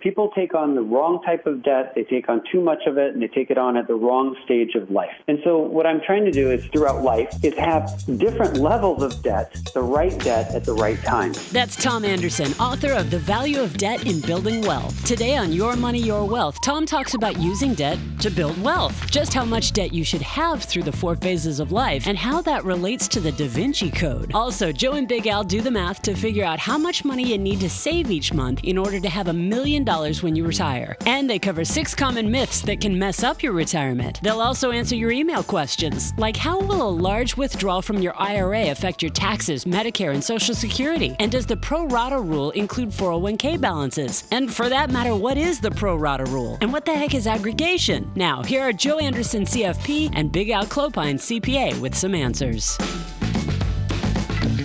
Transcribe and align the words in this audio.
People 0.00 0.30
take 0.32 0.54
on 0.54 0.76
the 0.76 0.80
wrong 0.80 1.20
type 1.24 1.44
of 1.44 1.64
debt, 1.64 1.92
they 1.96 2.04
take 2.04 2.28
on 2.28 2.40
too 2.52 2.60
much 2.60 2.86
of 2.86 2.98
it, 2.98 3.14
and 3.14 3.20
they 3.20 3.26
take 3.26 3.50
it 3.50 3.58
on 3.58 3.76
at 3.76 3.88
the 3.88 3.96
wrong 3.96 4.36
stage 4.44 4.76
of 4.76 4.92
life. 4.92 5.10
And 5.26 5.40
so, 5.42 5.58
what 5.58 5.86
I'm 5.86 6.00
trying 6.00 6.24
to 6.24 6.30
do 6.30 6.52
is 6.52 6.64
throughout 6.66 7.02
life 7.02 7.34
is 7.42 7.58
have 7.58 8.04
different 8.16 8.58
levels 8.58 9.02
of 9.02 9.20
debt, 9.24 9.58
the 9.74 9.82
right 9.82 10.16
debt 10.20 10.54
at 10.54 10.64
the 10.64 10.72
right 10.72 11.02
time. 11.02 11.32
That's 11.50 11.74
Tom 11.74 12.04
Anderson, 12.04 12.52
author 12.60 12.92
of 12.92 13.10
The 13.10 13.18
Value 13.18 13.60
of 13.60 13.76
Debt 13.76 14.06
in 14.06 14.20
Building 14.20 14.62
Wealth. 14.62 15.04
Today 15.04 15.36
on 15.36 15.52
Your 15.52 15.74
Money, 15.74 16.00
Your 16.00 16.24
Wealth, 16.24 16.58
Tom 16.62 16.86
talks 16.86 17.14
about 17.14 17.36
using 17.36 17.74
debt 17.74 17.98
to 18.20 18.30
build 18.30 18.62
wealth, 18.62 19.10
just 19.10 19.34
how 19.34 19.44
much 19.44 19.72
debt 19.72 19.92
you 19.92 20.04
should 20.04 20.22
have 20.22 20.62
through 20.62 20.84
the 20.84 20.92
four 20.92 21.16
phases 21.16 21.58
of 21.58 21.72
life, 21.72 22.06
and 22.06 22.16
how 22.16 22.40
that 22.42 22.64
relates 22.64 23.08
to 23.08 23.18
the 23.18 23.32
Da 23.32 23.48
Vinci 23.48 23.90
Code. 23.90 24.30
Also, 24.32 24.70
Joe 24.70 24.92
and 24.92 25.08
Big 25.08 25.26
Al 25.26 25.42
do 25.42 25.60
the 25.60 25.72
math 25.72 26.02
to 26.02 26.14
figure 26.14 26.44
out 26.44 26.60
how 26.60 26.78
much 26.78 27.04
money 27.04 27.24
you 27.24 27.36
need 27.36 27.58
to 27.58 27.68
save 27.68 28.12
each 28.12 28.32
month 28.32 28.60
in 28.62 28.78
order 28.78 29.00
to 29.00 29.08
have 29.08 29.26
a 29.26 29.32
million 29.32 29.87
dollars 29.88 30.22
when 30.22 30.36
you 30.36 30.44
retire. 30.46 30.96
And 31.06 31.30
they 31.30 31.38
cover 31.38 31.64
six 31.64 31.94
common 31.94 32.30
myths 32.30 32.60
that 32.62 32.82
can 32.82 32.98
mess 32.98 33.22
up 33.22 33.42
your 33.42 33.54
retirement. 33.54 34.20
They'll 34.22 34.42
also 34.42 34.70
answer 34.70 34.94
your 34.94 35.10
email 35.10 35.42
questions, 35.42 36.12
like 36.18 36.36
how 36.36 36.60
will 36.60 36.86
a 36.86 36.96
large 37.08 37.38
withdrawal 37.38 37.80
from 37.80 38.02
your 38.02 38.14
IRA 38.18 38.70
affect 38.70 39.00
your 39.02 39.10
taxes, 39.12 39.64
Medicare, 39.64 40.12
and 40.12 40.22
Social 40.22 40.54
Security? 40.54 41.16
And 41.18 41.32
does 41.32 41.46
the 41.46 41.56
pro 41.56 41.86
rata 41.86 42.20
rule 42.20 42.50
include 42.50 42.90
401k 42.90 43.58
balances? 43.58 44.24
And 44.30 44.52
for 44.52 44.68
that 44.68 44.90
matter, 44.90 45.16
what 45.16 45.38
is 45.38 45.58
the 45.58 45.70
pro 45.70 45.96
rata 45.96 46.26
rule? 46.26 46.58
And 46.60 46.70
what 46.70 46.84
the 46.84 46.94
heck 46.94 47.14
is 47.14 47.26
aggregation? 47.26 48.10
Now, 48.14 48.42
here 48.42 48.60
are 48.60 48.74
Joe 48.74 48.98
Anderson, 48.98 49.44
CFP, 49.44 50.10
and 50.12 50.30
Big 50.30 50.50
Al 50.50 50.66
Clopine, 50.66 51.16
CPA, 51.16 51.80
with 51.80 51.94
some 51.94 52.14
answers. 52.14 52.76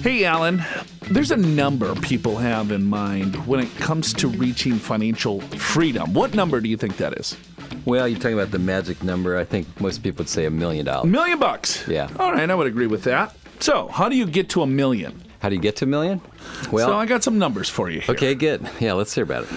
Hey, 0.04 0.26
Alan. 0.26 0.62
There's 1.12 1.32
a 1.32 1.38
number 1.38 1.94
people 1.96 2.38
have 2.38 2.72
in 2.72 2.86
mind 2.86 3.36
when 3.48 3.60
it 3.60 3.74
comes 3.78 4.14
to 4.16 4.28
reaching 4.28 4.74
financial 4.76 5.42
freedom. 5.42 6.14
What 6.14 6.34
number 6.34 6.60
do 6.62 6.70
you 6.70 6.78
think 6.78 6.98
that 6.98 7.14
is? 7.20 7.38
Well, 7.86 8.08
you're 8.08 8.20
talking 8.20 8.38
about 8.38 8.52
the 8.52 8.60
magic 8.60 9.04
number. 9.04 9.38
I 9.38 9.44
think 9.46 9.68
most 9.82 10.02
people 10.04 10.20
would 10.24 10.30
say 10.30 10.46
a 10.46 10.52
million 10.52 10.88
A 10.88 10.92
dollars. 10.92 11.12
million 11.12 11.40
bucks. 11.40 11.88
Yeah. 11.88 12.10
All 12.20 12.32
right, 12.32 12.50
I 12.50 12.56
would 12.56 12.68
agree 12.68 12.88
with 12.88 13.04
that. 13.04 13.36
So, 13.60 13.88
how 13.88 14.10
do 14.10 14.16
you 14.16 14.26
get 14.26 14.50
to 14.50 14.62
a 14.62 14.68
million? 14.68 15.22
How 15.40 15.50
do 15.50 15.56
you 15.56 15.62
get 15.62 15.76
to 15.78 15.86
a 15.86 15.88
million? 15.88 16.22
Well, 16.72 16.88
so, 16.90 16.96
I 16.98 17.06
got 17.06 17.24
some 17.24 17.38
numbers 17.38 17.70
for 17.70 17.90
you 17.90 18.00
here. 18.00 18.16
okay, 18.16 18.34
good. 18.36 18.68
Yeah, 18.80 18.94
let's 18.94 19.14
hear 19.14 19.24
about 19.26 19.44
it. 19.44 19.50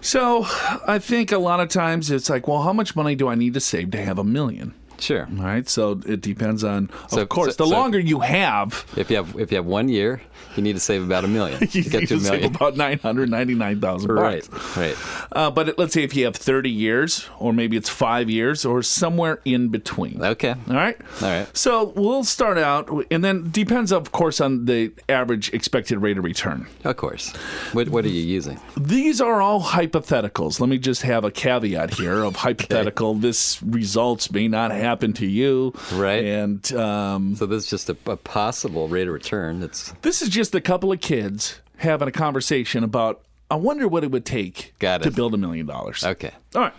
So, 0.00 0.44
I 0.86 0.98
think 0.98 1.32
a 1.32 1.38
lot 1.38 1.60
of 1.60 1.68
times 1.68 2.10
it's 2.10 2.28
like, 2.30 2.48
well, 2.48 2.62
how 2.62 2.72
much 2.72 2.96
money 2.96 3.14
do 3.14 3.28
I 3.28 3.34
need 3.34 3.54
to 3.54 3.60
save 3.60 3.90
to 3.92 4.02
have 4.02 4.18
a 4.18 4.24
million? 4.24 4.74
Sure. 5.04 5.28
All 5.38 5.44
right, 5.44 5.68
so 5.68 6.00
it 6.06 6.20
depends 6.22 6.64
on, 6.64 6.88
So- 7.10 7.20
of 7.20 7.28
course, 7.28 7.56
so- 7.56 7.64
the 7.64 7.68
so- 7.70 7.76
longer 7.76 7.98
you 7.98 8.20
have, 8.20 8.86
If 8.96 9.10
you 9.10 9.16
have 9.16 9.36
if 9.38 9.50
you 9.52 9.56
have 9.56 9.66
one 9.66 9.88
year, 9.90 10.22
you 10.56 10.62
need 10.62 10.72
to 10.74 10.80
save 10.80 11.02
about 11.02 11.24
a 11.24 11.28
million. 11.28 11.60
you 11.72 11.82
to 11.82 11.90
get 11.90 12.00
need 12.00 12.08
to 12.08 12.14
a 12.16 12.20
million. 12.20 12.54
about 12.56 12.76
nine 12.76 12.98
hundred 13.00 13.28
ninety 13.28 13.54
nine 13.54 13.80
thousand 13.80 14.10
Right, 14.12 14.48
right. 14.76 14.96
Uh, 15.32 15.50
but 15.50 15.68
it- 15.68 15.78
let's 15.78 15.92
say 15.92 16.02
if 16.04 16.16
you 16.16 16.24
have 16.24 16.36
thirty 16.36 16.70
years, 16.70 17.28
or 17.38 17.52
maybe 17.52 17.76
it's 17.76 17.90
five 17.90 18.30
years, 18.30 18.64
or 18.64 18.82
somewhere 18.82 19.40
in 19.44 19.68
between. 19.68 20.22
Okay. 20.22 20.54
All 20.68 20.74
right. 20.74 20.96
All 21.22 21.28
right. 21.28 21.46
So 21.56 21.92
we'll 21.96 22.24
start 22.24 22.56
out, 22.56 22.88
and 23.10 23.22
then 23.22 23.50
depends, 23.50 23.92
of 23.92 24.10
course, 24.12 24.40
on 24.40 24.64
the 24.64 24.92
average 25.08 25.52
expected 25.52 25.98
rate 25.98 26.16
of 26.18 26.24
return. 26.24 26.66
Of 26.84 26.96
course. 26.96 27.32
What 27.74 27.88
what 27.90 28.04
are 28.06 28.08
you 28.08 28.22
using? 28.22 28.58
These 28.80 29.20
are 29.20 29.42
all 29.42 29.60
hypotheticals. 29.62 30.60
Let 30.60 30.68
me 30.70 30.78
just 30.78 31.02
have 31.02 31.24
a 31.24 31.30
caveat 31.30 31.94
here 31.94 32.22
of 32.22 32.36
hypothetical. 32.46 33.14
This 33.14 33.62
results 33.62 34.30
may 34.32 34.48
not 34.48 34.70
happen 34.94 35.12
to 35.14 35.26
you, 35.26 35.72
Right. 35.92 36.24
And 36.24 36.72
um, 36.74 37.34
So 37.36 37.46
this 37.46 37.64
is 37.64 37.70
just 37.70 37.90
a, 37.90 37.96
a 38.06 38.16
possible 38.16 38.88
rate 38.88 39.08
of 39.08 39.14
return. 39.14 39.62
It's 39.62 39.92
this 40.02 40.22
is 40.22 40.28
just 40.28 40.54
a 40.54 40.60
couple 40.60 40.92
of 40.92 41.00
kids 41.00 41.60
having 41.78 42.08
a 42.08 42.12
conversation 42.12 42.84
about. 42.84 43.20
I 43.50 43.56
wonder 43.56 43.86
what 43.86 44.02
it 44.04 44.10
would 44.10 44.24
take 44.24 44.74
Got 44.78 45.02
to 45.02 45.10
build 45.10 45.34
a 45.34 45.36
million 45.36 45.66
dollars. 45.66 46.02
okay. 46.04 46.32
All 46.54 46.62
right. 46.62 46.72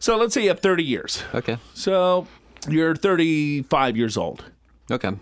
So 0.00 0.16
let's 0.16 0.34
say 0.34 0.42
you 0.42 0.48
have 0.48 0.60
30 0.60 0.84
years. 0.84 1.22
Okay. 1.34 1.58
So 1.74 2.26
you're 2.68 2.94
35 2.94 3.96
years 3.96 4.16
old. 4.16 4.44
Okay. 4.90 5.12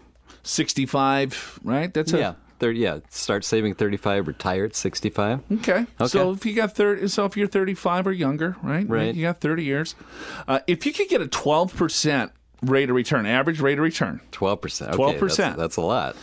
65, 0.43 1.61
right? 1.63 1.93
That's 1.95 2.13
a 2.13 2.19
Yeah. 2.19 2.35
Thirty. 2.61 2.79
Yeah. 2.81 2.99
Start 3.09 3.45
saving 3.45 3.75
thirty-five. 3.75 4.29
Retire 4.29 4.67
at 4.67 4.77
sixty-five. 4.77 5.41
Okay. 5.53 5.73
Okay. 5.73 5.87
So 6.07 6.31
if 6.31 6.47
you 6.47 6.55
got 6.55 6.77
30, 6.77 7.09
so 7.09 7.25
if 7.25 7.37
you're 7.37 7.47
35 7.49 8.07
or 8.07 8.13
younger, 8.13 8.57
right? 8.63 8.89
Right. 8.89 9.15
You 9.15 9.23
got 9.23 9.41
30 9.41 9.65
years. 9.65 9.95
Uh, 10.47 10.61
if 10.69 10.85
you 10.87 10.93
could 10.93 11.09
get 11.09 11.21
a 11.21 11.27
12% 11.27 12.31
rate 12.63 12.91
of 12.91 12.95
return, 12.97 13.27
average 13.27 13.61
rate 13.61 13.79
of 13.79 13.83
return, 13.83 14.21
Twelve 14.31 14.61
percent. 14.61 14.93
12%. 14.93 15.19
That's, 15.37 15.57
that's 15.57 15.77
a 15.77 15.81
lot. 15.81 16.15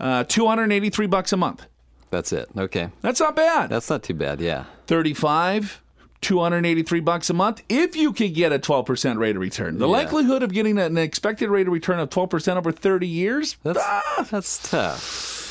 uh, 0.00 0.24
283 0.24 1.06
bucks 1.06 1.32
a 1.32 1.36
month. 1.36 1.66
That's 2.10 2.32
it. 2.32 2.48
Okay. 2.56 2.88
That's 3.02 3.20
not 3.20 3.36
bad. 3.36 3.68
That's 3.70 3.90
not 3.90 4.02
too 4.02 4.14
bad. 4.14 4.40
Yeah. 4.40 4.64
35, 4.86 5.82
283 6.22 7.00
bucks 7.00 7.28
a 7.30 7.34
month. 7.34 7.62
If 7.68 7.96
you 7.96 8.12
could 8.12 8.32
get 8.32 8.52
a 8.52 8.58
12% 8.58 9.18
rate 9.18 9.36
of 9.36 9.42
return, 9.42 9.78
the 9.78 9.86
Yeah. 9.86 9.92
likelihood 9.92 10.42
of 10.42 10.52
getting 10.52 10.78
an 10.78 10.96
expected 10.96 11.50
rate 11.50 11.66
of 11.66 11.72
return 11.72 11.98
of 11.98 12.08
12% 12.10 12.56
over 12.56 12.72
30 12.72 13.06
years, 13.06 13.56
That's 13.62 13.78
ah, 13.82 14.26
that's 14.30 14.70
tough. 14.70 15.42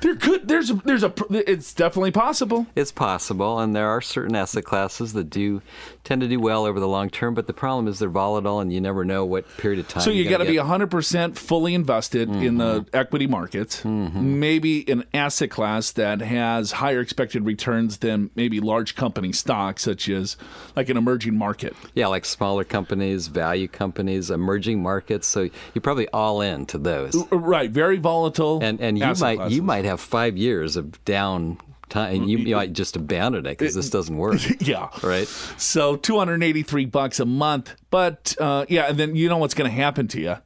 There 0.00 0.16
could 0.16 0.48
there's 0.48 0.70
a, 0.70 0.74
there's 0.74 1.02
a 1.04 1.12
it's 1.30 1.74
definitely 1.74 2.10
possible. 2.10 2.66
It's 2.74 2.92
possible, 2.92 3.58
and 3.58 3.74
there 3.74 3.88
are 3.88 4.00
certain 4.00 4.34
asset 4.36 4.64
classes 4.64 5.12
that 5.12 5.30
do 5.30 5.62
tend 6.04 6.20
to 6.22 6.28
do 6.28 6.40
well 6.40 6.64
over 6.64 6.80
the 6.80 6.88
long 6.88 7.10
term. 7.10 7.34
But 7.34 7.46
the 7.46 7.52
problem 7.52 7.86
is 7.88 7.98
they're 7.98 8.08
volatile, 8.08 8.60
and 8.60 8.72
you 8.72 8.80
never 8.80 9.04
know 9.04 9.24
what 9.24 9.46
period 9.58 9.80
of 9.80 9.88
time. 9.88 10.02
So 10.02 10.10
you 10.10 10.28
got 10.28 10.38
to 10.38 10.44
be 10.44 10.56
100% 10.56 11.36
fully 11.36 11.74
invested 11.74 12.28
in 12.30 12.58
the 12.58 12.70
Mm-hmm. 12.80 12.96
equity 12.96 13.26
markets. 13.26 13.84
Maybe 13.84 14.88
an 14.90 15.04
asset 15.12 15.50
class 15.50 15.90
that 15.92 16.20
has 16.20 16.72
higher 16.72 17.00
expected 17.00 17.44
returns 17.44 17.98
than 17.98 18.30
maybe 18.34 18.60
large 18.60 18.94
company 18.94 19.32
stocks, 19.32 19.82
such 19.82 20.08
as 20.08 20.36
like 20.76 20.88
an 20.88 20.96
emerging 20.96 21.36
market. 21.36 21.74
yeah, 21.94 22.06
like 22.06 22.24
smaller 22.24 22.64
companies, 22.64 23.26
value 23.26 23.68
companies, 23.68 24.30
emerging 24.30 24.82
markets. 24.82 25.26
So 25.26 25.48
you're 25.74 25.82
probably 25.82 26.08
all 26.08 26.40
in 26.40 26.66
to 26.66 26.78
those, 26.78 27.14
Right, 27.30 27.70
very 27.70 27.98
volatile. 27.98 28.60
and 28.62 28.80
and 28.80 28.98
you 28.98 29.04
might 29.04 29.36
classes. 29.36 29.56
you 29.56 29.62
might 29.62 29.84
have 29.90 30.00
five 30.00 30.36
years 30.36 30.76
of 30.76 31.04
down 31.04 31.58
time, 31.88 32.14
and 32.14 32.30
you, 32.30 32.38
you 32.38 32.56
might 32.56 32.72
just 32.72 32.96
abandon 32.96 33.44
it 33.46 33.58
because 33.58 33.74
this 33.74 33.90
doesn't 33.90 34.16
work. 34.16 34.40
yeah. 34.60 34.88
Right. 35.02 35.28
So 35.58 35.96
283 35.96 36.86
bucks 36.86 37.20
a 37.20 37.26
month. 37.26 37.74
But 37.90 38.34
uh, 38.40 38.66
yeah, 38.68 38.84
and 38.88 38.98
then 38.98 39.16
you 39.16 39.28
know 39.28 39.36
what's 39.36 39.54
going 39.54 39.70
to 39.70 39.76
happen 39.76 40.08
to 40.08 40.20
you. 40.20 40.36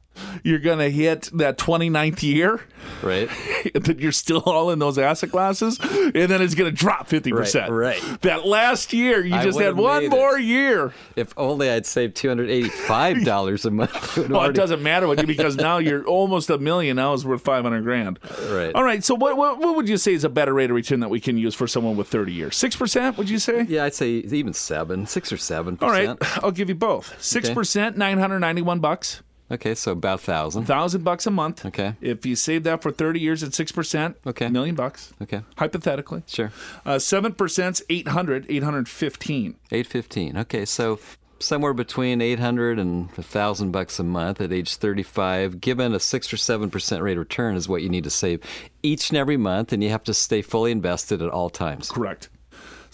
You're 0.43 0.59
going 0.59 0.79
to 0.79 0.89
hit 0.89 1.29
that 1.33 1.57
29th 1.57 2.23
year, 2.23 2.61
Right. 3.01 3.29
and 3.75 3.83
then 3.83 3.99
you're 3.99 4.11
still 4.11 4.41
all 4.45 4.71
in 4.71 4.79
those 4.79 4.97
asset 4.97 5.31
classes, 5.31 5.79
and 5.81 6.13
then 6.13 6.41
it's 6.41 6.55
going 6.55 6.69
to 6.69 6.75
drop 6.75 7.07
50%. 7.09 7.69
Right, 7.69 8.01
right. 8.01 8.21
That 8.21 8.45
last 8.45 8.93
year, 8.93 9.25
you 9.25 9.35
I 9.35 9.43
just 9.43 9.59
had 9.59 9.75
one 9.75 10.03
made 10.03 10.05
it. 10.07 10.09
more 10.11 10.37
year. 10.39 10.93
If 11.15 11.33
only 11.37 11.69
I'd 11.69 11.85
saved 11.85 12.15
two 12.15 12.27
hundred 12.29 12.49
eighty-five 12.49 13.23
dollars 13.25 13.65
a 13.65 13.71
month. 13.71 14.17
Well, 14.35 14.45
it 14.45 14.53
doesn't 14.53 14.81
matter 14.81 15.07
with 15.07 15.19
you 15.21 15.27
because 15.27 15.55
now 15.55 15.77
you're 15.77 16.03
almost 16.05 16.49
a 16.49 16.57
million. 16.57 16.95
Now 16.97 17.13
is 17.13 17.25
worth 17.25 17.41
500 17.41 17.83
grand. 17.83 18.19
Right. 18.49 18.73
All 18.73 18.83
right. 18.83 19.03
So 19.03 19.13
what, 19.15 19.37
what, 19.37 19.59
what 19.59 19.75
would 19.75 19.87
you 19.87 19.97
say 19.97 20.13
is 20.13 20.23
a 20.23 20.29
better 20.29 20.53
rate 20.53 20.69
of 20.69 20.75
return 20.75 20.99
that 21.01 21.09
we 21.09 21.19
can 21.19 21.37
use 21.37 21.53
for 21.55 21.67
someone 21.67 21.95
with 21.95 22.07
30 22.07 22.33
years? 22.33 22.55
6%, 22.55 23.17
would 23.17 23.29
you 23.29 23.39
say? 23.39 23.63
Yeah, 23.63 23.85
I'd 23.85 23.93
say 23.93 24.09
even 24.09 24.53
seven, 24.53 25.05
six 25.05 25.31
or 25.31 25.37
seven 25.37 25.77
All 25.81 25.89
right. 25.89 26.17
I'll 26.43 26.51
give 26.51 26.69
you 26.69 26.75
both. 26.75 27.15
6%, 27.19 27.95
991 27.97 28.79
bucks. 28.79 29.21
Okay, 29.51 29.75
so 29.75 29.91
about 29.91 30.21
thousand. 30.21 30.65
thousand 30.65 31.03
bucks 31.03 31.27
a 31.27 31.31
month. 31.31 31.65
Okay. 31.65 31.93
If 32.01 32.25
you 32.25 32.35
save 32.35 32.63
that 32.63 32.81
for 32.81 32.91
thirty 32.91 33.19
years 33.19 33.43
at 33.43 33.53
six 33.53 33.71
percent, 33.71 34.17
Okay. 34.25 34.47
million 34.49 34.73
bucks. 34.75 35.13
Okay, 35.21 35.41
Hypothetically, 35.57 36.23
sure. 36.25 36.51
uh, 36.85 36.97
seven 36.99 37.33
percent's 37.33 37.83
800, 37.89 38.47
815. 38.49 39.55
Eight 39.71 39.87
fifteen. 39.87 40.35
Okay, 40.37 40.65
so 40.65 40.99
somewhere 41.37 41.73
between 41.73 42.21
eight 42.21 42.39
hundred 42.39 42.79
and 42.79 43.09
a 43.17 43.21
thousand 43.21 43.71
bucks 43.71 43.99
a 43.99 44.03
month 44.03 44.41
at 44.41 44.51
age 44.51 44.77
thirty-five, 44.77 45.61
given 45.61 45.93
a 45.93 45.99
six 45.99 46.31
or 46.33 46.37
seven 46.37 46.69
percent 46.71 47.03
rate 47.03 47.13
of 47.17 47.19
return, 47.19 47.55
is 47.55 47.69
what 47.69 47.81
you 47.83 47.89
need 47.89 48.03
to 48.05 48.09
save 48.09 48.39
each 48.81 49.09
and 49.09 49.17
every 49.17 49.37
month, 49.37 49.71
and 49.71 49.83
you 49.83 49.89
have 49.89 50.03
to 50.05 50.13
stay 50.13 50.41
fully 50.41 50.71
invested 50.71 51.21
at 51.21 51.29
all 51.29 51.49
times. 51.51 51.91
Correct. 51.91 52.29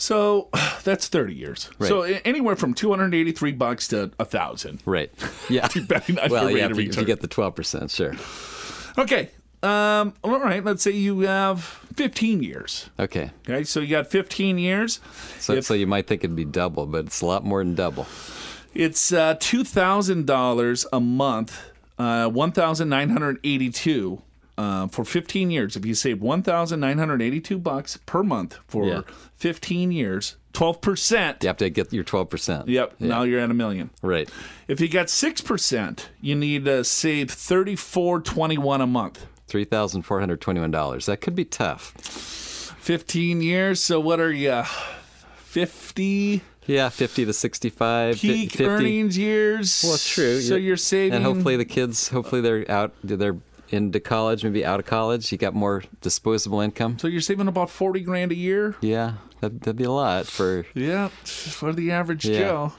So 0.01 0.49
that's 0.83 1.07
30 1.07 1.35
years. 1.35 1.69
Right. 1.77 1.87
So 1.87 2.01
anywhere 2.01 2.55
from 2.55 2.73
283 2.73 3.51
bucks 3.53 3.87
to 3.89 4.11
a 4.19 4.25
thousand. 4.25 4.81
Right. 4.85 5.11
Yeah. 5.49 5.67
Depending 5.67 6.19
on 6.19 6.29
well, 6.29 6.49
your 6.49 6.59
yeah, 6.59 6.65
rate 6.67 6.71
if, 6.71 6.77
of 6.77 6.95
you, 6.95 7.01
you 7.01 7.05
get 7.05 7.19
the 7.19 7.27
12%, 7.27 7.93
sure. 7.93 8.15
Okay. 8.97 9.29
Um, 9.61 10.13
all 10.23 10.39
right. 10.39 10.63
Let's 10.63 10.81
say 10.81 10.91
you 10.91 11.19
have 11.21 11.61
15 11.95 12.41
years. 12.41 12.89
Okay. 12.97 13.31
Okay. 13.49 13.65
So 13.65 13.81
you 13.81 13.89
got 13.89 14.07
15 14.07 14.57
years. 14.57 15.01
So, 15.39 15.53
if, 15.53 15.65
so 15.65 15.73
you 15.73 15.87
might 15.87 16.07
think 16.07 16.23
it'd 16.23 16.37
be 16.37 16.45
double, 16.45 16.85
but 16.85 17.07
it's 17.07 17.19
a 17.21 17.25
lot 17.25 17.43
more 17.43 17.61
than 17.61 17.75
double. 17.75 18.07
It's 18.73 19.11
uh, 19.11 19.35
$2,000 19.35 20.85
a 20.93 20.99
month, 21.01 21.61
uh, 21.99 22.29
1982 22.29 24.21
uh, 24.61 24.87
for 24.87 25.03
fifteen 25.05 25.49
years. 25.51 25.75
If 25.75 25.85
you 25.85 25.93
save 25.95 26.21
one 26.21 26.43
thousand 26.43 26.79
nine 26.79 26.97
hundred 26.97 27.21
eighty-two 27.21 27.57
bucks 27.57 27.97
per 28.05 28.21
month 28.23 28.59
for 28.67 28.85
Yeah. 28.85 29.01
fifteen 29.35 29.91
years, 29.91 30.35
twelve 30.53 30.81
percent. 30.81 31.37
You 31.41 31.47
have 31.47 31.57
to 31.57 31.69
get 31.69 31.91
your 31.93 32.03
twelve 32.03 32.29
percent. 32.29 32.67
Yep. 32.67 32.95
Now 32.99 33.23
you're 33.23 33.39
at 33.39 33.49
a 33.51 33.53
million. 33.53 33.89
Right. 34.01 34.29
If 34.67 34.79
you 34.81 34.87
got 34.89 35.09
six 35.09 35.41
percent, 35.41 36.09
you 36.21 36.35
need 36.35 36.65
to 36.65 36.83
save 36.83 37.31
thirty-four 37.31 38.21
twenty-one 38.21 38.81
a 38.81 38.87
month. 38.87 39.25
Three 39.47 39.65
thousand 39.65 40.03
four 40.03 40.19
hundred 40.19 40.41
twenty-one 40.41 40.71
dollars. 40.71 41.07
That 41.07 41.21
could 41.21 41.35
be 41.35 41.45
tough. 41.45 41.93
Fifteen 42.79 43.41
years. 43.41 43.79
So 43.83 43.99
what 43.99 44.19
are 44.19 44.31
you? 44.33 44.63
50 45.45 46.41
Yeah, 46.67 46.87
50 46.89 47.25
to 47.25 47.33
65. 47.33 48.15
fi- 48.15 48.21
peak 48.21 48.51
50. 48.51 48.65
earnings 48.65 49.17
years. 49.17 49.81
Well, 49.83 49.97
true. 49.97 50.39
So 50.39 50.55
You- 50.55 50.67
you're 50.67 50.77
saving. 50.77 51.13
And 51.15 51.25
hopefully 51.25 51.57
the 51.57 51.65
kids, 51.65 52.07
hopefully 52.09 52.39
they're 52.41 52.69
out, 52.71 52.93
they're 53.03 53.35
into 53.71 53.99
college, 53.99 54.43
maybe 54.43 54.65
out 54.65 54.79
of 54.79 54.85
college. 54.85 55.31
You 55.31 55.37
got 55.37 55.53
more 55.53 55.83
disposable 56.01 56.59
income. 56.61 56.99
So 56.99 57.07
you're 57.07 57.21
saving 57.21 57.47
about 57.47 57.69
40 57.69 58.01
grand 58.01 58.31
a 58.31 58.35
year. 58.35 58.75
Yeah, 58.81 59.13
that'd, 59.39 59.61
that'd 59.61 59.75
be 59.77 59.83
a 59.83 59.91
lot 59.91 60.27
for. 60.27 60.65
Yeah, 60.73 61.07
for 61.23 61.73
the 61.73 61.91
average 61.91 62.25
Yeah. 62.25 62.39
Joe. 62.39 62.73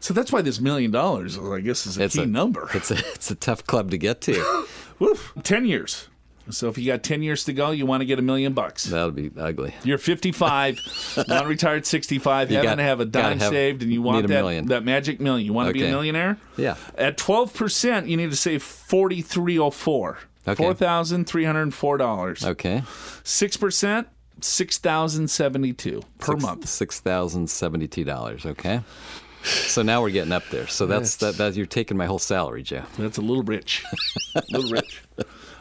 So 0.00 0.14
that's 0.14 0.30
why 0.30 0.42
this 0.42 0.60
million 0.60 0.90
dollars, 0.92 1.36
I 1.38 1.60
guess, 1.60 1.86
is 1.86 1.98
a 1.98 2.04
It's 2.04 2.14
key 2.14 2.22
a 2.22 2.26
number. 2.26 2.68
It's 2.74 2.90
a 2.90 2.98
it's 3.14 3.30
a 3.30 3.34
tough 3.34 3.66
club 3.66 3.90
to 3.90 3.98
get 3.98 4.20
to. 4.22 4.66
Woof. 4.98 5.32
10 5.42 5.64
years. 5.64 6.08
So 6.48 6.68
if 6.68 6.78
you 6.78 6.86
got 6.86 7.02
10 7.02 7.24
years 7.24 7.42
to 7.46 7.52
go, 7.52 7.72
you 7.72 7.86
want 7.86 8.02
to 8.02 8.04
get 8.04 8.20
a 8.20 8.22
million 8.22 8.52
bucks. 8.52 8.84
That'll 8.84 9.10
be 9.10 9.32
ugly. 9.36 9.74
You're 9.82 9.98
55, 9.98 10.78
non 11.28 11.48
retired 11.48 11.84
65, 11.86 12.52
You 12.52 12.62
got- 12.62 12.76
to 12.76 12.84
have 12.84 13.00
a 13.00 13.04
dime 13.04 13.40
have- 13.40 13.50
saved, 13.50 13.82
and 13.82 13.92
you 13.92 14.00
want 14.00 14.28
that, 14.28 14.32
million. 14.32 14.66
that 14.66 14.84
magic 14.84 15.18
million. 15.20 15.44
You 15.44 15.52
want 15.52 15.66
to 15.68 15.72
be 15.74 15.84
a 15.84 15.90
millionaire? 15.90 16.36
Yeah. 16.56 16.76
At 16.96 17.18
12%, 17.18 18.08
you 18.08 18.16
need 18.16 18.30
to 18.30 18.36
save 18.36 18.62
4304 18.62 20.18
Okay. 20.48 20.64
$4,304. 20.64 22.46
Okay. 22.46 22.82
6%, 22.86 24.06
6072 24.40 26.02
per 26.18 26.32
Six- 26.32 26.42
month. 26.42 26.68
Six 26.68 27.00
thousand 27.00 27.48
seventy-two 27.50 28.04
dollars. 28.04 28.44
Okay. 28.46 28.80
So 29.42 29.82
now 29.82 30.02
we're 30.02 30.10
getting 30.10 30.32
up 30.32 30.42
there. 30.50 30.66
So 30.66 30.86
that's 30.86 31.16
that, 31.16 31.36
that. 31.36 31.54
You're 31.54 31.66
taking 31.66 31.96
my 31.96 32.06
whole 32.06 32.18
salary, 32.18 32.62
Joe. 32.62 32.82
That's 32.98 33.16
a 33.18 33.22
little 33.22 33.44
rich. 33.44 33.84
a 34.34 34.42
little 34.50 34.70
rich. 34.70 35.02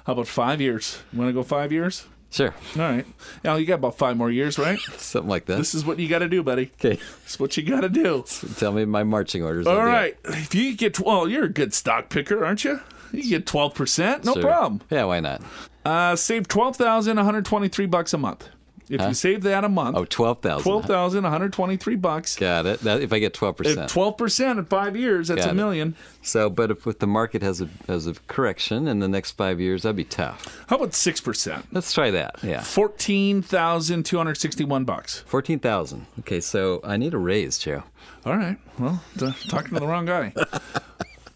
How 0.05 0.13
about 0.13 0.27
five 0.27 0.59
years? 0.59 1.01
You 1.13 1.19
want 1.19 1.29
to 1.29 1.33
go 1.33 1.43
five 1.43 1.71
years? 1.71 2.05
Sure. 2.31 2.53
All 2.75 2.81
right. 2.81 3.05
Now 3.43 3.55
you 3.55 3.65
got 3.65 3.75
about 3.75 3.97
five 3.97 4.17
more 4.17 4.29
years, 4.31 4.57
right? 4.59 4.79
Something 4.97 5.29
like 5.29 5.45
that. 5.45 5.57
This 5.57 5.73
is 5.75 5.85
what 5.85 5.99
you 5.99 6.09
got 6.09 6.19
to 6.19 6.27
do, 6.27 6.43
buddy. 6.43 6.71
okay. 6.79 6.95
This 7.23 7.33
is 7.35 7.39
what 7.39 7.55
you 7.55 7.63
got 7.63 7.81
to 7.81 7.89
do. 7.89 8.25
Tell 8.57 8.71
me 8.73 8.83
my 8.85 9.03
marching 9.03 9.43
orders. 9.43 9.67
All 9.67 9.85
right. 9.85 10.17
If 10.25 10.53
you 10.53 10.75
get, 10.75 10.99
well, 10.99 11.29
you're 11.29 11.45
a 11.45 11.49
good 11.49 11.73
stock 11.73 12.09
picker, 12.09 12.43
aren't 12.43 12.63
you? 12.65 12.81
You 13.17 13.29
get 13.29 13.45
12%. 13.45 14.23
No 14.25 14.33
Sure. 14.33 14.41
problem. 14.43 14.81
Yeah, 14.89 15.03
why 15.05 15.19
not? 15.19 15.41
Uh, 15.85 16.15
save 16.15 16.47
12123 16.47 17.85
bucks 17.85 18.13
a 18.13 18.17
month. 18.17 18.49
If 18.87 19.01
you 19.01 19.15
save 19.15 19.41
that 19.41 19.63
a 19.63 19.69
month, 19.69 19.97
Oh, 19.97 20.05
12,000. 20.05 20.61
12123 20.63 21.95
bucks. 21.95 22.35
Got 22.35 22.67
it. 22.67 22.81
That, 22.81 23.01
if 23.01 23.11
I 23.11 23.17
get 23.17 23.33
12%. 23.33 23.87
12% 23.89 24.59
in 24.59 24.65
five 24.65 24.95
years, 24.95 25.29
that's 25.29 25.39
Got 25.41 25.47
a 25.47 25.51
it. 25.53 25.55
million. 25.55 25.95
So, 26.21 26.51
but 26.51 26.69
if, 26.69 26.85
if 26.85 26.99
the 26.99 27.07
market 27.07 27.41
has 27.41 27.61
a 27.61 27.69
has 27.87 28.05
a 28.05 28.13
correction 28.27 28.87
in 28.87 28.99
the 28.99 29.07
next 29.07 29.31
five 29.31 29.59
years, 29.59 29.81
that'd 29.81 29.95
be 29.95 30.03
tough. 30.03 30.63
How 30.67 30.75
about 30.75 30.91
6%? 30.91 31.63
Let's 31.71 31.91
try 31.93 32.11
that. 32.11 32.35
Yeah, 32.43 32.61
14,261 32.61 34.85
bucks. 34.85 35.23
fourteen 35.25 35.57
thousand. 35.57 36.05
Okay, 36.19 36.39
so 36.39 36.79
I 36.83 36.95
need 36.97 37.15
a 37.15 37.17
raise, 37.17 37.57
Joe. 37.57 37.81
All 38.23 38.37
right. 38.37 38.57
Well, 38.77 39.01
talking 39.47 39.73
to 39.73 39.79
the 39.79 39.87
wrong 39.87 40.05
guy. 40.05 40.31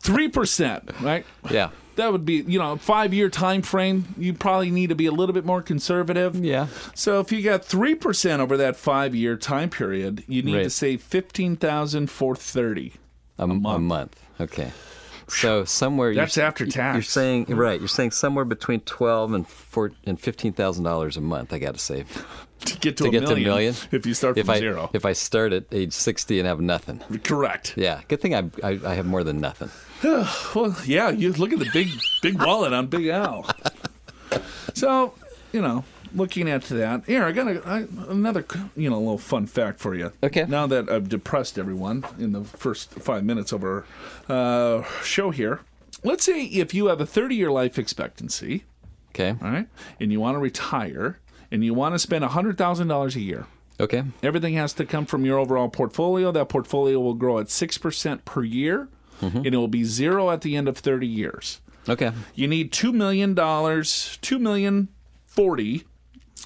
3%, 0.04 1.02
right? 1.02 1.26
Yeah, 1.50 1.70
That 1.96 2.12
would 2.12 2.26
be, 2.26 2.36
you 2.48 2.58
know, 2.60 2.78
five 2.78 3.14
year 3.14 3.30
time 3.30 3.62
frame. 3.62 4.06
You 4.18 4.34
probably 4.34 4.72
need 4.72 4.88
to 4.90 4.96
be 4.96 5.06
a 5.06 5.12
little 5.12 5.34
bit 5.34 5.46
more 5.46 5.62
conservative. 5.62 6.36
yeah. 6.44 6.68
So 6.96 7.20
if 7.20 7.32
you 7.32 7.42
got 7.42 7.64
3% 7.64 8.40
over 8.40 8.56
that 8.58 8.76
five 8.78 9.14
year 9.14 9.36
time 9.36 9.70
period, 9.70 10.24
you 10.28 10.42
need 10.42 10.52
to 10.54 10.58
Right. 10.60 10.72
save 10.72 11.02
15430 11.04 12.94
a 13.38 13.48
month. 13.48 14.20
Okay. 14.40 14.72
So 15.28 15.64
somewhere 15.64 16.14
That's 16.16 16.38
you're, 16.38 16.46
after 16.46 16.66
tax. 16.66 16.96
You're 16.96 17.04
saying 17.04 17.46
right. 17.50 17.80
You're 17.80 17.88
saying 17.88 18.12
somewhere 18.12 18.46
between 18.46 18.80
twelve 18.82 19.32
and 19.34 19.48
four 19.48 19.92
and 20.04 20.20
fifteen 20.20 20.54
thousand 20.54 20.86
dollars 20.86 21.18
a 21.18 21.22
month. 21.22 21.54
I 21.54 21.60
got 21.60 21.76
to 21.76 21.80
save 21.80 22.26
to 22.62 22.78
get 22.80 22.98
to, 22.98 23.04
to 23.04 23.10
a 23.10 23.12
get 23.12 23.22
million, 23.24 23.38
to 23.46 23.50
million. 23.50 23.76
if 23.92 24.06
you 24.06 24.14
start 24.14 24.38
if 24.38 24.46
from 24.46 24.56
I 24.56 24.60
zero. 24.60 24.90
if 24.94 25.06
I 25.06 25.14
start 25.14 25.54
at 25.54 25.66
age 25.72 25.94
sixty 25.94 26.40
and 26.40 26.48
have 26.48 26.60
nothing. 26.62 27.00
Correct. 27.24 27.74
Yeah. 27.78 28.02
Good 28.08 28.22
thing 28.22 28.36
I 28.36 28.50
I, 28.64 28.80
I 28.86 28.94
have 28.96 29.06
more 29.06 29.24
than 29.24 29.40
nothing. 29.40 29.70
Well, 30.56 30.76
yeah, 30.86 31.10
you 31.10 31.34
look 31.34 31.52
at 31.54 31.60
the 31.60 31.70
big 31.74 31.90
big 32.22 32.42
wallet 32.42 32.72
on 32.74 32.88
Big 32.88 33.08
Al. 33.08 33.46
So, 34.74 35.14
you 35.52 35.62
know, 35.62 35.84
looking 36.16 36.50
at 36.50 36.64
that, 36.64 37.04
here 37.06 37.24
I 37.24 37.32
got 37.32 37.48
a, 37.48 37.62
I, 37.68 37.86
another 38.10 38.46
you 38.76 38.90
know 38.90 38.98
little 39.00 39.18
fun 39.18 39.46
fact 39.46 39.80
for 39.80 39.96
you. 39.96 40.12
Okay. 40.24 40.46
Now 40.48 40.68
that 40.68 40.90
I've 40.90 41.10
depressed 41.10 41.58
everyone 41.60 42.06
in 42.18 42.32
the 42.32 42.44
first 42.44 42.94
five 42.94 43.24
minutes 43.24 43.52
of 43.52 43.64
our 43.64 43.86
uh, 44.30 44.84
show 45.04 45.32
here, 45.32 45.62
let's 46.04 46.24
say 46.24 46.44
if 46.46 46.74
you 46.74 46.88
have 46.88 47.02
a 47.02 47.06
30 47.06 47.36
year 47.36 47.52
life 47.52 47.78
expectancy, 47.78 48.64
Okay. 49.10 49.36
all 49.44 49.52
right, 49.52 49.68
and 50.00 50.12
you 50.12 50.20
want 50.20 50.36
to 50.36 50.40
retire, 50.40 51.18
and 51.52 51.64
you 51.64 51.74
want 51.74 51.96
to 51.96 52.00
spend 52.00 52.24
$100,000 52.24 53.16
a 53.16 53.20
year. 53.20 53.48
Okay. 53.80 54.04
Everything 54.22 54.54
has 54.56 54.74
to 54.74 54.86
come 54.86 55.06
from 55.06 55.24
your 55.26 55.40
overall 55.40 55.70
portfolio. 55.70 56.32
That 56.32 56.50
portfolio 56.50 57.00
will 57.00 57.14
grow 57.14 57.40
at 57.40 57.46
6% 57.48 58.26
per 58.26 58.44
year, 58.44 58.90
mm-hmm. 59.22 59.38
and 59.38 59.48
it 59.48 59.58
will 59.58 59.70
be 59.70 59.86
zero 59.86 60.32
at 60.32 60.42
the 60.42 60.58
end 60.58 60.68
of 60.68 60.78
30 60.78 61.08
years. 61.08 61.62
Okay. 61.88 62.12
You 62.36 62.48
need 62.48 62.74
$2 62.74 62.94
million, 62.94 63.36
$2 63.36 64.40
million 64.40 64.90
40, 65.28 65.86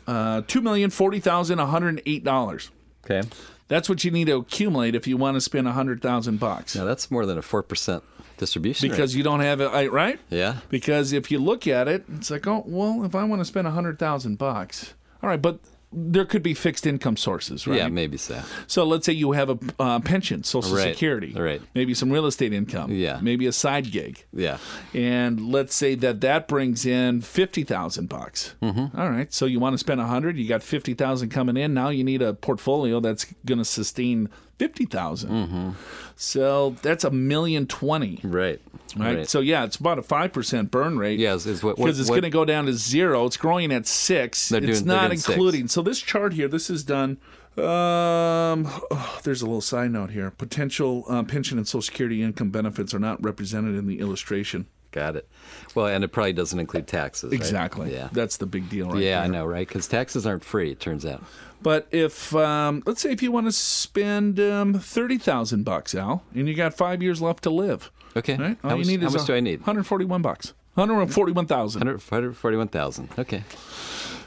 uh, 0.06 0.42
$2,040,108. 0.42 2.70
Okay. 3.04 3.24
That's 3.68 3.90
what 3.90 4.04
you 4.04 4.12
need 4.12 4.28
to 4.28 4.36
accumulate 4.36 4.94
if 4.94 5.08
you 5.08 5.18
want 5.18 5.34
to 5.36 5.42
spend 5.42 5.66
100000 5.66 6.40
bucks. 6.40 6.76
Now, 6.76 6.86
that's 6.86 7.10
more 7.10 7.26
than 7.26 7.40
a 7.40 7.42
4% 7.42 8.04
distribution 8.44 8.90
because 8.90 9.14
rate. 9.14 9.18
you 9.18 9.24
don't 9.24 9.40
have 9.40 9.62
it 9.62 9.92
right. 9.92 10.20
Yeah. 10.30 10.58
Because 10.70 11.14
if 11.14 11.32
you 11.32 11.40
look 11.40 11.66
at 11.68 11.88
it, 11.88 12.04
it's 12.16 12.30
like, 12.30 12.46
oh 12.46 12.64
well, 12.68 13.04
if 13.06 13.16
I 13.16 13.24
want 13.24 13.40
to 13.40 13.46
spend 13.46 13.68
a 13.68 13.72
hundred 13.72 13.98
thousand 13.98 14.38
bucks, 14.38 14.94
all 15.22 15.30
right, 15.30 15.42
but 15.42 15.60
there 15.96 16.26
could 16.26 16.44
be 16.44 16.54
fixed 16.54 16.88
income 16.88 17.16
sources, 17.16 17.68
right? 17.68 17.78
Yeah, 17.78 17.88
maybe 17.88 18.18
so. 18.18 18.42
So 18.68 18.84
let's 18.84 19.06
say 19.06 19.14
you 19.14 19.34
have 19.34 19.50
a 19.50 19.60
uh, 19.80 20.00
pension, 20.00 20.44
Social 20.44 20.76
right. 20.76 20.94
Security, 20.94 21.34
right? 21.34 21.62
Maybe 21.76 21.94
some 21.94 22.12
real 22.12 22.26
estate 22.26 22.52
income, 22.52 22.92
yeah. 22.92 23.20
Maybe 23.22 23.46
a 23.46 23.52
side 23.52 23.92
gig, 23.92 24.26
yeah. 24.34 24.58
And 24.94 25.52
let's 25.52 25.76
say 25.76 25.96
that 25.96 26.22
that 26.22 26.48
brings 26.48 26.86
in 26.86 27.22
fifty 27.22 27.64
thousand 27.64 28.10
bucks. 28.10 28.56
Mm-hmm. 28.62 29.00
All 29.00 29.10
right, 29.10 29.32
so 29.32 29.46
you 29.46 29.60
want 29.60 29.76
to 29.76 29.78
spend 29.78 30.02
a 30.02 30.08
hundred, 30.08 30.38
you 30.38 30.48
got 30.48 30.64
fifty 30.64 30.94
thousand 30.94 31.30
coming 31.30 31.58
in. 31.58 31.74
Now 31.74 31.90
you 31.90 32.04
need 32.04 32.22
a 32.22 32.34
portfolio 32.34 33.00
that's 33.00 33.26
going 33.46 33.60
to 33.60 33.66
sustain 33.66 34.30
fifty 34.58 34.86
Mm-hmm. 34.86 35.72
So 36.16 36.76
that's 36.82 37.04
a 37.04 37.12
million 37.12 37.68
twenty. 37.68 38.20
Right. 38.24 38.62
Right? 38.96 39.28
So 39.28 39.40
yeah, 39.40 39.64
it's 39.64 39.78
about 39.78 39.98
a 40.00 40.04
five 40.04 40.32
percent 40.34 40.70
burn 40.72 40.98
rate. 40.98 41.20
Yes, 41.20 41.46
is- 41.46 41.64
what- 41.64 41.78
because 41.78 42.00
it's 42.00 42.10
going 42.10 42.22
to 42.24 42.30
go 42.30 42.46
down 42.46 42.66
to 42.68 42.74
zero. 42.74 43.26
It's 43.26 43.38
growing 43.38 43.72
at 43.72 43.88
six. 43.88 44.50
They're 44.50 44.64
it's 44.64 44.80
doing- 44.82 44.88
not 44.88 45.08
doing 45.08 45.20
six. 45.20 45.30
including. 45.30 45.68
So 45.68 45.82
this 45.82 46.00
chart 46.00 46.34
here, 46.34 46.48
this 46.48 46.70
is 46.70 46.84
done. 46.84 47.18
Um, 47.56 48.66
oh, 48.92 49.20
there's 49.24 49.42
a 49.42 49.46
little 49.46 49.62
side 49.62 49.92
note 49.92 50.10
here. 50.12 50.32
Potential 50.32 51.06
uh, 51.08 51.22
pension 51.24 51.58
and 51.60 51.68
Social 51.68 51.82
Security 51.84 52.24
income 52.24 52.50
benefits 52.50 52.94
are 52.96 53.00
not 53.00 53.24
represented 53.24 53.76
in 53.76 53.86
the 53.88 54.00
illustration. 54.00 54.66
Got 54.92 55.16
it. 55.16 55.28
Well, 55.74 55.88
and 55.88 56.04
it 56.04 56.10
probably 56.10 56.34
doesn't 56.34 56.60
include 56.60 56.88
taxes. 56.88 57.32
right? 57.32 57.34
Exactly. 57.40 57.94
Yeah. 57.94 58.10
That's 58.12 58.38
the 58.38 58.46
big 58.46 58.70
deal, 58.70 58.90
right? 58.90 59.02
yeah, 59.02 59.22
I 59.22 59.28
know, 59.28 59.46
right? 59.46 59.68
Because 59.68 59.88
taxes 59.88 60.26
aren't 60.26 60.44
free. 60.44 60.72
It 60.72 60.80
turns 60.80 61.04
out. 61.06 61.24
But 61.64 61.88
if 61.92 62.36
um, 62.36 62.84
let's 62.86 63.02
say 63.02 63.12
if 63.12 63.24
you 63.24 63.32
want 63.32 63.48
to 63.48 63.52
spend 63.52 64.40
um, 64.40 64.74
thirty 64.76 65.18
thousand 65.18 65.64
bucks, 65.64 65.96
Al, 65.96 66.24
and 66.36 66.48
you 66.48 66.54
got 66.54 66.74
five 66.74 67.02
years 67.02 67.22
left 67.22 67.44
to 67.44 67.50
live, 67.50 67.90
Okay. 68.16 68.36
right? 68.38 68.58
All 68.64 68.70
How 68.72 68.76
you 68.76 68.82
much- 68.82 68.88
need 68.88 69.02
how 69.02 69.08
is 69.08 69.14
much 69.16 69.26
do 69.26 69.34
I 69.36 69.40
need? 69.40 69.60
One 69.62 69.66
hundred 69.66 69.88
forty-one 69.88 70.22
bucks. 70.22 70.54
One 70.76 70.90
hundred 70.90 71.14
forty-one 71.14 71.46
thousand. 71.46 71.82
141,000. 71.82 73.10
Okay. 73.18 73.44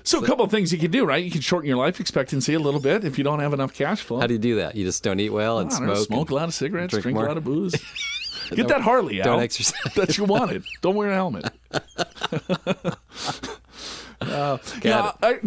So 0.05 0.23
a 0.23 0.27
couple 0.27 0.45
of 0.45 0.53
things 0.53 0.73
you 0.73 0.79
can 0.79 0.93
do, 0.93 1.05
right? 1.05 1.23
You 1.25 1.33
can 1.33 1.41
shorten 1.41 1.67
your 1.69 1.79
life 1.79 1.99
expectancy 1.99 2.55
a 2.55 2.61
little 2.61 2.79
bit 2.79 3.05
if 3.05 3.19
you 3.19 3.25
don't 3.25 3.41
have 3.41 3.53
enough 3.53 3.75
cash 3.75 4.03
flow. 4.03 4.21
How 4.21 4.29
do 4.29 4.35
you 4.35 4.39
do 4.39 4.55
that? 4.57 4.77
You 4.77 4.85
just 4.85 5.03
don't 5.03 5.19
eat 5.19 5.31
well 5.31 5.59
and 5.59 5.69
don't 5.69 5.85
know, 5.87 5.95
smoke. 5.95 6.07
smoke 6.07 6.31
a 6.31 6.35
lot 6.37 6.49
of 6.49 6.55
cigarettes, 6.55 6.93
drink 6.93 7.03
drink, 7.03 7.19
a 7.19 7.23
lot 7.23 7.37
of 7.37 7.43
booze. 7.43 7.75
Get 8.55 8.69
that 8.69 8.83
Harley, 8.83 9.21
out. 9.21 9.25
Don't 9.25 9.41
exercise. 9.43 9.93
That 9.97 10.17
you 10.17 10.23
wanted. 10.25 10.63
Don't 10.81 10.95
wear 10.95 11.11
a 11.11 11.15
helmet. 11.15 11.51
uh, 14.21 14.59
yeah, 14.83 15.11
it. 15.11 15.17
I, 15.23 15.39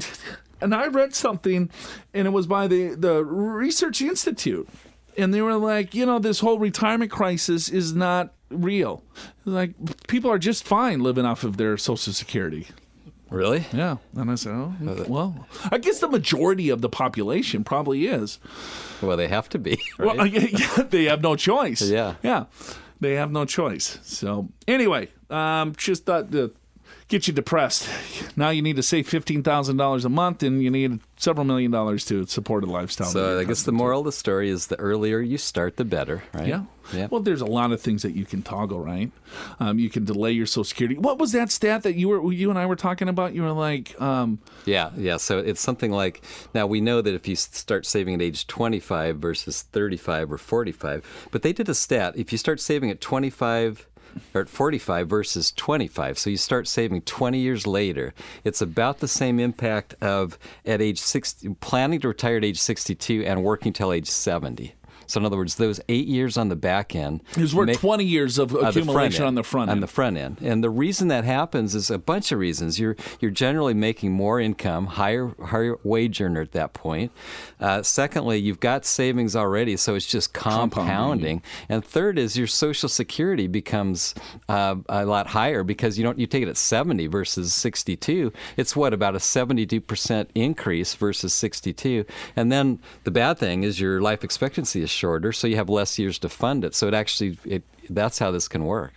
and 0.61 0.73
I 0.73 0.87
read 0.87 1.13
something, 1.13 1.69
and 2.13 2.27
it 2.27 2.31
was 2.31 2.47
by 2.47 2.67
the 2.67 2.95
the 2.95 3.23
Research 3.23 4.01
Institute, 4.01 4.67
and 5.17 5.33
they 5.33 5.41
were 5.41 5.55
like, 5.55 5.93
you 5.93 6.05
know, 6.05 6.19
this 6.19 6.39
whole 6.39 6.59
retirement 6.59 7.11
crisis 7.11 7.69
is 7.69 7.93
not 7.93 8.33
real. 8.49 9.03
Like 9.45 9.73
people 10.07 10.31
are 10.31 10.39
just 10.39 10.65
fine 10.65 11.01
living 11.01 11.25
off 11.25 11.43
of 11.43 11.57
their 11.57 11.77
Social 11.77 12.13
Security. 12.13 12.67
Really? 13.29 13.65
Yeah. 13.71 13.97
And 14.15 14.31
I 14.31 14.35
said, 14.35 14.53
oh, 14.53 15.05
well, 15.07 15.47
I 15.71 15.77
guess 15.77 15.99
the 15.99 16.07
majority 16.07 16.69
of 16.69 16.81
the 16.81 16.89
population 16.89 17.63
probably 17.63 18.07
is. 18.07 18.39
Well, 19.01 19.17
they 19.17 19.27
have 19.27 19.49
to 19.49 19.59
be. 19.59 19.79
Right? 19.99 20.17
Well, 20.17 20.25
yeah, 20.27 20.83
they 20.89 21.05
have 21.05 21.21
no 21.21 21.35
choice. 21.35 21.81
Yeah. 21.81 22.15
Yeah. 22.23 22.45
They 22.99 23.13
have 23.15 23.31
no 23.31 23.45
choice. 23.45 23.99
So, 24.01 24.49
anyway, 24.67 25.09
um, 25.29 25.73
just 25.77 26.05
thought 26.05 26.31
to 26.31 26.53
get 27.09 27.27
you 27.27 27.33
depressed. 27.33 27.89
Now 28.37 28.49
you 28.49 28.61
need 28.61 28.77
to 28.77 28.83
save 28.83 29.09
fifteen 29.09 29.43
thousand 29.43 29.77
dollars 29.77 30.05
a 30.05 30.09
month, 30.09 30.41
and 30.41 30.63
you 30.63 30.69
need 30.71 31.01
several 31.17 31.43
million 31.43 31.71
dollars 31.71 32.05
to 32.05 32.25
support 32.27 32.63
a 32.63 32.67
lifestyle. 32.67 33.07
So 33.07 33.39
I 33.39 33.43
guess 33.43 33.63
the 33.63 33.73
moral 33.73 33.99
of 33.99 34.05
the 34.05 34.11
story 34.13 34.49
is 34.49 34.67
the 34.67 34.79
earlier 34.79 35.19
you 35.19 35.37
start, 35.37 35.75
the 35.75 35.85
better, 35.85 36.23
right? 36.33 36.47
Yeah. 36.47 36.63
Yeah. 36.93 37.07
Well, 37.11 37.21
there's 37.21 37.41
a 37.41 37.45
lot 37.45 37.71
of 37.71 37.79
things 37.79 38.01
that 38.01 38.15
you 38.15 38.25
can 38.25 38.41
toggle, 38.41 38.79
right? 38.79 39.11
Um, 39.59 39.77
you 39.77 39.91
can 39.91 40.05
delay 40.05 40.31
your 40.31 40.47
Social 40.47 40.63
Security. 40.63 40.97
What 40.97 41.19
was 41.19 41.33
that 41.33 41.51
stat 41.51 41.83
that 41.83 41.95
you 41.95 42.09
were 42.09 42.31
you 42.33 42.49
and 42.49 42.57
I 42.57 42.65
were 42.65 42.75
talking 42.75 43.07
about? 43.07 43.35
You 43.35 43.43
were 43.43 43.51
like, 43.51 43.99
um, 44.01 44.39
Yeah, 44.65 44.89
yeah. 44.97 45.17
So 45.17 45.37
it's 45.37 45.61
something 45.61 45.91
like 45.91 46.23
now 46.55 46.65
we 46.65 46.81
know 46.81 47.01
that 47.01 47.13
if 47.13 47.27
you 47.27 47.35
start 47.35 47.85
saving 47.85 48.15
at 48.15 48.21
age 48.23 48.47
25 48.47 49.17
versus 49.17 49.61
35 49.61 50.31
or 50.31 50.37
45, 50.39 51.27
but 51.31 51.43
they 51.43 51.53
did 51.53 51.69
a 51.69 51.75
stat. 51.75 52.15
If 52.15 52.31
you 52.31 52.39
start 52.39 52.59
saving 52.59 52.89
at 52.89 53.01
25 53.01 53.85
or 54.33 54.41
at 54.41 54.49
45 54.49 55.07
versus 55.07 55.51
25, 55.51 56.17
so 56.17 56.29
you 56.29 56.37
start 56.37 56.67
saving 56.67 57.01
20 57.01 57.39
years 57.39 57.65
later, 57.67 58.13
it's 58.43 58.61
about 58.61 58.99
the 58.99 59.07
same 59.07 59.39
impact 59.39 59.95
of 60.01 60.37
at 60.65 60.81
age 60.81 60.99
60, 60.99 61.55
planning 61.61 61.99
to 62.01 62.07
retire 62.09 62.37
at 62.37 62.45
age 62.45 62.59
62 62.59 63.23
and 63.25 63.43
working 63.43 63.73
till 63.73 63.91
age 63.91 64.09
70. 64.09 64.75
So 65.09 65.19
in 65.19 65.25
other 65.25 65.37
words, 65.37 65.55
those 65.55 65.81
eight 65.89 66.07
years 66.07 66.37
on 66.37 66.49
the 66.49 66.55
back 66.55 66.95
end 66.95 67.21
is 67.35 67.53
worth 67.55 67.65
make- 67.67 67.79
20 67.79 68.05
years 68.05 68.37
of 68.37 68.53
accumulation 68.53 69.25
on 69.25 69.33
the 69.33 69.43
front 69.43 69.69
end. 69.69 69.77
on 69.77 69.81
the 69.81 69.87
front 69.87 70.17
end. 70.17 70.37
And 70.41 70.63
the 70.63 70.69
reason 70.69 71.07
that 71.07 71.23
happens 71.23 71.73
is 71.73 71.89
a 71.89 71.97
bunch 71.97 72.31
of 72.31 72.37
reasons. 72.37 72.79
You're 72.79 72.95
you're 73.19 73.31
generally 73.31 73.73
making 73.73 74.11
more 74.11 74.39
income, 74.39 74.85
higher 74.85 75.33
higher 75.43 75.77
wage 75.83 76.21
earner 76.21 76.41
at 76.41 76.51
that 76.51 76.73
point. 76.73 77.11
Uh, 77.59 77.81
secondly, 77.81 78.37
you've 78.37 78.59
got 78.59 78.85
savings 78.85 79.35
already, 79.35 79.75
so 79.77 79.95
it's 79.95 80.05
just 80.05 80.31
compounding. 80.33 81.41
And 81.67 81.83
third 81.83 82.19
is 82.19 82.37
your 82.37 82.47
Social 82.47 82.87
Security 82.87 83.47
becomes 83.47 84.13
uh, 84.47 84.75
a 84.87 85.05
lot 85.05 85.27
higher 85.27 85.63
because 85.63 85.97
you 85.97 86.03
don't 86.03 86.19
you 86.19 86.27
take 86.27 86.43
it 86.43 86.49
at 86.49 86.57
70 86.57 87.07
versus 87.07 87.51
62. 87.53 88.31
It's 88.57 88.75
what 88.75 88.93
about 88.93 89.15
a 89.15 89.19
72 89.19 89.81
percent 89.81 90.29
increase 90.35 90.93
versus 90.93 91.33
62. 91.33 92.05
And 92.35 92.51
then 92.51 92.79
the 93.05 93.11
bad 93.11 93.39
thing 93.39 93.63
is 93.63 93.79
your 93.79 94.01
life 94.01 94.23
expectancy 94.23 94.81
is 94.83 94.89
shorter, 94.99 95.31
so 95.31 95.47
you 95.47 95.55
have 95.55 95.69
less 95.69 95.97
years 95.97 96.19
to 96.19 96.29
fund 96.29 96.63
it. 96.65 96.75
So 96.75 96.87
it 96.87 96.93
actually 96.93 97.37
it 97.45 97.63
that's 97.89 98.19
how 98.19 98.29
this 98.31 98.47
can 98.47 98.65
work. 98.65 98.91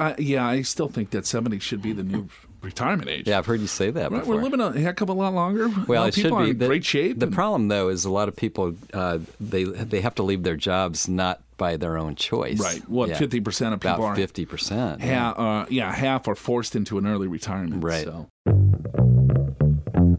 I, 0.00 0.14
yeah, 0.18 0.44
I 0.46 0.62
still 0.62 0.88
think 0.88 1.10
that 1.10 1.26
70 1.26 1.60
should 1.60 1.80
be 1.80 1.92
the 1.92 2.02
new 2.02 2.28
retirement 2.60 3.08
age. 3.08 3.28
Yeah, 3.28 3.38
I've 3.38 3.46
heard 3.46 3.60
you 3.60 3.66
say 3.68 3.90
that 3.90 4.10
Right, 4.10 4.18
before. 4.20 4.34
we're 4.36 4.42
living 4.42 4.60
a 4.60 4.72
heck 4.72 5.00
of 5.00 5.08
a 5.08 5.12
lot 5.12 5.32
longer. 5.34 5.68
well, 5.86 6.04
it 6.04 6.14
people 6.14 6.30
should 6.30 6.36
are 6.36 6.44
be. 6.44 6.50
in 6.50 6.58
The, 6.58 6.66
great 6.66 6.84
shape. 6.84 7.18
The 7.20 7.26
and- 7.26 7.34
problem, 7.34 7.68
though, 7.68 7.88
is 7.88 8.04
a 8.04 8.10
lot 8.10 8.28
of 8.28 8.34
people 8.34 8.74
uh, 8.92 9.18
they 9.40 9.64
they 9.64 10.00
have 10.00 10.14
to 10.16 10.22
leave 10.24 10.42
their 10.42 10.56
jobs 10.56 11.08
not 11.08 11.40
by 11.56 11.76
their 11.76 11.96
own 11.96 12.16
choice. 12.16 12.58
Right. 12.58 12.82
What, 12.88 13.10
50% 13.10 13.72
of 13.72 13.80
people 13.80 13.94
About 13.94 14.00
are- 14.02 14.16
fifty 14.16 14.44
percent. 14.44 15.02
Ha- 15.02 15.34
uh, 15.36 15.66
yeah, 15.70 15.92
half 15.92 16.26
are 16.26 16.34
forced 16.34 16.74
into 16.74 16.98
an 16.98 17.06
early 17.06 17.28
retirement. 17.28 17.84
Right. 17.84 18.04
So. 18.04 18.28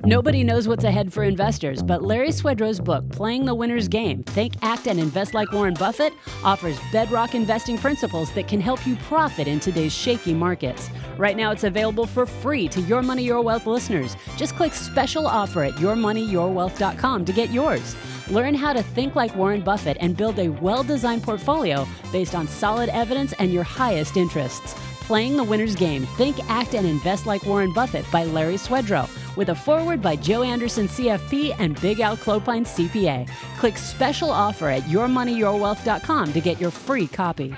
Nobody 0.05 0.43
knows 0.43 0.67
what's 0.67 0.83
ahead 0.83 1.13
for 1.13 1.23
investors, 1.23 1.81
but 1.81 2.03
Larry 2.03 2.27
Swedroe's 2.27 2.81
book, 2.81 3.07
Playing 3.09 3.45
the 3.45 3.55
Winner's 3.55 3.87
Game 3.87 4.21
Think, 4.23 4.55
Act, 4.61 4.87
and 4.87 4.99
Invest 4.99 5.33
Like 5.33 5.53
Warren 5.53 5.75
Buffett, 5.75 6.11
offers 6.43 6.77
bedrock 6.91 7.35
investing 7.35 7.77
principles 7.77 8.29
that 8.33 8.49
can 8.49 8.59
help 8.59 8.85
you 8.85 8.97
profit 9.07 9.47
in 9.47 9.61
today's 9.61 9.93
shaky 9.93 10.33
markets. 10.33 10.89
Right 11.17 11.37
now, 11.37 11.51
it's 11.51 11.63
available 11.63 12.05
for 12.05 12.25
free 12.25 12.67
to 12.67 12.81
Your 12.81 13.01
Money, 13.01 13.23
Your 13.23 13.39
Wealth 13.39 13.65
listeners. 13.65 14.17
Just 14.35 14.57
click 14.57 14.73
special 14.73 15.25
offer 15.25 15.63
at 15.63 15.75
yourmoneyyourwealth.com 15.75 17.23
to 17.23 17.31
get 17.31 17.51
yours. 17.51 17.95
Learn 18.29 18.55
how 18.55 18.73
to 18.73 18.83
think 18.83 19.15
like 19.15 19.33
Warren 19.37 19.61
Buffett 19.61 19.95
and 20.01 20.17
build 20.17 20.37
a 20.37 20.49
well 20.49 20.83
designed 20.83 21.23
portfolio 21.23 21.87
based 22.11 22.35
on 22.35 22.45
solid 22.45 22.89
evidence 22.89 23.31
and 23.39 23.53
your 23.53 23.63
highest 23.63 24.17
interests. 24.17 24.75
Playing 25.03 25.35
the 25.35 25.43
Winner's 25.43 25.75
Game 25.75 26.05
Think, 26.17 26.37
Act, 26.49 26.75
and 26.75 26.87
Invest 26.87 27.25
Like 27.25 27.45
Warren 27.45 27.73
Buffett 27.73 28.09
by 28.11 28.23
Larry 28.25 28.55
Swedroe, 28.55 29.09
with 29.35 29.49
a 29.49 29.55
foreword 29.55 30.01
by 30.01 30.15
Joe 30.15 30.43
Anderson, 30.43 30.87
CFP, 30.87 31.55
and 31.59 31.79
Big 31.81 31.99
Al 31.99 32.15
Clopine, 32.15 32.65
CPA. 32.65 33.29
Click 33.57 33.77
special 33.77 34.29
offer 34.29 34.69
at 34.69 34.83
yourmoneyyourwealth.com 34.83 36.33
to 36.33 36.41
get 36.41 36.59
your 36.61 36.71
free 36.71 37.07
copy. 37.07 37.53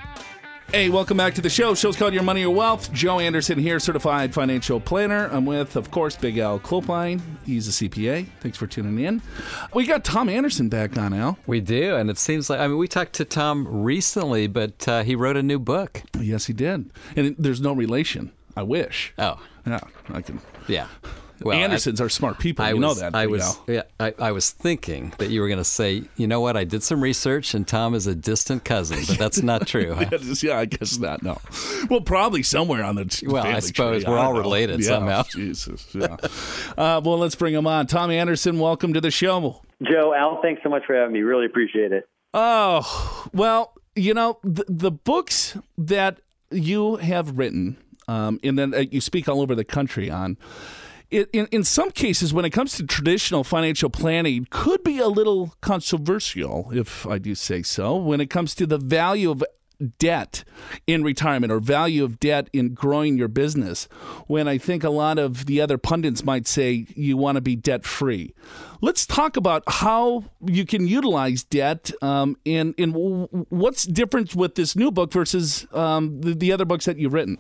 Hey, 0.76 0.90
welcome 0.90 1.16
back 1.16 1.34
to 1.36 1.42
the 1.42 1.50
show. 1.50 1.74
Show's 1.74 1.96
called 1.96 2.14
Your 2.14 2.22
Money 2.22 2.44
or 2.44 2.54
Wealth. 2.54 2.92
Joe 2.92 3.22
Anderson 3.22 3.58
here, 3.58 3.80
certified 3.80 4.34
financial 4.34 4.82
planner. 4.82 5.30
I'm 5.32 5.46
with, 5.46 5.78
of 5.78 5.90
course, 5.90 6.18
Big 6.18 6.38
Al 6.38 6.60
Clopine. 6.60 7.22
He's 7.46 7.70
a 7.70 7.72
CPA. 7.72 8.26
Thanks 8.42 8.58
for 8.58 8.68
tuning 8.68 9.00
in. 9.00 9.22
We 9.74 9.86
got 9.88 10.04
Tom 10.04 10.28
Anderson 10.28 10.68
back 10.68 10.98
on, 10.98 11.14
Al. 11.14 11.40
We 11.48 11.62
do, 11.62 11.96
and 11.96 12.10
it 12.10 12.18
seems 12.18 12.50
like 12.50 12.60
I 12.60 12.68
mean 12.68 12.78
we 12.78 12.90
talked 12.90 13.14
to 13.14 13.24
Tom 13.24 13.66
recently, 13.70 14.48
but 14.48 14.86
uh, 14.86 15.04
he 15.04 15.16
wrote 15.16 15.38
a 15.38 15.44
new 15.44 15.60
book. 15.60 16.02
Yes, 16.20 16.48
he 16.48 16.52
did. 16.52 16.92
And 17.16 17.38
there's 17.40 17.62
no 17.62 17.72
relation. 17.72 18.34
I 18.58 18.64
wish. 18.64 19.14
Oh, 19.18 19.42
Yeah, 19.66 19.80
I 20.10 20.20
can. 20.22 20.42
yeah. 20.68 20.88
Well, 21.42 21.58
I- 21.58 21.62
Andersons 21.62 22.00
are 22.02 22.10
smart 22.10 22.40
people. 22.40 22.64
I 22.66 22.70
you 22.70 22.78
was, 22.78 22.82
know 22.82 22.94
that. 22.96 23.16
I 23.16 23.24
Big 23.26 23.32
was, 23.32 23.42
Al. 23.44 23.64
yeah, 23.68 23.82
I, 24.00 24.14
I 24.20 24.32
was 24.32 24.52
thinking 24.52 25.14
that 25.18 25.30
you 25.30 25.42
were 25.42 25.48
going 25.48 25.58
to 25.60 25.64
say, 25.64 26.04
you 26.16 26.28
know 26.28 26.40
what? 26.42 26.56
I 26.58 26.64
did 26.64 26.82
some 26.84 27.02
research, 27.02 27.54
and 27.54 27.68
Tom 27.68 27.94
is 27.96 28.08
a 28.08 28.16
distant 28.16 28.64
cousin, 28.64 29.00
but 29.08 29.18
that's 29.18 29.42
not 29.42 29.68
true. 29.68 29.94
huh? 29.96 30.06
Yeah, 30.12 30.34
yeah, 30.42 30.60
I 30.60 30.66
guess 30.66 30.98
not. 30.98 31.24
No. 31.24 31.38
Well, 31.90 32.02
probably 32.02 32.44
somewhere 32.44 32.84
on 32.84 32.96
the 32.96 33.06
t- 33.06 33.28
Well, 33.28 33.44
I 33.46 33.60
suppose 33.60 34.04
tree. 34.04 34.12
we're 34.14 34.20
I 34.20 34.26
all 34.26 34.34
know. 34.34 34.40
related 34.40 34.80
Yeah, 34.82 34.88
somehow. 34.88 35.24
Jesus. 35.30 35.88
Yeah. 35.94 36.18
uh, 36.78 37.02
well, 37.04 37.18
let's 37.18 37.36
bring 37.36 37.54
him 37.54 37.68
on. 37.68 37.88
Tom 37.88 38.12
Anderson, 38.12 38.60
welcome 38.60 38.94
to 38.94 39.02
the 39.02 39.12
show. 39.12 39.62
Joe, 39.84 40.14
Al, 40.14 40.42
thanks 40.42 40.62
so 40.64 40.70
much 40.70 40.84
for 40.86 40.96
having 40.96 41.14
me. 41.14 41.22
Really 41.22 41.46
appreciate 41.46 41.92
it. 41.92 42.08
Oh, 42.34 43.28
well, 43.34 43.74
you 43.96 44.14
know, 44.14 44.40
the, 44.44 44.66
the 44.68 44.92
books 44.92 45.58
that 45.78 46.20
you 46.52 46.98
have 46.98 47.38
written, 47.38 47.78
um, 48.08 48.40
and 48.44 48.58
then 48.60 48.74
uh, 48.74 48.80
you 48.80 49.02
speak 49.02 49.28
all 49.28 49.42
over 49.42 49.56
the 49.56 49.64
country 49.66 50.10
on, 50.10 50.32
it, 50.32 50.38
in, 51.16 51.48
in 51.48 51.64
some 51.64 51.92
cases, 51.92 52.34
when 52.34 52.46
it 52.46 52.52
comes 52.52 52.76
to 52.78 52.86
traditional 52.86 53.44
financial 53.44 53.90
planning, 53.90 54.48
could 54.50 54.84
be 54.84 55.00
a 55.00 55.08
little 55.08 55.54
controversial, 55.62 56.70
if 56.72 57.06
I 57.08 57.18
do 57.18 57.36
say 57.36 57.64
so, 57.64 57.96
when 57.96 58.22
it 58.22 58.30
comes 58.30 58.56
to 58.56 58.66
the 58.66 58.78
value 58.78 59.32
of 59.32 59.44
debt 60.00 60.44
in 60.88 61.04
retirement 61.04 61.52
or 61.52 61.60
value 61.60 62.04
of 62.04 62.20
debt 62.20 62.50
in 62.54 62.74
growing 62.74 63.18
your 63.18 63.28
business 63.28 63.90
when 64.28 64.48
I 64.48 64.58
think 64.58 64.84
a 64.84 64.90
lot 64.90 65.20
of 65.20 65.46
the 65.46 65.62
other 65.62 65.78
pundits 65.78 66.24
might 66.24 66.48
say 66.48 66.88
you 66.96 67.18
want 67.18 67.36
to 67.36 67.42
be 67.42 67.56
debt 67.56 67.84
free. 67.84 68.34
Let's 68.82 69.06
talk 69.06 69.36
about 69.38 69.64
how 69.68 70.26
you 70.46 70.66
can 70.66 70.88
utilize 70.88 71.44
debt 71.44 71.92
um, 72.02 72.38
and, 72.46 72.74
and 72.78 72.94
what's 73.50 73.84
different 73.84 74.36
with 74.36 74.56
this 74.56 74.76
new 74.76 74.92
book 74.92 75.12
versus 75.12 75.68
um, 75.74 76.22
the, 76.22 76.34
the 76.34 76.52
other 76.52 76.66
books 76.66 76.86
that 76.86 76.98
you've 76.98 77.14
written. 77.14 77.38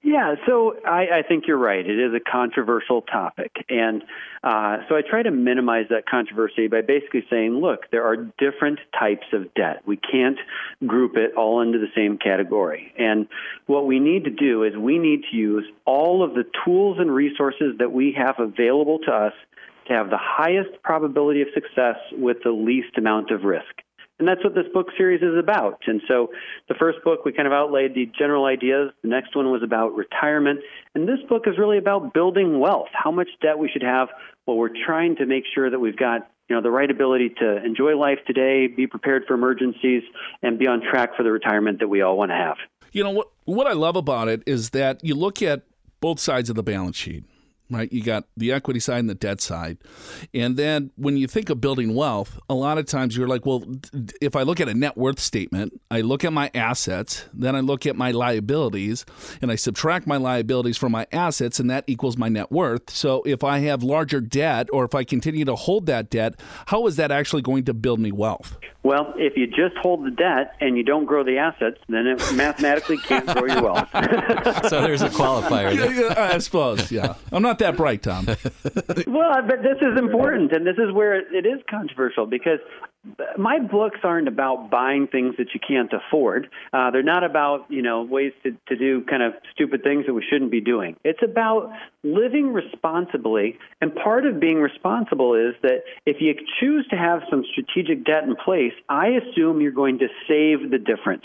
Yeah, 0.00 0.36
so 0.46 0.76
I, 0.86 1.18
I 1.18 1.22
think 1.26 1.44
you're 1.48 1.58
right. 1.58 1.84
It 1.84 1.98
is 1.98 2.14
a 2.14 2.20
controversial 2.20 3.02
topic. 3.02 3.50
And 3.68 4.02
uh, 4.44 4.78
so 4.88 4.94
I 4.94 5.02
try 5.02 5.22
to 5.24 5.32
minimize 5.32 5.86
that 5.90 6.06
controversy 6.08 6.68
by 6.68 6.82
basically 6.82 7.24
saying, 7.28 7.54
look, 7.54 7.90
there 7.90 8.04
are 8.04 8.16
different 8.16 8.78
types 8.98 9.26
of 9.32 9.52
debt. 9.54 9.82
We 9.86 9.96
can't 9.96 10.38
group 10.86 11.16
it 11.16 11.34
all 11.36 11.62
into 11.62 11.78
the 11.78 11.88
same 11.96 12.16
category. 12.16 12.92
And 12.96 13.26
what 13.66 13.86
we 13.86 13.98
need 13.98 14.24
to 14.24 14.30
do 14.30 14.62
is 14.62 14.76
we 14.76 14.98
need 14.98 15.24
to 15.32 15.36
use 15.36 15.66
all 15.84 16.22
of 16.22 16.34
the 16.34 16.44
tools 16.64 16.98
and 17.00 17.12
resources 17.12 17.74
that 17.78 17.90
we 17.90 18.16
have 18.16 18.36
available 18.38 19.00
to 19.00 19.12
us 19.12 19.32
to 19.88 19.94
have 19.94 20.10
the 20.10 20.18
highest 20.20 20.80
probability 20.82 21.42
of 21.42 21.48
success 21.54 21.96
with 22.12 22.36
the 22.44 22.50
least 22.50 22.96
amount 22.96 23.32
of 23.32 23.42
risk. 23.42 23.82
And 24.18 24.26
that's 24.26 24.42
what 24.42 24.54
this 24.54 24.66
book 24.74 24.88
series 24.96 25.22
is 25.22 25.38
about. 25.38 25.80
And 25.86 26.00
so 26.08 26.30
the 26.68 26.74
first 26.74 26.98
book, 27.04 27.24
we 27.24 27.32
kind 27.32 27.46
of 27.46 27.52
outlaid 27.52 27.94
the 27.94 28.10
general 28.18 28.46
ideas. 28.46 28.90
The 29.02 29.08
next 29.08 29.36
one 29.36 29.50
was 29.52 29.62
about 29.62 29.94
retirement. 29.94 30.60
And 30.94 31.08
this 31.08 31.20
book 31.28 31.44
is 31.46 31.56
really 31.56 31.78
about 31.78 32.12
building 32.14 32.58
wealth, 32.58 32.88
how 32.92 33.12
much 33.12 33.28
debt 33.40 33.58
we 33.58 33.68
should 33.68 33.84
have. 33.84 34.08
Well, 34.46 34.56
we're 34.56 34.74
trying 34.86 35.16
to 35.16 35.26
make 35.26 35.44
sure 35.54 35.70
that 35.70 35.78
we've 35.78 35.96
got 35.96 36.28
you 36.48 36.56
know 36.56 36.62
the 36.62 36.70
right 36.70 36.90
ability 36.90 37.34
to 37.40 37.64
enjoy 37.64 37.96
life 37.96 38.18
today, 38.26 38.66
be 38.66 38.86
prepared 38.86 39.24
for 39.28 39.34
emergencies, 39.34 40.02
and 40.42 40.58
be 40.58 40.66
on 40.66 40.80
track 40.80 41.14
for 41.16 41.22
the 41.22 41.30
retirement 41.30 41.80
that 41.80 41.88
we 41.88 42.00
all 42.00 42.16
want 42.16 42.30
to 42.30 42.34
have. 42.34 42.56
You 42.92 43.04
know 43.04 43.10
what 43.10 43.28
what 43.44 43.66
I 43.66 43.74
love 43.74 43.96
about 43.96 44.28
it 44.28 44.42
is 44.46 44.70
that 44.70 45.04
you 45.04 45.14
look 45.14 45.42
at 45.42 45.64
both 46.00 46.20
sides 46.20 46.48
of 46.48 46.56
the 46.56 46.62
balance 46.62 46.96
sheet. 46.96 47.24
Right, 47.70 47.92
you 47.92 48.02
got 48.02 48.24
the 48.34 48.52
equity 48.52 48.80
side 48.80 49.00
and 49.00 49.10
the 49.10 49.14
debt 49.14 49.42
side, 49.42 49.76
and 50.32 50.56
then 50.56 50.90
when 50.96 51.18
you 51.18 51.26
think 51.26 51.50
of 51.50 51.60
building 51.60 51.94
wealth, 51.94 52.38
a 52.48 52.54
lot 52.54 52.78
of 52.78 52.86
times 52.86 53.14
you're 53.14 53.28
like, 53.28 53.44
well, 53.44 53.62
if 54.22 54.34
I 54.36 54.42
look 54.42 54.58
at 54.58 54.70
a 54.70 54.74
net 54.74 54.96
worth 54.96 55.20
statement, 55.20 55.78
I 55.90 56.00
look 56.00 56.24
at 56.24 56.32
my 56.32 56.50
assets, 56.54 57.26
then 57.34 57.54
I 57.54 57.60
look 57.60 57.84
at 57.84 57.94
my 57.94 58.10
liabilities, 58.10 59.04
and 59.42 59.52
I 59.52 59.56
subtract 59.56 60.06
my 60.06 60.16
liabilities 60.16 60.78
from 60.78 60.92
my 60.92 61.06
assets, 61.12 61.60
and 61.60 61.68
that 61.70 61.84
equals 61.86 62.16
my 62.16 62.30
net 62.30 62.50
worth. 62.50 62.88
So 62.88 63.22
if 63.26 63.44
I 63.44 63.58
have 63.58 63.82
larger 63.82 64.22
debt, 64.22 64.68
or 64.72 64.86
if 64.86 64.94
I 64.94 65.04
continue 65.04 65.44
to 65.44 65.54
hold 65.54 65.84
that 65.86 66.08
debt, 66.08 66.40
how 66.68 66.86
is 66.86 66.96
that 66.96 67.10
actually 67.10 67.42
going 67.42 67.64
to 67.64 67.74
build 67.74 68.00
me 68.00 68.12
wealth? 68.12 68.56
Well, 68.84 69.12
if 69.16 69.36
you 69.36 69.46
just 69.46 69.76
hold 69.82 70.06
the 70.06 70.10
debt 70.10 70.54
and 70.60 70.76
you 70.76 70.84
don't 70.84 71.04
grow 71.04 71.22
the 71.22 71.36
assets, 71.36 71.78
then 71.88 72.06
it 72.06 72.18
mathematically 72.34 72.96
can't 72.96 73.26
grow 73.26 73.44
your 73.44 73.62
wealth. 73.62 73.88
So 74.68 74.82
there's 74.82 75.02
a 75.02 75.08
qualifier 75.10 75.76
there. 75.76 75.92
Yeah, 75.92 76.08
yeah, 76.08 76.34
I 76.34 76.38
suppose, 76.38 76.90
yeah. 76.90 77.14
I'm 77.32 77.42
not 77.42 77.57
that 77.58 77.76
bright, 77.76 78.02
Tom. 78.02 78.26
Well, 79.06 79.42
but 79.46 79.62
this 79.62 79.78
is 79.80 79.98
important, 79.98 80.52
and 80.52 80.66
this 80.66 80.76
is 80.76 80.92
where 80.92 81.14
it, 81.14 81.26
it 81.32 81.46
is 81.46 81.60
controversial 81.68 82.26
because 82.26 82.58
my 83.36 83.58
books 83.58 84.00
aren't 84.02 84.28
about 84.28 84.70
buying 84.70 85.06
things 85.06 85.36
that 85.38 85.48
you 85.54 85.60
can't 85.66 85.90
afford. 85.92 86.48
Uh, 86.72 86.90
they're 86.90 87.02
not 87.02 87.24
about 87.24 87.66
you 87.68 87.82
know 87.82 88.02
ways 88.02 88.32
to, 88.42 88.52
to 88.68 88.76
do 88.76 89.04
kind 89.04 89.22
of 89.22 89.34
stupid 89.52 89.82
things 89.82 90.06
that 90.06 90.14
we 90.14 90.24
shouldn't 90.28 90.50
be 90.50 90.60
doing. 90.60 90.96
It's 91.04 91.22
about 91.22 91.72
living 92.02 92.52
responsibly, 92.52 93.58
and 93.80 93.94
part 93.94 94.26
of 94.26 94.40
being 94.40 94.58
responsible 94.58 95.34
is 95.34 95.54
that 95.62 95.82
if 96.06 96.16
you 96.20 96.34
choose 96.60 96.86
to 96.90 96.96
have 96.96 97.22
some 97.30 97.44
strategic 97.52 98.04
debt 98.04 98.24
in 98.24 98.36
place, 98.36 98.72
I 98.88 99.08
assume 99.08 99.60
you're 99.60 99.72
going 99.72 99.98
to 100.00 100.08
save 100.26 100.70
the 100.70 100.78
difference. 100.78 101.24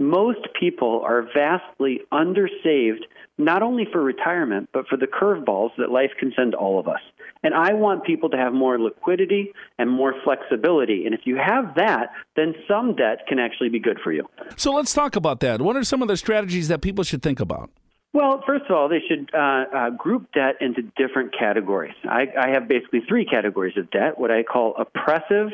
Most 0.00 0.48
people 0.58 1.02
are 1.04 1.28
vastly 1.34 2.00
undersaved, 2.10 3.02
not 3.36 3.62
only 3.62 3.86
for 3.92 4.02
retirement, 4.02 4.70
but 4.72 4.88
for 4.88 4.96
the 4.96 5.06
curveballs 5.06 5.72
that 5.76 5.90
life 5.90 6.10
can 6.18 6.32
send 6.34 6.54
all 6.54 6.80
of 6.80 6.88
us. 6.88 7.00
And 7.42 7.52
I 7.52 7.74
want 7.74 8.04
people 8.04 8.30
to 8.30 8.36
have 8.38 8.54
more 8.54 8.80
liquidity 8.80 9.52
and 9.78 9.90
more 9.90 10.14
flexibility. 10.24 11.04
And 11.04 11.14
if 11.14 11.20
you 11.24 11.36
have 11.36 11.74
that, 11.76 12.12
then 12.34 12.54
some 12.66 12.96
debt 12.96 13.26
can 13.28 13.38
actually 13.38 13.68
be 13.68 13.78
good 13.78 13.98
for 14.02 14.10
you. 14.10 14.26
So 14.56 14.72
let's 14.72 14.94
talk 14.94 15.16
about 15.16 15.40
that. 15.40 15.60
What 15.60 15.76
are 15.76 15.84
some 15.84 16.00
of 16.00 16.08
the 16.08 16.16
strategies 16.16 16.68
that 16.68 16.80
people 16.80 17.04
should 17.04 17.22
think 17.22 17.38
about? 17.38 17.70
Well, 18.14 18.42
first 18.46 18.64
of 18.70 18.76
all, 18.76 18.88
they 18.88 19.02
should 19.06 19.30
uh, 19.34 19.64
uh, 19.74 19.90
group 19.90 20.32
debt 20.32 20.56
into 20.62 20.80
different 20.96 21.34
categories. 21.38 21.94
I, 22.04 22.26
I 22.40 22.48
have 22.54 22.68
basically 22.68 23.02
three 23.06 23.26
categories 23.26 23.76
of 23.76 23.90
debt 23.90 24.18
what 24.18 24.30
I 24.30 24.44
call 24.44 24.74
oppressive, 24.78 25.50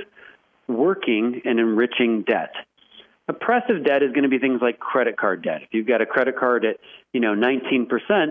working, 0.69 1.43
and 1.45 1.59
enriching 1.59 2.23
debt. 2.23 2.53
Oppressive 3.28 3.85
debt 3.85 4.04
is 4.04 4.12
going 4.12 4.23
to 4.23 4.28
be 4.28 4.38
things 4.38 4.61
like 4.62 4.78
credit 4.78 5.16
card 5.16 5.42
debt. 5.42 5.62
If 5.62 5.68
you've 5.73 5.87
got 5.87 6.00
a 6.00 6.06
credit 6.06 6.38
card 6.38 6.64
at 6.64 6.76
you 7.12 7.21
know 7.21 7.35
19%, 7.35 7.88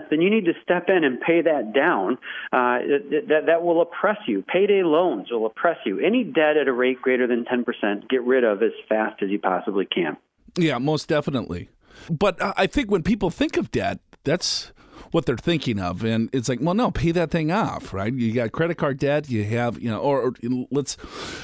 then 0.09 0.21
you 0.21 0.29
need 0.29 0.45
to 0.45 0.53
step 0.63 0.85
in 0.87 1.03
and 1.03 1.19
pay 1.19 1.41
that 1.41 1.73
down. 1.73 2.13
Uh, 2.53 2.79
that 3.27 3.43
that 3.47 3.63
will 3.63 3.81
oppress 3.81 4.17
you. 4.25 4.41
Payday 4.41 4.83
loans 4.83 5.27
will 5.29 5.45
oppress 5.45 5.77
you. 5.85 5.99
Any 5.99 6.23
debt 6.23 6.55
at 6.55 6.69
a 6.69 6.73
rate 6.73 7.01
greater 7.01 7.27
than 7.27 7.43
10%, 7.43 8.09
get 8.09 8.23
rid 8.23 8.45
of 8.45 8.63
as 8.63 8.71
fast 8.87 9.21
as 9.21 9.29
you 9.29 9.39
possibly 9.39 9.85
can. 9.85 10.15
Yeah, 10.55 10.77
most 10.77 11.09
definitely. 11.09 11.69
But 12.09 12.37
I 12.41 12.67
think 12.67 12.89
when 12.89 13.03
people 13.03 13.29
think 13.29 13.57
of 13.57 13.71
debt, 13.71 13.99
that's 14.23 14.71
what 15.11 15.25
they're 15.25 15.37
thinking 15.37 15.79
of. 15.79 16.03
And 16.03 16.29
it's 16.33 16.49
like, 16.49 16.59
well, 16.61 16.73
no, 16.73 16.91
pay 16.91 17.11
that 17.11 17.31
thing 17.31 17.51
off, 17.51 17.93
right? 17.93 18.13
You 18.13 18.33
got 18.33 18.51
credit 18.51 18.75
card 18.75 18.99
debt, 18.99 19.29
you 19.29 19.43
have, 19.45 19.81
you 19.81 19.89
know, 19.89 19.99
or, 19.99 20.21
or 20.21 20.33
let's 20.71 20.97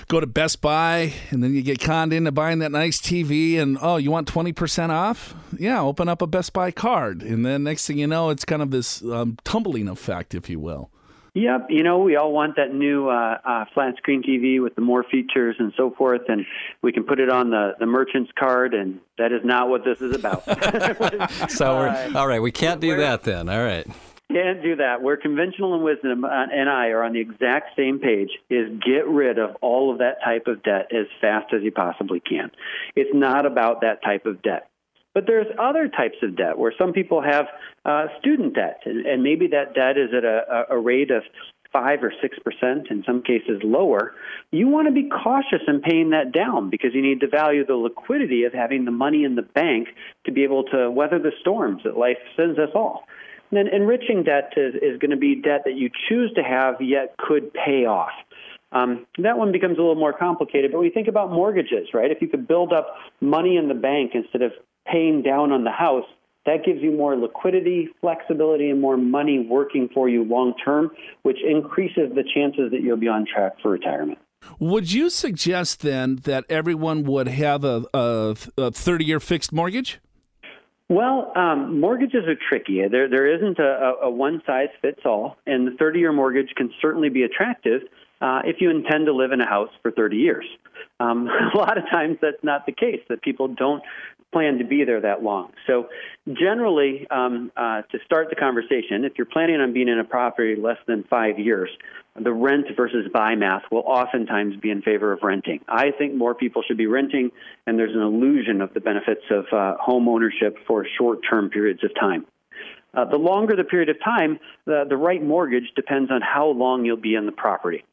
go 0.07 0.19
to 0.19 0.27
Best 0.27 0.61
Buy 0.61 1.13
and 1.29 1.43
then 1.43 1.53
you 1.53 1.61
get 1.61 1.79
conned 1.79 2.13
into 2.13 2.31
buying 2.31 2.59
that 2.59 2.71
nice 2.71 2.99
TV 2.99 3.57
and, 3.57 3.77
oh, 3.81 3.97
you 3.97 4.11
want 4.11 4.31
20% 4.31 4.89
off? 4.89 5.35
Yeah, 5.57 5.81
open 5.81 6.09
up 6.09 6.21
a 6.21 6.27
Best 6.27 6.53
Buy 6.53 6.71
card. 6.71 7.21
And 7.21 7.45
then 7.45 7.63
next 7.63 7.87
thing 7.87 7.97
you 7.97 8.07
know, 8.07 8.29
it's 8.29 8.45
kind 8.45 8.61
of 8.61 8.71
this 8.71 9.01
um, 9.03 9.37
tumbling 9.43 9.87
effect, 9.87 10.33
if 10.33 10.49
you 10.49 10.59
will. 10.59 10.89
Yep, 11.33 11.67
you 11.69 11.83
know 11.83 11.99
we 11.99 12.17
all 12.17 12.33
want 12.33 12.57
that 12.57 12.73
new 12.73 13.07
uh, 13.07 13.37
uh, 13.45 13.65
flat 13.73 13.95
screen 13.97 14.21
TV 14.21 14.61
with 14.61 14.75
the 14.75 14.81
more 14.81 15.05
features 15.09 15.55
and 15.59 15.71
so 15.77 15.91
forth, 15.91 16.23
and 16.27 16.45
we 16.81 16.91
can 16.91 17.03
put 17.03 17.21
it 17.21 17.29
on 17.29 17.51
the 17.51 17.73
the 17.79 17.85
merchant's 17.85 18.31
card, 18.37 18.73
and 18.73 18.99
that 19.17 19.31
is 19.31 19.39
not 19.45 19.69
what 19.69 19.85
this 19.85 20.01
is 20.01 20.13
about. 20.13 20.43
so 21.49 21.77
we're 21.77 21.87
uh, 21.87 22.11
all 22.15 22.27
right. 22.27 22.41
We 22.41 22.51
can't 22.51 22.81
do 22.81 22.97
that 22.97 23.23
then. 23.23 23.47
All 23.47 23.63
right. 23.63 23.87
Can't 24.29 24.61
do 24.61 24.75
that. 24.77 25.01
Where 25.01 25.15
conventional 25.15 25.73
and 25.73 25.83
wisdom 25.83 26.25
uh, 26.25 26.29
and 26.29 26.69
I 26.69 26.87
are 26.87 27.03
on 27.03 27.13
the 27.13 27.21
exact 27.21 27.77
same 27.77 27.99
page 27.99 28.29
is 28.49 28.69
get 28.79 29.07
rid 29.07 29.39
of 29.39 29.55
all 29.61 29.91
of 29.91 29.99
that 29.99 30.17
type 30.23 30.47
of 30.47 30.63
debt 30.63 30.91
as 30.93 31.07
fast 31.21 31.53
as 31.53 31.63
you 31.63 31.71
possibly 31.71 32.19
can. 32.19 32.51
It's 32.95 33.11
not 33.13 33.45
about 33.45 33.81
that 33.81 34.03
type 34.03 34.25
of 34.25 34.41
debt. 34.41 34.70
But 35.13 35.25
there's 35.27 35.47
other 35.59 35.89
types 35.89 36.17
of 36.23 36.37
debt 36.37 36.57
where 36.57 36.73
some 36.77 36.93
people 36.93 37.21
have 37.21 37.45
uh, 37.85 38.05
student 38.19 38.55
debt, 38.55 38.81
and, 38.85 39.05
and, 39.05 39.23
maybe 39.23 39.47
that 39.47 39.73
debt 39.73 39.97
is 39.97 40.09
at 40.15 40.23
a, 40.23 40.65
a 40.69 40.79
rate 40.79 41.11
of 41.11 41.23
five 41.73 42.03
or 42.03 42.13
six 42.21 42.37
percent, 42.39 42.87
in 42.89 43.03
some 43.05 43.21
cases 43.21 43.61
lower. 43.63 44.13
You 44.51 44.67
want 44.67 44.87
to 44.87 44.93
be 44.93 45.09
cautious 45.09 45.61
in 45.67 45.81
paying 45.81 46.09
that 46.11 46.31
down 46.31 46.69
because 46.69 46.91
you 46.93 47.01
need 47.01 47.21
to 47.21 47.27
value 47.27 47.65
the 47.65 47.75
liquidity 47.75 48.43
of 48.43 48.53
having 48.53 48.85
the 48.85 48.91
money 48.91 49.23
in 49.23 49.35
the 49.35 49.41
bank 49.41 49.89
to 50.25 50.31
be 50.31 50.43
able 50.43 50.63
to 50.65 50.91
weather 50.91 51.19
the 51.19 51.31
storms 51.39 51.81
that 51.83 51.97
life 51.97 52.17
sends 52.35 52.59
us 52.59 52.69
all. 52.75 53.03
And 53.49 53.57
then 53.57 53.73
enriching 53.73 54.23
debt 54.23 54.53
is, 54.55 54.75
is 54.75 54.99
going 54.99 55.11
to 55.11 55.17
be 55.17 55.35
debt 55.35 55.63
that 55.65 55.75
you 55.75 55.89
choose 56.09 56.31
to 56.35 56.43
have 56.43 56.81
yet 56.81 57.15
could 57.17 57.53
pay 57.53 57.85
off. 57.85 58.11
Um, 58.73 59.05
that 59.17 59.37
one 59.37 59.51
becomes 59.51 59.77
a 59.77 59.81
little 59.81 59.95
more 59.95 60.13
complicated, 60.13 60.71
but 60.71 60.79
we 60.79 60.89
think 60.89 61.09
about 61.09 61.29
mortgages, 61.31 61.89
right? 61.93 62.09
If 62.09 62.21
you 62.21 62.29
could 62.29 62.47
build 62.47 62.71
up 62.71 62.95
money 63.19 63.57
in 63.57 63.67
the 63.67 63.73
bank 63.73 64.11
instead 64.13 64.41
of 64.41 64.53
paying 64.85 65.21
down 65.21 65.51
on 65.51 65.63
the 65.63 65.71
house, 65.71 66.05
that 66.45 66.65
gives 66.65 66.81
you 66.81 66.91
more 66.91 67.15
liquidity, 67.15 67.89
flexibility, 68.01 68.69
and 68.69 68.81
more 68.81 68.97
money 68.97 69.45
working 69.47 69.89
for 69.93 70.09
you 70.09 70.23
long 70.23 70.53
term, 70.63 70.91
which 71.21 71.37
increases 71.47 72.11
the 72.15 72.23
chances 72.33 72.71
that 72.71 72.81
you'll 72.81 72.97
be 72.97 73.07
on 73.07 73.25
track 73.31 73.53
for 73.61 73.69
retirement. 73.69 74.17
Would 74.59 74.91
you 74.91 75.09
suggest 75.11 75.81
then 75.81 76.17
that 76.23 76.45
everyone 76.49 77.03
would 77.03 77.27
have 77.27 77.63
a, 77.63 77.85
a, 77.93 78.35
a 78.57 78.71
30 78.71 79.05
year 79.05 79.19
fixed 79.19 79.53
mortgage? 79.53 79.99
Well, 80.89 81.31
um, 81.37 81.79
mortgages 81.79 82.25
are 82.27 82.35
tricky. 82.49 82.81
There, 82.89 83.07
there 83.07 83.33
isn't 83.35 83.59
a, 83.59 83.93
a 84.03 84.09
one 84.09 84.41
size 84.45 84.67
fits 84.81 84.99
all, 85.05 85.37
and 85.45 85.67
the 85.67 85.77
30 85.77 85.99
year 85.99 86.11
mortgage 86.11 86.49
can 86.57 86.69
certainly 86.81 87.09
be 87.09 87.23
attractive 87.23 87.83
uh, 88.19 88.41
if 88.43 88.57
you 88.59 88.69
intend 88.69 89.05
to 89.05 89.13
live 89.13 89.31
in 89.31 89.39
a 89.39 89.47
house 89.47 89.69
for 89.81 89.91
30 89.91 90.17
years. 90.17 90.45
Um, 90.99 91.29
a 91.53 91.57
lot 91.57 91.77
of 91.77 91.85
times 91.89 92.17
that's 92.21 92.43
not 92.43 92.65
the 92.65 92.73
case, 92.73 92.99
that 93.09 93.21
people 93.21 93.47
don't 93.47 93.81
plan 94.31 94.57
to 94.59 94.63
be 94.63 94.83
there 94.85 95.01
that 95.01 95.23
long. 95.23 95.51
So, 95.67 95.89
generally, 96.27 97.07
um, 97.09 97.51
uh, 97.57 97.81
to 97.91 97.99
start 98.05 98.29
the 98.29 98.35
conversation, 98.35 99.03
if 99.03 99.13
you're 99.17 99.25
planning 99.25 99.59
on 99.59 99.73
being 99.73 99.87
in 99.87 99.99
a 99.99 100.03
property 100.03 100.55
less 100.59 100.77
than 100.87 101.03
five 101.09 101.39
years, 101.39 101.69
the 102.21 102.31
rent 102.31 102.67
versus 102.75 103.07
buy 103.13 103.35
math 103.35 103.63
will 103.71 103.83
oftentimes 103.85 104.55
be 104.61 104.69
in 104.69 104.81
favor 104.81 105.13
of 105.13 105.19
renting. 105.23 105.59
I 105.67 105.91
think 105.91 106.13
more 106.13 106.35
people 106.35 106.63
should 106.67 106.77
be 106.77 106.87
renting, 106.87 107.31
and 107.65 107.77
there's 107.77 107.95
an 107.95 108.01
illusion 108.01 108.61
of 108.61 108.73
the 108.73 108.81
benefits 108.81 109.21
of 109.29 109.45
uh, 109.51 109.77
home 109.79 110.07
ownership 110.07 110.57
for 110.67 110.85
short 110.97 111.19
term 111.29 111.49
periods 111.49 111.83
of 111.83 111.91
time. 111.99 112.25
Uh, 112.93 113.05
the 113.05 113.17
longer 113.17 113.55
the 113.55 113.63
period 113.63 113.89
of 113.89 113.95
time, 114.03 114.39
the, 114.65 114.83
the 114.87 114.97
right 114.97 115.23
mortgage 115.23 115.71
depends 115.75 116.11
on 116.11 116.21
how 116.21 116.47
long 116.47 116.83
you'll 116.83 116.97
be 116.97 117.15
in 117.15 117.25
the 117.25 117.31
property. 117.31 117.85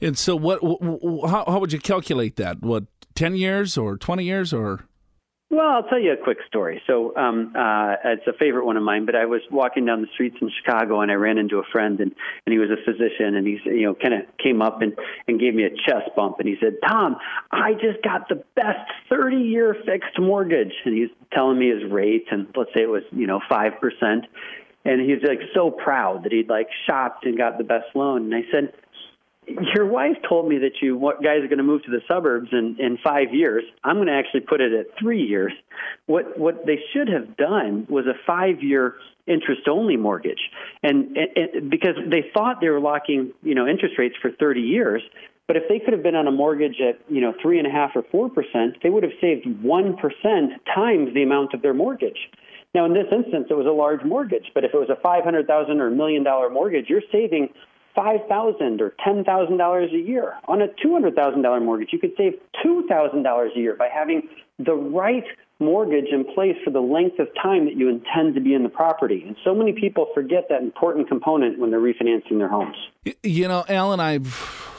And 0.00 0.16
so, 0.18 0.34
what? 0.34 0.60
How, 0.62 1.44
how 1.46 1.58
would 1.58 1.72
you 1.72 1.78
calculate 1.78 2.36
that? 2.36 2.62
What, 2.62 2.84
ten 3.14 3.36
years 3.36 3.76
or 3.78 3.96
twenty 3.96 4.24
years 4.24 4.52
or? 4.52 4.86
Well, 5.50 5.68
I'll 5.68 5.84
tell 5.84 6.00
you 6.00 6.12
a 6.12 6.16
quick 6.16 6.38
story. 6.48 6.82
So 6.86 7.14
um, 7.16 7.52
uh, 7.54 7.94
it's 8.04 8.26
a 8.26 8.32
favorite 8.32 8.64
one 8.64 8.76
of 8.76 8.82
mine. 8.82 9.06
But 9.06 9.14
I 9.14 9.26
was 9.26 9.40
walking 9.50 9.84
down 9.84 10.00
the 10.00 10.08
streets 10.14 10.36
in 10.40 10.50
Chicago, 10.62 11.00
and 11.00 11.12
I 11.12 11.14
ran 11.14 11.38
into 11.38 11.58
a 11.58 11.62
friend, 11.70 12.00
and, 12.00 12.12
and 12.46 12.52
he 12.52 12.58
was 12.58 12.70
a 12.70 12.82
physician, 12.84 13.36
and 13.36 13.46
he's 13.46 13.60
you 13.64 13.82
know 13.82 13.94
kind 13.94 14.14
of 14.14 14.20
came 14.42 14.62
up 14.62 14.82
and 14.82 14.96
and 15.28 15.38
gave 15.38 15.54
me 15.54 15.64
a 15.64 15.70
chest 15.70 16.10
bump, 16.16 16.40
and 16.40 16.48
he 16.48 16.56
said, 16.60 16.78
"Tom, 16.88 17.16
I 17.52 17.74
just 17.74 18.02
got 18.02 18.28
the 18.28 18.42
best 18.56 18.90
30-year 19.10 19.76
fixed 19.84 20.18
mortgage," 20.18 20.72
and 20.84 20.96
he's 20.96 21.10
telling 21.32 21.58
me 21.58 21.70
his 21.70 21.90
rate, 21.90 22.26
and 22.30 22.48
let's 22.56 22.70
say 22.74 22.82
it 22.82 22.90
was 22.90 23.04
you 23.12 23.26
know 23.26 23.40
five 23.48 23.74
percent, 23.80 24.24
and 24.84 25.00
he's 25.00 25.22
like 25.22 25.40
so 25.54 25.70
proud 25.70 26.24
that 26.24 26.32
he'd 26.32 26.48
like 26.48 26.68
shopped 26.86 27.26
and 27.26 27.36
got 27.36 27.58
the 27.58 27.64
best 27.64 27.94
loan, 27.94 28.32
and 28.32 28.34
I 28.34 28.50
said 28.50 28.72
your 29.46 29.86
wife 29.86 30.16
told 30.28 30.48
me 30.48 30.58
that 30.58 30.80
you 30.80 30.98
guys 31.22 31.42
are 31.42 31.48
going 31.48 31.58
to 31.58 31.64
move 31.64 31.82
to 31.84 31.90
the 31.90 32.00
suburbs 32.08 32.48
in, 32.52 32.76
in 32.78 32.98
five 33.02 33.32
years. 33.32 33.64
I'm 33.82 33.96
going 33.96 34.08
to 34.08 34.14
actually 34.14 34.40
put 34.40 34.60
it 34.60 34.72
at 34.72 34.86
three 34.98 35.22
years. 35.22 35.52
What 36.06 36.38
what 36.38 36.66
they 36.66 36.78
should 36.92 37.08
have 37.08 37.36
done 37.36 37.86
was 37.88 38.06
a 38.06 38.14
five 38.26 38.62
year 38.62 38.94
interest 39.26 39.62
only 39.68 39.96
mortgage, 39.96 40.50
and, 40.82 41.16
and 41.16 41.70
because 41.70 41.96
they 42.10 42.30
thought 42.34 42.60
they 42.60 42.68
were 42.68 42.80
locking 42.80 43.32
you 43.42 43.54
know 43.54 43.66
interest 43.66 43.98
rates 43.98 44.16
for 44.20 44.30
30 44.30 44.60
years. 44.60 45.02
But 45.46 45.56
if 45.56 45.64
they 45.68 45.78
could 45.78 45.92
have 45.92 46.02
been 46.02 46.14
on 46.14 46.26
a 46.26 46.32
mortgage 46.32 46.80
at 46.80 47.00
you 47.08 47.20
know 47.20 47.34
three 47.42 47.58
and 47.58 47.66
a 47.66 47.70
half 47.70 47.90
or 47.94 48.02
four 48.10 48.30
percent, 48.30 48.78
they 48.82 48.90
would 48.90 49.02
have 49.02 49.12
saved 49.20 49.46
one 49.62 49.96
percent 49.96 50.52
times 50.74 51.12
the 51.14 51.22
amount 51.22 51.54
of 51.54 51.62
their 51.62 51.74
mortgage. 51.74 52.30
Now, 52.74 52.86
in 52.86 52.92
this 52.92 53.06
instance, 53.12 53.46
it 53.50 53.54
was 53.54 53.66
a 53.66 53.72
large 53.72 54.02
mortgage, 54.04 54.50
but 54.52 54.64
if 54.64 54.74
it 54.74 54.78
was 54.78 54.90
a 54.90 55.00
five 55.00 55.22
hundred 55.22 55.46
thousand 55.46 55.80
or 55.80 55.90
million 55.90 56.24
dollar 56.24 56.50
mortgage, 56.50 56.86
you're 56.88 57.02
saving 57.12 57.50
five 57.94 58.20
thousand 58.28 58.80
or 58.80 58.94
ten 59.04 59.24
thousand 59.24 59.56
dollars 59.56 59.90
a 59.92 59.98
year. 59.98 60.34
On 60.48 60.60
a 60.62 60.66
two 60.82 60.92
hundred 60.92 61.14
thousand 61.14 61.42
dollar 61.42 61.60
mortgage, 61.60 61.90
you 61.92 61.98
could 61.98 62.12
save 62.16 62.34
two 62.62 62.86
thousand 62.88 63.22
dollars 63.22 63.52
a 63.56 63.60
year 63.60 63.74
by 63.76 63.88
having 63.88 64.22
the 64.58 64.74
right 64.74 65.24
mortgage 65.60 66.06
in 66.10 66.24
place 66.34 66.56
for 66.64 66.70
the 66.70 66.80
length 66.80 67.18
of 67.18 67.28
time 67.40 67.64
that 67.64 67.76
you 67.76 67.88
intend 67.88 68.34
to 68.34 68.40
be 68.40 68.54
in 68.54 68.62
the 68.62 68.68
property. 68.68 69.22
And 69.26 69.36
so 69.44 69.54
many 69.54 69.72
people 69.72 70.08
forget 70.14 70.46
that 70.50 70.62
important 70.62 71.08
component 71.08 71.58
when 71.58 71.70
they're 71.70 71.80
refinancing 71.80 72.38
their 72.38 72.48
homes. 72.48 72.76
You 73.22 73.48
know, 73.48 73.64
Alan, 73.68 74.00
I've 74.00 74.73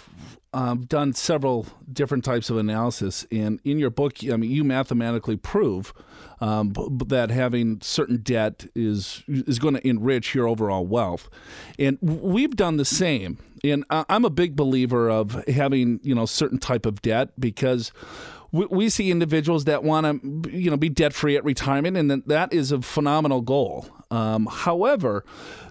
um, 0.55 0.85
done 0.85 1.11
several 1.11 1.67
different 1.91 2.23
types 2.23 2.49
of 2.49 2.55
analysis, 2.55 3.27
and 3.29 3.59
in 3.65 3.77
your 3.77 3.89
book, 3.89 4.13
I 4.23 4.37
mean, 4.37 4.49
you 4.49 4.63
mathematically 4.63 5.35
prove 5.35 5.93
um, 6.39 6.71
that 7.07 7.29
having 7.29 7.81
certain 7.81 8.21
debt 8.21 8.65
is 8.73 9.21
is 9.27 9.59
going 9.59 9.73
to 9.73 9.85
enrich 9.85 10.33
your 10.33 10.47
overall 10.47 10.87
wealth, 10.87 11.29
and 11.77 11.97
we've 12.01 12.55
done 12.55 12.77
the 12.77 12.85
same. 12.85 13.37
And 13.65 13.83
I'm 13.89 14.23
a 14.23 14.29
big 14.29 14.55
believer 14.55 15.09
of 15.09 15.43
having 15.47 15.99
you 16.03 16.15
know 16.15 16.25
certain 16.25 16.59
type 16.59 16.85
of 16.85 17.01
debt 17.01 17.29
because 17.37 17.91
we, 18.53 18.89
see 18.89 19.11
individuals 19.11 19.65
that 19.65 19.83
want 19.83 20.21
to 20.23 20.51
you 20.51 20.71
know 20.71 20.77
be 20.77 20.87
debt 20.87 21.11
free 21.11 21.35
at 21.35 21.43
retirement, 21.43 21.97
and 21.97 22.23
that 22.27 22.53
is 22.53 22.71
a 22.71 22.81
phenomenal 22.81 23.41
goal. 23.41 23.87
Um, 24.09 24.47
however, 24.49 25.25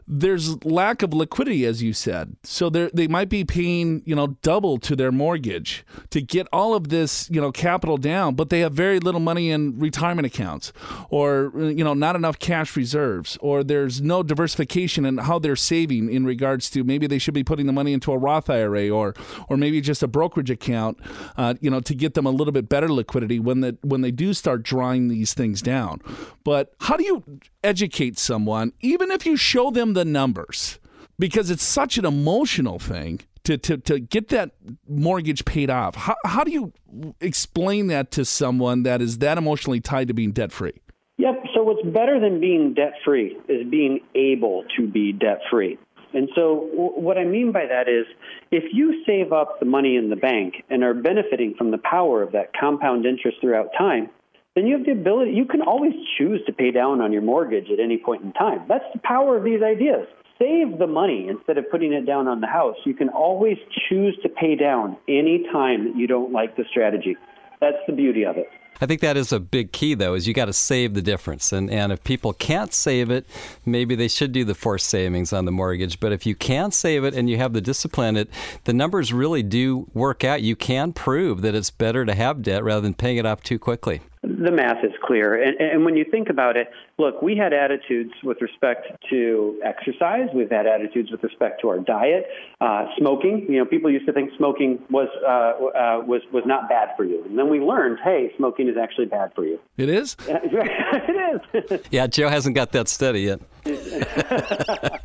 there's 0.07 0.63
lack 0.65 1.03
of 1.03 1.15
liquidity, 1.15 1.65
as 1.65 1.83
you 1.83 1.93
said. 1.93 2.37
So 2.43 2.69
they 2.69 3.09
might 3.09 3.29
be 3.29 3.45
paying 3.45 4.03
you 4.05 4.15
know 4.15 4.37
double 4.43 4.79
to 4.79 4.95
their 4.95 5.11
mortgage 5.11 5.85
to 6.11 6.21
get 6.21 6.47
all 6.53 6.75
of 6.75 6.89
this 6.89 7.29
you 7.31 7.41
know 7.41 7.51
capital 7.51 7.97
down, 7.97 8.35
but 8.35 8.51
they 8.51 8.61
have 8.61 8.73
very 8.73 9.01
little 9.01 9.21
money 9.21 9.51
in 9.51 9.79
retirement 9.79 10.27
accounts, 10.27 10.73
or 11.09 11.53
you 11.55 11.85
know 11.85 11.95
not 11.95 12.17
enough 12.17 12.39
cash 12.39 12.77
reserves, 12.77 13.39
or 13.41 13.65
there's 13.65 14.03
no 14.03 14.23
diversification 14.23 15.05
in 15.05 15.19
how 15.19 15.39
they're 15.39 15.57
saving 15.57 16.13
in 16.13 16.27
regards 16.27 16.69
to 16.71 16.85
maybe 16.85 17.07
they 17.07 17.19
should 17.19 17.35
be 17.35 17.45
putting 17.45 17.67
the 17.67 17.73
money 17.73 17.93
into 17.93 18.13
a 18.13 18.19
Roth 18.19 18.51
IRA 18.51 18.91
or 18.91 19.15
or 19.49 19.57
maybe 19.57 19.81
just 19.81 20.03
a 20.03 20.09
brokerage 20.09 20.51
account, 20.51 20.99
uh, 21.37 21.55
you 21.61 21.71
know, 21.71 21.81
to 21.81 21.95
get 21.95 22.15
them 22.15 22.27
a 22.27 22.31
little 22.31 22.53
bit 22.53 22.69
better 22.69 22.93
liquidity 22.93 23.39
when 23.39 23.61
the 23.61 23.79
when 23.83 24.03
they 24.03 24.11
do 24.11 24.35
start 24.35 24.63
drawing 24.63 25.09
these 25.09 25.33
things 25.33 25.63
down. 25.63 26.01
But 26.45 26.75
how 26.81 26.97
do 26.97 27.05
you 27.05 27.25
educate 27.65 28.19
someone, 28.19 28.73
even 28.81 29.11
if 29.11 29.25
you 29.25 29.37
show 29.37 29.71
them 29.71 29.94
the 29.95 30.05
numbers, 30.05 30.79
because 31.19 31.51
it's 31.51 31.65
such 31.65 31.99
an 31.99 32.05
emotional 32.05 32.79
thing 32.79 33.21
to, 33.45 33.59
to, 33.59 33.77
to 33.79 33.99
get 33.99 34.29
that 34.29 34.53
mortgage 34.89 35.45
paid 35.45 35.71
off. 35.71 35.95
How, 35.95 36.17
how 36.25 36.45
do 36.45 36.51
you 36.51 36.73
explain 37.21 37.89
that 37.89 38.11
to 38.13 38.25
someone 38.25 38.83
that 38.85 39.01
is 39.01 39.19
that 39.19 39.39
emotionally 39.39 39.81
tied 39.81 40.09
to 40.09 40.15
being 40.15 40.33
debt 40.33 40.51
free? 40.51 40.81
Yep. 41.19 41.45
So, 41.55 41.63
what's 41.63 41.87
better 41.87 42.19
than 42.19 42.41
being 42.41 42.75
debt 42.75 42.95
free 43.05 43.37
is 43.49 43.69
being 43.71 44.01
able 44.15 44.65
to 44.77 44.89
be 44.89 45.13
debt 45.13 45.41
free. 45.51 45.79
And 46.13 46.29
so, 46.35 46.69
w- 46.71 47.01
what 47.01 47.19
I 47.19 47.25
mean 47.25 47.53
by 47.53 47.67
that 47.67 47.89
is 47.89 48.07
if 48.51 48.65
you 48.73 49.05
save 49.07 49.33
up 49.33 49.61
the 49.61 49.67
money 49.67 49.97
in 49.97 50.11
the 50.11 50.17
bank 50.17 50.55
and 50.71 50.83
are 50.83 50.95
benefiting 50.95 51.55
from 51.57 51.71
the 51.71 51.79
power 51.79 52.23
of 52.23 52.33
that 52.33 52.51
compound 52.59 53.07
interest 53.07 53.39
throughout 53.41 53.69
time, 53.79 54.11
then 54.55 54.67
you 54.69 54.77
have 54.77 54.87
the 54.87 54.93
ability, 54.93 55.33
you 55.33 55.47
can 55.47 55.63
always 55.63 55.93
choose 56.17 56.41
to 56.47 56.53
pay 56.53 56.71
down 56.71 57.01
on 57.01 57.13
your 57.13 57.23
mortgage 57.23 57.71
at 57.73 57.81
any 57.81 57.99
point 57.99 58.23
in 58.23 58.33
time. 58.33 58.65
That's 58.69 58.85
the 58.93 59.01
power 59.01 59.37
of 59.37 59.43
these 59.43 59.63
ideas. 59.63 60.07
Save 60.39 60.79
the 60.79 60.87
money 60.87 61.27
instead 61.29 61.59
of 61.59 61.69
putting 61.71 61.93
it 61.93 62.07
down 62.07 62.29
on 62.29 62.41
the 62.41 62.47
house. 62.47 62.77
You 62.85 62.95
can 62.95 63.09
always 63.09 63.57
choose 63.89 64.17
to 64.23 64.29
pay 64.29 64.55
down 64.55 64.97
any 65.09 65.45
time 65.53 65.85
that 65.85 65.97
you 65.97 66.07
don't 66.07 66.33
like 66.33 66.57
the 66.57 66.65
strategy. 66.71 67.17
That's 67.61 67.79
the 67.87 67.93
beauty 67.93 68.25
of 68.25 68.37
it. 68.37 68.49
I 68.81 68.87
think 68.87 69.01
that 69.01 69.17
is 69.17 69.33
a 69.33 69.39
big 69.39 69.73
key, 69.73 69.95
though, 69.95 70.15
is 70.15 70.27
you 70.27 70.35
got 70.35 70.47
to 70.47 70.53
save 70.53 70.95
the 70.95 71.03
difference. 71.03 71.53
And, 71.53 71.71
and 71.71 71.93
if 71.93 72.03
people 72.03 72.33
can't 72.33 72.73
save 72.73 73.11
it, 73.11 73.25
maybe 73.65 73.95
they 73.95 74.09
should 74.09 74.33
do 74.33 74.45
the 74.45 74.55
forced 74.55 74.89
savings 74.89 75.33
on 75.33 75.45
the 75.45 75.53
mortgage. 75.53 76.01
But 76.01 76.13
if 76.13 76.27
you 76.27 76.35
can 76.35 76.73
save 76.73 77.05
it 77.05 77.15
and 77.15 77.31
you 77.31 77.37
have 77.39 77.53
the 77.53 77.61
discipline, 77.61 78.17
it 78.17 78.29
the 78.65 78.73
numbers 78.73 79.13
really 79.13 79.45
do 79.45 79.89
work 79.95 80.25
out. 80.25 80.43
You 80.43 80.57
can 80.57 80.93
prove 80.93 81.43
that 81.43 81.55
it's 81.55 81.71
better 81.71 82.05
to 82.05 82.15
have 82.15 82.43
debt 82.43 82.65
rather 82.65 82.81
than 82.81 82.95
paying 82.95 83.17
it 83.17 83.27
off 83.27 83.43
too 83.43 83.59
quickly 83.61 84.01
the 84.27 84.51
math 84.51 84.85
is 84.85 84.93
clear. 85.03 85.41
And, 85.43 85.61
and, 85.61 85.85
when 85.85 85.97
you 85.97 86.05
think 86.11 86.29
about 86.31 86.57
it, 86.57 86.71
look, 86.99 87.21
we 87.21 87.37
had 87.37 87.53
attitudes 87.53 88.13
with 88.23 88.41
respect 88.41 88.87
to 89.11 89.61
exercise. 89.65 90.29
We've 90.35 90.51
had 90.51 90.67
attitudes 90.67 91.11
with 91.11 91.23
respect 91.23 91.61
to 91.61 91.69
our 91.69 91.79
diet, 91.79 92.27
uh, 92.61 92.87
smoking. 92.99 93.47
You 93.49 93.59
know, 93.59 93.65
people 93.67 93.91
used 93.91 94.07
to 94.07 94.13
think 94.13 94.31
smoking 94.37 94.79
was 94.91 95.09
uh, 95.23 95.29
uh, 95.29 96.05
was 96.05 96.23
was 96.33 96.45
not 96.47 96.69
bad 96.69 96.91
for 96.97 97.05
you, 97.05 97.23
and 97.25 97.39
then 97.39 97.51
we 97.51 97.61
learned, 97.61 97.99
hey, 98.03 98.33
smoking 98.37 98.69
is 98.69 98.77
actually 98.81 99.07
bad 99.07 99.33
for 99.35 99.45
you. 99.45 99.59
It 99.77 99.89
is. 99.89 100.17
it 100.29 101.43
is. 101.71 101.81
yeah, 101.91 102.07
Joe 102.07 102.29
hasn't 102.29 102.55
got 102.55 102.73
that 102.73 102.89
study 102.89 103.23
yet. 103.23 103.41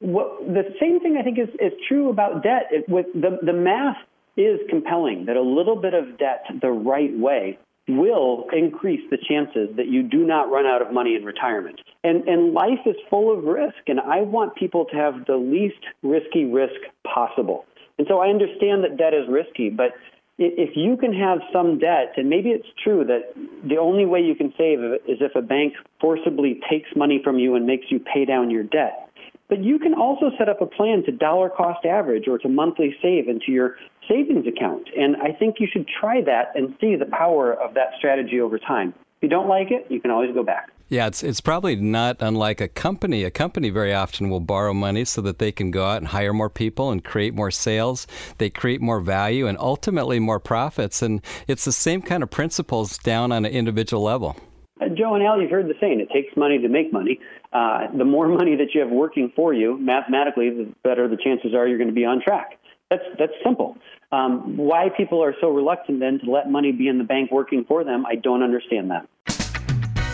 well, 0.00 0.38
the 0.40 0.64
same 0.80 1.00
thing 1.00 1.16
I 1.18 1.22
think 1.22 1.38
is, 1.38 1.48
is 1.60 1.72
true 1.88 2.10
about 2.10 2.42
debt. 2.42 2.64
It, 2.70 2.88
with 2.88 3.06
the 3.14 3.38
the 3.42 3.52
math 3.52 3.98
is 4.36 4.60
compelling 4.68 5.26
that 5.26 5.36
a 5.36 5.42
little 5.42 5.76
bit 5.76 5.94
of 5.94 6.18
debt 6.18 6.44
the 6.60 6.70
right 6.70 7.16
way 7.18 7.58
will 7.88 8.46
increase 8.52 9.02
the 9.10 9.16
chances 9.16 9.76
that 9.76 9.86
you 9.86 10.02
do 10.02 10.24
not 10.24 10.50
run 10.50 10.66
out 10.66 10.82
of 10.82 10.92
money 10.92 11.14
in 11.14 11.24
retirement. 11.24 11.80
And, 12.02 12.26
and 12.28 12.52
life 12.52 12.80
is 12.84 12.96
full 13.08 13.36
of 13.36 13.44
risk, 13.44 13.76
and 13.86 14.00
I 14.00 14.22
want 14.22 14.56
people 14.56 14.86
to 14.86 14.96
have 14.96 15.26
the 15.26 15.36
least 15.36 15.84
risky 16.02 16.44
risk 16.44 16.80
possible. 17.04 17.64
And 17.98 18.06
so 18.08 18.18
I 18.18 18.28
understand 18.28 18.84
that 18.84 18.96
debt 18.98 19.14
is 19.14 19.28
risky, 19.28 19.70
but 19.70 19.92
if 20.38 20.76
you 20.76 20.96
can 20.96 21.14
have 21.14 21.38
some 21.52 21.78
debt, 21.78 22.12
and 22.16 22.28
maybe 22.28 22.50
it's 22.50 22.66
true 22.82 23.04
that 23.04 23.32
the 23.66 23.78
only 23.78 24.04
way 24.04 24.20
you 24.20 24.34
can 24.34 24.52
save 24.58 24.80
is 25.08 25.18
if 25.20 25.34
a 25.34 25.40
bank 25.40 25.74
forcibly 26.00 26.60
takes 26.68 26.90
money 26.94 27.20
from 27.24 27.38
you 27.38 27.54
and 27.54 27.66
makes 27.66 27.86
you 27.88 27.98
pay 27.98 28.26
down 28.26 28.50
your 28.50 28.64
debt. 28.64 29.05
But 29.48 29.62
you 29.62 29.78
can 29.78 29.94
also 29.94 30.30
set 30.38 30.48
up 30.48 30.60
a 30.60 30.66
plan 30.66 31.04
to 31.04 31.12
dollar 31.12 31.48
cost 31.48 31.84
average 31.84 32.26
or 32.28 32.38
to 32.38 32.48
monthly 32.48 32.96
save 33.00 33.28
into 33.28 33.52
your 33.52 33.76
savings 34.08 34.46
account. 34.46 34.88
And 34.96 35.16
I 35.16 35.32
think 35.32 35.56
you 35.60 35.68
should 35.72 35.86
try 36.00 36.20
that 36.22 36.52
and 36.54 36.74
see 36.80 36.96
the 36.96 37.06
power 37.06 37.52
of 37.52 37.74
that 37.74 37.90
strategy 37.98 38.40
over 38.40 38.58
time. 38.58 38.94
If 39.16 39.22
you 39.22 39.28
don't 39.28 39.48
like 39.48 39.70
it, 39.70 39.86
you 39.88 40.00
can 40.00 40.10
always 40.10 40.34
go 40.34 40.42
back. 40.42 40.70
Yeah, 40.88 41.08
it's 41.08 41.24
it's 41.24 41.40
probably 41.40 41.74
not 41.74 42.18
unlike 42.20 42.60
a 42.60 42.68
company. 42.68 43.24
A 43.24 43.30
company 43.30 43.70
very 43.70 43.92
often 43.92 44.30
will 44.30 44.40
borrow 44.40 44.72
money 44.72 45.04
so 45.04 45.20
that 45.22 45.40
they 45.40 45.50
can 45.50 45.72
go 45.72 45.84
out 45.84 45.96
and 45.96 46.06
hire 46.06 46.32
more 46.32 46.50
people 46.50 46.92
and 46.92 47.02
create 47.02 47.34
more 47.34 47.50
sales. 47.50 48.06
They 48.38 48.50
create 48.50 48.80
more 48.80 49.00
value 49.00 49.48
and 49.48 49.58
ultimately 49.58 50.20
more 50.20 50.38
profits. 50.38 51.02
And 51.02 51.22
it's 51.48 51.64
the 51.64 51.72
same 51.72 52.02
kind 52.02 52.22
of 52.22 52.30
principles 52.30 52.98
down 52.98 53.32
on 53.32 53.44
an 53.44 53.50
individual 53.50 54.02
level. 54.04 54.36
Uh, 54.80 54.88
Joe 54.88 55.14
and 55.14 55.24
Al, 55.24 55.40
you've 55.40 55.50
heard 55.50 55.66
the 55.66 55.74
saying, 55.80 56.00
it 56.00 56.10
takes 56.12 56.36
money 56.36 56.58
to 56.58 56.68
make 56.68 56.92
money. 56.92 57.18
Uh, 57.56 57.90
the 57.96 58.04
more 58.04 58.28
money 58.28 58.54
that 58.54 58.74
you 58.74 58.82
have 58.82 58.90
working 58.90 59.32
for 59.34 59.54
you, 59.54 59.78
mathematically, 59.78 60.50
the 60.50 60.74
better 60.84 61.08
the 61.08 61.16
chances 61.16 61.54
are 61.54 61.66
you're 61.66 61.78
going 61.78 61.88
to 61.88 61.94
be 61.94 62.04
on 62.04 62.20
track. 62.20 62.58
That's, 62.90 63.02
that's 63.18 63.32
simple. 63.42 63.78
Um, 64.12 64.58
why 64.58 64.90
people 64.94 65.24
are 65.24 65.34
so 65.40 65.48
reluctant 65.48 66.00
then 66.00 66.20
to 66.22 66.30
let 66.30 66.50
money 66.50 66.70
be 66.70 66.86
in 66.86 66.98
the 66.98 67.04
bank 67.04 67.32
working 67.32 67.64
for 67.66 67.82
them, 67.82 68.04
I 68.04 68.16
don't 68.16 68.42
understand 68.42 68.90
that. 68.90 69.08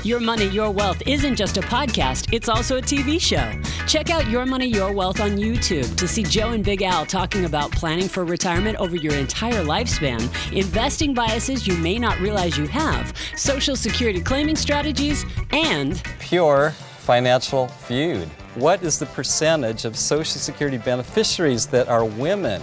Your 0.04 0.20
Money, 0.20 0.46
Your 0.50 0.70
Wealth 0.70 1.02
isn't 1.04 1.34
just 1.34 1.56
a 1.56 1.62
podcast, 1.62 2.32
it's 2.32 2.48
also 2.48 2.78
a 2.78 2.82
TV 2.82 3.20
show. 3.20 3.52
Check 3.88 4.10
out 4.10 4.28
Your 4.28 4.46
Money, 4.46 4.66
Your 4.66 4.92
Wealth 4.92 5.20
on 5.20 5.30
YouTube 5.30 5.96
to 5.96 6.06
see 6.06 6.22
Joe 6.22 6.50
and 6.50 6.64
Big 6.64 6.82
Al 6.82 7.04
talking 7.04 7.44
about 7.44 7.72
planning 7.72 8.08
for 8.08 8.24
retirement 8.24 8.78
over 8.78 8.94
your 8.94 9.14
entire 9.14 9.64
lifespan, 9.64 10.22
investing 10.56 11.12
biases 11.12 11.66
you 11.66 11.76
may 11.78 11.98
not 11.98 12.20
realize 12.20 12.56
you 12.56 12.68
have, 12.68 13.12
Social 13.34 13.74
Security 13.74 14.20
claiming 14.20 14.54
strategies, 14.54 15.24
and 15.50 16.00
pure 16.20 16.72
financial 17.02 17.66
feud. 17.66 18.28
What 18.54 18.82
is 18.84 18.98
the 19.00 19.06
percentage 19.06 19.84
of 19.84 19.96
Social 19.96 20.38
Security 20.38 20.78
beneficiaries 20.78 21.66
that 21.66 21.88
are 21.88 22.04
women? 22.04 22.62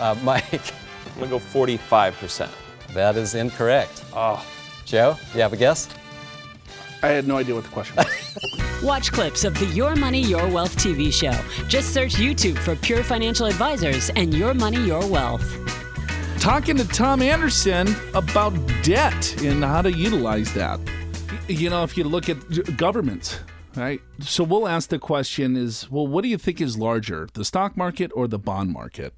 Uh, 0.00 0.16
Mike? 0.24 0.52
I'm 0.52 1.28
going 1.28 1.30
to 1.30 1.38
go 1.38 1.38
45%. 1.38 2.50
That 2.92 3.16
is 3.16 3.36
incorrect. 3.36 4.04
Oh. 4.12 4.44
Joe, 4.84 5.16
you 5.32 5.40
have 5.40 5.52
a 5.52 5.56
guess? 5.56 5.88
I 7.02 7.08
had 7.08 7.28
no 7.28 7.36
idea 7.36 7.54
what 7.54 7.64
the 7.64 7.70
question 7.70 7.96
was. 7.96 8.82
Watch 8.82 9.12
clips 9.12 9.44
of 9.44 9.54
the 9.58 9.66
Your 9.66 9.94
Money, 9.94 10.20
Your 10.20 10.48
Wealth 10.48 10.76
TV 10.76 11.12
show. 11.12 11.32
Just 11.68 11.94
search 11.94 12.14
YouTube 12.14 12.58
for 12.58 12.74
Pure 12.76 13.04
Financial 13.04 13.46
Advisors 13.46 14.10
and 14.10 14.34
Your 14.34 14.54
Money, 14.54 14.84
Your 14.84 15.06
Wealth. 15.06 15.56
Talking 16.40 16.76
to 16.76 16.88
Tom 16.88 17.22
Anderson 17.22 17.94
about 18.14 18.52
debt 18.82 19.40
and 19.42 19.62
how 19.62 19.82
to 19.82 19.92
utilize 19.92 20.52
that. 20.54 20.80
You 21.46 21.68
know, 21.68 21.84
if 21.84 21.98
you 21.98 22.04
look 22.04 22.30
at 22.30 22.76
governments, 22.78 23.40
right? 23.76 24.00
So 24.20 24.42
we'll 24.44 24.66
ask 24.66 24.88
the 24.88 24.98
question 24.98 25.56
is, 25.56 25.90
well, 25.90 26.06
what 26.06 26.22
do 26.22 26.28
you 26.28 26.38
think 26.38 26.60
is 26.60 26.78
larger, 26.78 27.28
the 27.34 27.44
stock 27.44 27.76
market 27.76 28.10
or 28.14 28.26
the 28.26 28.38
bond 28.38 28.70
market? 28.70 29.12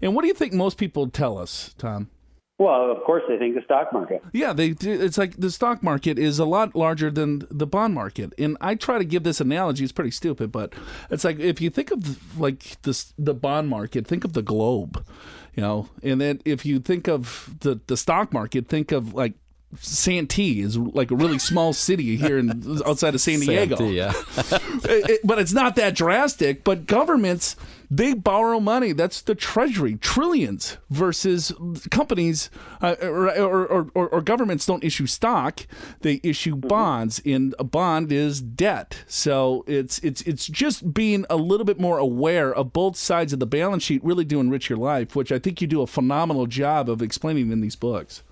And 0.00 0.14
what 0.14 0.22
do 0.22 0.28
you 0.28 0.34
think 0.34 0.54
most 0.54 0.78
people 0.78 1.10
tell 1.10 1.36
us, 1.36 1.74
Tom? 1.76 2.08
Well, 2.56 2.90
of 2.90 3.04
course, 3.04 3.22
they 3.28 3.36
think 3.36 3.54
the 3.54 3.62
stock 3.64 3.92
market. 3.92 4.22
Yeah, 4.32 4.52
they. 4.52 4.68
It's 4.80 5.16
like 5.18 5.36
the 5.36 5.50
stock 5.50 5.82
market 5.82 6.18
is 6.18 6.38
a 6.40 6.44
lot 6.44 6.74
larger 6.74 7.10
than 7.10 7.46
the 7.50 7.66
bond 7.66 7.94
market, 7.94 8.32
and 8.36 8.56
I 8.60 8.74
try 8.74 8.98
to 8.98 9.04
give 9.04 9.22
this 9.22 9.40
analogy. 9.40 9.84
It's 9.84 9.92
pretty 9.92 10.10
stupid, 10.10 10.50
but 10.50 10.72
it's 11.08 11.22
like 11.22 11.38
if 11.38 11.60
you 11.60 11.70
think 11.70 11.92
of 11.92 12.40
like 12.40 12.82
this, 12.82 13.12
the 13.16 13.34
bond 13.34 13.68
market, 13.68 14.08
think 14.08 14.24
of 14.24 14.32
the 14.32 14.42
globe, 14.42 15.06
you 15.54 15.60
know, 15.62 15.88
and 16.02 16.20
then 16.20 16.40
if 16.44 16.66
you 16.66 16.80
think 16.80 17.06
of 17.06 17.54
the 17.60 17.78
the 17.86 17.96
stock 17.96 18.32
market, 18.32 18.66
think 18.66 18.90
of 18.90 19.14
like 19.14 19.34
Santee 19.76 20.60
is 20.60 20.78
like 20.78 21.10
a 21.10 21.16
really 21.16 21.38
small 21.38 21.72
city 21.72 22.16
here 22.16 22.38
in 22.38 22.80
outside 22.86 23.14
of 23.14 23.20
San 23.20 23.40
Diego. 23.40 23.76
Santee, 23.76 23.96
yeah. 23.96 24.12
it, 24.84 25.10
it, 25.10 25.20
but 25.24 25.38
it's 25.38 25.52
not 25.52 25.76
that 25.76 25.94
drastic. 25.94 26.64
But 26.64 26.86
governments 26.86 27.54
they 27.90 28.12
borrow 28.12 28.60
money. 28.60 28.92
That's 28.92 29.22
the 29.22 29.34
treasury, 29.34 29.96
trillions 29.96 30.76
versus 30.90 31.52
companies 31.90 32.50
uh, 32.82 32.96
or, 33.00 33.30
or, 33.38 33.90
or, 33.94 34.08
or, 34.08 34.20
governments 34.20 34.66
don't 34.66 34.84
issue 34.84 35.06
stock; 35.06 35.66
they 36.00 36.20
issue 36.22 36.54
mm-hmm. 36.54 36.68
bonds, 36.68 37.22
and 37.24 37.54
a 37.58 37.64
bond 37.64 38.12
is 38.12 38.42
debt. 38.42 39.04
So 39.06 39.64
it's 39.66 39.98
it's 40.00 40.20
it's 40.22 40.46
just 40.46 40.92
being 40.92 41.24
a 41.30 41.36
little 41.36 41.64
bit 41.64 41.80
more 41.80 41.98
aware 41.98 42.54
of 42.54 42.72
both 42.72 42.96
sides 42.96 43.32
of 43.32 43.40
the 43.40 43.46
balance 43.46 43.82
sheet 43.82 44.04
really 44.04 44.24
do 44.24 44.40
enrich 44.40 44.68
your 44.68 44.78
life, 44.78 45.16
which 45.16 45.32
I 45.32 45.38
think 45.38 45.60
you 45.60 45.66
do 45.66 45.80
a 45.80 45.86
phenomenal 45.86 46.46
job 46.46 46.90
of 46.90 47.00
explaining 47.00 47.50
in 47.50 47.60
these 47.60 47.76
books. 47.76 48.22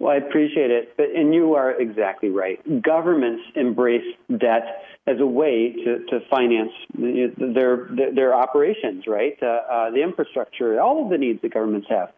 Well, 0.00 0.14
I 0.14 0.16
appreciate 0.16 0.70
it, 0.70 0.96
but 0.96 1.10
and 1.14 1.34
you 1.34 1.54
are 1.54 1.78
exactly 1.78 2.30
right. 2.30 2.58
Governments 2.82 3.42
embrace 3.54 4.16
debt 4.30 4.82
as 5.06 5.20
a 5.20 5.26
way 5.26 5.74
to, 5.84 6.06
to 6.06 6.20
finance 6.30 6.72
their, 6.94 7.86
their, 8.14 8.34
operations, 8.34 9.04
right? 9.06 9.36
Uh, 9.42 9.46
uh, 9.46 9.90
the 9.90 10.02
infrastructure, 10.02 10.80
all 10.80 11.04
of 11.04 11.10
the 11.10 11.18
needs 11.18 11.42
that 11.42 11.52
governments 11.52 11.86
have. 11.90 12.12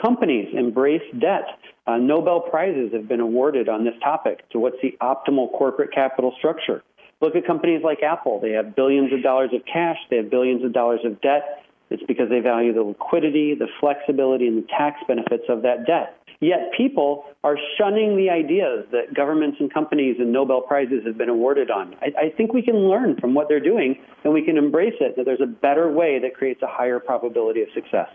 Companies 0.00 0.48
embrace 0.56 1.02
debt. 1.20 1.44
Uh, 1.86 1.98
Nobel 1.98 2.40
prizes 2.40 2.92
have 2.94 3.06
been 3.06 3.20
awarded 3.20 3.68
on 3.68 3.84
this 3.84 3.94
topic 4.02 4.48
to 4.50 4.58
what's 4.58 4.76
the 4.80 4.96
optimal 5.02 5.52
corporate 5.52 5.92
capital 5.92 6.34
structure. 6.38 6.82
Look 7.20 7.36
at 7.36 7.46
companies 7.46 7.82
like 7.84 8.02
Apple. 8.02 8.40
They 8.40 8.52
have 8.52 8.74
billions 8.74 9.12
of 9.12 9.22
dollars 9.22 9.50
of 9.52 9.60
cash, 9.70 9.98
they 10.08 10.16
have 10.16 10.30
billions 10.30 10.64
of 10.64 10.72
dollars 10.72 11.00
of 11.04 11.20
debt. 11.20 11.64
It's 11.90 12.02
because 12.08 12.30
they 12.30 12.40
value 12.40 12.72
the 12.72 12.82
liquidity, 12.82 13.54
the 13.54 13.68
flexibility, 13.78 14.48
and 14.48 14.56
the 14.56 14.66
tax 14.66 15.00
benefits 15.06 15.44
of 15.48 15.62
that 15.62 15.86
debt. 15.86 16.16
Yet 16.40 16.70
people 16.76 17.24
are 17.44 17.56
shunning 17.78 18.16
the 18.16 18.28
ideas 18.30 18.86
that 18.92 19.14
governments 19.14 19.56
and 19.60 19.72
companies 19.72 20.16
and 20.18 20.32
Nobel 20.32 20.60
Prizes 20.60 21.04
have 21.06 21.16
been 21.16 21.28
awarded 21.28 21.70
on. 21.70 21.94
I, 22.02 22.26
I, 22.26 22.30
think 22.36 22.52
we 22.52 22.62
can 22.62 22.76
learn 22.76 23.16
from 23.18 23.34
what 23.34 23.48
they're 23.48 23.60
doing 23.60 23.96
and 24.24 24.32
we 24.32 24.42
can 24.42 24.58
embrace 24.58 24.94
it, 25.00 25.16
that 25.16 25.24
there's 25.24 25.40
a 25.40 25.46
better 25.46 25.90
way 25.90 26.18
that 26.18 26.34
creates 26.34 26.60
a 26.62 26.66
higher 26.66 27.00
probability 27.00 27.62
of 27.62 27.68
success. 27.74 28.08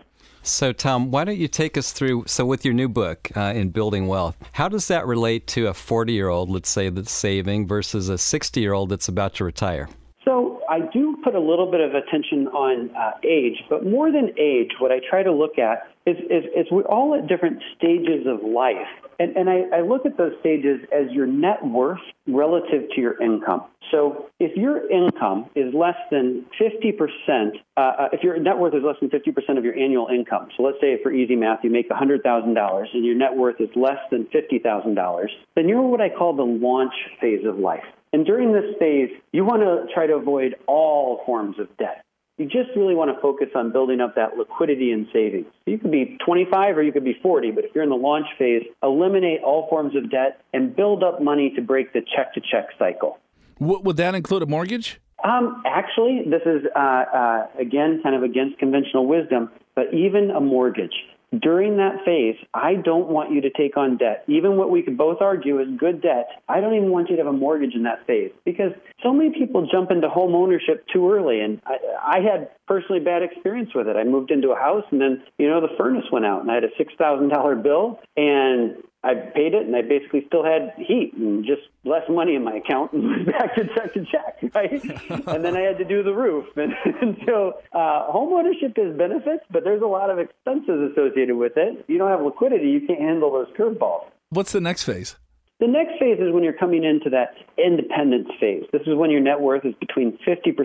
So, 0.44 0.72
Tom, 0.72 1.12
why 1.12 1.24
don't 1.24 1.38
you 1.38 1.48
take 1.48 1.78
us 1.78 1.92
through? 1.92 2.26
So, 2.28 2.46
with 2.46 2.64
your 2.64 2.74
new 2.74 2.90
book, 2.90 3.32
uh, 3.36 3.54
In 3.56 3.70
Building 3.70 4.08
Wealth, 4.08 4.38
how 4.54 4.68
does 4.68 4.88
that 4.88 5.08
relate 5.08 5.48
to 5.48 5.68
a 5.68 5.74
40 5.74 6.14
year 6.14 6.30
old, 6.30 6.50
let's 6.50 6.70
say, 6.70 6.90
that's 6.90 7.12
saving 7.12 7.68
versus 7.68 8.10
a 8.10 8.18
60 8.18 8.60
year 8.60 8.74
old 8.74 8.90
that's 8.90 9.08
about 9.08 9.34
to 9.36 9.44
retire? 9.44 9.88
So 10.26 10.62
I 10.70 10.80
do 10.94 11.18
put 11.24 11.36
a 11.36 11.40
little 11.40 11.70
bit 11.70 11.82
of 11.82 11.96
attention 11.96 12.48
on 12.50 12.96
uh, 12.96 13.12
age, 13.24 13.64
but 13.70 13.86
more 13.86 14.12
than 14.12 14.32
age, 14.38 14.70
what 14.80 14.92
I 14.92 15.00
try 15.10 15.24
to 15.24 15.32
look 15.32 15.58
at 15.58 15.91
is, 16.06 16.18
is, 16.30 16.44
is 16.56 16.68
we're 16.72 16.84
all 16.84 17.16
at 17.16 17.28
different 17.28 17.62
stages 17.78 18.26
of 18.28 18.48
life. 18.48 18.88
And, 19.20 19.36
and 19.38 19.50
I, 19.50 19.78
I 19.78 19.82
look 19.82 20.06
at 20.06 20.18
those 20.18 20.34
stages 20.40 20.80
as 20.92 21.12
your 21.12 21.28
net 21.28 21.64
worth 21.64 22.00
relative 22.28 22.90
to 22.96 23.02
your 23.02 23.22
income. 23.22 23.66
So 23.92 24.30
if 24.40 24.56
your 24.58 24.90
income 24.90 25.50
is 25.56 25.74
less 25.74 25.98
than 26.10 26.46
50%, 26.60 27.52
uh, 27.78 27.80
uh, 27.80 28.08
if 28.14 28.24
your 28.24 28.40
net 28.40 28.58
worth 28.58 28.74
is 28.74 28.82
less 28.84 28.96
than 29.00 29.10
50% 29.10 29.58
of 29.58 29.64
your 29.64 29.78
annual 29.78 30.08
income, 30.08 30.48
so 30.58 30.64
let's 30.64 30.78
say 30.82 30.98
for 31.04 31.12
easy 31.12 31.36
math, 31.36 31.60
you 31.64 31.70
make 31.70 31.90
$100,000 31.90 32.86
and 32.94 33.06
your 33.06 33.16
net 33.16 33.36
worth 33.36 33.60
is 33.60 33.70
less 33.76 34.00
than 34.10 34.26
$50,000, 34.34 35.26
then 35.56 35.70
you're 35.70 35.82
what 35.82 36.02
I 36.02 36.10
call 36.10 36.36
the 36.36 36.44
launch 36.44 36.94
phase 37.20 37.46
of 37.46 37.58
life. 37.58 37.84
And 38.14 38.26
during 38.26 38.52
this 38.52 38.76
phase, 38.80 39.10
you 39.32 39.46
want 39.46 39.62
to 39.62 39.94
try 39.94 40.08
to 40.08 40.14
avoid 40.14 40.56
all 40.68 41.22
forms 41.26 41.60
of 41.60 41.68
debt. 41.78 42.04
You 42.42 42.48
just 42.48 42.76
really 42.76 42.96
want 42.96 43.16
to 43.16 43.22
focus 43.22 43.50
on 43.54 43.72
building 43.72 44.02
up 44.02 44.16
that 44.16 44.36
liquidity 44.36 44.92
and 44.92 45.06
savings. 45.14 45.46
You 45.68 45.78
could 45.78 45.92
be 45.92 46.18
25 46.26 46.76
or 46.76 46.82
you 46.82 46.92
could 46.92 47.04
be 47.04 47.16
40, 47.22 47.52
but 47.52 47.66
if 47.66 47.76
you're 47.76 47.84
in 47.84 47.92
the 47.92 47.96
launch 47.96 48.26
phase, 48.40 48.64
eliminate 48.82 49.42
all 49.44 49.70
forms 49.70 49.96
of 49.96 50.10
debt 50.10 50.42
and 50.52 50.76
build 50.76 51.04
up 51.04 51.22
money 51.22 51.54
to 51.56 51.62
break 51.62 51.94
the 51.94 52.02
check 52.16 52.34
to 52.34 52.42
check 52.42 52.70
cycle. 52.80 53.20
would 53.60 53.96
that 53.98 54.16
include 54.16 54.42
a 54.42 54.48
mortgage? 54.48 55.00
Um, 55.24 55.62
actually, 55.68 56.24
this 56.26 56.42
is, 56.48 56.64
uh, 56.76 56.80
uh, 56.80 57.48
again, 57.60 58.00
kind 58.02 58.16
of 58.16 58.24
against 58.24 58.58
conventional 58.58 59.06
wisdom, 59.06 59.52
but 59.76 59.94
even 59.94 60.32
a 60.32 60.42
mortgage 60.42 60.96
during 61.40 61.78
that 61.78 62.04
phase, 62.04 62.36
I 62.54 62.76
don't 62.76 63.08
want 63.08 63.32
you 63.32 63.42
to 63.42 63.50
take 63.50 63.78
on 63.78 63.98
debt. 63.98 64.26
Even 64.28 64.58
what 64.58 64.70
we 64.70 64.82
could 64.82 64.98
both 64.98 65.22
argue 65.22 65.60
is 65.62 65.68
good 65.78 66.02
debt, 66.02 66.28
I 66.50 66.60
don't 66.60 66.74
even 66.74 66.92
want 66.92 67.10
you 67.10 67.16
to 67.16 67.24
have 67.24 67.34
a 67.34 67.38
mortgage 67.38 67.74
in 67.74 67.84
that 67.84 68.06
phase 68.06 68.32
because 68.44 68.74
so 69.02 69.14
many 69.14 69.32
people 69.38 69.68
jump 69.72 69.92
into 69.92 70.10
home 70.10 70.36
ownership 70.36 70.86
too 70.92 71.10
early. 71.10 71.40
And 71.40 71.62
I, 71.66 72.18
I 72.18 72.20
had 72.20 72.50
personally 72.68 73.02
bad 73.02 73.24
experience 73.24 73.70
with 73.74 73.88
it. 73.88 73.96
I 73.96 74.04
moved 74.04 74.32
into 74.32 74.52
a 74.52 74.56
house 74.56 74.84
and 74.92 75.00
then, 75.00 75.24
you 75.38 75.50
know, 75.50 75.62
the 75.62 75.74
furnace 75.78 76.06
went 76.12 76.26
out 76.26 76.42
and 76.42 76.52
I 76.52 76.56
had 76.56 76.66
a 76.66 76.70
$6,000 76.80 77.64
bill 77.64 78.00
and 78.18 78.76
I 79.04 79.16
paid 79.16 79.56
it, 79.56 79.66
and 79.66 79.76
I 79.76 79.82
basically 79.82 80.24
still 80.28 80.44
had 80.44 80.74
heat 80.78 81.14
and 81.18 81.44
just 81.44 81.62
less 81.86 82.04
money 82.08 82.36
in 82.36 82.44
my 82.44 82.58
account, 82.58 82.94
and 82.94 83.04
was 83.04 83.26
back 83.26 83.56
to 83.56 83.66
check 83.74 83.94
to 83.94 84.06
check, 84.06 84.54
right? 84.54 85.28
and 85.28 85.44
then 85.44 85.58
I 85.58 85.62
had 85.62 85.78
to 85.80 85.86
do 85.86 86.04
the 86.04 86.14
roof, 86.14 86.46
and, 86.56 86.74
and 87.02 87.18
so 87.26 87.54
uh, 87.74 88.12
home 88.12 88.34
ownership 88.34 88.78
has 88.78 88.96
benefits, 88.96 89.44
but 89.50 89.64
there's 89.64 89.82
a 89.82 89.88
lot 89.88 90.10
of 90.10 90.20
expenses 90.20 90.92
associated 90.92 91.36
with 91.36 91.54
it. 91.56 91.84
You 91.88 91.98
don't 91.98 92.10
have 92.10 92.22
liquidity, 92.22 92.70
you 92.70 92.86
can't 92.86 93.02
handle 93.02 93.32
those 93.32 93.48
curveballs. 93.58 94.06
What's 94.30 94.52
the 94.52 94.62
next 94.62 94.84
phase? 94.84 95.16
The 95.62 95.68
next 95.68 96.00
phase 96.00 96.18
is 96.20 96.34
when 96.34 96.44
you're 96.44 96.58
coming 96.58 96.84
into 96.84 97.12
that 97.12 97.36
independence 97.64 98.30
phase. 98.40 98.64
This 98.74 98.82
is 98.88 98.96
when 98.96 99.12
your 99.12 99.20
net 99.20 99.40
worth 99.40 99.64
is 99.64 99.76
between 99.80 100.18
50% 100.28 100.58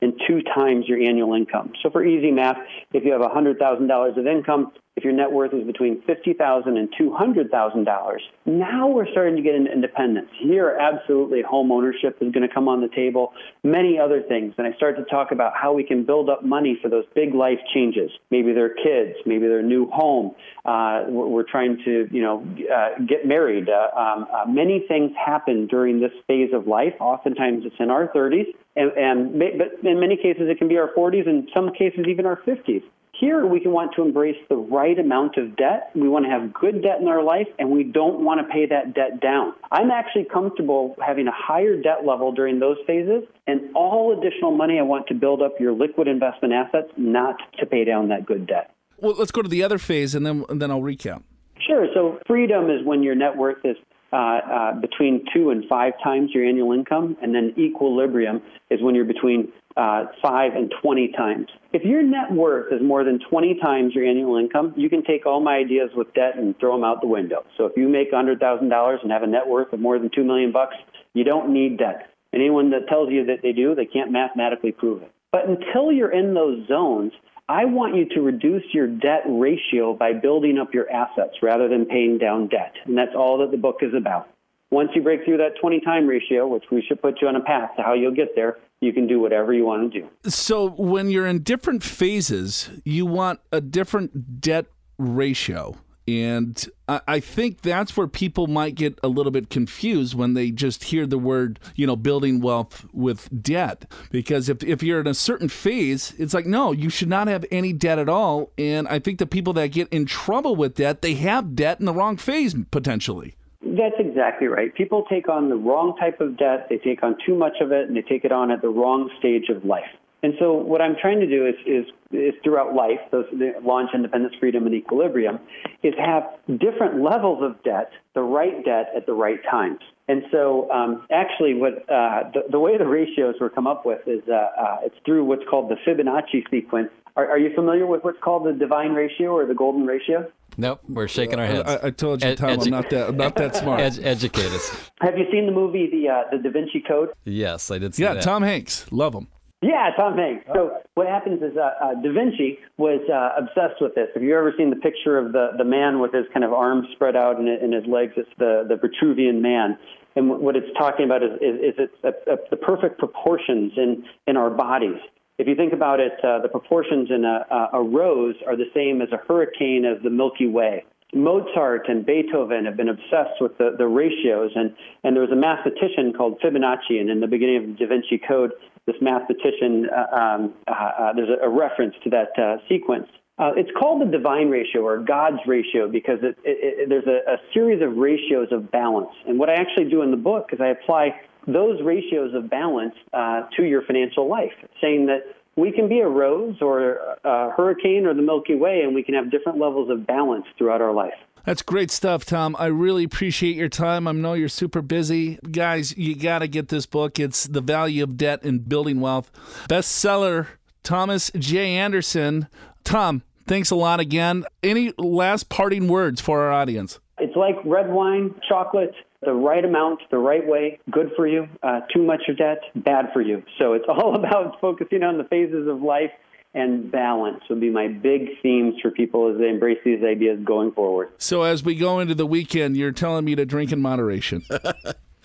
and 0.00 0.18
two 0.26 0.40
times 0.54 0.86
your 0.88 0.98
annual 0.98 1.34
income. 1.34 1.72
So 1.82 1.90
for 1.90 2.02
easy 2.02 2.30
math, 2.30 2.56
if 2.94 3.04
you 3.04 3.12
have 3.12 3.20
$100,000 3.20 4.18
of 4.18 4.26
income, 4.26 4.72
if 4.96 5.04
your 5.04 5.12
net 5.12 5.30
worth 5.30 5.54
is 5.54 5.64
between 5.64 6.02
$50,000 6.02 6.66
and 6.66 6.92
$200,000, 7.00 8.16
now 8.44 8.88
we're 8.88 9.10
starting 9.12 9.36
to 9.36 9.42
get 9.42 9.54
into 9.54 9.72
independence. 9.72 10.28
Here, 10.42 10.76
absolutely, 10.80 11.42
home 11.42 11.70
ownership 11.70 12.18
is 12.20 12.32
going 12.32 12.46
to 12.46 12.52
come 12.52 12.68
on 12.68 12.80
the 12.80 12.88
table, 12.94 13.32
many 13.62 13.98
other 13.98 14.22
things. 14.22 14.54
And 14.58 14.66
I 14.66 14.76
start 14.76 14.96
to 14.96 15.04
talk 15.04 15.30
about 15.30 15.52
how 15.54 15.72
we 15.72 15.84
can 15.84 16.04
build 16.04 16.28
up 16.28 16.44
money 16.44 16.78
for 16.82 16.88
those 16.88 17.04
big 17.14 17.34
life 17.34 17.58
changes. 17.72 18.10
Maybe 18.30 18.52
their 18.52 18.74
kids, 18.74 19.16
maybe 19.24 19.46
their 19.46 19.62
new 19.62 19.88
home. 19.90 20.34
Uh, 20.64 21.04
we're 21.08 21.48
trying 21.48 21.78
to, 21.84 22.08
you 22.10 22.22
know, 22.22 22.44
uh, 22.70 23.02
get 23.06 23.26
married. 23.26 23.68
Uh, 23.68 23.96
um, 23.96 24.26
uh, 24.32 24.44
many 24.46 24.84
things 24.88 25.12
happen 25.16 25.66
during 25.68 26.00
this 26.00 26.12
phase 26.26 26.50
of 26.52 26.66
life. 26.66 26.94
Oftentimes, 27.00 27.64
it's 27.64 27.76
in 27.78 27.90
our 27.90 28.08
30s, 28.08 28.46
and, 28.76 28.92
and 28.92 29.38
but 29.58 29.88
in 29.88 30.00
many 30.00 30.16
cases, 30.16 30.42
it 30.50 30.58
can 30.58 30.68
be 30.68 30.76
our 30.78 30.90
40s, 30.96 31.28
and 31.28 31.48
some 31.54 31.72
cases, 31.72 32.06
even 32.08 32.26
our 32.26 32.40
50s. 32.42 32.82
Here, 33.20 33.44
we 33.44 33.60
can 33.60 33.72
want 33.72 33.92
to 33.96 34.02
embrace 34.02 34.38
the 34.48 34.56
right 34.56 34.98
amount 34.98 35.36
of 35.36 35.54
debt. 35.54 35.90
We 35.94 36.08
want 36.08 36.24
to 36.24 36.30
have 36.30 36.54
good 36.54 36.82
debt 36.82 37.02
in 37.02 37.06
our 37.06 37.22
life, 37.22 37.48
and 37.58 37.70
we 37.70 37.84
don't 37.84 38.24
want 38.24 38.40
to 38.40 38.50
pay 38.50 38.64
that 38.64 38.94
debt 38.94 39.20
down. 39.20 39.52
I'm 39.70 39.90
actually 39.90 40.24
comfortable 40.24 40.96
having 41.04 41.28
a 41.28 41.32
higher 41.34 41.76
debt 41.76 42.06
level 42.06 42.32
during 42.32 42.60
those 42.60 42.78
phases, 42.86 43.24
and 43.46 43.74
all 43.74 44.18
additional 44.18 44.56
money 44.56 44.78
I 44.78 44.82
want 44.82 45.06
to 45.08 45.14
build 45.14 45.42
up 45.42 45.60
your 45.60 45.72
liquid 45.72 46.08
investment 46.08 46.54
assets, 46.54 46.88
not 46.96 47.36
to 47.58 47.66
pay 47.66 47.84
down 47.84 48.08
that 48.08 48.24
good 48.24 48.46
debt. 48.46 48.74
Well, 48.96 49.14
let's 49.18 49.32
go 49.32 49.42
to 49.42 49.50
the 49.50 49.62
other 49.62 49.76
phase, 49.76 50.14
and 50.14 50.24
then 50.24 50.46
and 50.48 50.60
then 50.62 50.70
I'll 50.70 50.80
recap. 50.80 51.22
Sure. 51.66 51.88
So 51.92 52.20
freedom 52.26 52.70
is 52.70 52.86
when 52.86 53.02
your 53.02 53.14
net 53.14 53.36
worth 53.36 53.62
is 53.64 53.76
uh, 54.14 54.16
uh, 54.16 54.80
between 54.80 55.26
two 55.34 55.50
and 55.50 55.64
five 55.68 55.92
times 56.02 56.30
your 56.32 56.46
annual 56.46 56.72
income, 56.72 57.18
and 57.22 57.34
then 57.34 57.54
equilibrium 57.58 58.40
is 58.70 58.80
when 58.82 58.94
you're 58.94 59.04
between 59.04 59.52
uh, 59.80 60.04
five 60.20 60.54
and 60.54 60.70
20 60.82 61.12
times. 61.16 61.46
If 61.72 61.84
your 61.84 62.02
net 62.02 62.30
worth 62.30 62.70
is 62.70 62.82
more 62.82 63.02
than 63.02 63.18
20 63.30 63.58
times 63.62 63.94
your 63.94 64.04
annual 64.04 64.36
income, 64.36 64.74
you 64.76 64.90
can 64.90 65.02
take 65.02 65.24
all 65.24 65.40
my 65.40 65.56
ideas 65.56 65.88
with 65.96 66.12
debt 66.12 66.36
and 66.36 66.58
throw 66.58 66.76
them 66.76 66.84
out 66.84 67.00
the 67.00 67.06
window. 67.06 67.46
So 67.56 67.64
if 67.64 67.72
you 67.76 67.88
make 67.88 68.12
$100,000 68.12 69.02
and 69.02 69.10
have 69.10 69.22
a 69.22 69.26
net 69.26 69.48
worth 69.48 69.72
of 69.72 69.80
more 69.80 69.98
than 69.98 70.10
2 70.14 70.22
million 70.22 70.52
bucks, 70.52 70.74
you 71.14 71.24
don't 71.24 71.50
need 71.54 71.78
debt. 71.78 72.10
Anyone 72.34 72.70
that 72.70 72.88
tells 72.88 73.10
you 73.10 73.24
that 73.26 73.38
they 73.42 73.52
do, 73.52 73.74
they 73.74 73.86
can't 73.86 74.12
mathematically 74.12 74.72
prove 74.72 75.02
it. 75.02 75.10
But 75.32 75.48
until 75.48 75.90
you're 75.90 76.12
in 76.12 76.34
those 76.34 76.68
zones, 76.68 77.12
I 77.48 77.64
want 77.64 77.96
you 77.96 78.06
to 78.14 78.20
reduce 78.20 78.64
your 78.74 78.86
debt 78.86 79.22
ratio 79.26 79.94
by 79.94 80.12
building 80.12 80.58
up 80.58 80.74
your 80.74 80.90
assets 80.90 81.36
rather 81.42 81.68
than 81.68 81.86
paying 81.86 82.18
down 82.18 82.48
debt. 82.48 82.74
And 82.84 82.98
that's 82.98 83.14
all 83.16 83.38
that 83.38 83.50
the 83.50 83.56
book 83.56 83.78
is 83.80 83.94
about. 83.94 84.28
Once 84.70 84.90
you 84.94 85.02
break 85.02 85.24
through 85.24 85.36
that 85.36 85.52
20 85.60 85.80
time 85.80 86.06
ratio, 86.06 86.46
which 86.46 86.64
we 86.70 86.82
should 86.86 87.00
put 87.02 87.20
you 87.20 87.28
on 87.28 87.36
a 87.36 87.40
path 87.40 87.70
to 87.76 87.82
how 87.82 87.92
you'll 87.92 88.14
get 88.14 88.34
there, 88.36 88.58
you 88.80 88.92
can 88.92 89.06
do 89.06 89.20
whatever 89.20 89.52
you 89.52 89.64
want 89.64 89.92
to 89.92 90.00
do. 90.00 90.08
So, 90.30 90.70
when 90.70 91.10
you're 91.10 91.26
in 91.26 91.42
different 91.42 91.82
phases, 91.82 92.70
you 92.84 93.04
want 93.04 93.40
a 93.52 93.60
different 93.60 94.40
debt 94.40 94.66
ratio. 94.98 95.76
And 96.08 96.68
I 96.88 97.20
think 97.20 97.62
that's 97.62 97.96
where 97.96 98.08
people 98.08 98.48
might 98.48 98.74
get 98.74 98.98
a 99.00 99.06
little 99.06 99.30
bit 99.30 99.48
confused 99.48 100.14
when 100.14 100.34
they 100.34 100.50
just 100.50 100.84
hear 100.84 101.06
the 101.06 101.18
word, 101.18 101.60
you 101.76 101.86
know, 101.86 101.94
building 101.94 102.40
wealth 102.40 102.84
with 102.92 103.28
debt. 103.42 103.84
Because 104.10 104.48
if, 104.48 104.64
if 104.64 104.82
you're 104.82 105.00
in 105.00 105.06
a 105.06 105.14
certain 105.14 105.48
phase, 105.48 106.14
it's 106.18 106.34
like, 106.34 106.46
no, 106.46 106.72
you 106.72 106.90
should 106.90 107.08
not 107.08 107.28
have 107.28 107.44
any 107.52 107.72
debt 107.72 108.00
at 108.00 108.08
all. 108.08 108.50
And 108.58 108.88
I 108.88 108.98
think 108.98 109.18
the 109.18 109.26
people 109.26 109.52
that 109.52 109.68
get 109.68 109.88
in 109.90 110.04
trouble 110.04 110.56
with 110.56 110.74
debt, 110.74 111.00
they 111.00 111.14
have 111.14 111.54
debt 111.54 111.78
in 111.78 111.86
the 111.86 111.94
wrong 111.94 112.16
phase 112.16 112.56
potentially. 112.72 113.36
That's 113.62 113.96
exactly 113.98 114.46
right. 114.46 114.74
People 114.74 115.04
take 115.10 115.28
on 115.28 115.48
the 115.50 115.56
wrong 115.56 115.94
type 115.98 116.20
of 116.20 116.38
debt, 116.38 116.68
they 116.70 116.78
take 116.78 117.02
on 117.02 117.16
too 117.26 117.34
much 117.34 117.60
of 117.60 117.72
it, 117.72 117.88
and 117.88 117.96
they 117.96 118.02
take 118.02 118.24
it 118.24 118.32
on 118.32 118.50
at 118.50 118.62
the 118.62 118.68
wrong 118.68 119.10
stage 119.18 119.48
of 119.48 119.64
life. 119.64 119.90
And 120.22 120.34
so, 120.38 120.52
what 120.52 120.82
I'm 120.82 120.96
trying 121.00 121.20
to 121.20 121.26
do 121.26 121.46
is, 121.46 121.54
is, 121.66 121.86
is 122.12 122.34
throughout 122.44 122.74
life, 122.74 123.00
those 123.10 123.24
launch 123.62 123.90
independence, 123.94 124.34
freedom, 124.38 124.66
and 124.66 124.74
equilibrium, 124.74 125.40
is 125.82 125.94
have 125.98 126.24
different 126.58 127.02
levels 127.02 127.42
of 127.42 127.62
debt, 127.62 127.90
the 128.14 128.20
right 128.20 128.62
debt 128.64 128.92
at 128.94 129.06
the 129.06 129.14
right 129.14 129.40
times. 129.50 129.80
And 130.08 130.24
so, 130.30 130.70
um, 130.70 131.06
actually, 131.10 131.54
what 131.54 131.88
uh, 131.88 132.30
the, 132.34 132.42
the, 132.50 132.58
way 132.58 132.76
the 132.76 132.86
ratios 132.86 133.36
were 133.40 133.48
come 133.48 133.66
up 133.66 133.86
with 133.86 134.06
is 134.06 134.20
uh, 134.28 134.34
uh, 134.34 134.76
it's 134.82 134.96
through 135.06 135.24
what's 135.24 135.44
called 135.48 135.70
the 135.70 135.76
Fibonacci 135.86 136.42
sequence. 136.50 136.90
Are, 137.16 137.30
are, 137.30 137.38
you 137.38 137.54
familiar 137.54 137.86
with 137.86 138.04
what's 138.04 138.18
called 138.20 138.44
the 138.44 138.52
divine 138.52 138.92
ratio 138.92 139.30
or 139.30 139.46
the 139.46 139.54
golden 139.54 139.86
ratio? 139.86 140.30
Nope, 140.60 140.80
we're 140.90 141.08
shaking 141.08 141.38
our 141.38 141.46
heads. 141.46 141.66
I, 141.66 141.86
I 141.86 141.90
told 141.90 142.22
you, 142.22 142.34
Tom, 142.36 142.50
edu- 142.50 142.66
I'm 142.66 142.70
not 142.70 142.90
that 142.90 143.08
I'm 143.08 143.16
not 143.16 143.34
that 143.36 143.56
smart. 143.56 143.80
Ed- 143.80 143.98
educate 144.02 144.52
us. 144.52 144.90
Have 145.00 145.16
you 145.16 145.24
seen 145.32 145.46
the 145.46 145.52
movie 145.52 145.88
the 145.90 146.10
uh, 146.10 146.24
the 146.30 146.36
Da 146.36 146.50
Vinci 146.50 146.84
Code? 146.86 147.08
Yes, 147.24 147.70
I 147.70 147.78
did 147.78 147.94
see 147.94 148.02
yeah, 148.02 148.12
that. 148.12 148.22
Tom 148.22 148.42
Hanks, 148.42 148.84
love 148.92 149.14
him. 149.14 149.28
Yeah, 149.62 149.90
Tom 149.96 150.18
Hanks. 150.18 150.44
So 150.54 150.72
what 150.94 151.06
happens 151.06 151.42
is 151.42 151.56
uh, 151.56 151.62
uh, 151.82 151.94
Da 152.02 152.12
Vinci 152.12 152.58
was 152.76 153.00
uh, 153.08 153.40
obsessed 153.42 153.80
with 153.80 153.94
this. 153.94 154.08
Have 154.12 154.22
you 154.22 154.36
ever 154.36 154.52
seen 154.58 154.68
the 154.68 154.76
picture 154.76 155.16
of 155.16 155.32
the, 155.32 155.52
the 155.56 155.64
man 155.64 155.98
with 155.98 156.12
his 156.12 156.26
kind 156.32 156.44
of 156.44 156.52
arms 156.52 156.86
spread 156.92 157.16
out 157.16 157.38
and, 157.38 157.48
and 157.48 157.72
his 157.72 157.84
legs? 157.86 158.12
It's 158.18 158.28
the, 158.38 158.64
the 158.68 158.76
Vitruvian 158.76 159.40
man. 159.40 159.78
And 160.16 160.28
what 160.28 160.56
it's 160.56 160.66
talking 160.76 161.04
about 161.04 161.22
is, 161.22 161.32
is, 161.40 161.56
is 161.60 161.74
it's 161.78 161.94
a, 162.04 162.32
a, 162.32 162.36
the 162.50 162.56
perfect 162.56 162.98
proportions 162.98 163.72
in, 163.76 164.04
in 164.26 164.36
our 164.36 164.50
bodies. 164.50 164.98
If 165.40 165.48
you 165.48 165.54
think 165.54 165.72
about 165.72 166.00
it, 166.00 166.12
uh, 166.22 166.40
the 166.40 166.50
proportions 166.50 167.08
in 167.10 167.24
a, 167.24 167.70
a 167.72 167.82
rose 167.82 168.34
are 168.46 168.56
the 168.56 168.68
same 168.74 169.00
as 169.00 169.08
a 169.10 169.16
hurricane 169.16 169.86
as 169.86 169.96
the 170.02 170.10
Milky 170.10 170.46
Way. 170.46 170.84
Mozart 171.14 171.88
and 171.88 172.04
Beethoven 172.04 172.66
have 172.66 172.76
been 172.76 172.90
obsessed 172.90 173.40
with 173.40 173.56
the, 173.56 173.74
the 173.78 173.86
ratios, 173.86 174.50
and, 174.54 174.76
and 175.02 175.16
there 175.16 175.22
was 175.22 175.32
a 175.32 175.36
mathematician 175.36 176.12
called 176.12 176.38
Fibonacci, 176.42 177.00
and 177.00 177.08
in 177.08 177.20
the 177.20 177.26
beginning 177.26 177.56
of 177.56 177.62
the 177.62 177.72
Da 177.72 177.86
Vinci 177.86 178.18
Code, 178.18 178.52
this 178.84 178.96
mathematician, 179.00 179.88
uh, 179.88 180.14
um, 180.14 180.52
uh, 180.68 180.72
uh, 180.72 181.12
there's 181.14 181.30
a, 181.30 181.46
a, 181.46 181.48
reference 181.48 181.94
to 182.04 182.10
that 182.10 182.38
uh, 182.38 182.58
sequence. 182.68 183.08
Uh, 183.38 183.52
it's 183.56 183.70
called 183.80 184.02
the 184.02 184.12
divine 184.12 184.50
ratio 184.50 184.82
or 184.82 184.98
God's 184.98 185.40
ratio 185.46 185.88
because 185.88 186.18
it, 186.22 186.36
it, 186.44 186.82
it, 186.84 186.88
there's 186.90 187.06
a, 187.06 187.32
a 187.32 187.36
series 187.54 187.80
of 187.80 187.96
ratios 187.96 188.48
of 188.52 188.70
balance. 188.70 189.08
And 189.26 189.38
what 189.38 189.48
I 189.48 189.54
actually 189.54 189.88
do 189.88 190.02
in 190.02 190.10
the 190.10 190.18
book 190.18 190.50
is 190.52 190.60
I 190.60 190.68
apply 190.68 191.18
those 191.46 191.80
ratios 191.82 192.34
of 192.34 192.50
balance 192.50 192.94
uh, 193.12 193.42
to 193.56 193.64
your 193.64 193.82
financial 193.82 194.28
life, 194.28 194.52
saying 194.80 195.06
that 195.06 195.20
we 195.56 195.72
can 195.72 195.88
be 195.88 196.00
a 196.00 196.08
rose 196.08 196.56
or 196.60 196.94
a 197.24 197.50
hurricane 197.50 198.06
or 198.06 198.14
the 198.14 198.22
Milky 198.22 198.54
Way, 198.54 198.82
and 198.84 198.94
we 198.94 199.02
can 199.02 199.14
have 199.14 199.30
different 199.30 199.58
levels 199.58 199.90
of 199.90 200.06
balance 200.06 200.44
throughout 200.56 200.80
our 200.80 200.92
life. 200.92 201.14
That's 201.44 201.62
great 201.62 201.90
stuff, 201.90 202.24
Tom. 202.24 202.54
I 202.58 202.66
really 202.66 203.04
appreciate 203.04 203.56
your 203.56 203.68
time. 203.68 204.06
I 204.06 204.12
know 204.12 204.34
you're 204.34 204.48
super 204.48 204.82
busy. 204.82 205.38
Guys, 205.50 205.96
you 205.96 206.14
got 206.14 206.40
to 206.40 206.48
get 206.48 206.68
this 206.68 206.84
book. 206.86 207.18
It's 207.18 207.44
The 207.46 207.62
Value 207.62 208.04
of 208.04 208.16
Debt 208.16 208.44
in 208.44 208.58
Building 208.60 209.00
Wealth. 209.00 209.30
Bestseller, 209.68 210.48
Thomas 210.82 211.30
J. 211.38 211.76
Anderson. 211.76 212.46
Tom, 212.84 213.22
thanks 213.46 213.70
a 213.70 213.76
lot 213.76 214.00
again. 214.00 214.44
Any 214.62 214.92
last 214.98 215.48
parting 215.48 215.88
words 215.88 216.20
for 216.20 216.42
our 216.42 216.52
audience? 216.52 217.00
It's 217.18 217.36
like 217.36 217.56
red 217.64 217.90
wine, 217.90 218.34
chocolate, 218.48 218.94
the 219.22 219.32
right 219.32 219.64
amount, 219.64 220.00
the 220.10 220.18
right 220.18 220.46
way, 220.46 220.78
good 220.90 221.10
for 221.16 221.26
you. 221.26 221.46
Uh, 221.62 221.80
too 221.94 222.02
much 222.02 222.22
of 222.28 222.38
debt, 222.38 222.58
bad 222.74 223.06
for 223.12 223.20
you. 223.20 223.42
So 223.58 223.74
it's 223.74 223.84
all 223.88 224.14
about 224.16 224.60
focusing 224.60 225.02
on 225.02 225.18
the 225.18 225.24
phases 225.24 225.68
of 225.68 225.82
life 225.82 226.10
and 226.52 226.90
balance 226.90 227.42
would 227.48 227.60
be 227.60 227.70
my 227.70 227.86
big 227.86 228.28
themes 228.42 228.74
for 228.82 228.90
people 228.90 229.30
as 229.32 229.38
they 229.38 229.48
embrace 229.48 229.78
these 229.84 230.02
ideas 230.02 230.40
going 230.44 230.72
forward. 230.72 231.10
So 231.18 231.42
as 231.42 231.62
we 231.62 231.76
go 231.76 232.00
into 232.00 232.14
the 232.14 232.26
weekend, 232.26 232.76
you're 232.76 232.92
telling 232.92 233.24
me 233.24 233.36
to 233.36 233.46
drink 233.46 233.72
in 233.72 233.80
moderation. 233.80 234.42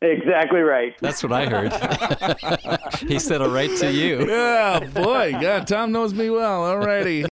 Exactly 0.02 0.60
right. 0.60 0.94
That's 1.00 1.24
what 1.24 1.32
I 1.32 1.46
heard. 1.46 2.92
he 3.08 3.18
said 3.18 3.40
it 3.40 3.48
right 3.48 3.76
to 3.78 3.92
you. 3.92 4.28
Yeah, 4.28 4.82
boy. 4.82 5.32
God, 5.40 5.68
Tom 5.68 5.94
knows 5.94 6.14
me 6.14 6.30
well. 6.30 6.66
All 6.66 6.78
righty. 6.78 7.26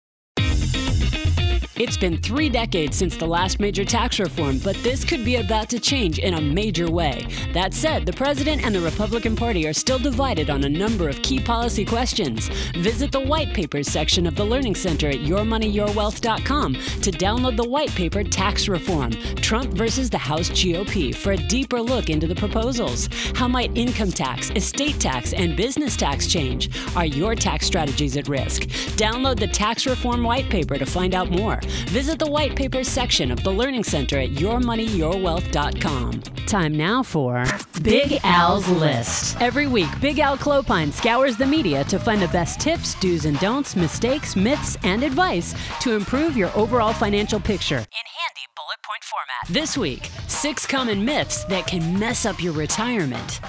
It's 1.76 1.98
been 1.98 2.22
three 2.22 2.50
decades 2.50 2.96
since 2.96 3.18
the 3.18 3.26
last 3.26 3.60
major 3.60 3.84
tax 3.84 4.20
reform, 4.20 4.60
but 4.60 4.76
this 4.84 5.04
could 5.04 5.26
be 5.26 5.38
about 5.38 5.70
to 5.70 5.80
change 5.80 6.20
in 6.20 6.36
a 6.36 6.42
major 6.42 6.92
way. 6.92 7.26
That 7.52 7.74
said, 7.74 8.06
the 8.06 8.14
president 8.14 8.64
and 8.64 8.76
the 8.76 8.80
Republican 8.80 9.36
Party 9.36 9.66
are 9.66 9.74
still 9.74 9.98
divided 9.98 10.52
on 10.52 10.66
a 10.66 10.70
number 10.70 11.10
of 11.10 11.20
key 11.24 11.40
policy 11.40 11.84
questions. 11.84 12.48
Visit 12.76 13.12
the 13.12 13.20
white 13.20 13.56
papers 13.56 13.88
section 13.88 14.28
of 14.28 14.36
the 14.36 14.44
Learning 14.44 14.76
Center 14.76 15.10
at 15.10 15.22
yourmoneyyourwealth.com 15.22 16.74
to 16.76 17.12
download 17.12 17.58
the 17.58 17.68
white 17.68 17.90
paper 17.96 18.24
Tax 18.24 18.68
Reform 18.68 19.10
Trump 19.38 19.74
versus 19.74 20.12
the 20.12 20.18
House 20.18 20.52
GOP 20.52 21.16
for 21.16 21.32
a 21.32 21.38
deeper 21.38 21.82
look 21.82 22.12
into 22.12 22.28
the 22.28 22.36
proposals. 22.36 23.10
How 23.34 23.48
might 23.48 23.76
income 23.76 24.12
tax, 24.12 24.52
estate 24.52 25.00
tax, 25.00 25.34
and 25.34 25.58
business 25.58 25.98
tax 25.98 26.28
change? 26.28 26.70
Are 26.96 27.08
your 27.08 27.34
tax 27.34 27.66
strategies 27.66 28.16
at 28.16 28.28
risk? 28.28 28.64
Download 28.96 29.40
the 29.40 29.48
Tax 29.48 29.88
Reform 29.88 30.24
white 30.24 30.50
paper 30.52 30.78
to 30.78 30.86
find 30.86 31.16
out 31.16 31.32
more. 31.32 31.63
Visit 31.90 32.20
the 32.20 32.30
white 32.30 32.56
paper 32.56 32.84
section 32.84 33.32
of 33.32 33.44
the 33.44 33.52
Learning 33.52 33.84
Center 33.84 34.20
at 34.20 34.30
yourmoneyyourwealth.com. 34.32 36.22
Time 36.48 36.76
now 36.76 37.02
for 37.04 37.46
Big 37.82 38.20
Al's 38.24 38.68
List. 38.70 39.40
Every 39.42 39.68
week, 39.68 39.90
Big 40.02 40.20
Al 40.20 40.38
Clopine 40.38 40.92
scours 40.92 41.38
the 41.38 41.46
media 41.46 41.84
to 41.86 42.00
find 42.00 42.22
the 42.22 42.28
best 42.30 42.60
tips, 42.60 42.96
do's 42.96 43.26
and 43.26 43.40
don'ts, 43.40 43.76
mistakes, 43.76 44.36
myths, 44.36 44.78
and 44.84 45.04
advice 45.04 45.56
to 45.82 45.94
improve 45.94 46.38
your 46.38 46.52
overall 46.56 46.94
financial 46.94 47.40
picture 47.40 47.78
in 47.78 47.82
handy 47.82 48.46
bullet 48.56 48.80
point 48.84 49.04
format. 49.04 49.54
This 49.54 49.78
week, 49.78 50.10
six 50.28 50.66
common 50.66 51.04
myths 51.04 51.44
that 51.46 51.68
can 51.68 51.98
mess 52.00 52.26
up 52.26 52.42
your 52.42 52.54
retirement. 52.54 53.40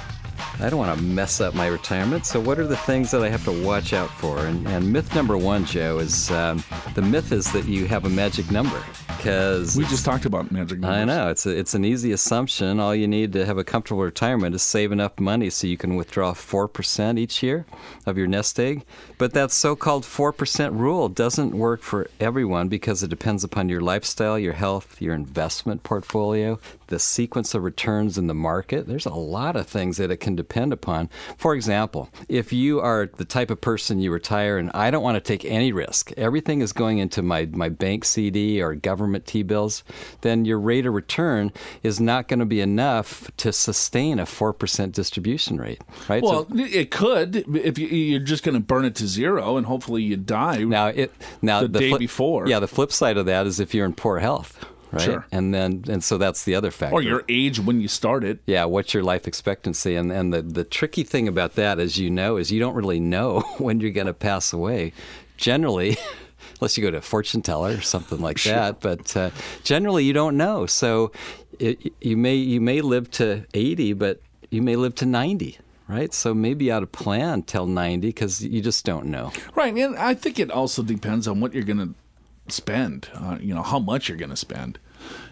I 0.61 0.69
don't 0.71 0.79
want 0.79 0.97
to 0.99 1.05
mess 1.05 1.41
up 1.41 1.55
my 1.55 1.67
retirement. 1.67 2.27
So, 2.27 2.41
what 2.41 2.59
are 2.59 2.67
the 2.67 2.77
things 2.77 3.11
that 3.11 3.23
I 3.23 3.29
have 3.29 3.45
to 3.45 3.65
watch 3.65 3.93
out 3.93 4.11
for? 4.11 4.47
And, 4.47 4.67
and 4.69 4.93
myth 4.93 5.15
number 5.15 5.37
one, 5.37 5.65
Joe, 5.65 5.99
is 5.99 6.31
um, 6.31 6.63
the 6.95 7.03
myth 7.03 7.33
is 7.33 7.53
that 7.53 7.67
you 7.67 7.87
have 7.87 8.05
a 8.05 8.09
magic 8.09 8.51
number 8.51 8.83
because 9.17 9.77
we 9.77 9.85
just 9.87 10.05
talked 10.05 10.27
about 10.27 10.51
magic 10.53 10.81
numbers. 10.81 11.01
I 11.01 11.05
know 11.05 11.31
it's 11.31 11.47
a, 11.47 11.51
it's 11.51 11.75
an 11.75 11.85
easy 11.85 12.13
assumption. 12.13 12.79
All 12.79 12.95
you 12.95 13.09
need 13.09 13.33
to 13.33 13.47
have 13.47 13.59
a 13.59 13.65
comfortable 13.65 14.03
retirement 14.03 14.55
is 14.55 14.63
save 14.63 14.93
enough 14.93 15.19
money 15.19 15.51
so 15.51 15.67
you 15.67 15.77
can 15.77 15.97
withdraw 15.97 16.35
four 16.35 16.69
percent 16.69 17.19
each 17.19 17.43
year 17.43 17.67
of 18.07 18.19
your 18.19 18.27
nest 18.27 18.59
egg. 18.61 18.85
But 19.17 19.33
that 19.35 19.51
so-called 19.51 20.05
four 20.05 20.33
percent 20.33 20.73
rule 20.73 21.09
doesn't 21.09 21.55
work 21.55 21.83
for 21.83 22.09
everyone 22.19 22.69
because 22.69 23.03
it 23.03 23.11
depends 23.11 23.45
upon 23.45 23.69
your 23.69 23.81
lifestyle, 23.81 24.39
your 24.39 24.55
health, 24.55 25.01
your 25.01 25.15
investment 25.15 25.83
portfolio, 25.83 26.59
the 26.89 26.99
sequence 26.99 27.55
of 27.55 27.63
returns 27.63 28.19
in 28.19 28.27
the 28.27 28.35
market. 28.35 28.87
There's 28.87 29.07
a 29.07 29.15
lot 29.15 29.57
of 29.57 29.67
things 29.67 29.97
that 29.99 30.11
it 30.11 30.19
can 30.19 30.35
depend 30.35 30.73
upon. 30.73 31.09
For 31.37 31.55
example, 31.55 32.11
if 32.29 32.53
you 32.53 32.81
are 32.81 33.11
the 33.17 33.25
type 33.25 33.51
of 33.51 33.61
person 33.61 34.01
you 34.01 34.11
retire 34.11 34.59
and 34.59 34.71
I 34.75 34.91
don't 34.91 35.03
want 35.03 35.17
to 35.17 35.21
take 35.21 35.45
any 35.45 35.73
risk, 35.73 36.13
everything 36.17 36.61
is 36.61 36.73
going 36.73 36.99
into 36.99 37.23
my 37.23 37.47
my 37.47 37.69
bank 37.69 38.05
CD 38.05 38.61
or 38.61 38.75
government 38.75 39.27
T 39.27 39.43
bills, 39.43 39.85
then 40.23 40.45
your 40.45 40.59
rate 40.59 40.87
of 40.87 40.95
return 40.95 41.53
is 41.83 42.01
not 42.01 42.29
going 42.29 42.41
to 42.41 42.47
be 42.47 42.61
enough 42.61 43.31
to 43.39 43.53
sustain 43.53 44.19
a 44.19 44.25
4% 44.25 44.93
distribution 44.93 45.59
rate, 45.59 45.83
right? 46.09 46.23
Well, 46.23 46.47
so, 46.49 46.57
it 46.57 46.91
could 46.91 47.37
if 47.57 47.79
you, 47.79 48.17
are 48.17 48.21
just 48.21 48.43
going 48.43 48.55
to 48.55 48.61
burn 48.61 48.85
it 48.85 48.95
to 48.97 49.04
zero 49.07 49.57
and 49.57 49.67
hopefully 49.67 50.03
you 50.03 50.17
die 50.17 50.59
now 50.59 50.87
it, 50.89 51.13
now 51.43 51.63
the, 51.63 51.69
the 51.69 51.79
day 51.79 51.99
before. 51.99 52.47
Yeah, 52.47 52.61
the 52.61 52.69
flip 52.69 52.93
side 52.93 53.17
of 53.17 53.27
that 53.27 53.47
is 53.47 53.61
if 53.61 53.75
you're 53.75 53.87
in 53.87 53.95
poor 53.95 54.19
health. 54.19 54.65
Right? 54.93 55.03
Sure. 55.03 55.27
And 55.33 55.53
then 55.53 55.85
and 55.89 56.05
so 56.05 56.19
that's 56.19 56.45
the 56.45 56.55
other 56.55 56.71
factor. 56.71 56.95
Or 56.95 57.03
your 57.03 57.25
age 57.29 57.59
when 57.59 57.81
you 57.81 57.89
started. 57.89 58.39
Yeah, 58.47 58.65
what's 58.67 58.95
your 58.95 59.03
life 59.03 59.27
expectancy? 59.27 59.97
And 59.97 60.13
and 60.13 60.33
the, 60.33 60.43
the 60.43 60.63
tricky 60.65 61.03
thing 61.03 61.27
about 61.27 61.57
that, 61.57 61.81
as 61.81 61.99
you 61.99 62.11
know, 62.11 62.37
is 62.37 62.53
you 62.53 62.61
don't 62.61 62.75
really 62.75 63.01
know 63.01 63.41
when 63.59 63.81
you're 63.81 63.91
gonna 63.91 64.15
pass 64.15 64.53
away. 64.53 64.93
Generally, 65.37 65.97
unless 66.61 66.77
you 66.77 66.85
go 66.85 66.93
to 66.93 66.99
a 66.99 67.03
fortune 67.03 67.43
teller 67.43 67.71
or 67.71 67.81
something 67.81 68.21
like 68.21 68.39
sure. 68.39 68.55
that. 68.55 68.81
But 68.81 69.17
uh, 69.17 69.31
generally, 69.65 70.05
you 70.05 70.13
don't 70.13 70.37
know. 70.37 70.67
So 70.67 71.11
it, 71.59 71.93
you 72.01 72.17
may 72.17 72.37
you 72.37 72.61
may 72.61 72.81
live 72.81 73.11
to 73.13 73.45
80, 73.53 73.95
but 73.95 74.21
you 74.51 74.63
may 74.63 74.77
live 74.77 74.95
to 74.97 75.07
90 75.07 75.59
right? 75.89 76.13
So 76.13 76.35
maybe 76.35 76.67
you 76.67 76.73
ought 76.73 76.81
to 76.81 76.87
plan 76.87 77.43
till 77.43 77.67
90 77.67 78.09
because 78.09 78.45
you 78.45 78.61
just 78.61 78.85
don't 78.85 79.07
know. 79.07 79.33
Right. 79.55 79.75
And 79.75 79.97
I 79.97 80.15
think 80.15 80.39
it 80.39 80.51
also 80.51 80.83
depends 80.83 81.29
on 81.29 81.41
what 81.41 81.55
you're 81.55 81.65
going 81.65 81.79
to 81.79 82.53
spend, 82.53 83.09
uh, 83.15 83.39
you 83.41 83.55
know, 83.55 83.63
how 83.63 83.79
much 83.79 84.09
you're 84.09 84.19
going 84.19 84.31
to 84.31 84.37
spend. 84.37 84.79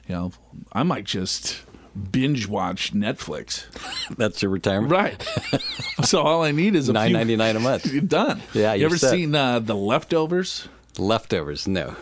You 0.08 0.14
know, 0.14 0.32
I 0.72 0.82
might 0.82 1.04
just 1.04 1.62
binge 2.10 2.48
watch 2.48 2.92
Netflix. 2.92 3.66
That's 4.16 4.42
your 4.42 4.50
retirement, 4.50 4.92
right? 4.92 5.22
so 6.04 6.22
all 6.22 6.42
I 6.42 6.50
need 6.50 6.74
is 6.74 6.88
a 6.88 6.92
nine 6.92 7.12
ninety 7.12 7.36
nine 7.36 7.56
a 7.56 7.60
month. 7.60 7.86
You're 7.86 8.02
done. 8.02 8.42
Yeah, 8.52 8.74
you 8.74 8.86
ever 8.86 8.98
set. 8.98 9.10
seen 9.10 9.34
uh, 9.34 9.58
the 9.60 9.76
Leftovers? 9.76 10.68
Leftovers, 10.98 11.66
no. 11.66 11.96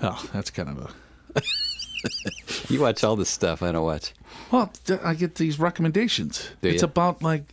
Oh, 0.00 0.24
that's 0.32 0.50
kind 0.50 0.68
of 0.68 0.78
a. 1.36 1.42
you 2.68 2.80
watch 2.80 3.04
all 3.04 3.14
this 3.14 3.30
stuff. 3.30 3.62
I 3.62 3.70
don't 3.72 3.84
watch. 3.84 4.12
Well, 4.50 4.72
I 5.04 5.14
get 5.14 5.36
these 5.36 5.58
recommendations. 5.58 6.50
Do 6.60 6.68
it's 6.68 6.82
you? 6.82 6.86
about 6.86 7.22
like, 7.22 7.44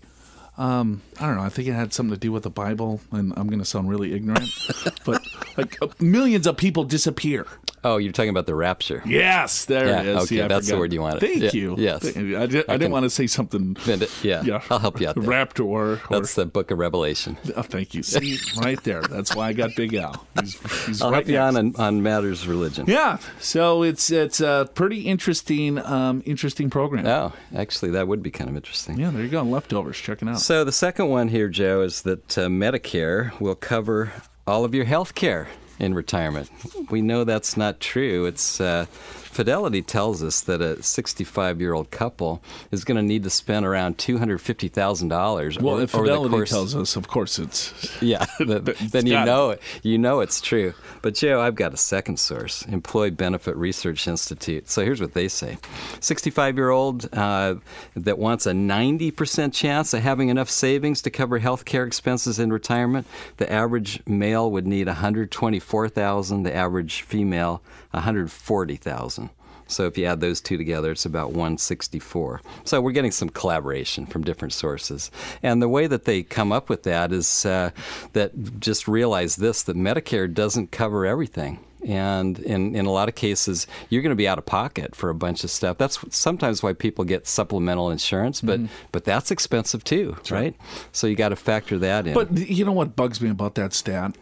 um, 0.59 1.01
I 1.21 1.25
don't 1.25 1.37
know. 1.37 1.43
I 1.43 1.49
think 1.49 1.69
it 1.69 1.73
had 1.73 1.93
something 1.93 2.13
to 2.13 2.19
do 2.19 2.33
with 2.33 2.43
the 2.43 2.49
Bible, 2.49 2.99
and 3.11 3.33
I'm 3.37 3.47
going 3.47 3.59
to 3.59 3.65
sound 3.65 3.89
really 3.89 4.13
ignorant, 4.13 4.49
but 5.05 5.25
like 5.57 5.81
uh, 5.81 5.87
millions 6.01 6.45
of 6.45 6.57
people 6.57 6.83
disappear. 6.83 7.47
Oh, 7.81 7.95
you're 7.95 8.11
talking 8.11 8.29
about 8.29 8.45
the 8.45 8.55
rapture. 8.55 9.01
Yes, 9.05 9.63
there 9.63 9.87
yeah, 9.87 10.01
it 10.01 10.05
is. 10.07 10.23
Okay, 10.23 10.35
yeah, 10.35 10.47
that's 10.49 10.67
the 10.67 10.77
word 10.77 10.91
you 10.91 10.99
wanted. 10.99 11.21
Thank 11.21 11.41
yeah, 11.41 11.51
you. 11.53 11.75
Yes. 11.77 12.05
I, 12.05 12.11
did, 12.11 12.35
I, 12.35 12.45
didn't 12.47 12.79
can, 12.81 12.91
want 12.91 13.03
to 13.03 13.09
say 13.09 13.25
something. 13.25 13.77
Yeah, 14.21 14.41
yeah, 14.43 14.61
I'll 14.69 14.79
help 14.79 14.99
you 14.99 15.07
out 15.07 15.15
there. 15.15 15.23
Raptor 15.23 15.65
or, 15.65 16.01
That's 16.09 16.35
the 16.35 16.45
book 16.45 16.71
of 16.71 16.77
Revelation. 16.77 17.37
Oh, 17.55 17.63
thank 17.63 17.93
you. 17.93 18.03
See, 18.03 18.37
right 18.61 18.81
there. 18.83 19.01
That's 19.01 19.35
why 19.35 19.49
I 19.49 19.53
got 19.53 19.75
Big 19.75 19.93
Al. 19.93 20.25
He's, 20.39 20.85
he's 20.85 21.01
I'll 21.01 21.09
right 21.09 21.25
help 21.25 21.27
you 21.27 21.37
on, 21.39 21.57
on, 21.57 21.75
on 21.77 22.03
matters 22.03 22.47
religion. 22.47 22.85
Yeah. 22.87 23.17
So 23.39 23.83
it's 23.83 24.11
it's 24.11 24.39
a 24.39 24.69
pretty 24.75 25.01
interesting 25.01 25.77
um, 25.79 26.21
interesting 26.25 26.69
program. 26.69 27.05
Oh, 27.05 27.33
actually, 27.53 27.91
that 27.91 28.07
would 28.07 28.23
be 28.23 28.31
kind 28.31 28.49
of 28.49 28.55
interesting. 28.55 28.97
Yeah, 28.97 29.09
there 29.09 29.23
you 29.23 29.29
go. 29.29 29.41
Leftovers. 29.41 29.97
Check 29.97 30.21
it 30.21 30.29
out. 30.29 30.39
So 30.49 30.63
the 30.63 30.71
second 30.71 31.09
one 31.09 31.27
here, 31.27 31.47
Joe, 31.47 31.81
is 31.81 32.01
that 32.01 32.35
uh, 32.35 32.47
Medicare 32.47 33.39
will 33.39 33.53
cover 33.53 34.12
all 34.47 34.65
of 34.65 34.73
your 34.73 34.85
health 34.85 35.13
care 35.13 35.47
in 35.77 35.93
retirement. 35.93 36.49
We 36.89 37.03
know 37.03 37.23
that's 37.23 37.55
not 37.55 37.79
true. 37.79 38.25
It's 38.25 38.59
uh, 38.59 38.88
Fidelity 39.29 39.83
tells 39.83 40.23
us 40.23 40.41
that 40.41 40.59
a 40.59 40.81
65 40.81 41.61
year 41.61 41.73
old 41.73 41.91
couple 41.91 42.41
is 42.71 42.83
going 42.83 42.97
to 42.97 43.03
need 43.03 43.23
to 43.23 43.29
spend 43.29 43.63
around 43.65 43.97
$250,000. 43.97 45.61
Well, 45.61 45.79
if 45.79 45.91
Fidelity 45.91 46.29
course, 46.29 46.49
tells 46.49 46.75
us, 46.75 46.95
of 46.95 47.07
course 47.07 47.39
it's. 47.39 47.73
Yeah, 48.01 48.25
then 48.39 49.05
you 49.07 49.25
know 49.25 49.51
it. 49.51 49.61
You 49.83 49.97
know 49.97 50.21
it's 50.21 50.39
true. 50.39 50.73
But 51.01 51.15
Joe, 51.15 51.41
I've 51.41 51.55
got 51.55 51.73
a 51.73 51.77
second 51.77 52.17
source, 52.17 52.63
Employee 52.63 53.09
Benefit 53.09 53.55
Research 53.57 54.07
Institute. 54.07 54.69
So 54.69 54.83
here's 54.83 55.01
what 55.01 55.13
they 55.13 55.27
say: 55.27 55.57
65 55.99 56.55
year 56.55 56.69
old 56.69 57.09
uh, 57.13 57.55
that 57.95 58.17
wants 58.17 58.45
a 58.45 58.51
90% 58.51 59.53
chance 59.53 59.93
of 59.93 60.01
having 60.01 60.29
enough 60.29 60.49
savings 60.49 61.01
to 61.01 61.09
cover 61.09 61.39
health 61.39 61.65
care 61.65 61.83
expenses 61.83 62.39
in 62.39 62.53
retirement. 62.53 63.05
The 63.37 63.51
average 63.51 64.01
male 64.07 64.49
would 64.49 64.65
need 64.65 64.87
124,000. 64.87 66.43
The 66.43 66.56
average 66.56 67.01
female 67.01 67.62
140,000. 67.91 69.29
So 69.69 69.85
if 69.85 69.97
you 69.97 70.05
add 70.05 70.19
those 70.19 70.41
two 70.41 70.57
together, 70.57 70.91
it's 70.91 71.05
about 71.05 71.29
164. 71.29 72.41
So 72.63 72.81
we're 72.81 72.91
getting 72.91 73.11
some 73.11 73.29
collaboration 73.29 74.05
from 74.05 74.23
different 74.23 74.53
sources. 74.53 75.11
And 75.43 75.61
the 75.61 75.69
way 75.69 75.87
that 75.87 76.05
they 76.05 76.23
come 76.23 76.51
up 76.51 76.69
with 76.69 76.83
that 76.83 77.11
is 77.11 77.45
uh, 77.45 77.71
that 78.13 78.59
just 78.59 78.87
realize 78.87 79.37
this 79.37 79.63
that 79.63 79.77
Medicare 79.77 80.31
doesn't 80.31 80.71
cover 80.71 81.05
everything. 81.05 81.59
And 81.87 82.39
in, 82.39 82.75
in 82.75 82.85
a 82.85 82.91
lot 82.91 83.07
of 83.07 83.15
cases, 83.15 83.65
you're 83.87 84.01
going 84.01 84.09
to 84.09 84.15
be 84.15 84.27
out 84.27 84.37
of 84.37 84.45
pocket 84.45 84.95
for 84.95 85.09
a 85.09 85.15
bunch 85.15 85.45
of 85.45 85.49
stuff. 85.49 85.77
That's 85.77 85.97
sometimes 86.13 86.61
why 86.61 86.73
people 86.73 87.05
get 87.05 87.25
supplemental 87.25 87.89
insurance, 87.89 88.41
but 88.41 88.59
but 88.91 89.05
that's 89.05 89.31
expensive 89.31 89.85
too, 89.85 90.17
right? 90.29 90.55
So 90.91 91.07
you 91.07 91.15
got 91.15 91.29
to 91.29 91.37
factor 91.37 91.77
that 91.79 92.05
in. 92.05 92.13
But 92.13 92.37
you 92.37 92.65
know 92.65 92.73
what 92.73 92.97
bugs 92.97 93.21
me 93.21 93.29
about 93.29 93.55
that 93.55 93.73
stat 93.73 94.17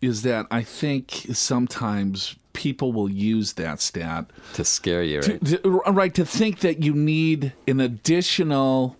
is 0.00 0.22
that 0.22 0.46
I 0.50 0.62
think 0.62 1.10
sometimes 1.32 2.36
people 2.56 2.90
will 2.92 3.08
use 3.10 3.52
that 3.52 3.80
stat 3.80 4.26
to 4.54 4.64
scare 4.64 5.02
you, 5.02 5.20
right? 5.20 5.44
to, 5.44 5.58
to- 5.58 5.70
right 5.92 6.14
to 6.14 6.24
think 6.24 6.60
that 6.60 6.82
you 6.82 6.94
need 6.94 7.52
an 7.68 7.78
additional 7.78 8.96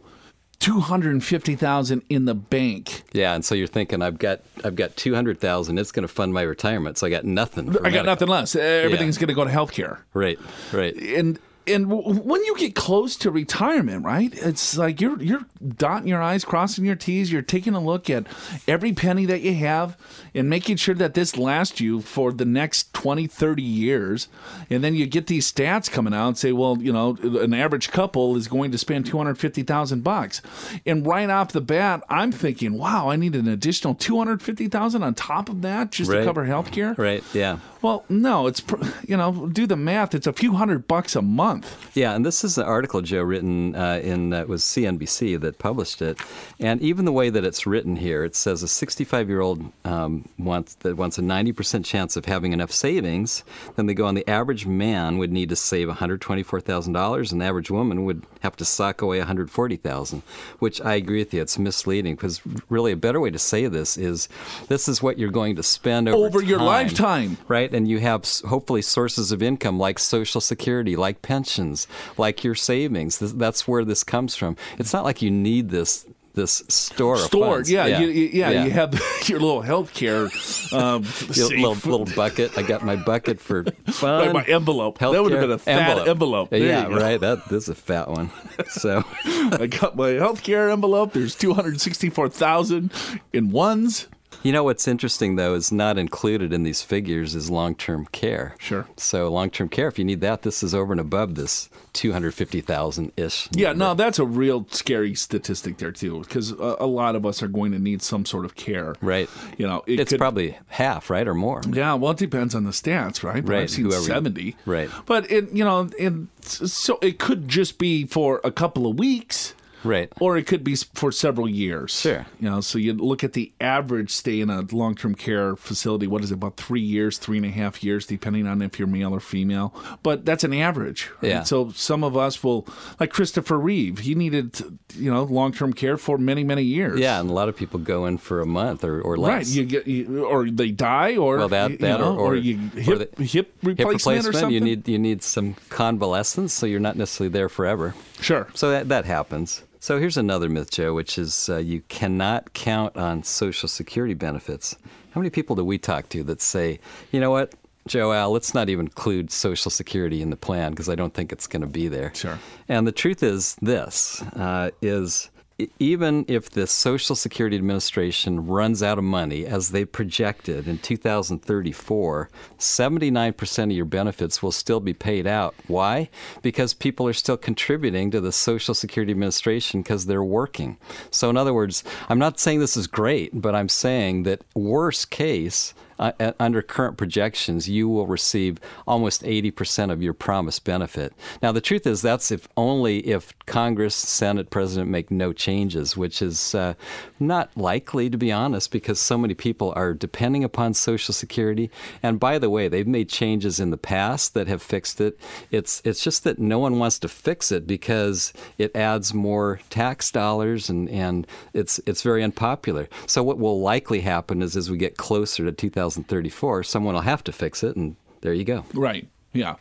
250,000 0.60 2.02
in 2.08 2.24
the 2.24 2.34
bank. 2.34 3.02
Yeah, 3.12 3.34
and 3.34 3.44
so 3.44 3.54
you're 3.54 3.66
thinking, 3.66 4.02
I've 4.02 4.18
got 4.18 4.40
I've 4.64 4.76
got 4.76 4.96
two 4.96 5.14
hundred 5.14 5.40
thousand. 5.40 5.78
It's 5.78 5.92
going 5.92 6.02
to 6.06 6.12
fund 6.12 6.32
my 6.34 6.42
retirement, 6.42 6.98
so 6.98 7.06
I 7.06 7.10
got 7.10 7.24
nothing. 7.24 7.72
for 7.72 7.78
I 7.80 7.90
got 7.90 8.04
medical. 8.04 8.04
nothing 8.06 8.28
less. 8.28 8.56
Everything's 8.56 9.18
going 9.18 9.28
to 9.28 9.34
go 9.34 9.44
to 9.44 9.50
healthcare. 9.50 9.98
Right, 10.14 10.38
right. 10.72 10.94
and 10.96 11.38
and 11.66 11.88
w- 11.88 12.20
when 12.20 12.44
you 12.44 12.56
get 12.58 12.74
close 12.74 13.16
to 13.16 13.30
retirement, 13.30 14.04
right? 14.04 14.32
It's 14.34 14.76
like 14.76 15.00
you're 15.00 15.20
you're 15.22 15.44
dotting 15.66 16.08
your 16.08 16.22
i's, 16.22 16.44
crossing 16.44 16.84
your 16.84 16.96
t's. 16.96 17.32
You're 17.32 17.42
taking 17.42 17.74
a 17.74 17.80
look 17.80 18.08
at 18.10 18.26
every 18.68 18.92
penny 18.92 19.26
that 19.26 19.40
you 19.40 19.54
have 19.54 19.96
and 20.34 20.48
making 20.50 20.76
sure 20.76 20.94
that 20.96 21.14
this 21.14 21.36
lasts 21.36 21.80
you 21.80 22.00
for 22.00 22.32
the 22.32 22.44
next 22.44 22.92
20, 22.94 23.26
30 23.26 23.62
years. 23.62 24.28
And 24.70 24.84
then 24.84 24.94
you 24.94 25.06
get 25.06 25.26
these 25.26 25.50
stats 25.50 25.90
coming 25.90 26.12
out 26.14 26.28
and 26.28 26.38
say, 26.38 26.52
well, 26.52 26.76
you 26.80 26.92
know, 26.92 27.16
an 27.22 27.54
average 27.54 27.90
couple 27.90 28.36
is 28.36 28.46
going 28.48 28.70
to 28.72 28.78
spend 28.78 29.06
250,000 29.06 30.02
bucks. 30.04 30.42
And 30.84 31.06
right 31.06 31.30
off 31.30 31.52
the 31.52 31.60
bat, 31.60 32.02
I'm 32.08 32.32
thinking, 32.32 32.76
wow, 32.78 33.08
I 33.08 33.16
need 33.16 33.34
an 33.34 33.48
additional 33.48 33.94
250,000 33.94 35.02
on 35.02 35.14
top 35.14 35.48
of 35.48 35.62
that 35.62 35.90
just 35.92 36.10
to 36.10 36.24
cover 36.24 36.44
health 36.44 36.70
care. 36.70 36.94
Right, 36.98 37.24
yeah. 37.32 37.58
Well, 37.82 38.04
no, 38.08 38.46
it's 38.46 38.62
you 39.06 39.16
know, 39.16 39.48
do 39.48 39.66
the 39.66 39.76
math. 39.76 40.14
It's 40.14 40.26
a 40.26 40.32
few 40.32 40.54
hundred 40.54 40.88
bucks 40.88 41.14
a 41.14 41.22
month. 41.22 41.55
Yeah, 41.94 42.14
and 42.14 42.24
this 42.26 42.44
is 42.44 42.58
an 42.58 42.64
article, 42.64 43.00
Joe, 43.02 43.22
written 43.22 43.74
uh, 43.74 44.00
in 44.02 44.32
uh, 44.32 44.40
it 44.42 44.48
was 44.48 44.62
CNBC 44.62 45.40
that 45.40 45.58
published 45.58 46.02
it, 46.02 46.18
and 46.60 46.80
even 46.82 47.04
the 47.04 47.12
way 47.12 47.30
that 47.30 47.44
it's 47.44 47.66
written 47.66 47.96
here, 47.96 48.24
it 48.24 48.34
says 48.36 48.62
a 48.62 48.66
65-year-old 48.66 49.72
um, 49.84 50.28
wants 50.38 50.74
that 50.76 50.96
wants 50.96 51.18
a 51.18 51.22
90% 51.22 51.84
chance 51.84 52.16
of 52.16 52.26
having 52.26 52.52
enough 52.52 52.72
savings. 52.72 53.44
Then 53.76 53.86
they 53.86 53.94
go 53.94 54.06
on 54.06 54.14
the 54.14 54.28
average 54.28 54.66
man 54.66 55.18
would 55.18 55.32
need 55.32 55.48
to 55.48 55.56
save 55.56 55.88
124,000 55.88 56.92
dollars, 56.92 57.32
and 57.32 57.40
the 57.40 57.44
average 57.46 57.70
woman 57.70 58.04
would 58.04 58.22
have 58.40 58.56
to 58.56 58.64
sock 58.64 59.02
away 59.02 59.18
140,000. 59.18 60.22
Which 60.58 60.80
I 60.80 60.94
agree 60.94 61.18
with 61.18 61.32
you, 61.34 61.42
it's 61.42 61.58
misleading 61.58 62.14
because 62.14 62.40
really 62.68 62.92
a 62.92 62.96
better 62.96 63.20
way 63.20 63.30
to 63.30 63.38
say 63.38 63.66
this 63.66 63.96
is 63.96 64.28
this 64.68 64.88
is 64.88 65.02
what 65.02 65.18
you're 65.18 65.30
going 65.30 65.56
to 65.56 65.62
spend 65.62 66.08
over, 66.08 66.26
Over 66.26 66.42
your 66.42 66.58
lifetime. 66.60 67.38
right? 67.48 67.72
And 67.72 67.88
you 67.88 67.98
have 68.00 68.26
hopefully 68.46 68.82
sources 68.82 69.32
of 69.32 69.42
income 69.42 69.78
like 69.78 69.98
Social 69.98 70.40
Security, 70.40 70.96
like 70.96 71.22
pensions, 71.46 71.86
like 72.18 72.44
your 72.44 72.54
savings. 72.54 73.18
That's 73.18 73.66
where 73.68 73.84
this 73.84 74.04
comes 74.04 74.34
from. 74.36 74.56
It's 74.78 74.92
not 74.92 75.04
like 75.04 75.22
you 75.22 75.30
need 75.30 75.70
this 75.70 76.06
this 76.34 76.62
store 76.68 77.16
Stored, 77.16 77.54
funds. 77.56 77.70
yeah, 77.70 77.86
You, 77.86 78.08
you- 78.08 78.28
yeah, 78.30 78.64
You 78.64 78.70
have 78.70 78.92
your 79.24 79.40
little 79.40 79.62
healthcare 79.62 80.28
um, 80.70 81.02
little 81.58 81.72
little 81.90 82.14
bucket. 82.14 82.58
I 82.58 82.62
got 82.62 82.84
my 82.84 82.96
bucket 82.96 83.40
for 83.40 83.64
fun. 83.86 84.34
My 84.34 84.44
envelope. 84.44 84.98
That 84.98 85.22
would 85.22 85.32
have 85.32 85.40
been 85.40 85.50
a 85.52 85.56
fat 85.58 86.06
envelope. 86.06 86.50
There 86.50 86.58
yeah, 86.60 86.88
right. 86.88 87.18
That 87.18 87.48
this 87.48 87.62
is 87.64 87.68
a 87.70 87.74
fat 87.74 88.08
one. 88.10 88.30
So 88.68 89.02
I 89.24 89.66
got 89.66 89.96
my 89.96 90.10
healthcare 90.10 90.70
envelope. 90.70 91.14
There's 91.14 91.34
two 91.34 91.54
hundred 91.54 91.80
sixty-four 91.80 92.28
thousand 92.28 92.92
in 93.32 93.50
ones. 93.50 94.06
You 94.46 94.52
know 94.52 94.64
what's 94.64 94.86
interesting 94.86 95.36
though 95.36 95.54
is 95.54 95.72
not 95.72 95.98
included 95.98 96.52
in 96.52 96.62
these 96.62 96.82
figures 96.82 97.34
is 97.34 97.50
long-term 97.50 98.06
care. 98.12 98.54
Sure. 98.58 98.86
So 98.96 99.28
long-term 99.28 99.68
care, 99.70 99.88
if 99.88 99.98
you 99.98 100.04
need 100.04 100.20
that, 100.20 100.42
this 100.42 100.62
is 100.62 100.74
over 100.74 100.92
and 100.92 101.00
above 101.00 101.34
this 101.34 101.68
two 101.92 102.12
hundred 102.12 102.32
fifty 102.34 102.60
thousand 102.60 103.12
ish. 103.16 103.48
Yeah, 103.52 103.72
no, 103.72 103.94
that's 103.94 104.18
a 104.18 104.24
real 104.24 104.66
scary 104.70 105.14
statistic 105.14 105.78
there 105.78 105.92
too, 105.92 106.20
because 106.20 106.52
a, 106.52 106.76
a 106.80 106.86
lot 106.86 107.16
of 107.16 107.26
us 107.26 107.42
are 107.42 107.48
going 107.48 107.72
to 107.72 107.78
need 107.78 108.02
some 108.02 108.24
sort 108.24 108.44
of 108.44 108.54
care. 108.54 108.94
Right. 109.00 109.28
You 109.58 109.66
know, 109.66 109.82
it 109.86 110.00
It's 110.00 110.10
could- 110.12 110.18
probably 110.18 110.56
half, 110.68 111.10
right, 111.10 111.26
or 111.26 111.34
more. 111.34 111.62
Yeah, 111.68 111.94
well, 111.94 112.12
it 112.12 112.18
depends 112.18 112.54
on 112.54 112.64
the 112.64 112.70
stats, 112.70 113.22
right? 113.22 113.44
But 113.44 113.52
Right, 113.52 113.62
I've 113.62 113.70
seen 113.70 113.84
whoever 113.86 114.02
you- 114.02 114.06
seventy. 114.06 114.56
right. 114.66 114.90
But 115.06 115.30
it, 115.30 115.50
you 115.52 115.64
know, 115.64 115.88
and 115.98 116.28
so 116.42 116.98
it 117.02 117.18
could 117.18 117.48
just 117.48 117.78
be 117.78 118.06
for 118.06 118.40
a 118.44 118.52
couple 118.52 118.86
of 118.86 118.98
weeks. 118.98 119.54
Right. 119.84 120.12
Or 120.20 120.36
it 120.36 120.46
could 120.46 120.64
be 120.64 120.74
for 120.94 121.12
several 121.12 121.48
years. 121.48 122.00
Sure. 122.00 122.26
You 122.40 122.50
know, 122.50 122.60
so 122.60 122.78
you 122.78 122.92
look 122.92 123.22
at 123.22 123.32
the 123.34 123.52
average 123.60 124.10
stay 124.10 124.40
in 124.40 124.50
a 124.50 124.62
long 124.72 124.94
term 124.94 125.14
care 125.14 125.56
facility. 125.56 126.06
What 126.06 126.22
is 126.24 126.30
it, 126.30 126.34
about 126.34 126.56
three 126.56 126.80
years, 126.80 127.18
three 127.18 127.36
and 127.38 127.46
a 127.46 127.50
half 127.50 127.82
years, 127.84 128.06
depending 128.06 128.46
on 128.46 128.62
if 128.62 128.78
you're 128.78 128.88
male 128.88 129.14
or 129.14 129.20
female. 129.20 129.74
But 130.02 130.24
that's 130.24 130.44
an 130.44 130.52
average. 130.54 131.10
right? 131.22 131.28
Yeah. 131.28 131.42
So 131.42 131.70
some 131.70 132.02
of 132.04 132.16
us 132.16 132.42
will, 132.42 132.66
like 133.00 133.10
Christopher 133.10 133.58
Reeve, 133.58 133.98
he 134.00 134.14
needed, 134.14 134.60
you 134.94 135.12
know, 135.12 135.24
long 135.24 135.52
term 135.52 135.72
care 135.72 135.96
for 135.96 136.18
many, 136.18 136.44
many 136.44 136.62
years. 136.62 136.98
Yeah, 137.00 137.20
and 137.20 137.30
a 137.30 137.32
lot 137.32 137.48
of 137.48 137.56
people 137.56 137.78
go 137.80 138.06
in 138.06 138.18
for 138.18 138.40
a 138.40 138.46
month 138.46 138.84
or, 138.84 139.00
or 139.00 139.16
less. 139.16 139.30
Right, 139.32 139.46
you 139.46 139.64
get, 139.64 139.86
you, 139.86 140.24
or 140.24 140.50
they 140.50 140.70
die, 140.70 141.16
or 141.16 141.36
well, 141.38 141.48
that 141.48 141.70
you 141.72 141.76
that 141.78 142.00
know, 142.00 142.16
or, 142.16 142.32
or, 142.32 142.36
you 142.36 142.58
or 142.76 142.80
hip, 142.80 143.16
the- 143.16 143.24
hip 143.24 143.52
replacement, 143.62 144.26
or 144.26 144.32
something. 144.32 144.50
You 144.50 144.60
need 144.60 144.88
you 144.88 144.98
need 144.98 145.22
some 145.22 145.54
convalescence, 145.68 146.52
so 146.52 146.66
you're 146.66 146.80
not 146.80 146.96
necessarily 146.96 147.32
there 147.32 147.48
forever. 147.48 147.94
Sure. 148.20 148.48
So 148.54 148.70
that 148.70 148.88
that 148.88 149.04
happens. 149.04 149.62
So 149.80 150.00
here's 150.00 150.16
another 150.16 150.48
myth, 150.48 150.70
Joe, 150.70 150.94
which 150.94 151.16
is 151.16 151.48
uh, 151.48 151.58
you 151.58 151.80
cannot 151.88 152.52
count 152.54 152.96
on 152.96 153.22
Social 153.22 153.68
Security 153.68 154.14
benefits. 154.14 154.76
How 155.10 155.20
many 155.20 155.30
people 155.30 155.54
do 155.54 155.64
we 155.64 155.78
talk 155.78 156.08
to 156.10 156.24
that 156.24 156.40
say, 156.40 156.80
you 157.12 157.20
know 157.20 157.30
what, 157.30 157.54
Joe 157.86 158.12
Al, 158.12 158.32
let's 158.32 158.52
not 158.52 158.68
even 158.68 158.86
include 158.86 159.30
Social 159.30 159.70
Security 159.70 160.22
in 160.22 160.30
the 160.30 160.36
plan 160.36 160.72
because 160.72 160.88
I 160.88 160.96
don't 160.96 161.14
think 161.14 161.32
it's 161.32 161.46
going 161.46 161.60
to 161.60 161.68
be 161.68 161.88
there. 161.88 162.12
Sure. 162.14 162.38
And 162.68 162.86
the 162.86 162.92
truth 162.92 163.22
is 163.22 163.56
this: 163.62 164.22
uh, 164.34 164.70
is 164.82 165.30
even 165.78 166.24
if 166.28 166.50
the 166.50 166.66
Social 166.66 167.16
Security 167.16 167.56
Administration 167.56 168.46
runs 168.46 168.82
out 168.82 168.98
of 168.98 169.04
money, 169.04 169.46
as 169.46 169.70
they 169.70 169.84
projected 169.84 170.68
in 170.68 170.78
2034, 170.78 172.30
79% 172.58 173.62
of 173.64 173.70
your 173.70 173.84
benefits 173.86 174.42
will 174.42 174.52
still 174.52 174.80
be 174.80 174.92
paid 174.92 175.26
out. 175.26 175.54
Why? 175.66 176.10
Because 176.42 176.74
people 176.74 177.06
are 177.08 177.14
still 177.14 177.38
contributing 177.38 178.10
to 178.10 178.20
the 178.20 178.32
Social 178.32 178.74
Security 178.74 179.12
Administration 179.12 179.80
because 179.80 180.06
they're 180.06 180.22
working. 180.22 180.76
So, 181.10 181.30
in 181.30 181.36
other 181.38 181.54
words, 181.54 181.82
I'm 182.08 182.18
not 182.18 182.38
saying 182.38 182.60
this 182.60 182.76
is 182.76 182.86
great, 182.86 183.40
but 183.40 183.54
I'm 183.54 183.70
saying 183.70 184.24
that 184.24 184.42
worst 184.54 185.10
case, 185.10 185.72
uh, 185.98 186.12
uh, 186.20 186.32
under 186.38 186.62
current 186.62 186.96
projections, 186.96 187.68
you 187.68 187.88
will 187.88 188.06
receive 188.06 188.58
almost 188.86 189.22
80% 189.22 189.90
of 189.90 190.02
your 190.02 190.12
promised 190.12 190.64
benefit. 190.64 191.12
Now, 191.42 191.52
the 191.52 191.60
truth 191.60 191.86
is 191.86 192.02
that's 192.02 192.30
if 192.30 192.48
only 192.56 192.98
if 193.06 193.32
Congress, 193.46 193.94
Senate, 193.94 194.50
President 194.50 194.90
make 194.90 195.10
no 195.10 195.32
changes, 195.32 195.96
which 195.96 196.20
is 196.20 196.54
uh, 196.54 196.74
not 197.18 197.56
likely, 197.56 198.10
to 198.10 198.18
be 198.18 198.32
honest, 198.32 198.70
because 198.70 199.00
so 199.00 199.16
many 199.16 199.34
people 199.34 199.72
are 199.76 199.94
depending 199.94 200.44
upon 200.44 200.74
Social 200.74 201.14
Security. 201.14 201.70
And 202.02 202.20
by 202.20 202.38
the 202.38 202.50
way, 202.50 202.68
they've 202.68 202.86
made 202.86 203.08
changes 203.08 203.60
in 203.60 203.70
the 203.70 203.76
past 203.76 204.34
that 204.34 204.48
have 204.48 204.62
fixed 204.62 205.00
it. 205.00 205.18
It's 205.50 205.80
it's 205.84 206.02
just 206.02 206.24
that 206.24 206.38
no 206.38 206.58
one 206.58 206.78
wants 206.78 206.98
to 207.00 207.08
fix 207.08 207.52
it 207.52 207.66
because 207.66 208.32
it 208.58 208.74
adds 208.74 209.14
more 209.14 209.60
tax 209.70 210.10
dollars 210.10 210.68
and, 210.68 210.88
and 210.88 211.26
it's 211.52 211.80
it's 211.86 212.02
very 212.02 212.22
unpopular. 212.22 212.88
So 213.06 213.22
what 213.22 213.38
will 213.38 213.60
likely 213.60 214.00
happen 214.00 214.42
is 214.42 214.56
as 214.56 214.70
we 214.70 214.76
get 214.76 214.96
closer 214.96 215.44
to 215.44 215.52
2034, 215.94 216.62
someone 216.64 216.94
will 216.94 217.02
have 217.02 217.22
to 217.24 217.32
fix 217.32 217.62
it, 217.62 217.76
and 217.76 217.96
there 218.20 218.34
you 218.34 218.44
go. 218.44 218.64
Right. 218.74 219.08
Yeah. 219.32 219.56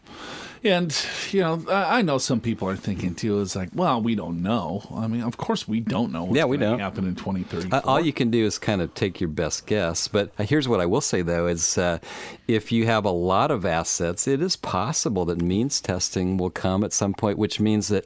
And, 0.65 1.05
you 1.31 1.41
know, 1.41 1.63
I 1.69 2.01
know 2.01 2.17
some 2.17 2.41
people 2.41 2.67
are 2.67 2.75
thinking 2.75 3.13
too, 3.13 3.39
it's 3.41 3.55
like, 3.55 3.69
well, 3.75 4.01
we 4.01 4.15
don't 4.15 4.41
know. 4.41 4.81
I 4.93 5.05
mean, 5.05 5.21
of 5.21 5.37
course 5.37 5.67
we 5.67 5.79
don't 5.79 6.11
know 6.11 6.23
what's 6.23 6.35
Yeah, 6.35 6.45
we 6.45 6.57
don't. 6.57 6.79
happen 6.79 7.05
in 7.07 7.13
2030. 7.15 7.71
Uh, 7.71 7.81
all 7.85 8.01
you 8.01 8.11
can 8.11 8.31
do 8.31 8.43
is 8.45 8.57
kind 8.57 8.81
of 8.81 8.91
take 8.95 9.21
your 9.21 9.29
best 9.29 9.67
guess. 9.67 10.07
But 10.07 10.31
uh, 10.39 10.43
here's 10.43 10.67
what 10.67 10.81
I 10.81 10.87
will 10.87 11.01
say, 11.01 11.21
though: 11.21 11.45
is 11.45 11.77
uh, 11.77 11.99
if 12.47 12.71
you 12.71 12.87
have 12.87 13.05
a 13.05 13.11
lot 13.11 13.51
of 13.51 13.63
assets, 13.63 14.27
it 14.27 14.41
is 14.41 14.55
possible 14.55 15.23
that 15.25 15.39
means 15.39 15.79
testing 15.79 16.37
will 16.37 16.49
come 16.49 16.83
at 16.83 16.93
some 16.93 17.13
point, 17.13 17.37
which 17.37 17.59
means 17.59 17.89
that 17.89 18.05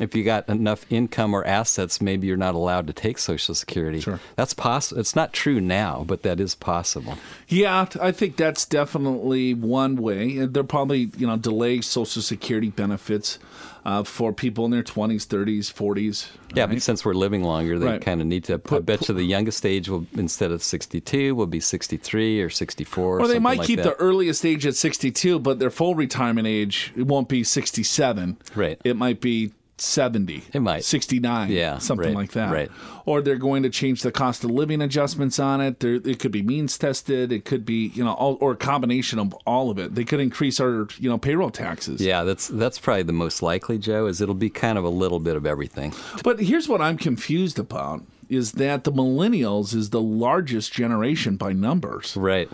if 0.00 0.14
you 0.16 0.24
got 0.24 0.48
enough 0.48 0.84
income 0.90 1.32
or 1.32 1.44
assets, 1.44 2.00
maybe 2.00 2.26
you're 2.26 2.36
not 2.36 2.56
allowed 2.56 2.88
to 2.88 2.92
take 2.92 3.18
Social 3.18 3.54
Security. 3.54 4.00
Sure. 4.00 4.18
That's 4.34 4.52
possible. 4.54 5.00
It's 5.00 5.14
not 5.14 5.32
true 5.32 5.60
now, 5.60 6.04
but 6.08 6.22
that 6.24 6.40
is 6.40 6.56
possible. 6.56 7.18
Yeah, 7.46 7.86
I 8.00 8.10
think 8.10 8.36
that's 8.36 8.64
definitely 8.66 9.54
one 9.54 9.94
way. 9.94 10.38
And 10.38 10.52
They'll 10.54 10.64
probably, 10.64 11.10
you 11.16 11.26
know, 11.28 11.36
delay 11.36 11.80
Social 11.80 11.99
Social 12.04 12.22
Security 12.22 12.70
benefits 12.70 13.38
uh, 13.84 14.02
for 14.02 14.32
people 14.32 14.64
in 14.66 14.70
their 14.70 14.82
20s, 14.82 15.26
30s, 15.26 15.72
40s. 15.72 16.28
Yeah, 16.54 16.64
right? 16.64 16.70
but 16.74 16.82
since 16.82 17.04
we're 17.04 17.14
living 17.14 17.42
longer, 17.42 17.78
they 17.78 17.86
Right. 17.86 18.00
kind 18.00 18.20
of 18.20 18.26
need 18.26 18.44
to. 18.44 18.60
I 18.70 18.78
bet 18.80 19.08
you 19.08 19.14
the 19.14 19.22
youngest 19.24 19.64
age 19.64 19.88
will 19.88 20.06
instead 20.14 20.50
of 20.50 20.62
62 20.62 21.34
will 21.34 21.46
be 21.46 21.60
63 21.60 22.40
or 22.42 22.50
64. 22.50 23.20
Or 23.20 23.28
they 23.28 23.38
might 23.38 23.58
like 23.58 23.66
keep 23.66 23.78
that. 23.78 23.84
the 23.84 23.94
earliest 23.94 24.44
age 24.44 24.66
at 24.66 24.74
62, 24.76 25.38
but 25.38 25.58
their 25.58 25.70
full 25.70 25.94
retirement 25.94 26.46
age 26.46 26.92
it 26.96 27.06
won't 27.06 27.28
be 27.28 27.42
67. 27.42 28.36
Right. 28.54 28.80
It 28.84 28.96
might 28.96 29.20
be 29.20 29.52
70. 29.80 30.44
It 30.52 30.60
might. 30.60 30.84
69. 30.84 31.50
Yeah, 31.50 31.78
Something 31.78 32.08
right, 32.08 32.14
like 32.16 32.32
that. 32.32 32.52
right. 32.52 32.70
Or 33.06 33.20
they're 33.22 33.36
going 33.36 33.62
to 33.62 33.70
change 33.70 34.02
the 34.02 34.12
cost 34.12 34.44
of 34.44 34.50
living 34.50 34.80
adjustments 34.82 35.38
on 35.38 35.60
it. 35.60 35.80
There, 35.80 35.94
it 35.94 36.18
could 36.18 36.32
be 36.32 36.42
means 36.42 36.76
tested. 36.78 37.32
It 37.32 37.44
could 37.44 37.64
be, 37.64 37.88
you 37.94 38.04
know, 38.04 38.12
all, 38.14 38.36
or 38.40 38.52
a 38.52 38.56
combination 38.56 39.18
of 39.18 39.32
all 39.46 39.70
of 39.70 39.78
it. 39.78 39.94
They 39.94 40.04
could 40.04 40.20
increase 40.20 40.60
our, 40.60 40.86
you 40.98 41.08
know, 41.08 41.18
payroll 41.18 41.50
taxes. 41.50 42.00
Yeah, 42.00 42.24
that's 42.24 42.48
that's 42.48 42.78
probably 42.78 43.02
the 43.04 43.12
most 43.12 43.42
likely, 43.42 43.78
Joe. 43.78 44.06
Is 44.06 44.20
it'll 44.20 44.34
be 44.34 44.50
kind 44.50 44.78
of 44.78 44.84
a 44.84 44.88
little 44.88 45.18
bit 45.20 45.36
of 45.36 45.46
everything. 45.46 45.92
But 46.22 46.40
here's 46.40 46.68
what 46.68 46.80
I'm 46.80 46.96
confused 46.98 47.58
about 47.58 48.02
is 48.28 48.52
that 48.52 48.84
the 48.84 48.92
millennials 48.92 49.74
is 49.74 49.90
the 49.90 50.00
largest 50.00 50.72
generation 50.72 51.36
by 51.36 51.52
numbers. 51.52 52.16
Right. 52.16 52.48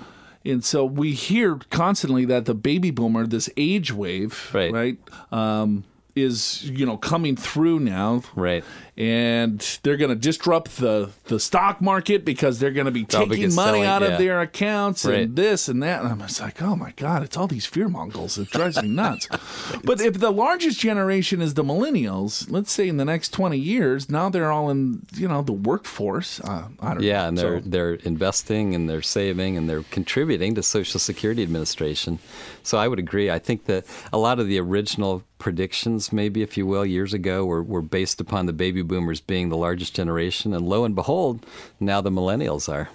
And 0.45 0.65
so 0.65 0.85
we 0.85 1.13
hear 1.13 1.57
constantly 1.71 2.25
that 2.27 2.45
the 2.45 2.55
baby 2.55 2.91
boomer, 2.93 3.27
this 3.27 3.51
age 3.57 3.93
wave, 3.93 4.49
Right. 4.55 4.73
right, 4.73 4.99
um, 5.33 5.85
is 6.17 6.65
you 6.65 6.87
know 6.87 6.97
coming 6.97 7.37
through 7.37 7.79
now, 7.81 8.23
Right. 8.35 8.65
and 8.97 9.61
they're 9.83 9.97
going 9.99 10.09
to 10.09 10.15
disrupt 10.17 10.79
the 10.79 11.11
the 11.25 11.39
stock 11.39 11.81
market 11.83 12.25
because 12.25 12.59
they're 12.59 12.71
going 12.73 12.87
to 12.87 12.91
be 12.93 13.05
taking 13.05 13.55
money 13.55 13.81
selling- 13.81 13.85
out 13.85 14.03
yeah. 14.03 14.09
of 14.09 14.19
their 14.19 14.41
accounts 14.41 15.05
Right. 15.05 15.21
and 15.25 15.37
this 15.37 15.69
and 15.69 15.83
that. 15.83 16.03
And 16.03 16.11
I'm 16.11 16.21
just 16.21 16.41
like, 16.41 16.63
oh 16.63 16.75
my 16.75 16.93
god, 16.97 17.23
it's 17.23 17.37
all 17.37 17.47
these 17.47 17.67
fear 17.67 17.89
mongers. 17.89 18.39
It 18.39 18.49
drives 18.51 18.81
me 18.83 18.89
nuts. 18.89 19.29
but 19.85 20.01
if 20.01 20.19
the 20.19 20.31
largest 20.33 20.81
generation 20.81 21.43
is 21.43 21.55
the 21.55 21.63
millennials, 21.65 22.51
let's 22.51 22.73
say 22.73 22.89
in 22.89 22.97
the 22.97 23.05
next 23.05 23.31
20 23.31 23.59
years, 23.59 24.09
now 24.11 24.29
they're 24.31 24.51
all 24.51 24.71
in 24.71 25.03
you 25.15 25.29
know 25.29 25.43
the 25.43 25.53
workforce. 25.53 26.41
Uh, 26.41 26.69
I 26.81 26.95
don't 26.95 27.03
Yeah, 27.03 27.23
know. 27.23 27.29
and 27.29 27.39
they're 27.39 27.61
So- 27.63 27.69
they're 27.69 27.95
investing 27.95 28.75
and 28.75 28.89
they're 28.89 29.03
saving 29.03 29.57
and 29.59 29.69
they're 29.69 29.83
contributing 29.91 30.55
to 30.55 30.63
Social 30.63 30.99
Security 30.99 31.43
Administration. 31.43 32.19
So 32.63 32.79
I 32.79 32.89
would 32.89 32.99
agree. 32.99 33.31
I 33.31 33.39
think 33.39 33.67
that 33.67 33.85
a 34.13 34.19
lot 34.19 34.41
of 34.41 34.47
the 34.49 34.59
original 34.59 35.23
predictions, 35.39 36.13
maybe 36.13 36.43
if 36.43 36.57
you 36.57 36.67
will, 36.67 36.85
years 36.85 37.13
ago 37.15 37.45
were, 37.45 37.63
were 37.63 37.83
based 37.83 38.21
upon 38.21 38.47
the 38.47 38.53
baby 38.53 38.83
boomers 38.83 39.21
being 39.21 39.49
the 39.49 39.57
largest 39.57 39.95
generation, 39.95 40.55
and 40.55 40.67
lo 40.67 40.85
and 40.85 40.95
behold, 40.95 41.45
now 41.81 42.01
the 42.01 42.11
millennials 42.11 42.73
are. 42.73 42.89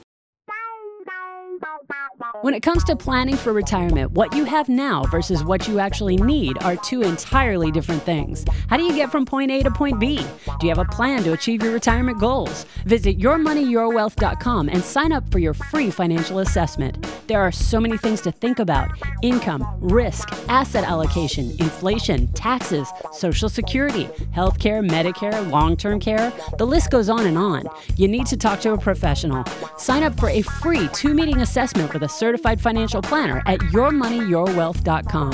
When 2.41 2.55
it 2.55 2.63
comes 2.63 2.83
to 2.85 2.95
planning 2.95 3.37
for 3.37 3.53
retirement, 3.53 4.13
what 4.13 4.35
you 4.35 4.45
have 4.45 4.67
now 4.67 5.03
versus 5.03 5.43
what 5.43 5.67
you 5.67 5.77
actually 5.77 6.17
need 6.17 6.57
are 6.63 6.75
two 6.75 7.03
entirely 7.03 7.71
different 7.71 8.01
things. 8.01 8.43
How 8.67 8.77
do 8.77 8.83
you 8.83 8.95
get 8.95 9.11
from 9.11 9.27
point 9.27 9.51
A 9.51 9.61
to 9.61 9.69
point 9.69 9.99
B? 9.99 10.25
Do 10.59 10.65
you 10.65 10.69
have 10.69 10.79
a 10.79 10.85
plan 10.85 11.21
to 11.25 11.33
achieve 11.33 11.61
your 11.61 11.71
retirement 11.71 12.19
goals? 12.19 12.65
Visit 12.87 13.19
yourmoneyyourwealth.com 13.19 14.69
and 14.69 14.83
sign 14.83 15.11
up 15.11 15.31
for 15.31 15.37
your 15.37 15.53
free 15.53 15.91
financial 15.91 16.39
assessment. 16.39 17.05
There 17.27 17.39
are 17.39 17.51
so 17.51 17.79
many 17.79 17.95
things 17.99 18.21
to 18.21 18.31
think 18.31 18.57
about 18.57 18.89
income, 19.21 19.63
risk, 19.79 20.33
asset 20.49 20.83
allocation, 20.83 21.51
inflation, 21.59 22.25
taxes, 22.33 22.91
social 23.11 23.49
security, 23.49 24.05
healthcare, 24.35 24.83
Medicare, 24.83 25.47
long 25.51 25.77
term 25.77 25.99
care. 25.99 26.33
The 26.57 26.65
list 26.65 26.89
goes 26.89 27.07
on 27.07 27.27
and 27.27 27.37
on. 27.37 27.65
You 27.97 28.07
need 28.07 28.25
to 28.27 28.37
talk 28.37 28.61
to 28.61 28.73
a 28.73 28.79
professional. 28.79 29.45
Sign 29.77 30.01
up 30.01 30.19
for 30.19 30.29
a 30.29 30.41
free 30.41 30.87
two 30.91 31.13
meeting 31.13 31.41
assessment 31.41 31.93
with 31.93 32.01
a 32.01 32.09
certified 32.09 32.30
financial 32.59 33.01
planner 33.01 33.41
at 33.45 33.59
yourmoneyyourwealth.com. 33.59 35.33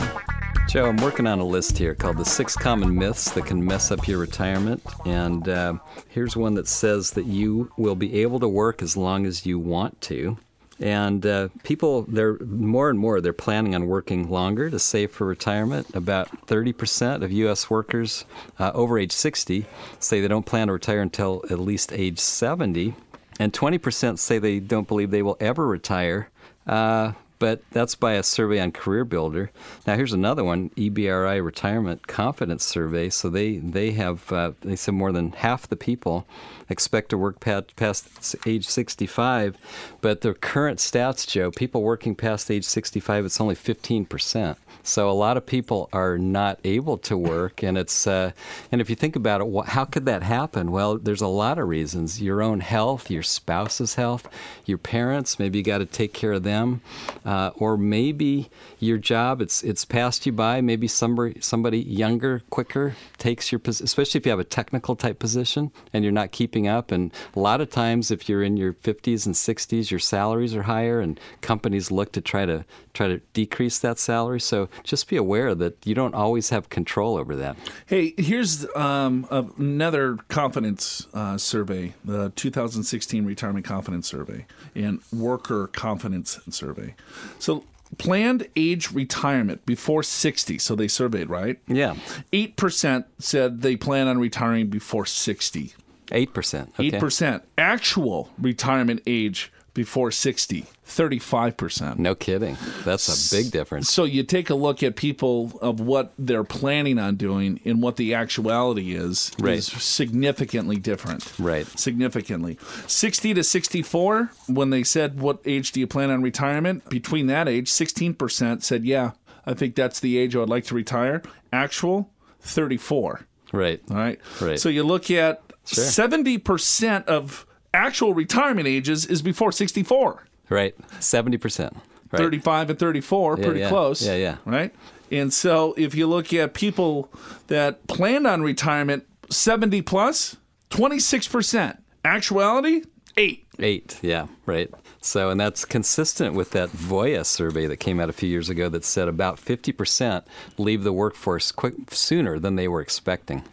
Joe, 0.67 0.87
I'm 0.87 0.97
working 0.97 1.27
on 1.27 1.39
a 1.39 1.45
list 1.45 1.77
here 1.77 1.95
called 1.95 2.17
the 2.17 2.25
six 2.25 2.53
common 2.53 2.93
myths 2.93 3.31
that 3.31 3.45
can 3.45 3.63
mess 3.63 3.89
up 3.89 4.05
your 4.05 4.19
retirement. 4.19 4.83
And 5.05 5.47
uh, 5.47 5.75
here's 6.09 6.35
one 6.35 6.55
that 6.55 6.67
says 6.67 7.11
that 7.11 7.25
you 7.25 7.71
will 7.77 7.95
be 7.95 8.21
able 8.21 8.41
to 8.41 8.49
work 8.49 8.81
as 8.81 8.97
long 8.97 9.25
as 9.25 9.45
you 9.45 9.59
want 9.59 10.01
to. 10.01 10.37
And 10.79 11.25
uh, 11.25 11.47
people, 11.63 12.03
they're 12.03 12.37
more 12.39 12.89
and 12.89 12.99
more, 12.99 13.21
they're 13.21 13.33
planning 13.33 13.75
on 13.75 13.87
working 13.87 14.29
longer 14.29 14.69
to 14.69 14.77
save 14.77 15.11
for 15.11 15.25
retirement. 15.25 15.95
About 15.95 16.47
30% 16.47 17.23
of 17.23 17.31
U.S. 17.31 17.69
workers 17.69 18.25
uh, 18.59 18.71
over 18.73 18.99
age 18.99 19.13
60 19.13 19.65
say 19.99 20.21
they 20.21 20.27
don't 20.27 20.45
plan 20.45 20.67
to 20.67 20.73
retire 20.73 21.01
until 21.01 21.43
at 21.49 21.59
least 21.59 21.93
age 21.93 22.19
70. 22.19 22.93
And 23.39 23.53
20% 23.53 24.19
say 24.19 24.37
they 24.37 24.59
don't 24.59 24.87
believe 24.87 25.11
they 25.11 25.23
will 25.23 25.37
ever 25.39 25.65
retire. 25.65 26.29
Uh, 26.67 27.13
but 27.39 27.61
that's 27.71 27.95
by 27.95 28.13
a 28.13 28.23
survey 28.23 28.59
on 28.59 28.71
Career 28.71 29.05
Builder. 29.05 29.51
Now 29.85 29.95
here's 29.95 30.13
another 30.13 30.43
one, 30.43 30.69
EBRI 30.71 31.43
Retirement 31.43 32.07
Confidence 32.07 32.63
Survey. 32.63 33.09
So 33.09 33.29
they 33.29 33.57
they 33.57 33.91
have 33.91 34.31
uh, 34.31 34.51
they 34.61 34.75
said 34.75 34.95
more 34.95 35.11
than 35.11 35.31
half 35.33 35.67
the 35.67 35.75
people 35.75 36.27
expect 36.69 37.09
to 37.09 37.17
work 37.17 37.39
past, 37.39 38.35
age 38.45 38.67
65, 38.67 39.57
but 40.01 40.21
the 40.21 40.33
current 40.33 40.79
stats, 40.79 41.27
Joe, 41.27 41.51
people 41.51 41.81
working 41.83 42.15
past 42.15 42.49
age 42.51 42.65
65, 42.65 43.25
it's 43.25 43.41
only 43.41 43.55
15 43.55 44.05
percent. 44.05 44.57
So 44.87 45.09
a 45.09 45.11
lot 45.11 45.35
of 45.35 45.45
people 45.45 45.89
are 45.91 46.17
not 46.17 46.59
able 46.63 46.97
to 46.99 47.17
work, 47.17 47.61
and 47.61 47.77
it's 47.77 48.07
uh, 48.07 48.31
and 48.71 48.79
if 48.79 48.89
you 48.89 48.95
think 48.95 49.17
about 49.17 49.41
it, 49.41 49.65
how 49.67 49.83
could 49.83 50.05
that 50.05 50.23
happen? 50.23 50.71
Well, 50.71 50.97
there's 50.97 51.21
a 51.21 51.27
lot 51.27 51.59
of 51.59 51.67
reasons: 51.67 52.21
your 52.21 52.41
own 52.41 52.61
health, 52.61 53.11
your 53.11 53.23
spouse's 53.23 53.95
health, 53.95 54.29
your 54.65 54.77
parents. 54.77 55.39
Maybe 55.39 55.57
you 55.57 55.63
got 55.63 55.79
to 55.79 55.85
take 55.85 56.13
care 56.13 56.31
of 56.31 56.43
them, 56.43 56.79
uh, 57.25 57.51
or 57.55 57.77
maybe 57.77 58.49
your 58.79 58.97
job 58.97 59.41
it's 59.41 59.61
it's 59.61 59.83
passed 59.83 60.25
you 60.25 60.31
by. 60.31 60.61
Maybe 60.61 60.87
somebody 60.87 61.41
somebody 61.41 61.79
younger, 61.79 62.43
quicker 62.49 62.95
takes 63.17 63.51
your 63.51 63.59
position, 63.59 63.83
especially 63.83 64.19
if 64.19 64.25
you 64.25 64.29
have 64.29 64.39
a 64.39 64.45
technical 64.45 64.95
type 64.95 65.19
position 65.19 65.71
and 65.91 66.05
you're 66.05 66.13
not 66.13 66.31
keeping 66.31 66.56
up. 66.65 66.91
And 66.91 67.13
a 67.35 67.39
lot 67.39 67.59
of 67.59 67.69
times, 67.69 68.09
if 68.09 68.29
you're 68.29 68.41
in 68.41 68.55
your 68.55 68.71
50s 68.71 69.25
and 69.25 69.35
60s, 69.35 69.91
your 69.91 69.99
salaries 69.99 70.55
are 70.55 70.63
higher, 70.63 71.01
and 71.01 71.19
companies 71.41 71.91
look 71.91 72.13
to 72.13 72.21
try 72.21 72.45
to 72.45 72.63
try 72.93 73.07
to 73.07 73.19
decrease 73.33 73.77
that 73.79 73.99
salary. 73.99 74.39
So 74.39 74.69
just 74.83 75.07
be 75.07 75.17
aware 75.17 75.53
that 75.53 75.85
you 75.85 75.93
don't 75.93 76.15
always 76.15 76.49
have 76.49 76.69
control 76.69 77.15
over 77.15 77.35
that. 77.35 77.55
Hey, 77.85 78.15
here's 78.17 78.65
um, 78.75 79.27
another 79.29 80.17
confidence 80.29 81.07
uh, 81.13 81.37
survey, 81.37 81.93
the 82.03 82.31
2016 82.35 83.25
Retirement 83.25 83.65
Confidence 83.65 84.07
Survey 84.07 84.47
and 84.73 84.99
Worker 85.13 85.67
Confidence 85.67 86.39
Survey. 86.49 86.95
So, 87.37 87.65
planned 87.97 88.47
age 88.55 88.91
retirement 88.91 89.65
before 89.65 90.03
60. 90.03 90.57
So, 90.57 90.75
they 90.75 90.87
surveyed, 90.87 91.29
right? 91.29 91.59
Yeah, 91.67 91.95
8% 92.33 93.05
said 93.19 93.61
they 93.61 93.75
plan 93.75 94.07
on 94.07 94.17
retiring 94.17 94.67
before 94.67 95.05
60. 95.05 95.73
Eight 96.11 96.33
percent. 96.33 96.73
Okay. 96.79 96.91
8% 96.91 97.41
actual 97.57 98.29
retirement 98.39 99.01
age 99.07 99.51
before 99.73 100.09
60. 100.09 100.65
35%. 100.87 101.99
No 101.99 102.15
kidding. 102.15 102.57
That's 102.83 103.31
a 103.31 103.35
big 103.35 103.51
difference. 103.51 103.89
So 103.91 104.05
you 104.05 104.23
take 104.23 104.49
a 104.49 104.55
look 104.55 104.81
at 104.81 104.95
people 104.95 105.59
of 105.61 105.79
what 105.79 106.13
they're 106.17 106.43
planning 106.43 106.97
on 106.97 107.15
doing 107.15 107.59
and 107.63 107.79
what 107.81 107.97
the 107.97 108.15
actuality 108.15 108.95
is 108.95 109.31
Right. 109.39 109.59
is 109.59 109.67
significantly 109.67 110.77
different. 110.77 111.31
Right. 111.37 111.67
Significantly. 111.79 112.57
60 112.87 113.35
to 113.35 113.43
64 113.43 114.31
when 114.47 114.71
they 114.71 114.83
said 114.83 115.19
what 115.19 115.39
age 115.45 115.71
do 115.73 115.79
you 115.79 115.85
plan 115.87 116.09
on 116.09 116.23
retirement? 116.23 116.89
Between 116.89 117.27
that 117.27 117.47
age 117.47 117.69
16% 117.69 118.63
said 118.63 118.83
yeah, 118.83 119.11
I 119.45 119.53
think 119.53 119.75
that's 119.75 119.99
the 119.99 120.17
age 120.17 120.35
I 120.35 120.39
would 120.39 120.49
like 120.49 120.65
to 120.65 120.75
retire. 120.75 121.21
Actual 121.53 122.09
34. 122.41 123.27
Right. 123.53 123.81
All 123.91 123.97
right. 123.97 124.19
Right. 124.41 124.59
So 124.59 124.69
you 124.69 124.83
look 124.83 125.11
at 125.11 125.41
Sure. 125.67 125.83
70% 125.83 127.05
of 127.05 127.45
actual 127.73 128.13
retirement 128.13 128.67
ages 128.67 129.05
is 129.05 129.21
before 129.21 129.51
64. 129.51 130.23
Right. 130.49 130.73
Seventy 130.99 131.37
percent. 131.37 131.75
Right. 132.11 132.19
35 132.19 132.69
and 132.71 132.79
34, 132.79 133.37
Yeah, 133.37 133.43
pretty 133.45 133.59
yeah. 133.59 133.69
close. 133.69 134.05
Yeah, 134.05 134.15
yeah. 134.15 134.37
Right? 134.45 134.73
And 135.11 135.33
so 135.33 135.73
if 135.77 135.93
you 135.93 136.07
look 136.07 136.33
at 136.33 136.53
people 136.53 137.11
that 137.47 137.85
planned 137.87 138.25
on 138.25 138.41
retirement 138.41 139.05
70 139.29 139.81
plus, 139.81 140.37
26%. 140.69 141.77
Actuality, 142.05 142.83
8. 143.17 143.45
Eight, 143.59 143.99
yeah, 144.01 144.27
right. 144.45 144.69
So, 145.01 145.29
and 145.29 145.39
that's 145.39 145.65
consistent 145.65 146.35
with 146.35 146.51
that 146.51 146.69
Voya 146.69 147.25
survey 147.25 147.65
that 147.67 147.77
came 147.77 147.99
out 147.99 148.07
a 148.09 148.13
few 148.13 148.29
years 148.29 148.49
ago 148.49 148.69
that 148.69 148.85
said 148.85 149.07
about 149.09 149.37
50% 149.37 150.23
leave 150.57 150.83
the 150.83 150.93
workforce 150.93 151.51
quick, 151.51 151.73
sooner 151.89 152.39
than 152.39 152.55
they 152.55 152.67
were 152.67 152.79
expecting. 152.81 153.43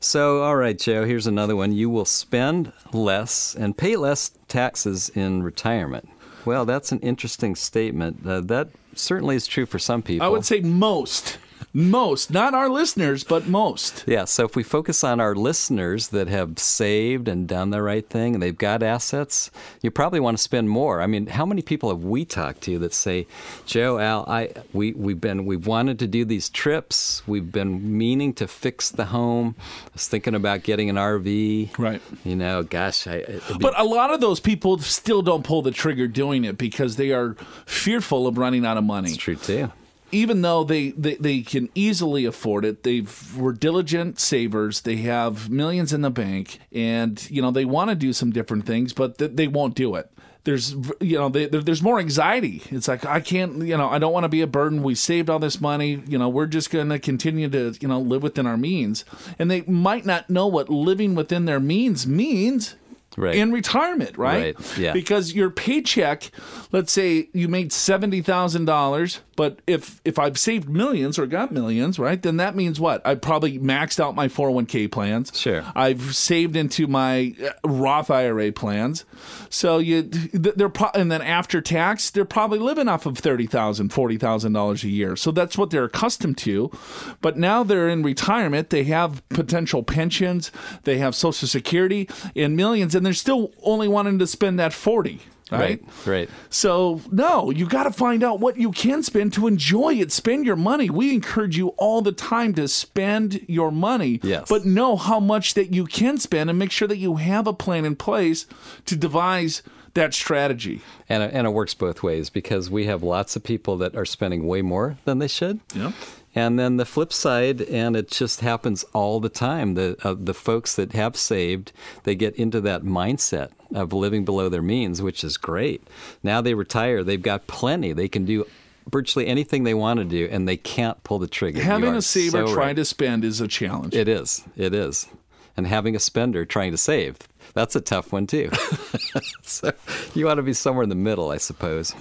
So, 0.00 0.42
all 0.42 0.56
right, 0.56 0.78
Joe, 0.78 1.04
here's 1.04 1.26
another 1.26 1.56
one. 1.56 1.72
You 1.72 1.90
will 1.90 2.04
spend 2.04 2.72
less 2.92 3.54
and 3.54 3.76
pay 3.76 3.96
less 3.96 4.30
taxes 4.46 5.08
in 5.10 5.42
retirement. 5.42 6.08
Well, 6.44 6.64
that's 6.64 6.92
an 6.92 7.00
interesting 7.00 7.56
statement. 7.56 8.24
Uh, 8.24 8.40
that 8.42 8.68
certainly 8.94 9.36
is 9.36 9.46
true 9.46 9.66
for 9.66 9.78
some 9.78 10.02
people. 10.02 10.24
I 10.24 10.30
would 10.30 10.44
say 10.44 10.60
most, 10.60 11.38
Most, 11.78 12.32
not 12.32 12.54
our 12.54 12.68
listeners, 12.68 13.22
but 13.22 13.46
most. 13.46 14.02
Yeah, 14.04 14.24
so 14.24 14.44
if 14.44 14.56
we 14.56 14.64
focus 14.64 15.04
on 15.04 15.20
our 15.20 15.36
listeners 15.36 16.08
that 16.08 16.26
have 16.26 16.58
saved 16.58 17.28
and 17.28 17.46
done 17.46 17.70
the 17.70 17.80
right 17.82 18.04
thing 18.08 18.34
and 18.34 18.42
they've 18.42 18.58
got 18.58 18.82
assets, 18.82 19.52
you 19.80 19.92
probably 19.92 20.18
want 20.18 20.36
to 20.36 20.42
spend 20.42 20.70
more. 20.70 21.00
I 21.00 21.06
mean, 21.06 21.28
how 21.28 21.46
many 21.46 21.62
people 21.62 21.88
have 21.90 22.02
we 22.02 22.24
talked 22.24 22.62
to 22.62 22.80
that 22.80 22.92
say, 22.92 23.28
"Joe, 23.64 24.00
Al, 24.00 24.24
I 24.26 24.50
we 24.72 24.92
we've 24.92 25.20
been 25.20 25.46
we've 25.46 25.68
wanted 25.68 26.00
to 26.00 26.08
do 26.08 26.24
these 26.24 26.48
trips. 26.50 27.22
We've 27.28 27.52
been 27.52 27.96
meaning 27.96 28.34
to 28.34 28.48
fix 28.48 28.90
the 28.90 29.04
home. 29.04 29.54
I 29.86 29.90
was 29.94 30.08
thinking 30.08 30.34
about 30.34 30.64
getting 30.64 30.90
an 30.90 30.96
RV. 30.96 31.78
Right. 31.78 32.02
You 32.24 32.34
know, 32.34 32.64
gosh, 32.64 33.06
I 33.06 33.20
be- 33.20 33.40
But 33.60 33.78
a 33.78 33.84
lot 33.84 34.12
of 34.12 34.20
those 34.20 34.40
people 34.40 34.78
still 34.78 35.22
don't 35.22 35.44
pull 35.44 35.62
the 35.62 35.70
trigger 35.70 36.08
doing 36.08 36.44
it 36.44 36.58
because 36.58 36.96
they 36.96 37.12
are 37.12 37.36
fearful 37.66 38.26
of 38.26 38.36
running 38.36 38.66
out 38.66 38.76
of 38.78 38.82
money. 38.82 39.10
it's 39.10 39.16
true 39.16 39.36
too. 39.36 39.70
Even 40.12 40.42
though 40.42 40.64
they, 40.64 40.90
they, 40.90 41.16
they 41.16 41.40
can 41.42 41.68
easily 41.74 42.24
afford 42.24 42.64
it, 42.64 42.82
they've 42.82 43.36
were 43.36 43.52
diligent 43.52 44.18
savers. 44.18 44.80
They 44.82 44.96
have 44.96 45.50
millions 45.50 45.92
in 45.92 46.02
the 46.02 46.10
bank, 46.10 46.58
and 46.72 47.28
you 47.30 47.42
know 47.42 47.50
they 47.50 47.64
want 47.64 47.90
to 47.90 47.94
do 47.96 48.12
some 48.12 48.30
different 48.30 48.66
things, 48.66 48.92
but 48.92 49.18
th- 49.18 49.32
they 49.34 49.48
won't 49.48 49.74
do 49.74 49.94
it. 49.94 50.10
There's 50.44 50.74
you 51.00 51.18
know 51.18 51.28
they, 51.28 51.46
there's 51.46 51.82
more 51.82 51.98
anxiety. 51.98 52.62
It's 52.70 52.88
like 52.88 53.04
I 53.04 53.20
can't 53.20 53.62
you 53.66 53.76
know 53.76 53.88
I 53.90 53.98
don't 53.98 54.12
want 54.12 54.24
to 54.24 54.28
be 54.30 54.40
a 54.40 54.46
burden. 54.46 54.82
We 54.82 54.94
saved 54.94 55.28
all 55.28 55.38
this 55.38 55.60
money. 55.60 56.02
You 56.06 56.16
know 56.16 56.28
we're 56.30 56.46
just 56.46 56.70
going 56.70 56.88
to 56.88 56.98
continue 56.98 57.48
to 57.50 57.74
you 57.80 57.88
know 57.88 58.00
live 58.00 58.22
within 58.22 58.46
our 58.46 58.56
means, 58.56 59.04
and 59.38 59.50
they 59.50 59.60
might 59.62 60.06
not 60.06 60.30
know 60.30 60.46
what 60.46 60.70
living 60.70 61.14
within 61.14 61.44
their 61.44 61.60
means 61.60 62.06
means 62.06 62.76
Right. 63.16 63.34
in 63.34 63.50
retirement, 63.50 64.16
right? 64.16 64.54
Right, 64.56 64.78
yeah. 64.78 64.92
Because 64.92 65.34
your 65.34 65.50
paycheck, 65.50 66.30
let's 66.70 66.92
say 66.92 67.28
you 67.32 67.48
made 67.48 67.72
seventy 67.72 68.22
thousand 68.22 68.66
dollars, 68.66 69.20
but 69.38 69.60
if 69.68 70.00
if 70.04 70.18
I've 70.18 70.36
saved 70.36 70.68
millions 70.68 71.16
or 71.16 71.24
got 71.24 71.52
millions, 71.52 71.96
right, 71.96 72.20
then 72.20 72.38
that 72.38 72.56
means 72.56 72.80
what? 72.80 73.06
I 73.06 73.14
probably 73.14 73.56
maxed 73.60 74.00
out 74.00 74.16
my 74.16 74.26
four 74.26 74.48
hundred 74.48 74.54
one 74.56 74.66
k 74.66 74.88
plans. 74.88 75.30
Sure. 75.32 75.64
I've 75.76 76.16
saved 76.16 76.56
into 76.56 76.88
my 76.88 77.36
uh, 77.40 77.50
Roth 77.64 78.10
IRA 78.10 78.50
plans, 78.50 79.04
so 79.48 79.78
you 79.78 80.02
they're 80.02 80.68
pro- 80.68 80.90
and 80.92 81.12
then 81.12 81.22
after 81.22 81.60
tax, 81.60 82.10
they're 82.10 82.24
probably 82.24 82.58
living 82.58 82.88
off 82.88 83.06
of 83.06 83.16
thirty 83.16 83.46
thousand, 83.46 83.92
forty 83.92 84.16
thousand 84.16 84.54
dollars 84.54 84.82
a 84.82 84.88
year. 84.88 85.14
So 85.14 85.30
that's 85.30 85.56
what 85.56 85.70
they're 85.70 85.84
accustomed 85.84 86.36
to. 86.38 86.72
But 87.20 87.38
now 87.38 87.62
they're 87.62 87.88
in 87.88 88.02
retirement. 88.02 88.70
They 88.70 88.82
have 88.84 89.22
potential 89.28 89.84
pensions. 89.84 90.50
They 90.82 90.98
have 90.98 91.14
Social 91.14 91.46
Security 91.46 92.08
and 92.34 92.56
millions, 92.56 92.96
and 92.96 93.06
they're 93.06 93.12
still 93.12 93.52
only 93.62 93.86
wanting 93.86 94.18
to 94.18 94.26
spend 94.26 94.58
that 94.58 94.72
forty. 94.72 95.20
Right. 95.50 95.60
Right. 95.60 96.06
Right. 96.06 96.30
So, 96.50 97.00
no, 97.10 97.50
you 97.50 97.66
got 97.66 97.84
to 97.84 97.90
find 97.90 98.22
out 98.22 98.40
what 98.40 98.56
you 98.56 98.70
can 98.70 99.02
spend 99.02 99.32
to 99.34 99.46
enjoy 99.46 99.94
it. 99.94 100.12
Spend 100.12 100.44
your 100.44 100.56
money. 100.56 100.90
We 100.90 101.12
encourage 101.14 101.56
you 101.56 101.68
all 101.78 102.02
the 102.02 102.12
time 102.12 102.54
to 102.54 102.68
spend 102.68 103.44
your 103.48 103.70
money. 103.70 104.20
Yes. 104.22 104.48
But 104.48 104.66
know 104.66 104.96
how 104.96 105.20
much 105.20 105.54
that 105.54 105.72
you 105.72 105.86
can 105.86 106.18
spend 106.18 106.50
and 106.50 106.58
make 106.58 106.70
sure 106.70 106.88
that 106.88 106.98
you 106.98 107.16
have 107.16 107.46
a 107.46 107.52
plan 107.52 107.84
in 107.84 107.96
place 107.96 108.46
to 108.86 108.96
devise 108.96 109.62
that 109.94 110.14
strategy. 110.14 110.80
And 111.08 111.22
it, 111.22 111.30
and 111.32 111.46
it 111.46 111.50
works 111.50 111.74
both 111.74 112.02
ways 112.02 112.30
because 112.30 112.70
we 112.70 112.86
have 112.86 113.02
lots 113.02 113.36
of 113.36 113.42
people 113.42 113.76
that 113.78 113.96
are 113.96 114.04
spending 114.04 114.46
way 114.46 114.62
more 114.62 114.98
than 115.04 115.18
they 115.18 115.28
should. 115.28 115.60
Yeah. 115.74 115.92
And 116.38 116.56
then 116.56 116.76
the 116.76 116.84
flip 116.84 117.12
side, 117.12 117.62
and 117.62 117.96
it 117.96 118.12
just 118.12 118.42
happens 118.42 118.84
all 118.92 119.18
the 119.18 119.28
time. 119.28 119.74
The 119.74 119.96
uh, 120.04 120.14
the 120.16 120.32
folks 120.32 120.76
that 120.76 120.92
have 120.92 121.16
saved, 121.16 121.72
they 122.04 122.14
get 122.14 122.36
into 122.36 122.60
that 122.60 122.84
mindset 122.84 123.50
of 123.74 123.92
living 123.92 124.24
below 124.24 124.48
their 124.48 124.62
means, 124.62 125.02
which 125.02 125.24
is 125.24 125.36
great. 125.36 125.82
Now 126.22 126.40
they 126.40 126.54
retire, 126.54 127.02
they've 127.02 127.20
got 127.20 127.48
plenty. 127.48 127.92
They 127.92 128.06
can 128.06 128.24
do 128.24 128.46
virtually 128.88 129.26
anything 129.26 129.64
they 129.64 129.74
want 129.74 129.98
to 129.98 130.04
do, 130.04 130.28
and 130.30 130.46
they 130.46 130.56
can't 130.56 131.02
pull 131.02 131.18
the 131.18 131.26
trigger. 131.26 131.60
Having 131.60 131.96
a 131.96 132.02
saver 132.02 132.46
so 132.46 132.54
trying 132.54 132.76
to 132.76 132.84
spend 132.84 133.24
is 133.24 133.40
a 133.40 133.48
challenge. 133.48 133.96
It 133.96 134.06
is. 134.06 134.44
It 134.56 134.72
is. 134.72 135.08
And 135.56 135.66
having 135.66 135.96
a 135.96 135.98
spender 135.98 136.44
trying 136.44 136.70
to 136.70 136.78
save, 136.78 137.18
that's 137.52 137.74
a 137.74 137.80
tough 137.80 138.12
one 138.12 138.28
too. 138.28 138.48
so 139.42 139.72
you 140.14 140.26
want 140.26 140.36
to 140.36 140.44
be 140.44 140.52
somewhere 140.52 140.84
in 140.84 140.88
the 140.88 140.94
middle, 140.94 141.30
I 141.32 141.38
suppose. 141.38 141.96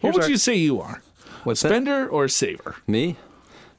what 0.00 0.12
would 0.14 0.24
our- 0.24 0.28
you 0.30 0.38
say 0.38 0.56
you 0.56 0.80
are? 0.80 1.02
What's 1.46 1.62
that? 1.62 1.68
Spender 1.68 2.08
or 2.08 2.26
saver? 2.26 2.74
Me? 2.88 3.16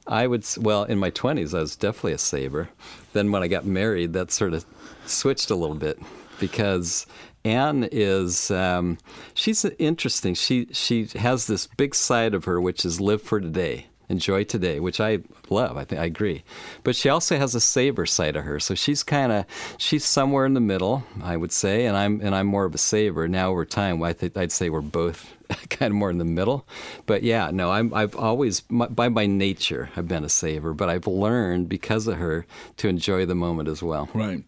I 0.06 0.26
would, 0.26 0.46
well, 0.58 0.84
in 0.84 0.98
my 0.98 1.10
20s, 1.10 1.52
I 1.52 1.60
was 1.60 1.76
definitely 1.76 2.14
a 2.14 2.18
saver. 2.18 2.70
Then 3.12 3.30
when 3.30 3.42
I 3.42 3.48
got 3.48 3.66
married, 3.66 4.14
that 4.14 4.30
sort 4.30 4.54
of 4.54 4.64
switched 5.04 5.50
a 5.50 5.54
little 5.54 5.76
bit 5.76 6.00
because 6.40 7.04
Anne 7.44 7.86
is, 7.92 8.50
um, 8.50 8.96
she's 9.34 9.66
interesting. 9.78 10.32
She, 10.32 10.68
she 10.72 11.08
has 11.16 11.46
this 11.46 11.66
big 11.66 11.94
side 11.94 12.32
of 12.32 12.46
her, 12.46 12.58
which 12.58 12.86
is 12.86 13.02
live 13.02 13.20
for 13.20 13.38
today. 13.38 13.88
Enjoy 14.08 14.44
today, 14.44 14.80
which 14.80 14.98
I 14.98 15.18
love. 15.50 15.76
I 15.76 15.84
think 15.84 16.00
I 16.00 16.06
agree, 16.06 16.42
but 16.82 16.96
she 16.96 17.10
also 17.10 17.36
has 17.36 17.54
a 17.54 17.60
saver 17.60 18.06
side 18.06 18.36
of 18.36 18.44
her. 18.44 18.58
So 18.58 18.74
she's 18.74 19.02
kind 19.02 19.30
of 19.30 19.44
she's 19.76 20.02
somewhere 20.02 20.46
in 20.46 20.54
the 20.54 20.62
middle, 20.62 21.04
I 21.22 21.36
would 21.36 21.52
say, 21.52 21.84
and 21.84 21.94
I'm 21.94 22.18
and 22.22 22.34
I'm 22.34 22.46
more 22.46 22.64
of 22.64 22.74
a 22.74 22.78
saver. 22.78 23.28
Now 23.28 23.50
over 23.50 23.66
time, 23.66 24.02
I 24.02 24.14
think 24.14 24.34
I'd 24.34 24.50
say 24.50 24.70
we're 24.70 24.80
both 24.80 25.34
kind 25.70 25.90
of 25.92 25.96
more 25.96 26.10
in 26.10 26.18
the 26.18 26.24
middle. 26.24 26.66
But 27.06 27.22
yeah, 27.22 27.50
no, 27.52 27.70
I'm, 27.70 27.92
I've 27.94 28.14
always, 28.16 28.62
my, 28.68 28.86
by 28.86 29.08
my 29.08 29.26
nature, 29.26 29.90
I've 29.96 30.08
been 30.08 30.24
a 30.24 30.28
saver, 30.28 30.74
but 30.74 30.88
I've 30.88 31.06
learned 31.06 31.68
because 31.68 32.06
of 32.06 32.16
her 32.18 32.46
to 32.78 32.88
enjoy 32.88 33.26
the 33.26 33.34
moment 33.34 33.68
as 33.68 33.82
well. 33.82 34.08
Right. 34.14 34.44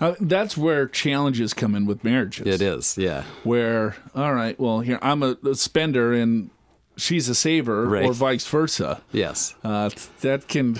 Uh, 0.00 0.14
that's 0.20 0.56
where 0.58 0.86
challenges 0.86 1.54
come 1.54 1.74
in 1.74 1.86
with 1.86 2.04
marriages. 2.04 2.46
It 2.46 2.60
is, 2.60 2.98
yeah. 2.98 3.24
where 3.44 3.96
all 4.14 4.34
right 4.34 4.60
well 4.60 4.80
here 4.80 4.98
i'm 5.00 5.22
a, 5.22 5.38
a 5.42 5.54
spender 5.54 6.12
and 6.12 6.50
she's 6.98 7.30
a 7.30 7.34
saver 7.34 7.86
Right. 7.86 8.04
or 8.04 8.12
vice 8.12 8.46
versa 8.46 9.00
Yes. 9.10 9.54
uh, 9.64 9.88
that 10.20 10.48
can 10.48 10.76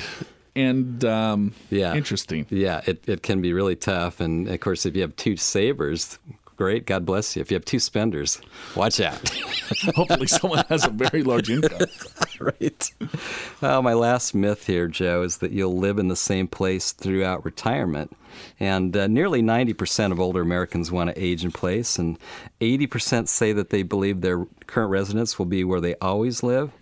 and 0.54 1.02
um, 1.04 1.54
Yeah. 1.70 1.94
interesting 1.94 2.44
Yeah, 2.50 2.82
it, 2.86 3.02
it 3.08 3.22
can 3.22 3.40
be 3.40 3.54
really 3.54 3.74
tough. 3.74 4.20
And 4.20 4.46
of 4.48 4.60
course, 4.60 4.84
if 4.86 4.94
you 4.94 5.00
have 5.02 5.16
two 5.16 5.36
savers, 5.38 6.18
great, 6.56 6.86
God 6.86 7.04
bless 7.04 7.36
you. 7.36 7.42
If 7.42 7.50
you 7.50 7.56
have 7.56 7.64
two 7.64 7.78
spenders, 7.78 8.40
watch 8.74 9.00
out. 9.00 9.28
hopefully 9.94 10.26
someone 10.26 10.64
has 10.68 10.86
a 10.86 10.90
very 10.90 11.22
large 11.22 11.50
income 11.50 11.86
right. 12.40 12.92
Well, 13.60 13.82
my 13.82 13.94
last 13.94 14.34
myth 14.34 14.66
here, 14.66 14.86
Joe, 14.86 15.22
is 15.22 15.38
that 15.38 15.52
you'll 15.52 15.78
live 15.78 15.98
in 15.98 16.08
the 16.08 16.16
same 16.16 16.48
place 16.48 16.92
throughout 16.92 17.44
retirement. 17.44 18.16
And 18.58 18.96
uh, 18.96 19.06
nearly 19.06 19.42
90% 19.42 20.12
of 20.12 20.20
older 20.20 20.40
Americans 20.40 20.90
want 20.90 21.10
to 21.10 21.22
age 21.22 21.44
in 21.44 21.52
place, 21.52 21.98
and 21.98 22.18
80% 22.60 23.28
say 23.28 23.52
that 23.52 23.70
they 23.70 23.82
believe 23.82 24.20
their 24.20 24.46
current 24.66 24.90
residence 24.90 25.38
will 25.38 25.46
be 25.46 25.64
where 25.64 25.80
they 25.80 25.94
always 25.96 26.42
live. 26.42 26.72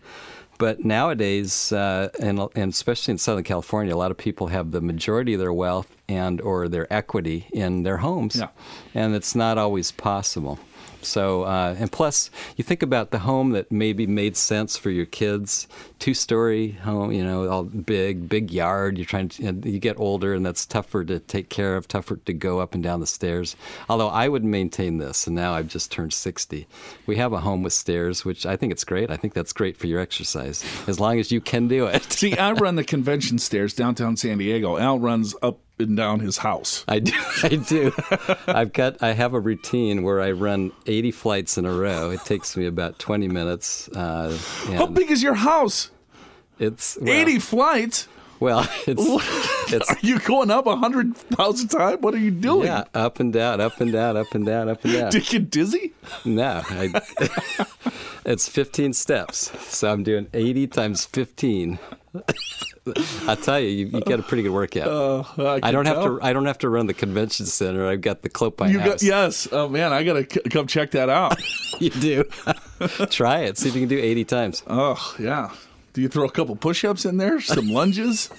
But 0.63 0.85
nowadays, 0.85 1.73
uh, 1.73 2.11
and, 2.21 2.39
and 2.55 2.73
especially 2.73 3.11
in 3.11 3.19
Southern 3.19 3.43
California, 3.43 3.93
a 3.93 3.99
lot 3.99 4.13
of 4.13 4.17
people 4.17 4.47
have 4.47 4.71
the 4.71 4.81
majority 4.81 5.35
of 5.35 5.41
their 5.41 5.53
wealth 5.53 5.89
and 6.09 6.41
or 6.41 6.69
their 6.69 6.87
equity 6.93 7.49
in 7.53 7.83
their 7.83 7.97
homes, 7.97 8.37
Yeah. 8.37 8.47
and 8.95 9.13
it's 9.17 9.35
not 9.35 9.59
always 9.59 9.91
possible. 9.91 10.61
So, 11.05 11.43
uh, 11.43 11.75
and 11.79 11.91
plus, 11.91 12.31
you 12.57 12.65
think 12.65 12.83
about 12.83 13.11
the 13.11 13.21
home 13.21 13.51
that 13.51 13.71
maybe 13.71 14.07
made 14.07 14.37
sense 14.37 14.77
for 14.77 14.91
your 14.91 15.07
kids, 15.07 15.69
two-story 15.99 16.73
home, 16.73 17.13
you 17.13 17.25
know, 17.25 17.49
all 17.49 17.65
big, 17.65 18.29
big 18.29 18.51
yard. 18.51 18.99
You're 18.99 19.07
trying 19.07 19.29
to, 19.31 19.69
you 19.69 19.79
get 19.79 19.99
older, 19.99 20.35
and 20.35 20.45
that's 20.45 20.67
tougher 20.67 21.05
to 21.05 21.19
take 21.19 21.49
care 21.49 21.77
of, 21.77 21.89
tougher 21.89 22.17
to 22.17 22.33
go 22.33 22.61
up 22.61 22.75
and 22.75 22.83
down 22.83 23.01
the 23.01 23.07
stairs. 23.07 23.57
Although 23.89 24.09
I 24.09 24.29
would 24.29 24.45
maintain 24.45 24.99
this, 24.99 25.27
and 25.27 25.37
now 25.37 25.55
I've 25.55 25.69
just 25.69 25.91
turned 25.91 26.13
60. 26.13 26.67
We 27.07 27.17
have 27.17 27.33
a 27.33 27.41
home 27.41 27.63
with 27.63 27.73
stairs, 27.73 28.25
which 28.25 28.47
I 28.47 28.57
think 28.57 28.73
it's 28.73 28.85
great. 28.85 29.11
I 29.11 29.17
think 29.17 29.35
that's 29.35 29.53
great 29.53 29.77
for 29.77 29.87
your 29.87 30.01
exercise, 30.01 30.65
as 30.87 31.01
long 31.01 31.19
as 31.19 31.31
you 31.31 31.41
can 31.41 31.69
do 31.69 31.87
it. 31.87 32.03
see 32.13 32.37
i 32.37 32.53
run 32.53 32.77
the 32.77 32.85
convention 32.85 33.39
stairs 33.39 33.75
downtown 33.75 34.17
san 34.17 34.39
diego 34.39 34.79
al 34.79 34.99
runs 34.99 35.35
up 35.43 35.59
down 35.87 36.21
his 36.21 36.39
house 36.39 36.85
I 36.89 36.99
do. 36.99 37.13
I 37.43 37.49
do. 37.57 37.93
I've 38.47 38.73
got. 38.73 39.03
I 39.03 39.13
have 39.13 39.35
a 39.35 39.41
routine 39.41 40.03
where 40.03 40.21
I 40.21 40.33
run 40.33 40.73
80 40.87 41.11
flights 41.13 41.59
in 41.59 41.65
a 41.65 41.73
row. 41.73 42.11
It 42.11 42.21
takes 42.25 42.57
me 42.57 42.67
about 42.67 42.99
20 42.99 43.29
minutes. 43.29 43.89
Uh, 43.89 44.37
how 44.75 44.87
big 44.87 45.11
is 45.11 45.23
your 45.23 45.35
house 45.35 45.91
It's 46.59 46.99
well, 47.01 47.13
80 47.15 47.39
flights 47.39 48.09
Well, 48.43 48.69
it's 48.89 49.73
it's 49.73 49.89
are 49.89 49.97
you 50.01 50.19
going 50.19 50.51
up 50.51 50.67
a 50.67 50.71
100000 50.71 51.69
times 51.69 52.01
what 52.03 52.13
are 52.13 52.19
you 52.19 52.33
doing 52.33 52.67
yeah, 52.67 52.85
up 52.93 53.21
and 53.21 53.33
down, 53.33 53.61
up 53.61 53.81
and 53.81 53.93
down, 53.93 54.17
up 54.17 54.35
and 54.35 54.45
down, 54.45 54.69
up 54.69 54.85
and 54.85 54.93
down. 54.93 55.11
do 55.13 55.19
you 55.19 55.25
get 55.25 55.49
dizzy 55.49 55.93
No, 56.25 56.61
I, 56.69 57.01
it's 58.27 58.49
15 58.49 58.95
steps. 58.95 59.53
So 59.73 59.93
I'm 59.93 60.03
doing 60.03 60.27
80 60.35 60.67
times 60.67 61.05
15. 61.05 61.79
I 63.29 63.37
tell 63.37 63.61
you, 63.61 63.69
you, 63.69 63.87
you 63.87 64.01
get 64.01 64.19
a 64.19 64.25
pretty 64.25 64.43
good 64.43 64.51
workout. 64.53 64.89
Uh, 64.89 65.23
I, 65.39 65.61
I 65.69 65.71
don't 65.71 65.87
have 65.87 66.03
to. 66.03 66.19
I 66.21 66.33
don't 66.33 66.47
have 66.47 66.59
to 66.59 66.69
run 66.69 66.87
the 66.89 66.95
convention 66.95 67.47
center. 67.47 67.87
I've 67.87 68.01
got 68.01 68.23
the 68.23 68.29
cloak 68.29 68.57
by 68.57 68.69
you 68.69 68.81
house. 68.81 68.89
got 68.89 69.03
yes 69.03 69.49
oh 69.53 69.69
man 69.69 69.93
i 69.93 70.03
gotta 70.03 70.27
c- 70.29 70.41
come 70.51 70.67
check 70.67 70.91
that 70.91 71.09
out 71.09 71.39
You 71.81 71.91
do. 71.91 72.25
Try 73.11 73.41
it. 73.43 73.57
See 73.59 73.69
if 73.69 73.75
you 73.77 73.83
can 73.83 73.89
do 73.89 73.99
80 73.99 74.25
times. 74.25 74.63
oh 74.67 75.15
yeah 75.19 75.53
do 75.93 76.01
you 76.01 76.09
throw 76.09 76.25
a 76.25 76.31
couple 76.31 76.57
push-ups 76.57 77.05
in 77.05 77.17
there 77.17 77.41
some 77.41 77.69
lunges 77.73 78.31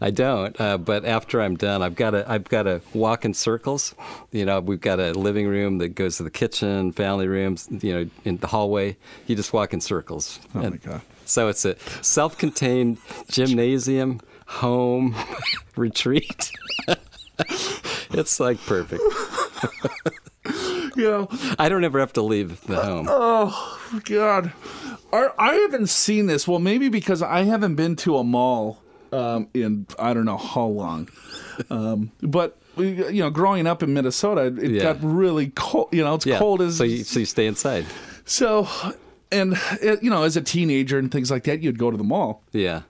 I 0.00 0.10
don't, 0.10 0.58
uh, 0.60 0.78
but 0.78 1.04
after 1.04 1.40
I'm 1.40 1.56
done, 1.56 1.82
I've 1.82 1.96
got 1.96 2.10
to 2.10 2.30
I've 2.30 2.44
got 2.44 2.64
to 2.64 2.80
walk 2.94 3.24
in 3.24 3.34
circles. 3.34 3.94
You 4.30 4.44
know, 4.44 4.60
we've 4.60 4.80
got 4.80 5.00
a 5.00 5.12
living 5.12 5.46
room 5.46 5.78
that 5.78 5.90
goes 5.90 6.18
to 6.18 6.22
the 6.22 6.30
kitchen, 6.30 6.92
family 6.92 7.26
rooms. 7.26 7.68
You 7.70 7.92
know, 7.92 8.10
in 8.24 8.36
the 8.38 8.46
hallway, 8.46 8.96
you 9.26 9.34
just 9.34 9.52
walk 9.52 9.72
in 9.72 9.80
circles. 9.80 10.38
Oh 10.54 10.70
my 10.70 10.76
God. 10.76 11.00
So 11.24 11.48
it's 11.48 11.64
a 11.64 11.76
self-contained 12.00 12.98
gymnasium, 13.30 14.20
home, 14.46 15.14
retreat. 15.76 16.50
it's 18.10 18.40
like 18.40 18.58
perfect. 18.64 19.02
You 20.98 21.04
know, 21.10 21.28
I 21.58 21.68
don't 21.68 21.84
ever 21.84 21.98
have 22.00 22.12
to 22.14 22.22
leave 22.22 22.60
the 22.66 22.76
home. 22.76 23.06
Oh 23.08 23.80
God, 24.04 24.52
I, 25.12 25.28
I 25.38 25.54
haven't 25.54 25.88
seen 25.88 26.26
this. 26.26 26.46
Well, 26.48 26.58
maybe 26.58 26.88
because 26.88 27.22
I 27.22 27.42
haven't 27.44 27.76
been 27.76 27.96
to 27.96 28.16
a 28.18 28.24
mall 28.24 28.82
um, 29.12 29.48
in 29.54 29.86
I 29.98 30.12
don't 30.12 30.24
know 30.26 30.36
how 30.36 30.66
long. 30.66 31.08
Um, 31.70 32.10
but 32.20 32.58
you 32.76 33.22
know, 33.22 33.30
growing 33.30 33.66
up 33.66 33.82
in 33.82 33.94
Minnesota, 33.94 34.46
it 34.46 34.70
Yeah. 34.72 34.82
got 34.82 34.98
really 35.02 35.48
cold. 35.54 35.88
You 35.92 36.04
know, 36.04 36.14
it's 36.16 36.26
yeah. 36.26 36.38
cold 36.38 36.60
as 36.62 36.76
so 36.76 36.84
you, 36.84 37.04
so 37.04 37.20
you 37.20 37.26
stay 37.26 37.46
inside. 37.46 37.86
so. 38.24 38.68
And 39.30 39.58
you 39.82 40.08
know, 40.08 40.22
as 40.22 40.38
a 40.38 40.40
teenager 40.40 40.98
and 40.98 41.12
things 41.12 41.30
like 41.30 41.44
that, 41.44 41.60
you'd 41.62 41.78
go 41.78 41.90
to 41.90 41.98
the 41.98 42.02
mall. 42.04 42.42
Yeah. 42.52 42.82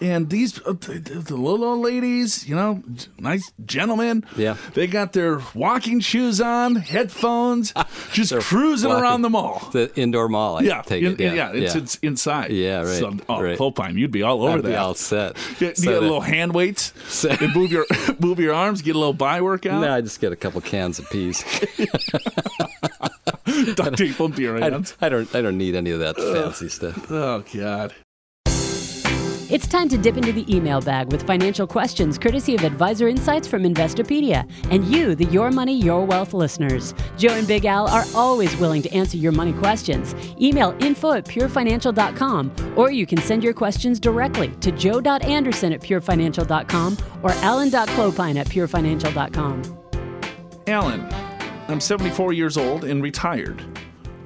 And 0.00 0.30
these 0.30 0.58
uh, 0.66 0.72
the, 0.72 0.98
the 1.26 1.36
little 1.36 1.64
old 1.64 1.80
ladies, 1.80 2.48
you 2.48 2.54
know, 2.54 2.82
nice 3.18 3.50
gentlemen. 3.64 4.24
Yeah. 4.36 4.56
they 4.74 4.86
got 4.86 5.12
their 5.12 5.40
walking 5.54 6.00
shoes 6.00 6.40
on, 6.40 6.76
headphones, 6.76 7.72
just 8.12 8.34
cruising 8.34 8.88
walking. 8.90 9.02
around 9.02 9.22
the 9.22 9.30
mall. 9.30 9.68
The 9.72 9.90
indoor 9.98 10.28
mall. 10.28 10.58
I 10.58 10.62
yeah, 10.62 10.82
take 10.82 11.02
in- 11.02 11.12
it. 11.14 11.20
Yeah. 11.34 11.52
it's, 11.52 11.74
yeah. 11.74 11.82
it's 11.82 11.94
inside. 11.96 12.50
Yeah, 12.52 12.78
right, 12.82 12.98
So, 12.98 13.16
oh, 13.28 13.42
right. 13.42 13.58
Clopine, 13.58 13.94
you'd 13.96 14.10
be 14.10 14.22
all 14.22 14.42
over 14.42 14.58
I'd 14.58 14.64
be 14.64 14.74
all 14.74 14.94
set. 14.94 15.36
Get, 15.58 15.76
So 15.76 15.84
you 15.84 15.90
get 15.90 15.98
a 15.98 16.00
little 16.00 16.20
hand 16.20 16.54
weights, 16.54 16.92
So- 17.08 17.30
and 17.30 17.54
move 17.54 17.72
your 17.72 17.86
move 18.20 18.38
your 18.40 18.54
arms, 18.54 18.82
get 18.82 18.96
a 18.96 18.98
little 18.98 19.12
bi 19.12 19.40
workout, 19.40 19.80
No, 19.80 19.92
I 19.92 20.00
just 20.00 20.20
get 20.20 20.32
a 20.32 20.36
couple 20.36 20.60
cans 20.60 20.98
of 20.98 21.08
peas. 21.10 21.42
duct 23.74 23.96
tape 23.96 24.16
them 24.16 24.32
to 24.32 24.42
your 24.42 24.56
I, 24.62 24.70
hands. 24.70 24.96
I 25.00 25.08
don't. 25.08 25.32
I 25.34 25.40
don't 25.42 25.58
need 25.58 25.74
any 25.74 25.90
of 25.90 26.00
that 26.00 26.16
fancy 26.16 26.68
stuff. 26.68 27.10
Oh 27.10 27.44
God. 27.54 27.94
It's 29.48 29.68
time 29.68 29.88
to 29.90 29.96
dip 29.96 30.16
into 30.16 30.32
the 30.32 30.44
email 30.52 30.80
bag 30.80 31.12
with 31.12 31.24
financial 31.24 31.68
questions 31.68 32.18
courtesy 32.18 32.56
of 32.56 32.64
Advisor 32.64 33.06
Insights 33.06 33.46
from 33.46 33.62
Investopedia 33.62 34.44
and 34.72 34.84
you, 34.86 35.14
the 35.14 35.26
Your 35.26 35.52
Money, 35.52 35.80
Your 35.80 36.04
Wealth 36.04 36.34
listeners. 36.34 36.94
Joe 37.16 37.34
and 37.34 37.46
Big 37.46 37.64
Al 37.64 37.86
are 37.86 38.02
always 38.12 38.56
willing 38.56 38.82
to 38.82 38.92
answer 38.92 39.16
your 39.16 39.30
money 39.30 39.52
questions. 39.52 40.16
Email 40.40 40.76
info 40.80 41.12
at 41.12 41.26
purefinancial.com 41.26 42.74
or 42.74 42.90
you 42.90 43.06
can 43.06 43.18
send 43.18 43.44
your 43.44 43.54
questions 43.54 44.00
directly 44.00 44.48
to 44.56 44.72
joe.anderson 44.72 45.72
at 45.72 45.80
purefinancial.com 45.80 46.96
or 47.22 47.30
alan.clopine 47.30 48.36
at 48.38 48.48
purefinancial.com. 48.48 49.78
Alan, 50.66 51.08
I'm 51.68 51.80
74 51.80 52.32
years 52.32 52.56
old 52.56 52.82
and 52.82 53.00
retired. 53.00 53.62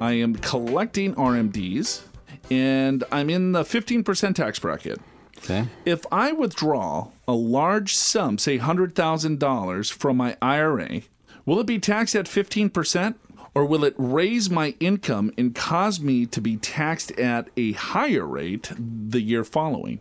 I 0.01 0.12
am 0.12 0.35
collecting 0.37 1.14
RMDs 1.16 2.05
and 2.51 3.05
I'm 3.12 3.29
in 3.29 3.53
the 3.53 3.64
15% 3.64 4.35
tax 4.35 4.59
bracket. 4.59 4.99
Okay. 5.45 5.66
If 5.84 6.05
I 6.12 6.32
withdraw 6.32 7.09
a 7.26 7.32
large 7.32 7.95
sum, 7.95 8.38
say 8.38 8.59
$100,000 8.59 9.93
from 9.93 10.16
my 10.16 10.36
IRA, 10.43 11.03
will 11.47 11.61
it 11.61 11.66
be 11.66 11.78
taxed 11.78 12.14
at 12.14 12.26
15% 12.26 13.14
or 13.55 13.64
will 13.64 13.84
it 13.84 13.95
raise 13.97 14.51
my 14.51 14.74
income 14.80 15.32
and 15.36 15.55
cause 15.55 16.01
me 16.01 16.26
to 16.26 16.41
be 16.41 16.57
taxed 16.57 17.11
at 17.12 17.49
a 17.57 17.72
higher 17.72 18.26
rate 18.26 18.70
the 18.78 19.20
year 19.20 19.45
following? 19.45 20.01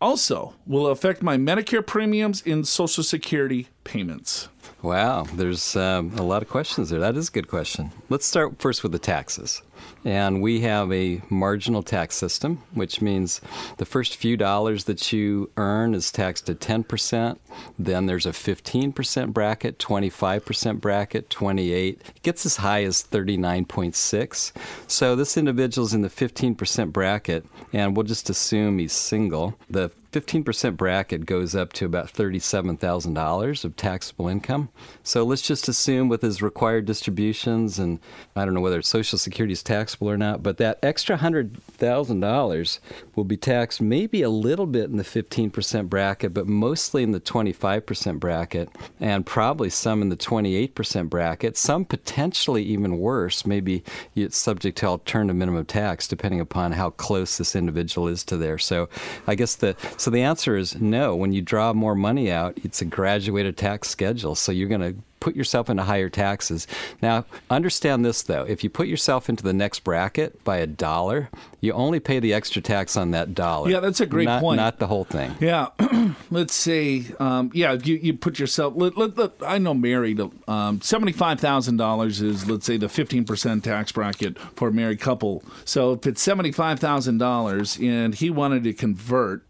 Also, 0.00 0.54
will 0.66 0.88
it 0.88 0.92
affect 0.92 1.22
my 1.22 1.36
Medicare 1.36 1.86
premiums 1.86 2.42
and 2.46 2.66
Social 2.66 3.04
Security 3.04 3.68
payments? 3.84 4.48
Wow, 4.82 5.24
there's 5.34 5.76
um, 5.76 6.12
a 6.16 6.22
lot 6.22 6.42
of 6.42 6.48
questions 6.48 6.90
there. 6.90 7.00
That 7.00 7.16
is 7.16 7.28
a 7.28 7.32
good 7.32 7.48
question. 7.48 7.90
Let's 8.08 8.26
start 8.26 8.60
first 8.60 8.82
with 8.82 8.92
the 8.92 8.98
taxes. 8.98 9.62
And 10.04 10.40
we 10.40 10.60
have 10.60 10.92
a 10.92 11.20
marginal 11.28 11.82
tax 11.82 12.14
system, 12.16 12.62
which 12.72 13.00
means 13.00 13.40
the 13.78 13.84
first 13.84 14.16
few 14.16 14.36
dollars 14.36 14.84
that 14.84 15.12
you 15.12 15.50
earn 15.56 15.94
is 15.94 16.12
taxed 16.12 16.48
at 16.48 16.60
10%. 16.60 17.38
Then 17.78 18.06
there's 18.06 18.26
a 18.26 18.30
15% 18.30 19.32
bracket, 19.32 19.78
25% 19.78 20.80
bracket, 20.80 21.30
28. 21.30 22.00
It 22.16 22.22
gets 22.22 22.46
as 22.46 22.56
high 22.56 22.84
as 22.84 23.02
39.6. 23.02 24.52
So 24.86 25.16
this 25.16 25.36
individual's 25.36 25.94
in 25.94 26.02
the 26.02 26.08
15% 26.08 26.92
bracket, 26.92 27.46
and 27.72 27.96
we'll 27.96 28.04
just 28.04 28.30
assume 28.30 28.78
he's 28.78 28.92
single. 28.92 29.58
The 29.68 29.90
15% 30.12 30.76
bracket 30.76 31.26
goes 31.26 31.54
up 31.54 31.72
to 31.74 31.84
about 31.84 32.10
$37,000 32.12 33.64
of 33.64 33.76
taxable 33.76 34.26
income. 34.26 34.70
So 35.02 35.22
let's 35.22 35.42
just 35.42 35.68
assume 35.68 36.08
with 36.08 36.22
his 36.22 36.40
required 36.40 36.86
distributions, 36.86 37.78
and 37.78 38.00
I 38.34 38.46
don't 38.46 38.54
know 38.54 38.62
whether 38.62 38.80
Social 38.80 39.18
Security 39.18 39.52
is 39.52 39.62
taxable 39.62 40.08
or 40.08 40.16
not, 40.16 40.42
but 40.42 40.56
that 40.56 40.78
extra 40.82 41.18
$100,000 41.18 42.78
will 43.14 43.24
be 43.24 43.36
taxed 43.36 43.82
maybe 43.82 44.22
a 44.22 44.30
little 44.30 44.66
bit 44.66 44.88
in 44.88 44.96
the 44.96 45.04
15% 45.04 45.88
bracket, 45.90 46.32
but 46.32 46.46
mostly 46.46 47.02
in 47.02 47.12
the 47.12 47.20
25% 47.20 48.18
bracket, 48.18 48.70
and 48.98 49.26
probably 49.26 49.68
some 49.68 50.00
in 50.00 50.08
the 50.08 50.16
28% 50.16 51.10
bracket, 51.10 51.56
some 51.58 51.84
potentially 51.84 52.62
even 52.62 52.98
worse. 52.98 53.44
Maybe 53.44 53.84
it's 54.14 54.38
subject 54.38 54.78
to 54.78 54.86
alternative 54.86 55.36
minimum 55.36 55.66
tax 55.66 56.08
depending 56.08 56.40
upon 56.40 56.72
how 56.72 56.90
close 56.90 57.36
this 57.36 57.54
individual 57.54 58.08
is 58.08 58.24
to 58.24 58.38
there. 58.38 58.56
So 58.56 58.88
I 59.26 59.34
guess 59.34 59.54
the 59.54 59.76
so 59.98 60.10
the 60.10 60.22
answer 60.22 60.56
is 60.56 60.80
no. 60.80 61.14
When 61.14 61.32
you 61.32 61.42
draw 61.42 61.72
more 61.72 61.94
money 61.94 62.30
out, 62.30 62.58
it's 62.64 62.80
a 62.80 62.84
graduated 62.84 63.56
tax 63.56 63.88
schedule. 63.88 64.34
So 64.34 64.52
you're 64.52 64.68
going 64.68 64.80
to 64.80 64.96
put 65.20 65.36
yourself 65.36 65.68
into 65.68 65.82
higher 65.82 66.08
taxes. 66.08 66.66
Now, 67.02 67.24
understand 67.50 68.04
this 68.04 68.22
though. 68.22 68.44
If 68.44 68.62
you 68.62 68.70
put 68.70 68.88
yourself 68.88 69.28
into 69.28 69.42
the 69.42 69.52
next 69.52 69.80
bracket 69.80 70.42
by 70.44 70.58
a 70.58 70.66
dollar, 70.66 71.28
you 71.60 71.72
only 71.72 72.00
pay 72.00 72.20
the 72.20 72.32
extra 72.32 72.62
tax 72.62 72.96
on 72.96 73.10
that 73.12 73.34
dollar. 73.34 73.70
Yeah, 73.70 73.80
that's 73.80 74.00
a 74.00 74.06
great 74.06 74.26
not, 74.26 74.40
point. 74.40 74.58
Not 74.58 74.78
the 74.78 74.86
whole 74.86 75.04
thing. 75.04 75.34
Yeah, 75.40 75.68
let's 76.30 76.54
say, 76.54 77.04
um, 77.18 77.50
yeah, 77.52 77.72
you, 77.72 77.96
you 77.96 78.14
put 78.14 78.38
yourself. 78.38 78.74
Let, 78.76 78.96
let, 78.96 79.16
let- 79.16 79.32
I 79.44 79.58
know 79.58 79.74
married, 79.74 80.20
um, 80.46 80.80
seventy-five 80.80 81.40
thousand 81.40 81.76
dollars 81.76 82.20
is 82.20 82.48
let's 82.48 82.66
say 82.66 82.76
the 82.76 82.88
fifteen 82.88 83.24
percent 83.24 83.64
tax 83.64 83.92
bracket 83.92 84.38
for 84.56 84.68
a 84.68 84.72
married 84.72 85.00
couple. 85.00 85.42
So 85.64 85.92
if 85.92 86.06
it's 86.06 86.22
seventy-five 86.22 86.78
thousand 86.78 87.18
dollars 87.18 87.78
and 87.80 88.14
he 88.14 88.30
wanted 88.30 88.64
to 88.64 88.72
convert, 88.72 89.42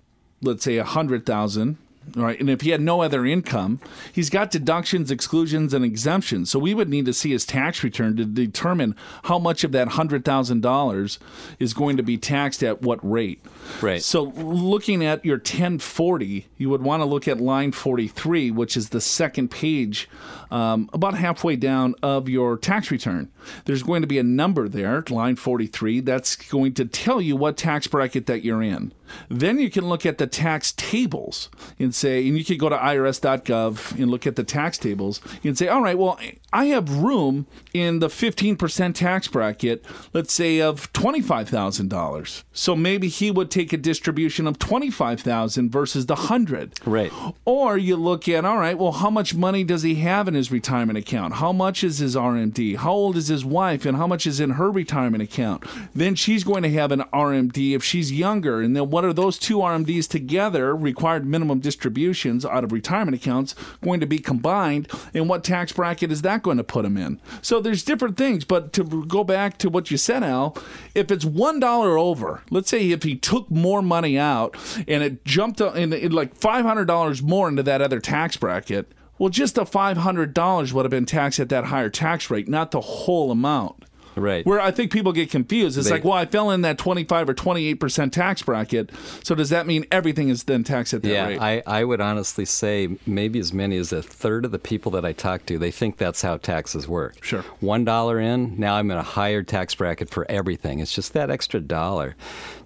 let's 0.42 0.64
say 0.64 0.76
a 0.76 0.84
hundred 0.84 1.26
thousand. 1.26 1.76
Right, 2.16 2.40
and 2.40 2.48
if 2.48 2.62
he 2.62 2.70
had 2.70 2.80
no 2.80 3.02
other 3.02 3.26
income, 3.26 3.80
he's 4.12 4.30
got 4.30 4.50
deductions, 4.50 5.10
exclusions, 5.10 5.74
and 5.74 5.84
exemptions. 5.84 6.50
So 6.50 6.58
we 6.58 6.72
would 6.72 6.88
need 6.88 7.04
to 7.04 7.12
see 7.12 7.32
his 7.32 7.44
tax 7.44 7.84
return 7.84 8.16
to 8.16 8.24
determine 8.24 8.96
how 9.24 9.38
much 9.38 9.62
of 9.62 9.72
that 9.72 9.88
hundred 9.88 10.24
thousand 10.24 10.62
dollars 10.62 11.18
is 11.58 11.74
going 11.74 11.98
to 11.98 12.02
be 12.02 12.16
taxed 12.16 12.62
at 12.62 12.80
what 12.80 12.98
rate. 13.08 13.44
Right. 13.82 14.02
So 14.02 14.22
looking 14.22 15.04
at 15.04 15.24
your 15.24 15.36
1040, 15.36 16.46
you 16.56 16.70
would 16.70 16.82
want 16.82 17.02
to 17.02 17.04
look 17.04 17.28
at 17.28 17.40
line 17.40 17.72
43, 17.72 18.50
which 18.52 18.76
is 18.76 18.88
the 18.88 19.00
second 19.00 19.50
page, 19.50 20.08
um, 20.50 20.88
about 20.92 21.14
halfway 21.14 21.56
down 21.56 21.94
of 22.02 22.28
your 22.28 22.56
tax 22.56 22.90
return. 22.90 23.30
There's 23.64 23.82
going 23.82 24.02
to 24.02 24.08
be 24.08 24.18
a 24.18 24.22
number 24.22 24.68
there, 24.68 25.04
line 25.10 25.36
43, 25.36 26.00
that's 26.00 26.36
going 26.36 26.74
to 26.74 26.84
tell 26.84 27.20
you 27.20 27.36
what 27.36 27.56
tax 27.56 27.86
bracket 27.86 28.26
that 28.26 28.44
you're 28.44 28.62
in. 28.62 28.92
Then 29.28 29.58
you 29.58 29.70
can 29.70 29.88
look 29.88 30.04
at 30.04 30.18
the 30.18 30.26
tax 30.26 30.72
tables 30.72 31.48
and 31.78 31.94
say, 31.94 32.26
and 32.26 32.36
you 32.36 32.44
can 32.44 32.58
go 32.58 32.68
to 32.68 32.76
irs.gov 32.76 33.98
and 33.98 34.10
look 34.10 34.26
at 34.26 34.36
the 34.36 34.44
tax 34.44 34.78
tables 34.78 35.20
and 35.42 35.56
say, 35.56 35.68
all 35.68 35.82
right, 35.82 35.98
well, 35.98 36.18
I 36.52 36.66
have 36.66 36.90
room 36.90 37.46
in 37.72 37.98
the 37.98 38.08
15% 38.08 38.94
tax 38.94 39.28
bracket, 39.28 39.84
let's 40.12 40.32
say 40.32 40.60
of 40.60 40.92
$25,000. 40.92 42.44
So 42.52 42.76
maybe 42.76 43.08
he 43.08 43.30
would 43.30 43.50
take 43.50 43.72
a 43.72 43.76
distribution 43.76 44.46
of 44.46 44.58
25,000 44.58 45.70
versus 45.70 46.06
the 46.06 46.14
100. 46.14 46.80
Right. 46.86 47.12
Or 47.44 47.76
you 47.76 47.96
look 47.96 48.28
at, 48.28 48.44
all 48.44 48.58
right, 48.58 48.78
well, 48.78 48.92
how 48.92 49.10
much 49.10 49.34
money 49.34 49.64
does 49.64 49.82
he 49.82 49.96
have 49.96 50.28
in 50.28 50.34
his 50.34 50.50
retirement 50.50 50.98
account? 50.98 51.34
How 51.34 51.52
much 51.52 51.84
is 51.84 51.98
his 51.98 52.16
RMD? 52.16 52.76
How 52.76 52.92
old 52.92 53.16
is 53.16 53.28
his 53.28 53.37
wife? 53.44 53.84
And 53.84 53.96
how 53.96 54.06
much 54.06 54.26
is 54.26 54.40
in 54.40 54.50
her 54.50 54.70
retirement 54.70 55.22
account? 55.22 55.64
Then 55.94 56.14
she's 56.14 56.44
going 56.44 56.62
to 56.62 56.70
have 56.70 56.92
an 56.92 57.04
RMD 57.12 57.74
if 57.74 57.84
she's 57.84 58.12
younger. 58.12 58.60
And 58.60 58.76
then 58.76 58.90
what 58.90 59.04
are 59.04 59.12
those 59.12 59.38
two 59.38 59.58
RMDs 59.58 60.08
together, 60.08 60.74
required 60.74 61.26
minimum 61.26 61.60
distributions 61.60 62.44
out 62.44 62.64
of 62.64 62.72
retirement 62.72 63.16
accounts, 63.16 63.54
going 63.82 64.00
to 64.00 64.06
be 64.06 64.18
combined? 64.18 64.88
And 65.14 65.28
what 65.28 65.44
tax 65.44 65.72
bracket 65.72 66.12
is 66.12 66.22
that 66.22 66.42
going 66.42 66.56
to 66.56 66.64
put 66.64 66.82
them 66.82 66.96
in? 66.96 67.20
So 67.42 67.60
there's 67.60 67.82
different 67.82 68.16
things. 68.16 68.44
But 68.44 68.72
to 68.74 68.84
go 68.84 69.24
back 69.24 69.58
to 69.58 69.70
what 69.70 69.90
you 69.90 69.96
said, 69.96 70.22
Al, 70.22 70.56
if 70.94 71.10
it's 71.10 71.24
$1 71.24 71.98
over, 71.98 72.42
let's 72.50 72.70
say 72.70 72.90
if 72.90 73.02
he 73.02 73.16
took 73.16 73.50
more 73.50 73.82
money 73.82 74.18
out 74.18 74.56
and 74.86 75.02
it 75.02 75.24
jumped 75.24 75.60
uh, 75.60 75.72
in, 75.72 75.92
in 75.92 76.12
like 76.12 76.38
$500 76.38 77.22
more 77.22 77.48
into 77.48 77.62
that 77.62 77.82
other 77.82 78.00
tax 78.00 78.36
bracket, 78.36 78.92
well, 79.18 79.30
just 79.30 79.54
the 79.56 79.64
$500 79.64 80.72
would 80.72 80.84
have 80.84 80.90
been 80.90 81.06
taxed 81.06 81.40
at 81.40 81.48
that 81.50 81.64
higher 81.66 81.90
tax 81.90 82.30
rate, 82.30 82.48
not 82.48 82.70
the 82.70 82.80
whole 82.80 83.30
amount. 83.30 83.84
Right. 84.16 84.44
Where 84.44 84.58
I 84.58 84.72
think 84.72 84.90
people 84.90 85.12
get 85.12 85.30
confused. 85.30 85.78
It's 85.78 85.86
They- 85.86 85.94
like, 85.94 86.04
well, 86.04 86.14
I 86.14 86.26
fell 86.26 86.50
in 86.50 86.62
that 86.62 86.76
25 86.76 87.28
or 87.28 87.34
28% 87.34 88.10
tax 88.10 88.42
bracket. 88.42 88.90
So 89.22 89.36
does 89.36 89.50
that 89.50 89.64
mean 89.64 89.86
everything 89.92 90.28
is 90.28 90.42
then 90.42 90.64
taxed 90.64 90.92
at 90.92 91.02
that 91.02 91.08
Yeah, 91.08 91.26
rate? 91.28 91.38
I, 91.40 91.62
I 91.68 91.84
would 91.84 92.00
honestly 92.00 92.44
say 92.44 92.96
maybe 93.06 93.38
as 93.38 93.52
many 93.52 93.76
as 93.76 93.92
a 93.92 94.02
third 94.02 94.44
of 94.44 94.50
the 94.50 94.58
people 94.58 94.90
that 94.92 95.04
I 95.04 95.12
talk 95.12 95.46
to, 95.46 95.56
they 95.56 95.70
think 95.70 95.98
that's 95.98 96.22
how 96.22 96.36
taxes 96.36 96.88
work. 96.88 97.22
Sure. 97.22 97.44
One 97.60 97.84
dollar 97.84 98.18
in, 98.18 98.58
now 98.58 98.74
I'm 98.74 98.90
in 98.90 98.96
a 98.96 99.04
higher 99.04 99.44
tax 99.44 99.76
bracket 99.76 100.10
for 100.10 100.28
everything. 100.28 100.80
It's 100.80 100.92
just 100.94 101.12
that 101.12 101.30
extra 101.30 101.60
dollar. 101.60 102.16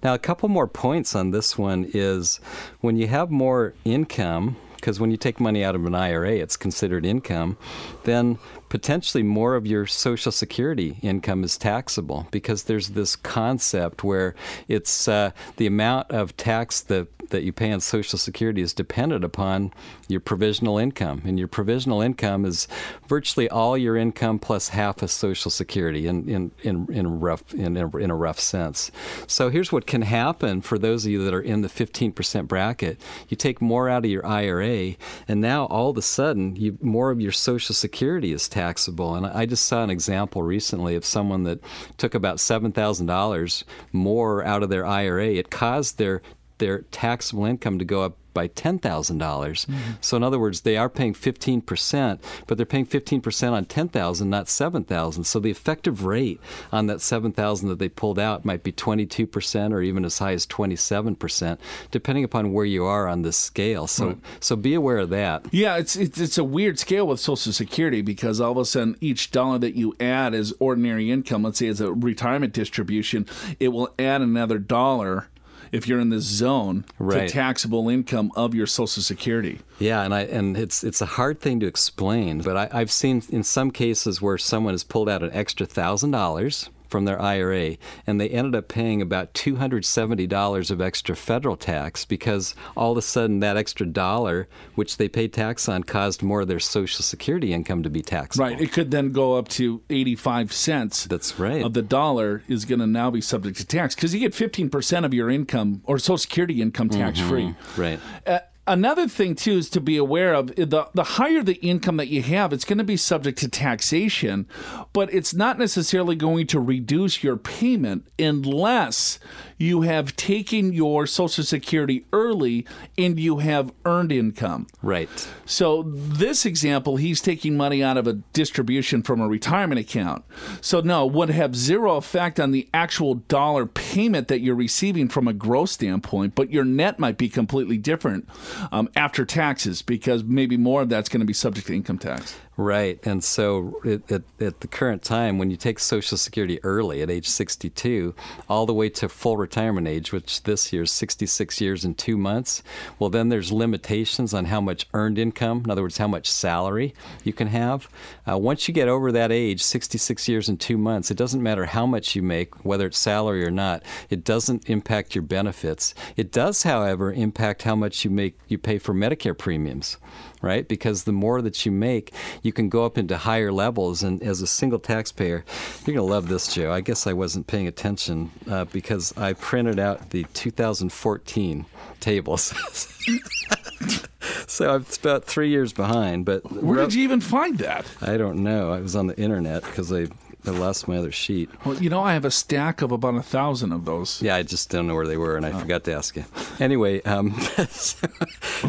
Now, 0.01 0.15
a 0.15 0.19
couple 0.19 0.49
more 0.49 0.67
points 0.67 1.15
on 1.15 1.29
this 1.29 1.55
one 1.55 1.85
is 1.93 2.39
when 2.81 2.97
you 2.97 3.05
have 3.09 3.29
more 3.29 3.75
income, 3.85 4.55
because 4.83 4.99
when 4.99 5.11
you 5.11 5.15
take 5.15 5.39
money 5.39 5.63
out 5.63 5.75
of 5.75 5.85
an 5.85 5.95
IRA, 5.95 6.31
it's 6.31 6.57
considered 6.57 7.05
income, 7.05 7.55
then 8.03 8.37
potentially 8.67 9.23
more 9.23 9.55
of 9.55 9.65
your 9.65 9.85
Social 9.85 10.29
Security 10.29 10.97
income 11.01 11.45
is 11.45 11.57
taxable 11.57 12.27
because 12.31 12.63
there's 12.63 12.89
this 12.89 13.15
concept 13.15 14.03
where 14.03 14.35
it's 14.67 15.07
uh, 15.07 15.31
the 15.55 15.67
amount 15.67 16.11
of 16.11 16.35
tax 16.35 16.81
that, 16.81 17.07
that 17.33 17.43
you 17.43 17.51
pay 17.51 17.71
on 17.71 17.81
Social 17.81 18.17
Security 18.17 18.61
is 18.61 18.73
dependent 18.73 19.25
upon 19.25 19.73
your 20.07 20.21
provisional 20.21 20.77
income. 20.77 21.21
And 21.25 21.37
your 21.37 21.47
provisional 21.47 21.99
income 21.99 22.45
is 22.45 22.67
virtually 23.07 23.49
all 23.49 23.77
your 23.77 23.97
income 23.97 24.39
plus 24.39 24.69
half 24.69 25.01
of 25.01 25.11
Social 25.11 25.51
Security 25.51 26.07
in, 26.07 26.29
in, 26.29 26.51
in, 26.61 26.87
in, 26.93 27.19
rough, 27.19 27.53
in, 27.53 27.75
in 27.75 28.11
a 28.11 28.15
rough 28.15 28.39
sense. 28.39 28.91
So 29.27 29.49
here's 29.49 29.71
what 29.71 29.87
can 29.87 30.03
happen 30.03 30.61
for 30.61 30.77
those 30.77 31.05
of 31.05 31.11
you 31.11 31.23
that 31.25 31.33
are 31.33 31.41
in 31.41 31.61
the 31.61 31.67
15% 31.67 32.47
bracket. 32.47 33.01
You 33.27 33.35
take 33.35 33.61
more 33.61 33.89
out 33.89 34.05
of 34.05 34.11
your 34.11 34.25
IRA, 34.25 34.95
and 35.27 35.41
now 35.41 35.65
all 35.65 35.89
of 35.89 35.97
a 35.97 36.01
sudden, 36.01 36.55
you, 36.55 36.77
more 36.81 37.11
of 37.11 37.19
your 37.19 37.31
Social 37.31 37.73
Security 37.73 38.31
is 38.31 38.47
taxable. 38.47 39.15
And 39.15 39.25
I 39.25 39.45
just 39.45 39.65
saw 39.65 39.83
an 39.83 39.89
example 39.89 40.43
recently 40.43 40.95
of 40.95 41.03
someone 41.03 41.43
that 41.43 41.59
took 41.97 42.13
about 42.13 42.37
$7,000 42.37 43.63
more 43.91 44.43
out 44.45 44.63
of 44.63 44.69
their 44.69 44.85
IRA. 44.85 45.29
It 45.29 45.49
caused 45.49 45.97
their 45.97 46.21
their 46.63 46.83
taxable 46.91 47.43
income 47.43 47.77
to 47.77 47.83
go 47.83 48.03
up 48.03 48.15
by 48.33 48.47
$10,000. 48.47 49.19
dollars 49.19 49.65
mm-hmm. 49.65 49.91
So 50.01 50.17
in 50.17 50.23
other 50.23 50.39
words, 50.39 50.61
they 50.61 50.77
are 50.77 50.89
paying 50.89 51.13
15%, 51.13 52.19
but 52.47 52.57
they're 52.57 52.65
paying 52.65 52.85
15% 52.85 53.51
on 53.51 53.65
10,000, 53.65 54.29
not 54.29 54.47
7,000. 54.47 55.23
So 55.25 55.39
the 55.39 55.51
effective 55.51 56.05
rate 56.05 56.39
on 56.71 56.87
that 56.87 57.01
7,000 57.01 57.67
that 57.67 57.79
they 57.79 57.89
pulled 57.89 58.17
out 58.17 58.45
might 58.45 58.63
be 58.63 58.71
22% 58.71 59.73
or 59.73 59.81
even 59.81 60.05
as 60.05 60.19
high 60.19 60.31
as 60.31 60.47
27%, 60.47 61.57
depending 61.91 62.23
upon 62.23 62.53
where 62.53 62.65
you 62.65 62.85
are 62.85 63.07
on 63.07 63.21
this 63.21 63.37
scale. 63.37 63.85
So 63.87 64.17
so 64.39 64.55
be 64.55 64.73
aware 64.73 64.99
of 64.99 65.09
that. 65.09 65.45
Yeah, 65.51 65.77
it's, 65.77 65.97
it's 65.97 66.19
it's 66.19 66.37
a 66.37 66.43
weird 66.43 66.79
scale 66.79 67.07
with 67.07 67.19
Social 67.19 67.51
Security 67.51 68.01
because 68.01 68.39
all 68.39 68.53
of 68.53 68.57
a 68.57 68.65
sudden 68.65 68.95
each 69.01 69.31
dollar 69.31 69.59
that 69.59 69.75
you 69.75 69.95
add 69.99 70.33
as 70.33 70.53
ordinary 70.59 71.11
income, 71.11 71.43
let's 71.43 71.59
say 71.59 71.67
as 71.67 71.81
a 71.81 71.91
retirement 71.91 72.53
distribution, 72.53 73.27
it 73.59 73.69
will 73.69 73.93
add 73.99 74.21
another 74.21 74.57
dollar 74.59 75.27
if 75.73 75.87
you're 75.87 75.99
in 75.99 76.09
this 76.09 76.23
zone 76.23 76.85
Right. 76.99 77.27
to 77.27 77.33
taxable 77.33 77.89
income 77.89 78.31
of 78.35 78.55
your 78.55 78.67
Social 78.67 79.03
Security. 79.03 79.59
Yeah, 79.79 80.03
and 80.03 80.13
I 80.13 80.21
and 80.21 80.55
it's 80.55 80.83
it's 80.83 81.01
a 81.01 81.05
hard 81.05 81.41
thing 81.41 81.59
to 81.59 81.65
explain, 81.65 82.41
but 82.41 82.55
I, 82.55 82.69
I've 82.71 82.91
seen 82.91 83.21
in 83.29 83.43
some 83.43 83.71
cases 83.71 84.21
where 84.21 84.37
someone 84.37 84.73
has 84.73 84.83
pulled 84.85 85.09
out 85.09 85.23
an 85.23 85.31
extra 85.33 85.65
thousand 85.65 86.11
dollars 86.11 86.69
from 86.93 87.05
their 87.05 87.19
IRA, 87.19 87.75
and 88.05 88.21
they 88.21 88.29
ended 88.29 88.53
up 88.53 88.67
paying 88.67 89.01
about 89.01 89.33
two 89.33 89.55
hundred 89.55 89.83
seventy 89.83 90.27
dollars 90.27 90.69
of 90.69 90.79
extra 90.79 91.15
federal 91.15 91.57
tax 91.57 92.05
because 92.05 92.53
all 92.77 92.91
of 92.91 92.99
a 92.99 93.01
sudden 93.01 93.39
that 93.39 93.57
extra 93.57 93.87
dollar, 93.87 94.47
which 94.75 94.97
they 94.97 95.09
paid 95.09 95.33
tax 95.33 95.67
on, 95.67 95.83
caused 95.83 96.21
more 96.21 96.41
of 96.41 96.47
their 96.47 96.59
Social 96.59 97.01
Security 97.01 97.51
income 97.51 97.81
to 97.81 97.89
be 97.89 98.03
taxable. 98.03 98.45
Right. 98.45 98.61
It 98.61 98.71
could 98.71 98.91
then 98.91 99.11
go 99.11 99.39
up 99.39 99.47
to 99.49 99.81
85 99.89 100.53
cents. 100.53 101.05
That's 101.05 101.39
right. 101.39 101.63
Of 101.63 101.73
the 101.73 101.81
dollar 101.81 102.43
is 102.47 102.63
going 102.63 102.77
to 102.77 102.85
now 102.85 103.09
be 103.09 103.21
subject 103.21 103.57
to 103.57 103.65
tax 103.65 103.95
because 103.95 104.13
you 104.13 104.19
get 104.19 104.33
15% 104.33 105.03
of 105.03 105.15
your 105.15 105.31
income 105.31 105.81
or 105.85 105.97
Social 105.97 106.19
Security 106.19 106.61
income 106.61 106.89
tax 106.89 107.19
free. 107.19 107.55
Right. 107.75 107.99
Uh, 108.27 108.37
another 108.67 109.07
thing 109.07 109.35
too 109.35 109.53
is 109.53 109.69
to 109.71 109.81
be 109.81 109.97
aware 109.97 110.33
of 110.33 110.47
the 110.55 110.87
the 110.93 111.03
higher 111.03 111.43
the 111.43 111.55
income 111.55 111.97
that 111.97 112.07
you 112.07 112.21
have, 112.21 112.53
it's 112.53 112.65
going 112.65 112.77
to 112.77 112.83
be 112.83 112.97
subject 112.97 113.37
to 113.39 113.47
taxation, 113.47 114.47
but 114.93 115.13
it's 115.13 115.33
not 115.33 115.59
necessarily 115.59 116.15
going 116.15 116.47
to 116.47 116.59
reduce 116.59 117.23
your 117.23 117.37
payment 117.37 118.07
unless 118.17 119.19
you 119.57 119.81
have 119.81 120.15
taken 120.15 120.73
your 120.73 121.05
Social 121.05 121.43
Security 121.43 122.05
early 122.11 122.65
and 122.97 123.19
you 123.19 123.37
have 123.37 123.73
earned 123.85 124.11
income. 124.11 124.67
Right. 124.81 125.27
So 125.45 125.83
this 125.85 126.45
example, 126.45 126.97
he's 126.97 127.21
taking 127.21 127.57
money 127.57 127.83
out 127.83 127.97
of 127.97 128.07
a 128.07 128.13
distribution 128.13 129.03
from 129.03 129.21
a 129.21 129.27
retirement 129.27 129.79
account. 129.79 130.23
So 130.61 130.81
no, 130.81 131.05
would 131.05 131.29
have 131.29 131.55
zero 131.55 131.95
effect 131.95 132.39
on 132.39 132.51
the 132.51 132.69
actual 132.73 133.15
dollar 133.15 133.65
payment 133.65 134.27
that 134.27 134.41
you're 134.41 134.55
receiving 134.55 135.07
from 135.09 135.27
a 135.27 135.33
gross 135.33 135.71
standpoint, 135.71 136.35
but 136.35 136.51
your 136.51 136.65
net 136.65 136.99
might 136.99 137.17
be 137.17 137.29
completely 137.29 137.77
different 137.77 138.27
um, 138.71 138.89
after 138.95 139.25
taxes 139.25 139.81
because 139.81 140.23
maybe 140.23 140.57
more 140.57 140.81
of 140.81 140.89
that's 140.89 141.09
going 141.09 141.19
to 141.21 141.25
be 141.25 141.33
subject 141.33 141.67
to 141.67 141.73
income 141.73 141.97
tax. 141.97 142.35
Right. 142.55 142.99
And 143.03 143.23
so 143.23 143.81
it, 143.83 144.11
at, 144.11 144.21
at 144.39 144.59
the 144.59 144.67
current 144.67 145.01
time, 145.01 145.39
when 145.39 145.49
you 145.49 145.57
take 145.57 145.79
Social 145.79 146.19
Security 146.19 146.63
early 146.63 147.01
at 147.01 147.09
age 147.09 147.27
62, 147.27 148.13
all 148.47 148.67
the 148.67 148.75
way 148.75 148.89
to 148.89 149.09
full 149.09 149.37
retirement 149.37 149.87
age, 149.87 150.11
which 150.11 150.43
this 150.43 150.71
year 150.71 150.83
is 150.83 150.91
66 150.91 151.59
years 151.59 151.83
and 151.83 151.97
two 151.97 152.15
months, 152.15 152.61
well, 152.99 153.09
then 153.09 153.29
there's 153.29 153.51
limitations 153.51 154.35
on 154.35 154.45
how 154.45 154.61
much 154.61 154.87
earned 154.93 155.17
income, 155.17 155.63
in 155.65 155.71
other 155.71 155.81
words, 155.81 155.97
how 155.97 156.07
much 156.07 156.29
salary 156.29 156.93
you 157.23 157.33
can 157.33 157.47
have. 157.47 157.89
Uh, 158.29 158.37
once 158.37 158.67
you 158.67 158.73
get 158.73 158.87
over 158.87 159.11
that 159.11 159.31
age, 159.31 159.63
66 159.63 160.27
years 160.27 160.47
and 160.47 160.59
two 160.59 160.77
months, 160.77 161.09
it 161.09 161.17
doesn't 161.17 161.41
matter 161.41 161.65
how 161.65 161.87
much 161.87 162.15
you 162.15 162.21
make, 162.21 162.63
whether 162.63 162.85
it's 162.85 162.99
salary 162.99 163.43
or 163.43 163.51
not, 163.51 163.81
it 164.11 164.23
doesn't 164.23 164.69
impact 164.69 165.15
your 165.15 165.23
benefits. 165.23 165.95
It 166.15 166.31
does, 166.31 166.61
however, 166.61 167.11
impact 167.11 167.63
how 167.63 167.75
much 167.75 168.05
you 168.05 168.11
make 168.11 168.37
you 168.47 168.59
pay 168.59 168.77
for 168.77 168.93
Medicare 168.93 169.35
premiums 169.35 169.97
right? 170.43 170.67
Because 170.67 171.05
the 171.05 171.13
more 171.13 171.41
that 171.41 171.65
you 171.65 171.71
make, 171.71 172.13
you 172.43 172.51
can 172.51 172.69
go 172.69 172.85
up 172.85 172.97
into 172.97 173.17
higher 173.17 173.51
levels. 173.51 174.03
And 174.03 174.21
as 174.21 174.41
a 174.41 174.47
single 174.47 174.77
taxpayer, 174.77 175.45
you're 175.85 175.95
going 175.95 176.05
to 176.05 176.13
love 176.13 176.27
this, 176.27 176.53
Joe. 176.53 176.71
I 176.71 176.81
guess 176.81 177.07
I 177.07 177.13
wasn't 177.13 177.47
paying 177.47 177.65
attention 177.65 178.29
uh, 178.51 178.65
because 178.65 179.17
I 179.17 179.33
printed 179.33 179.79
out 179.79 180.09
the 180.09 180.25
2014 180.33 181.65
tables. 182.01 182.53
so 184.47 184.75
I'm 184.75 184.85
about 184.99 185.23
three 185.23 185.49
years 185.49 185.71
behind. 185.71 186.25
But 186.25 186.43
Where 186.51 186.77
did 186.77 186.93
you 186.93 187.03
even 187.03 187.21
find 187.21 187.57
that? 187.59 187.85
I 188.01 188.17
don't 188.17 188.43
know. 188.43 188.71
I 188.71 188.81
was 188.81 188.97
on 188.97 189.07
the 189.07 189.17
internet 189.17 189.63
because 189.63 189.93
I, 189.93 190.07
I 190.45 190.49
lost 190.51 190.87
my 190.89 190.97
other 190.97 191.11
sheet. 191.11 191.49
Well, 191.65 191.81
you 191.81 191.89
know, 191.89 192.01
I 192.01 192.13
have 192.13 192.25
a 192.25 192.31
stack 192.31 192.81
of 192.81 192.91
about 192.91 193.15
a 193.15 193.21
thousand 193.21 193.71
of 193.71 193.85
those. 193.85 194.21
Yeah, 194.21 194.35
I 194.35 194.43
just 194.43 194.69
don't 194.69 194.87
know 194.87 194.95
where 194.95 195.07
they 195.07 195.15
were, 195.17 195.37
and 195.37 195.45
I 195.45 195.51
forgot 195.57 195.85
to 195.85 195.93
ask 195.93 196.15
you. 196.17 196.25
Anyway, 196.59 197.01
um, 197.03 197.27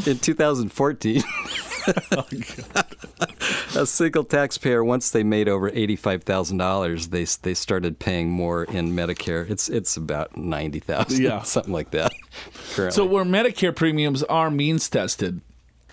in 0.06 0.18
2014, 0.18 1.22
a 3.76 3.86
single 3.86 4.24
taxpayer, 4.24 4.84
once 4.84 5.10
they 5.10 5.22
made 5.22 5.48
over 5.48 5.68
eighty-five 5.70 6.22
thousand 6.22 6.58
dollars, 6.58 7.08
they 7.08 7.24
they 7.42 7.54
started 7.54 7.98
paying 7.98 8.30
more 8.30 8.64
in 8.64 8.92
Medicare. 8.92 9.48
It's 9.50 9.68
it's 9.68 9.96
about 9.96 10.36
ninety 10.36 10.80
thousand, 10.80 11.22
Yeah. 11.22 11.42
something 11.44 11.72
like 11.72 11.90
that. 11.90 12.12
Currently, 12.74 12.94
So 12.94 13.04
where 13.04 13.24
Medicare 13.24 13.74
premiums 13.74 14.22
are 14.24 14.50
means 14.50 14.88
tested, 14.88 15.40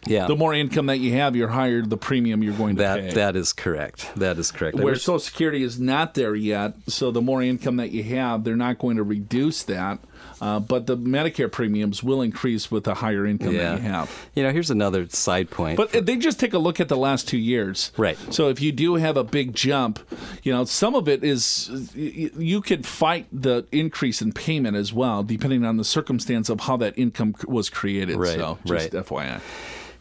yeah, 0.06 0.28
the 0.28 0.36
more 0.36 0.54
income 0.54 0.88
that 0.88 1.00
you 1.00 1.14
have, 1.14 1.36
you're 1.36 1.48
higher 1.48 1.82
the 1.82 1.98
premium 1.98 2.44
you're 2.44 2.54
going 2.56 2.76
to 2.76 2.82
that 2.82 3.00
pay. 3.00 3.14
that 3.14 3.36
is 3.36 3.54
correct. 3.54 4.10
That 4.16 4.38
is 4.38 4.52
correct. 4.52 4.78
Where 4.78 4.96
Social 4.96 5.20
Security 5.20 5.64
is 5.64 5.80
not 5.80 6.14
there 6.16 6.36
yet, 6.36 6.74
so 6.88 7.12
the 7.12 7.22
more 7.22 7.42
income 7.42 7.78
that 7.78 7.92
you 7.92 8.04
have, 8.04 8.44
they're 8.44 8.56
not 8.56 8.80
going 8.80 8.98
to 8.98 9.04
reduce 9.04 9.64
that. 9.64 10.00
Uh, 10.42 10.60
but 10.60 10.88
the 10.88 10.98
Medicare 10.98 11.52
premiums 11.52 12.02
will 12.02 12.22
increase 12.22 12.72
with 12.72 12.84
the 12.84 12.96
higher 12.96 13.28
income 13.28 13.54
yeah, 13.54 13.76
that 13.76 13.82
you 13.82 13.90
have. 13.90 14.28
You 14.34 14.44
know, 14.44 14.52
here's 14.52 14.72
another 14.72 15.08
side 15.10 15.52
point. 15.52 15.78
But 15.78 15.92
they 15.92 16.18
just 16.18 16.40
take 16.40 16.54
a 16.54 16.58
look 16.58 16.80
at 16.80 16.90
the 16.90 16.98
last 16.98 17.28
two 17.28 17.38
years. 17.38 17.92
Right. 17.96 18.18
So 18.32 18.50
if 18.50 18.60
you 18.60 18.72
do 18.72 18.96
have 18.96 19.18
a 19.18 19.24
big 19.24 19.54
jump, 19.54 20.00
you 20.42 20.52
know, 20.52 20.66
some 20.66 20.96
of 20.96 21.08
it 21.08 21.24
is 21.24 21.70
you 21.96 22.62
could 22.62 22.88
fight 22.88 23.28
the 23.32 23.68
increase 23.72 24.22
in 24.22 24.32
payment 24.32 24.76
as 24.76 24.92
well, 24.92 25.22
depending 25.22 25.64
on 25.64 25.78
the 25.78 25.86
circumstance 25.86 26.50
of 26.50 26.62
how 26.62 26.76
that 26.78 26.98
income 26.98 27.36
was 27.46 27.70
created. 27.70 28.18
Right, 28.18 28.30
So 28.30 28.58
just 28.66 28.94
right. 28.94 29.06
FYI. 29.06 29.42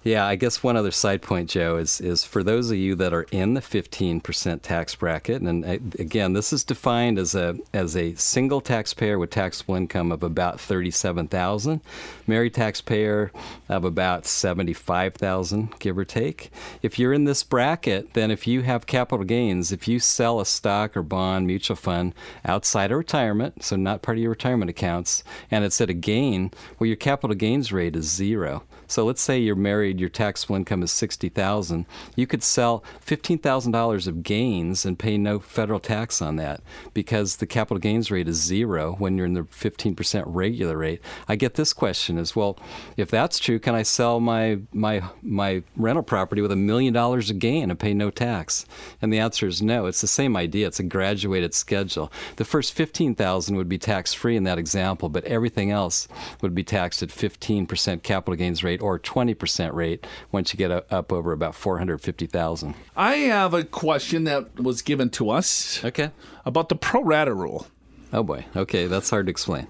Yeah, 0.03 0.25
I 0.25 0.37
guess 0.37 0.63
one 0.63 0.79
other 0.79 0.93
side 0.93 1.21
point, 1.21 1.51
Joe, 1.51 1.77
is 1.77 2.01
is 2.01 2.25
for 2.25 2.43
those 2.43 2.71
of 2.71 2.79
you 2.79 2.95
that 2.95 3.13
are 3.13 3.27
in 3.31 3.53
the 3.53 3.61
15% 3.61 4.63
tax 4.63 4.95
bracket, 4.95 5.43
and 5.43 5.63
uh, 5.63 5.73
again, 5.99 6.33
this 6.33 6.55
is 6.55 6.65
defined 6.65 7.19
as 7.19 7.35
a 7.35 7.59
as 7.75 7.95
a 7.95 8.15
single 8.15 8.63
taxpayer 8.63 9.19
with 9.19 9.29
taxable 9.29 9.75
income 9.75 10.11
of 10.11 10.23
about 10.23 10.59
37,000, 10.59 11.83
married 12.27 12.55
taxpayer 12.55 13.31
of 13.69 13.85
about 13.85 14.25
75,000, 14.25 15.79
give 15.79 15.99
or 15.99 16.07
take. 16.07 16.51
If 16.81 16.99
you're 16.99 17.13
in 17.13 17.25
this 17.25 17.43
bracket, 17.43 18.15
then 18.15 18.31
if 18.31 18.47
you 18.47 18.63
have 18.63 18.87
capital 18.87 19.27
gains, 19.27 19.71
if 19.71 19.87
you 19.87 19.99
sell 19.99 20.41
a 20.41 20.47
stock 20.47 20.97
or 20.97 21.03
bond, 21.03 21.47
mutual 21.47 21.77
fund 21.77 22.15
outside 22.47 22.91
of 22.91 22.97
retirement, 22.97 23.63
so 23.65 23.77
not 23.77 24.01
part 24.01 24.17
of 24.17 24.23
your 24.23 24.31
retirement 24.31 24.71
accounts, 24.71 25.23
and 25.51 25.63
it's 25.63 25.79
at 25.79 25.91
a 25.91 25.95
gain, 25.95 26.53
well, 26.79 26.87
your 26.87 26.97
capital 26.97 27.37
gains 27.37 27.71
rate 27.71 27.97
is 27.97 28.11
zero. 28.11 28.63
So 28.91 29.05
let's 29.05 29.23
say 29.23 29.39
you're 29.39 29.55
married, 29.55 30.01
your 30.01 30.09
taxable 30.09 30.57
income 30.57 30.83
is 30.83 30.91
60000 30.91 31.87
You 32.17 32.27
could 32.27 32.43
sell 32.43 32.83
$15,000 33.07 34.09
of 34.09 34.23
gains 34.25 34.85
and 34.85 34.99
pay 34.99 35.17
no 35.17 35.39
federal 35.39 35.79
tax 35.79 36.21
on 36.21 36.35
that 36.37 36.61
because 36.93 37.37
the 37.37 37.47
capital 37.47 37.79
gains 37.79 38.11
rate 38.11 38.27
is 38.27 38.43
zero 38.43 38.97
when 38.99 39.17
you're 39.17 39.27
in 39.27 39.35
the 39.35 39.43
15% 39.43 40.25
regular 40.27 40.77
rate. 40.77 41.01
I 41.29 41.37
get 41.37 41.55
this 41.55 41.73
question 41.73 42.19
as 42.19 42.35
well, 42.35 42.59
if 42.97 43.09
that's 43.13 43.39
true, 43.39 43.61
can 43.61 43.77
I 43.77 43.85
sell 43.85 44.19
my, 44.19 44.59
my, 44.73 45.05
my 45.23 45.63
rental 45.77 46.03
property 46.03 46.43
with 46.43 46.51
a 46.51 46.57
million 46.57 46.93
dollars 46.93 47.31
of 47.31 47.39
gain 47.39 47.71
and 47.71 47.79
pay 47.79 47.95
no 47.95 48.11
tax? 48.11 48.67
And 49.01 49.13
the 49.13 49.21
answer 49.21 49.47
is 49.47 49.63
no. 49.63 49.87
It's 49.87 50.01
the 50.01 50.09
same 50.09 50.37
idea. 50.37 50.67
It's 50.67 50.81
a 50.81 50.83
graduated 50.83 51.55
schedule. 51.55 52.11
The 52.37 52.45
first 52.45 52.73
15,000 52.73 53.55
would 53.55 53.69
be 53.69 53.79
tax 53.79 54.13
free 54.13 54.35
in 54.35 54.43
that 54.45 54.59
example, 54.59 55.09
but 55.09 55.25
everything 55.27 55.71
else 55.71 56.09
would 56.43 56.57
be 56.57 56.65
taxed 56.65 57.05
at 57.05 57.11
15% 57.11 58.03
capital 58.03 58.35
gains 58.35 58.65
rate 58.65 58.80
or 58.81 58.99
20% 58.99 59.73
rate 59.75 60.07
once 60.33 60.53
you 60.53 60.57
get 60.59 60.71
up 60.93 61.13
over 61.13 61.33
about 61.33 61.55
450,000. 61.55 62.75
I 62.97 63.15
have 63.17 63.55
a 63.55 63.65
question 63.65 64.25
that 64.25 64.59
was 64.61 64.83
given 64.83 65.11
to 65.11 65.31
us 65.31 65.85
Okay. 65.85 66.11
about 66.45 66.69
the 66.69 66.77
pro 66.77 67.03
rata 67.03 67.35
rule. 67.35 67.67
Oh 68.13 68.23
boy. 68.23 68.45
Okay, 68.57 68.87
that's 68.87 69.11
hard 69.11 69.27
to 69.27 69.31
explain. 69.31 69.67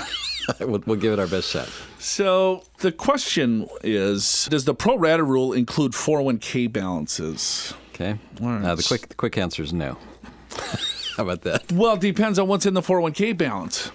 we'll, 0.60 0.82
we'll 0.86 0.96
give 0.98 1.12
it 1.12 1.18
our 1.18 1.26
best 1.26 1.50
shot. 1.50 1.68
So 1.98 2.64
the 2.78 2.92
question 2.92 3.66
is 3.82 4.46
Does 4.50 4.64
the 4.64 4.74
pro 4.74 4.96
rata 4.96 5.22
rule 5.24 5.52
include 5.52 5.92
401k 5.92 6.72
balances? 6.72 7.74
Okay. 7.94 8.18
Right. 8.40 8.64
Uh, 8.64 8.74
the 8.74 8.82
quick 8.82 9.08
the 9.08 9.14
quick 9.14 9.38
answer 9.38 9.62
is 9.62 9.72
no. 9.72 9.98
How 11.16 11.22
about 11.22 11.42
that? 11.42 11.70
Well, 11.72 11.94
it 11.94 12.00
depends 12.00 12.38
on 12.40 12.48
what's 12.48 12.66
in 12.66 12.74
the 12.74 12.80
401k 12.82 13.36
balance. 13.38 13.90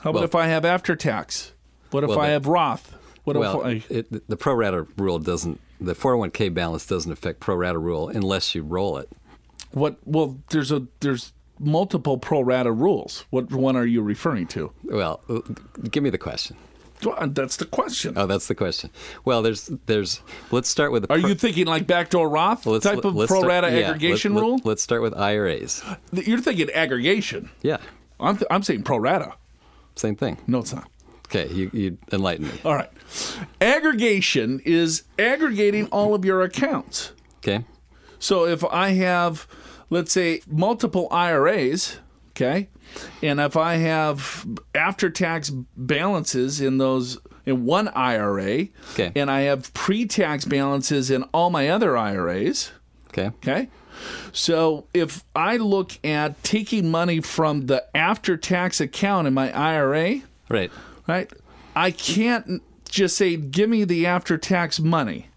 How 0.00 0.10
about 0.10 0.14
Well- 0.14 0.24
if 0.24 0.34
I 0.34 0.46
have 0.46 0.64
after 0.64 0.96
tax? 0.96 1.52
What 1.90 2.02
if 2.04 2.08
Well, 2.10 2.20
I 2.20 2.28
that- 2.28 2.32
have 2.32 2.46
Roth? 2.46 2.96
What 3.24 3.36
Well, 3.36 3.64
I. 3.64 3.82
it, 3.88 4.28
the 4.28 4.36
pro 4.36 4.54
rata 4.54 4.86
rule 4.96 5.18
doesn't. 5.18 5.60
The 5.80 5.94
401k 5.94 6.52
balance 6.54 6.86
doesn't 6.86 7.10
affect 7.10 7.40
pro 7.40 7.54
rata 7.56 7.78
rule 7.78 8.08
unless 8.08 8.54
you 8.54 8.62
roll 8.62 8.98
it. 8.98 9.08
What? 9.72 9.96
Well, 10.04 10.38
there's 10.50 10.70
a 10.72 10.86
there's 11.00 11.32
multiple 11.60 12.18
pro 12.18 12.40
rata 12.40 12.72
rules. 12.72 13.24
What 13.30 13.52
one 13.52 13.76
are 13.76 13.86
you 13.86 14.02
referring 14.02 14.46
to? 14.48 14.72
Well, 14.84 15.20
uh, 15.28 15.40
give 15.90 16.02
me 16.02 16.10
the 16.10 16.18
question. 16.18 16.56
Well, 17.04 17.26
That's 17.28 17.56
the 17.56 17.64
question. 17.64 18.14
Oh, 18.16 18.26
that's 18.26 18.46
the 18.46 18.54
question. 18.54 18.90
Well, 19.24 19.42
there's 19.42 19.70
there's. 19.86 20.20
Let's 20.52 20.68
start 20.68 20.92
with 20.92 21.02
the. 21.08 21.12
Are 21.12 21.18
you 21.18 21.34
thinking 21.34 21.66
like 21.66 21.86
backdoor 21.86 22.28
Roth 22.28 22.64
let's- 22.66 22.84
type 22.84 23.04
of 23.04 23.14
pro 23.14 23.26
start- 23.26 23.44
rata 23.46 23.70
yeah, 23.70 23.88
aggregation 23.90 24.34
let- 24.34 24.40
rule? 24.40 24.60
Let, 24.64 24.74
us 24.74 24.82
start 24.82 25.02
with 25.02 25.14
IRAs. 25.14 25.82
You're 26.12 26.38
thinking 26.40 26.70
aggregation. 26.70 27.50
Yeah, 27.62 27.78
I'm, 28.20 28.36
th- 28.36 28.46
I'm 28.50 28.62
saying 28.62 28.84
pro 28.84 28.98
rata. 28.98 29.34
same 29.96 30.14
thing. 30.14 30.38
No, 30.46 30.60
it's 30.60 30.72
not. 30.72 30.88
Okay, 31.34 31.52
you, 31.52 31.70
you 31.72 31.98
enlighten 32.12 32.46
me. 32.46 32.52
All 32.64 32.74
right. 32.74 32.90
Aggregation 33.60 34.60
is 34.64 35.04
aggregating 35.18 35.86
all 35.86 36.14
of 36.14 36.24
your 36.24 36.42
accounts. 36.42 37.12
Okay. 37.38 37.64
So 38.18 38.44
if 38.46 38.62
I 38.64 38.90
have, 38.90 39.46
let's 39.88 40.12
say, 40.12 40.42
multiple 40.46 41.08
IRAs, 41.10 41.98
okay, 42.30 42.68
and 43.22 43.40
if 43.40 43.56
I 43.56 43.76
have 43.76 44.46
after 44.74 45.08
tax 45.08 45.50
balances 45.76 46.60
in 46.60 46.78
those 46.78 47.18
in 47.46 47.64
one 47.64 47.88
IRA, 47.88 48.68
Okay. 48.92 49.10
and 49.16 49.30
I 49.30 49.40
have 49.42 49.72
pre 49.74 50.04
tax 50.06 50.44
balances 50.44 51.10
in 51.10 51.22
all 51.32 51.50
my 51.50 51.68
other 51.68 51.96
IRAs, 51.96 52.72
Okay. 53.08 53.26
Okay. 53.28 53.68
So 54.32 54.86
if 54.94 55.24
I 55.34 55.56
look 55.56 55.98
at 56.04 56.42
taking 56.42 56.90
money 56.90 57.20
from 57.20 57.66
the 57.66 57.84
after 57.96 58.36
tax 58.36 58.80
account 58.80 59.26
in 59.26 59.34
my 59.34 59.50
IRA, 59.52 60.20
Right. 60.48 60.70
Right, 61.06 61.30
I 61.74 61.90
can't 61.90 62.62
just 62.88 63.16
say, 63.16 63.36
give 63.36 63.70
me 63.70 63.84
the 63.84 64.06
after 64.06 64.36
tax 64.36 64.80
money. 64.80 65.28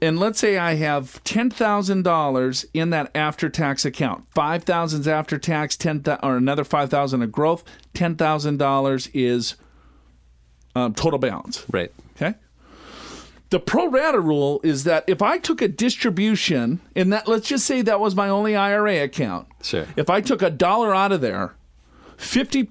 And 0.00 0.18
let's 0.20 0.38
say 0.38 0.58
I 0.58 0.74
have 0.74 1.22
$10,000 1.24 2.64
in 2.74 2.90
that 2.90 3.10
after 3.14 3.48
tax 3.48 3.84
account. 3.84 4.24
5000 4.34 5.00
is 5.00 5.08
after 5.08 5.38
tax, 5.38 5.76
10 5.76 6.04
or 6.22 6.36
another 6.36 6.64
5000 6.64 7.22
of 7.22 7.32
growth. 7.32 7.64
$10,000 7.94 9.10
is 9.14 9.56
um, 10.74 10.94
total 10.94 11.18
balance. 11.18 11.64
Right. 11.70 11.90
Okay. 12.16 12.34
The 13.50 13.60
pro 13.60 13.88
rata 13.88 14.20
rule 14.20 14.60
is 14.62 14.84
that 14.84 15.04
if 15.06 15.22
I 15.22 15.38
took 15.38 15.62
a 15.62 15.68
distribution, 15.68 16.80
and 16.94 17.12
that 17.12 17.28
let's 17.28 17.48
just 17.48 17.64
say 17.64 17.80
that 17.82 18.00
was 18.00 18.14
my 18.14 18.28
only 18.28 18.56
IRA 18.56 19.02
account. 19.02 19.46
Sure. 19.62 19.86
If 19.96 20.10
I 20.10 20.20
took 20.20 20.42
a 20.42 20.50
dollar 20.50 20.94
out 20.94 21.12
of 21.12 21.20
there, 21.20 21.54
fifty 22.16 22.70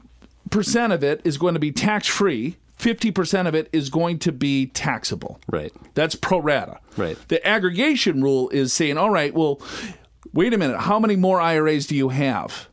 percent 0.50 0.94
of 0.94 1.04
it 1.04 1.22
is 1.24 1.38
going 1.38 1.54
to 1.54 1.60
be 1.60 1.72
tax 1.72 2.08
free. 2.08 2.58
Fifty 2.78 3.10
percent 3.12 3.48
of 3.48 3.56
it 3.56 3.70
is 3.72 3.90
going 3.90 4.20
to 4.20 4.32
be 4.32 4.68
taxable. 4.68 5.40
Right. 5.50 5.72
That's 5.94 6.16
pro 6.16 6.40
rata. 6.40 6.80
Right. 6.98 7.18
The 7.30 7.46
aggregation 7.48 8.22
rule 8.22 8.50
is 8.50 8.74
saying, 8.74 8.98
all 8.98 9.10
right, 9.10 9.34
well, 9.34 9.62
wait 10.34 10.54
a 10.54 10.58
minute, 10.58 10.80
how 10.82 11.00
many 11.00 11.16
more 11.16 11.40
IRAs 11.40 11.88
do 11.88 11.96
you 11.96 12.10
have? 12.10 12.68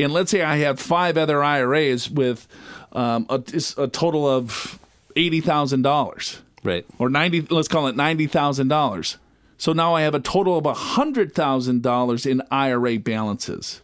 And 0.00 0.12
let's 0.12 0.30
say 0.32 0.42
I 0.42 0.56
have 0.56 0.80
five 0.80 1.16
other 1.16 1.42
IRAs 1.42 2.10
with 2.10 2.48
um, 2.92 3.26
a, 3.30 3.40
a 3.78 3.86
total 3.86 4.28
of 4.28 4.78
eighty 5.14 5.40
thousand 5.40 5.82
dollars 5.82 6.40
Right. 6.64 6.84
or 6.98 7.08
90 7.10 7.42
let's 7.50 7.68
call 7.68 7.86
it 7.88 7.94
$90,000. 7.94 9.16
So 9.58 9.72
now 9.72 9.94
I 9.94 10.02
have 10.02 10.14
a 10.14 10.20
total 10.20 10.56
of 10.58 10.64
$100,000 10.64 12.26
in 12.30 12.42
IRA 12.50 12.98
balances. 12.98 13.82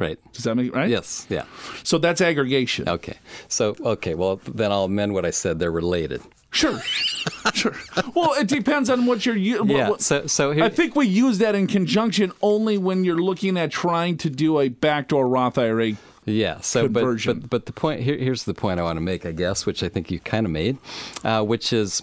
Right. 0.00 0.18
Does 0.32 0.44
that 0.44 0.54
make 0.54 0.74
right? 0.74 0.88
Yes. 0.88 1.26
Yeah. 1.28 1.44
So 1.84 1.98
that's 1.98 2.20
aggregation. 2.20 2.88
Okay. 2.88 3.18
So 3.48 3.76
okay. 3.80 4.14
Well, 4.14 4.40
then 4.46 4.72
I'll 4.72 4.84
amend 4.84 5.12
what 5.12 5.26
I 5.26 5.30
said. 5.30 5.58
They're 5.58 5.70
related. 5.70 6.22
Sure. 6.52 6.80
sure. 7.54 7.76
Well, 8.14 8.32
it 8.34 8.48
depends 8.48 8.90
on 8.90 9.06
what 9.06 9.24
you're 9.26 9.36
what- 9.62 9.68
Yeah. 9.68 9.96
So 9.98 10.26
so 10.26 10.52
here. 10.52 10.64
I 10.64 10.68
think 10.68 10.96
we 10.96 11.06
use 11.06 11.38
that 11.38 11.54
in 11.54 11.66
conjunction 11.66 12.32
only 12.42 12.78
when 12.78 13.04
you're 13.04 13.22
looking 13.22 13.56
at 13.58 13.70
trying 13.70 14.16
to 14.18 14.30
do 14.30 14.58
a 14.58 14.68
backdoor 14.68 15.28
Roth 15.28 15.58
IRA. 15.58 15.92
Yeah. 16.24 16.60
So, 16.60 16.88
but, 16.88 17.04
but 17.24 17.50
but 17.50 17.66
the 17.66 17.72
point 17.72 18.00
here, 18.02 18.16
here's 18.16 18.44
the 18.44 18.54
point 18.54 18.80
I 18.80 18.82
want 18.82 18.96
to 18.96 19.00
make, 19.02 19.26
I 19.26 19.32
guess, 19.32 19.66
which 19.66 19.82
I 19.82 19.88
think 19.88 20.10
you 20.10 20.18
kind 20.20 20.46
of 20.46 20.52
made, 20.52 20.78
uh, 21.24 21.42
which 21.44 21.72
is 21.72 22.02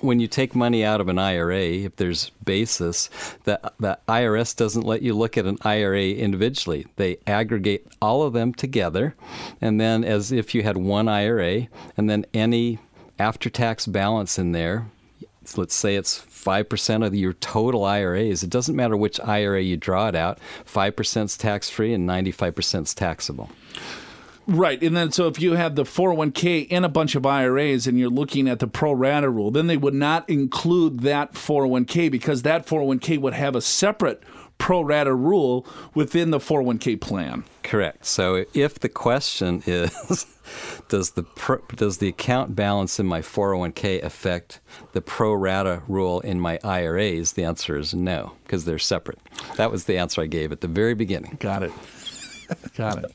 when 0.00 0.20
you 0.20 0.28
take 0.28 0.54
money 0.54 0.84
out 0.84 1.00
of 1.00 1.08
an 1.08 1.18
IRA, 1.18 1.62
if 1.62 1.96
there's 1.96 2.30
basis, 2.44 3.08
the 3.44 3.58
the 3.78 3.98
IRS 4.08 4.54
doesn't 4.54 4.86
let 4.86 5.02
you 5.02 5.14
look 5.14 5.38
at 5.38 5.46
an 5.46 5.58
IRA 5.62 6.10
individually. 6.10 6.86
They 6.96 7.18
aggregate 7.26 7.86
all 8.00 8.22
of 8.22 8.32
them 8.32 8.52
together, 8.52 9.14
and 9.60 9.80
then 9.80 10.04
as 10.04 10.32
if 10.32 10.54
you 10.54 10.62
had 10.62 10.76
one 10.76 11.08
IRA, 11.08 11.68
and 11.96 12.10
then 12.10 12.26
any 12.34 12.78
after-tax 13.18 13.86
balance 13.86 14.38
in 14.38 14.52
there. 14.52 14.86
Let's 15.56 15.74
say 15.74 15.94
it's 15.94 16.18
five 16.18 16.68
percent 16.68 17.04
of 17.04 17.14
your 17.14 17.34
total 17.34 17.84
IRAs. 17.84 18.42
It 18.42 18.50
doesn't 18.50 18.74
matter 18.74 18.96
which 18.96 19.20
IRA 19.20 19.62
you 19.62 19.76
draw 19.76 20.08
it 20.08 20.16
out. 20.16 20.40
Five 20.64 20.96
percent 20.96 21.30
is 21.30 21.36
tax-free, 21.36 21.94
and 21.94 22.04
ninety-five 22.04 22.54
percent 22.54 22.88
is 22.88 22.94
taxable. 22.94 23.50
Right. 24.46 24.80
And 24.82 24.96
then 24.96 25.10
so 25.10 25.26
if 25.26 25.40
you 25.40 25.54
have 25.54 25.74
the 25.74 25.82
401k 25.82 26.68
and 26.70 26.84
a 26.84 26.88
bunch 26.88 27.14
of 27.14 27.26
IRAs 27.26 27.86
and 27.86 27.98
you're 27.98 28.10
looking 28.10 28.48
at 28.48 28.60
the 28.60 28.68
pro 28.68 28.92
rata 28.92 29.28
rule, 29.28 29.50
then 29.50 29.66
they 29.66 29.76
would 29.76 29.94
not 29.94 30.28
include 30.30 31.00
that 31.00 31.32
401k 31.32 32.10
because 32.10 32.42
that 32.42 32.66
401k 32.66 33.20
would 33.20 33.34
have 33.34 33.56
a 33.56 33.60
separate 33.60 34.22
pro 34.58 34.80
rata 34.80 35.14
rule 35.14 35.66
within 35.94 36.30
the 36.30 36.38
401k 36.38 37.00
plan. 37.00 37.44
Correct. 37.62 38.06
So 38.06 38.44
if 38.54 38.78
the 38.78 38.88
question 38.88 39.62
is, 39.66 40.26
does 40.88 41.10
the 41.10 41.24
pro, 41.24 41.58
does 41.74 41.98
the 41.98 42.08
account 42.08 42.54
balance 42.54 43.00
in 43.00 43.06
my 43.06 43.20
401k 43.20 44.02
affect 44.02 44.60
the 44.92 45.00
pro 45.00 45.34
rata 45.34 45.82
rule 45.88 46.20
in 46.20 46.40
my 46.40 46.58
IRAs? 46.62 47.32
The 47.32 47.44
answer 47.44 47.76
is 47.76 47.94
no, 47.94 48.32
because 48.44 48.64
they're 48.64 48.78
separate. 48.78 49.18
That 49.56 49.72
was 49.72 49.84
the 49.84 49.98
answer 49.98 50.22
I 50.22 50.26
gave 50.26 50.52
at 50.52 50.60
the 50.60 50.68
very 50.68 50.94
beginning. 50.94 51.36
Got 51.40 51.64
it. 51.64 51.72
Got 52.76 53.04
it. 53.04 53.14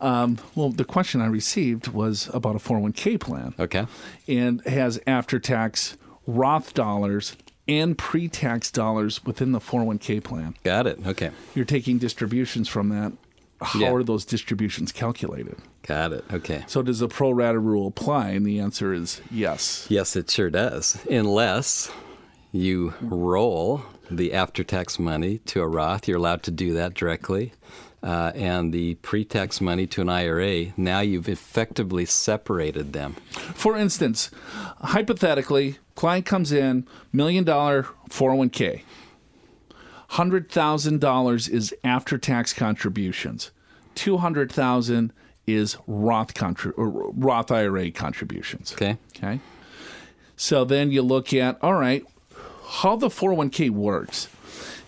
Um, 0.00 0.38
well, 0.54 0.70
the 0.70 0.84
question 0.84 1.20
I 1.20 1.26
received 1.26 1.88
was 1.88 2.28
about 2.32 2.56
a 2.56 2.58
401k 2.58 3.18
plan 3.20 3.54
Okay. 3.58 3.86
and 4.28 4.60
has 4.66 5.00
after 5.06 5.38
tax 5.38 5.96
Roth 6.26 6.72
dollars 6.74 7.36
and 7.68 7.96
pre 7.96 8.28
tax 8.28 8.70
dollars 8.70 9.24
within 9.24 9.52
the 9.52 9.60
401k 9.60 10.22
plan. 10.22 10.54
Got 10.64 10.86
it. 10.86 10.98
Okay. 11.06 11.30
You're 11.54 11.64
taking 11.64 11.98
distributions 11.98 12.68
from 12.68 12.88
that. 12.90 13.12
How 13.60 13.78
Yeah. 13.78 13.92
are 13.92 14.02
those 14.02 14.24
distributions 14.24 14.92
calculated? 14.92 15.56
Got 15.86 16.12
it. 16.12 16.24
Okay. 16.32 16.64
So 16.66 16.82
does 16.82 16.98
the 16.98 17.08
pro 17.08 17.30
rata 17.30 17.58
rule 17.58 17.86
apply? 17.86 18.30
And 18.30 18.44
the 18.46 18.58
answer 18.58 18.92
is 18.92 19.20
yes. 19.30 19.86
Yes, 19.88 20.16
it 20.16 20.30
sure 20.30 20.50
does. 20.50 20.98
Unless 21.10 21.90
you 22.52 22.94
roll 23.00 23.82
the 24.10 24.32
after 24.34 24.62
tax 24.64 24.98
money 24.98 25.38
to 25.46 25.60
a 25.62 25.66
Roth, 25.68 26.06
you're 26.08 26.18
allowed 26.18 26.42
to 26.44 26.50
do 26.50 26.72
that 26.74 26.94
directly. 26.94 27.52
Uh, 28.04 28.30
and 28.34 28.70
the 28.74 28.96
pre 28.96 29.24
tax 29.24 29.62
money 29.62 29.86
to 29.86 30.02
an 30.02 30.10
IRA, 30.10 30.74
now 30.76 31.00
you've 31.00 31.28
effectively 31.28 32.04
separated 32.04 32.92
them. 32.92 33.14
For 33.54 33.78
instance, 33.78 34.30
hypothetically, 34.82 35.78
client 35.94 36.26
comes 36.26 36.52
in, 36.52 36.86
million 37.14 37.44
dollar 37.44 37.84
401k. 38.10 38.82
$100,000 40.10 41.48
is 41.48 41.74
after 41.82 42.18
tax 42.18 42.52
contributions. 42.52 43.50
200,000 43.94 45.12
is 45.46 45.76
Roth 45.86 46.34
contri- 46.34 46.74
or 46.76 47.10
Roth 47.12 47.50
IRA 47.50 47.90
contributions. 47.90 48.72
Okay? 48.74 48.98
Okay. 49.16 49.40
So 50.36 50.64
then 50.64 50.92
you 50.92 51.02
look 51.02 51.32
at, 51.32 51.58
all 51.62 51.74
right, 51.74 52.04
how 52.66 52.96
the 52.96 53.08
401k 53.08 53.70
works 53.70 54.28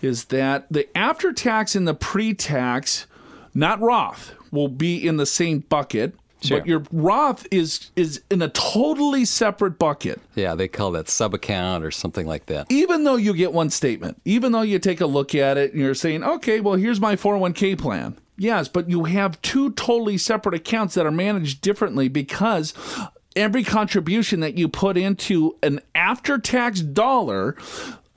is 0.01 0.25
that 0.25 0.65
the 0.69 0.87
after 0.97 1.33
tax 1.33 1.75
and 1.75 1.87
the 1.87 1.93
pre 1.93 2.33
tax, 2.33 3.07
not 3.53 3.79
Roth, 3.79 4.33
will 4.51 4.67
be 4.67 5.05
in 5.07 5.17
the 5.17 5.25
same 5.25 5.59
bucket. 5.59 6.15
Sure. 6.43 6.59
But 6.59 6.67
your 6.67 6.83
Roth 6.91 7.47
is 7.49 7.89
is 7.95 8.21
in 8.29 8.41
a 8.43 8.49
totally 8.49 9.25
separate 9.25 9.79
bucket. 9.79 10.21
Yeah, 10.35 10.53
they 10.53 10.67
call 10.67 10.91
that 10.91 11.09
sub 11.09 11.33
account 11.33 11.83
or 11.83 11.89
something 11.89 12.27
like 12.27 12.45
that. 12.45 12.67
Even 12.71 13.05
though 13.05 13.15
you 13.15 13.33
get 13.33 13.53
one 13.53 13.71
statement, 13.71 14.21
even 14.23 14.51
though 14.51 14.61
you 14.61 14.77
take 14.77 15.01
a 15.01 15.07
look 15.07 15.33
at 15.33 15.57
it 15.57 15.73
and 15.73 15.81
you're 15.81 15.95
saying, 15.95 16.23
okay, 16.23 16.59
well, 16.59 16.75
here's 16.75 17.01
my 17.01 17.15
401k 17.15 17.79
plan. 17.79 18.17
Yes, 18.37 18.67
but 18.67 18.87
you 18.87 19.05
have 19.05 19.41
two 19.41 19.71
totally 19.71 20.19
separate 20.19 20.53
accounts 20.53 20.93
that 20.93 21.07
are 21.07 21.11
managed 21.11 21.61
differently 21.61 22.07
because 22.07 22.75
every 23.35 23.63
contribution 23.63 24.39
that 24.41 24.57
you 24.59 24.67
put 24.67 24.95
into 24.95 25.57
an 25.63 25.79
after 25.95 26.37
tax 26.37 26.81
dollar 26.81 27.55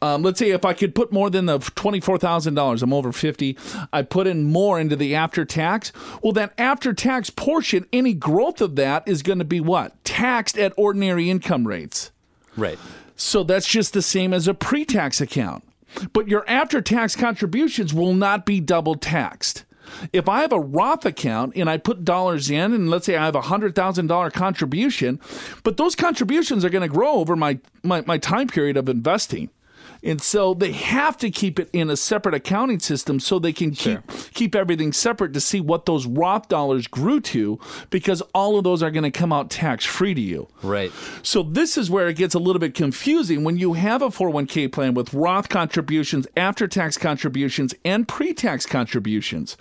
um, 0.02 0.22
let's 0.22 0.38
say 0.38 0.50
if 0.50 0.64
I 0.64 0.72
could 0.72 0.94
put 0.94 1.12
more 1.12 1.30
than 1.30 1.46
the 1.46 1.58
$24,000, 1.58 2.82
I'm 2.82 2.92
over 2.92 3.12
50, 3.12 3.58
I 3.92 4.02
put 4.02 4.26
in 4.26 4.44
more 4.44 4.80
into 4.80 4.96
the 4.96 5.14
after 5.14 5.44
tax. 5.44 5.92
Well, 6.22 6.32
that 6.32 6.54
after 6.56 6.92
tax 6.92 7.30
portion, 7.30 7.86
any 7.92 8.14
growth 8.14 8.60
of 8.60 8.76
that 8.76 9.06
is 9.06 9.22
going 9.22 9.38
to 9.38 9.44
be 9.44 9.60
what? 9.60 10.02
Taxed 10.04 10.58
at 10.58 10.72
ordinary 10.76 11.28
income 11.28 11.66
rates. 11.66 12.10
Right. 12.56 12.78
So 13.16 13.44
that's 13.44 13.68
just 13.68 13.92
the 13.92 14.02
same 14.02 14.32
as 14.32 14.48
a 14.48 14.54
pre 14.54 14.84
tax 14.84 15.20
account. 15.20 15.64
But 16.12 16.28
your 16.28 16.48
after 16.48 16.80
tax 16.80 17.16
contributions 17.16 17.92
will 17.92 18.14
not 18.14 18.46
be 18.46 18.60
double 18.60 18.94
taxed. 18.94 19.64
If 20.12 20.28
I 20.28 20.42
have 20.42 20.52
a 20.52 20.60
Roth 20.60 21.04
account 21.04 21.54
and 21.56 21.68
I 21.68 21.76
put 21.76 22.04
dollars 22.04 22.48
in, 22.48 22.72
and 22.72 22.88
let's 22.88 23.06
say 23.06 23.16
I 23.16 23.24
have 23.24 23.34
a 23.34 23.42
hundred 23.42 23.74
thousand 23.74 24.06
dollar 24.06 24.30
contribution, 24.30 25.20
but 25.64 25.76
those 25.76 25.96
contributions 25.96 26.64
are 26.64 26.70
going 26.70 26.88
to 26.88 26.94
grow 26.94 27.14
over 27.14 27.34
my, 27.34 27.58
my 27.82 28.02
my 28.02 28.16
time 28.16 28.46
period 28.46 28.76
of 28.76 28.88
investing. 28.88 29.50
And 30.02 30.20
so 30.20 30.54
they 30.54 30.72
have 30.72 31.16
to 31.18 31.30
keep 31.30 31.58
it 31.58 31.68
in 31.72 31.90
a 31.90 31.96
separate 31.96 32.34
accounting 32.34 32.80
system 32.80 33.20
so 33.20 33.38
they 33.38 33.52
can 33.52 33.72
keep 33.72 34.00
keep 34.34 34.54
everything 34.54 34.92
separate 34.92 35.32
to 35.34 35.40
see 35.40 35.60
what 35.60 35.86
those 35.86 36.06
Roth 36.06 36.48
dollars 36.48 36.86
grew 36.86 37.20
to 37.20 37.58
because 37.90 38.22
all 38.34 38.56
of 38.56 38.64
those 38.64 38.82
are 38.82 38.90
going 38.90 39.04
to 39.04 39.10
come 39.10 39.32
out 39.32 39.50
tax 39.50 39.84
free 39.84 40.14
to 40.14 40.20
you. 40.20 40.48
Right. 40.62 40.92
So 41.22 41.42
this 41.42 41.76
is 41.76 41.90
where 41.90 42.08
it 42.08 42.16
gets 42.16 42.34
a 42.34 42.38
little 42.38 42.60
bit 42.60 42.74
confusing 42.74 43.44
when 43.44 43.56
you 43.56 43.74
have 43.74 44.02
a 44.02 44.08
401k 44.08 44.72
plan 44.72 44.94
with 44.94 45.12
Roth 45.12 45.48
contributions, 45.48 46.26
after 46.36 46.66
tax 46.66 46.96
contributions, 46.96 47.74
and 47.84 48.08
pre-tax 48.08 48.66
contributions. 48.66 49.54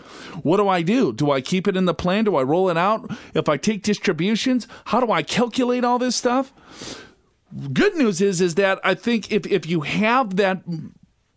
What 0.43 0.57
do 0.57 0.67
I 0.67 0.81
do? 0.81 1.13
Do 1.13 1.31
I 1.31 1.41
keep 1.41 1.67
it 1.67 1.75
in 1.75 1.85
the 1.85 1.93
plan? 1.93 2.25
Do 2.25 2.35
I 2.35 2.43
roll 2.43 2.69
it 2.69 2.77
out? 2.77 3.09
If 3.33 3.49
I 3.49 3.57
take 3.57 3.83
distributions, 3.83 4.67
how 4.85 4.99
do 4.99 5.11
I 5.11 5.23
calculate 5.23 5.83
all 5.83 5.99
this 5.99 6.15
stuff? 6.15 6.53
Good 7.73 7.95
news 7.95 8.21
is 8.21 8.41
is 8.41 8.55
that 8.55 8.79
I 8.83 8.93
think 8.93 9.31
if 9.31 9.47
if 9.47 9.65
you 9.65 9.81
have 9.81 10.35
that 10.35 10.61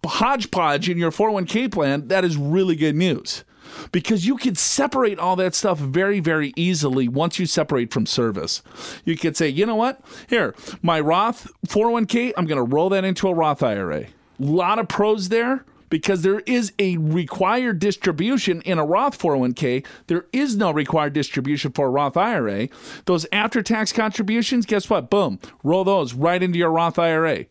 hodgepodge 0.04 0.88
in 0.88 0.98
your 0.98 1.10
401k 1.10 1.72
plan, 1.72 2.08
that 2.08 2.24
is 2.24 2.36
really 2.36 2.76
good 2.76 2.96
news 2.96 3.44
because 3.90 4.26
you 4.26 4.36
can 4.36 4.54
separate 4.54 5.18
all 5.18 5.36
that 5.36 5.54
stuff 5.54 5.78
very, 5.78 6.20
very 6.20 6.52
easily 6.56 7.08
once 7.08 7.38
you 7.38 7.46
separate 7.46 7.92
from 7.92 8.06
service. 8.06 8.62
You 9.04 9.16
could 9.16 9.36
say, 9.36 9.48
you 9.48 9.66
know 9.66 9.74
what? 9.74 10.00
Here, 10.28 10.54
my 10.82 11.00
Roth 11.00 11.50
401k, 11.66 12.32
I'm 12.36 12.46
going 12.46 12.56
to 12.56 12.62
roll 12.62 12.88
that 12.90 13.04
into 13.04 13.28
a 13.28 13.34
Roth 13.34 13.62
IRA. 13.62 14.00
A 14.00 14.08
lot 14.38 14.78
of 14.78 14.88
pros 14.88 15.28
there 15.28 15.64
because 15.92 16.22
there 16.22 16.40
is 16.46 16.72
a 16.78 16.96
required 16.96 17.78
distribution 17.78 18.62
in 18.62 18.78
a 18.78 18.84
Roth 18.84 19.18
401k. 19.18 19.84
There 20.06 20.24
is 20.32 20.56
no 20.56 20.70
required 20.70 21.12
distribution 21.12 21.70
for 21.72 21.86
a 21.86 21.90
Roth 21.90 22.16
IRA. 22.16 22.70
Those 23.04 23.26
after 23.30 23.62
tax 23.62 23.92
contributions, 23.92 24.64
guess 24.64 24.88
what? 24.88 25.10
Boom, 25.10 25.38
roll 25.62 25.84
those 25.84 26.14
right 26.14 26.42
into 26.42 26.58
your 26.58 26.70
Roth 26.70 26.98
IRA. 26.98 27.44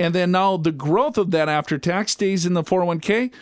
And 0.00 0.16
then 0.16 0.32
now 0.32 0.56
the 0.56 0.72
growth 0.72 1.16
of 1.16 1.30
that 1.30 1.48
after 1.48 1.78
tax 1.78 2.10
stays 2.10 2.44
in 2.44 2.54
the 2.54 2.64
401k, 2.64 3.32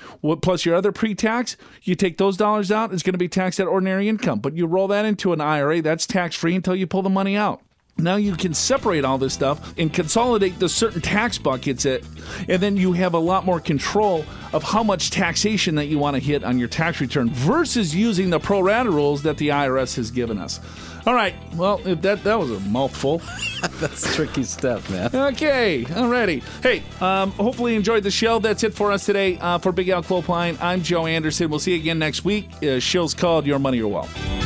plus 0.43 0.67
your 0.67 0.75
other 0.75 0.93
pre 0.93 1.15
tax. 1.15 1.57
You 1.83 1.95
take 1.95 2.19
those 2.19 2.37
dollars 2.37 2.71
out, 2.71 2.93
it's 2.93 3.03
going 3.03 3.15
to 3.15 3.19
be 3.19 3.29
taxed 3.29 3.59
at 3.61 3.67
ordinary 3.67 4.11
income. 4.11 4.41
But 4.41 4.59
you 4.59 4.67
roll 4.67 4.89
that 4.89 5.07
into 5.07 5.33
an 5.33 5.41
IRA, 5.41 5.81
that's 5.81 6.07
tax 6.07 6.37
free 6.37 6.55
until 6.55 6.77
you 6.77 6.87
pull 6.87 7.01
the 7.01 7.09
money 7.09 7.35
out. 7.35 7.63
Now 7.97 8.17
you 8.17 8.35
can 8.35 8.55
separate 8.55 9.05
all 9.05 9.19
this 9.19 9.35
stuff 9.35 9.73
and 9.79 9.93
consolidate 9.93 10.59
the 10.59 10.69
certain 10.69 11.01
tax 11.01 11.39
buckets, 11.39 11.85
it, 11.85 12.05
and 12.49 12.61
then 12.61 12.77
you 12.77 12.93
have 12.93 13.15
a 13.15 13.19
lot 13.19 13.45
more 13.45 13.61
control 13.61 14.25
of 14.53 14.63
how 14.65 14.83
much 14.83 15.11
taxation 15.11 15.77
that 15.77 15.87
you 15.87 15.99
want 15.99 16.17
to 16.17 16.21
hit 16.21 16.43
on 16.43 16.59
your 16.59 16.69
tax 16.69 17.01
return 17.01 17.31
versus 17.31 17.95
using 17.95 18.31
the 18.31 18.41
pro 18.41 18.61
rata 18.61 18.91
rules 18.91 19.23
that 19.23 19.39
the 19.39 19.49
IRS 19.49 19.95
has 19.97 20.11
given 20.11 20.39
us. 20.39 20.61
All 21.07 21.15
right, 21.15 21.35
well, 21.55 21.79
that 21.79 22.25
that 22.25 22.39
was 22.39 22.51
a 22.51 22.61
mouthful. 22.61 23.21
That's 23.81 24.15
tricky 24.15 24.43
stuff, 24.43 24.91
man. 24.91 25.15
Okay, 25.15 25.85
alrighty. 25.85 26.43
Hey, 26.63 26.83
um, 27.01 27.31
hopefully 27.33 27.73
you 27.73 27.79
enjoyed 27.79 28.03
the 28.03 28.11
show. 28.11 28.39
That's 28.39 28.65
it 28.65 28.75
for 28.75 28.91
us 28.91 29.05
today. 29.05 29.39
Uh, 29.39 29.59
for 29.59 29.71
Big 29.71 29.91
Al 29.91 30.03
Clopine, 30.03 30.59
I'm 30.61 30.83
Joe 30.83 31.07
Anderson. 31.07 31.51
We'll 31.51 31.61
see 31.61 31.75
you 31.75 31.81
again 31.81 31.99
next 31.99 32.25
week. 32.25 32.49
Uh, 32.63 32.81
show's 32.81 33.15
called 33.15 33.47
Your 33.47 33.59
Money 33.59 33.77
Your 33.79 33.89
Wealth. 33.89 34.44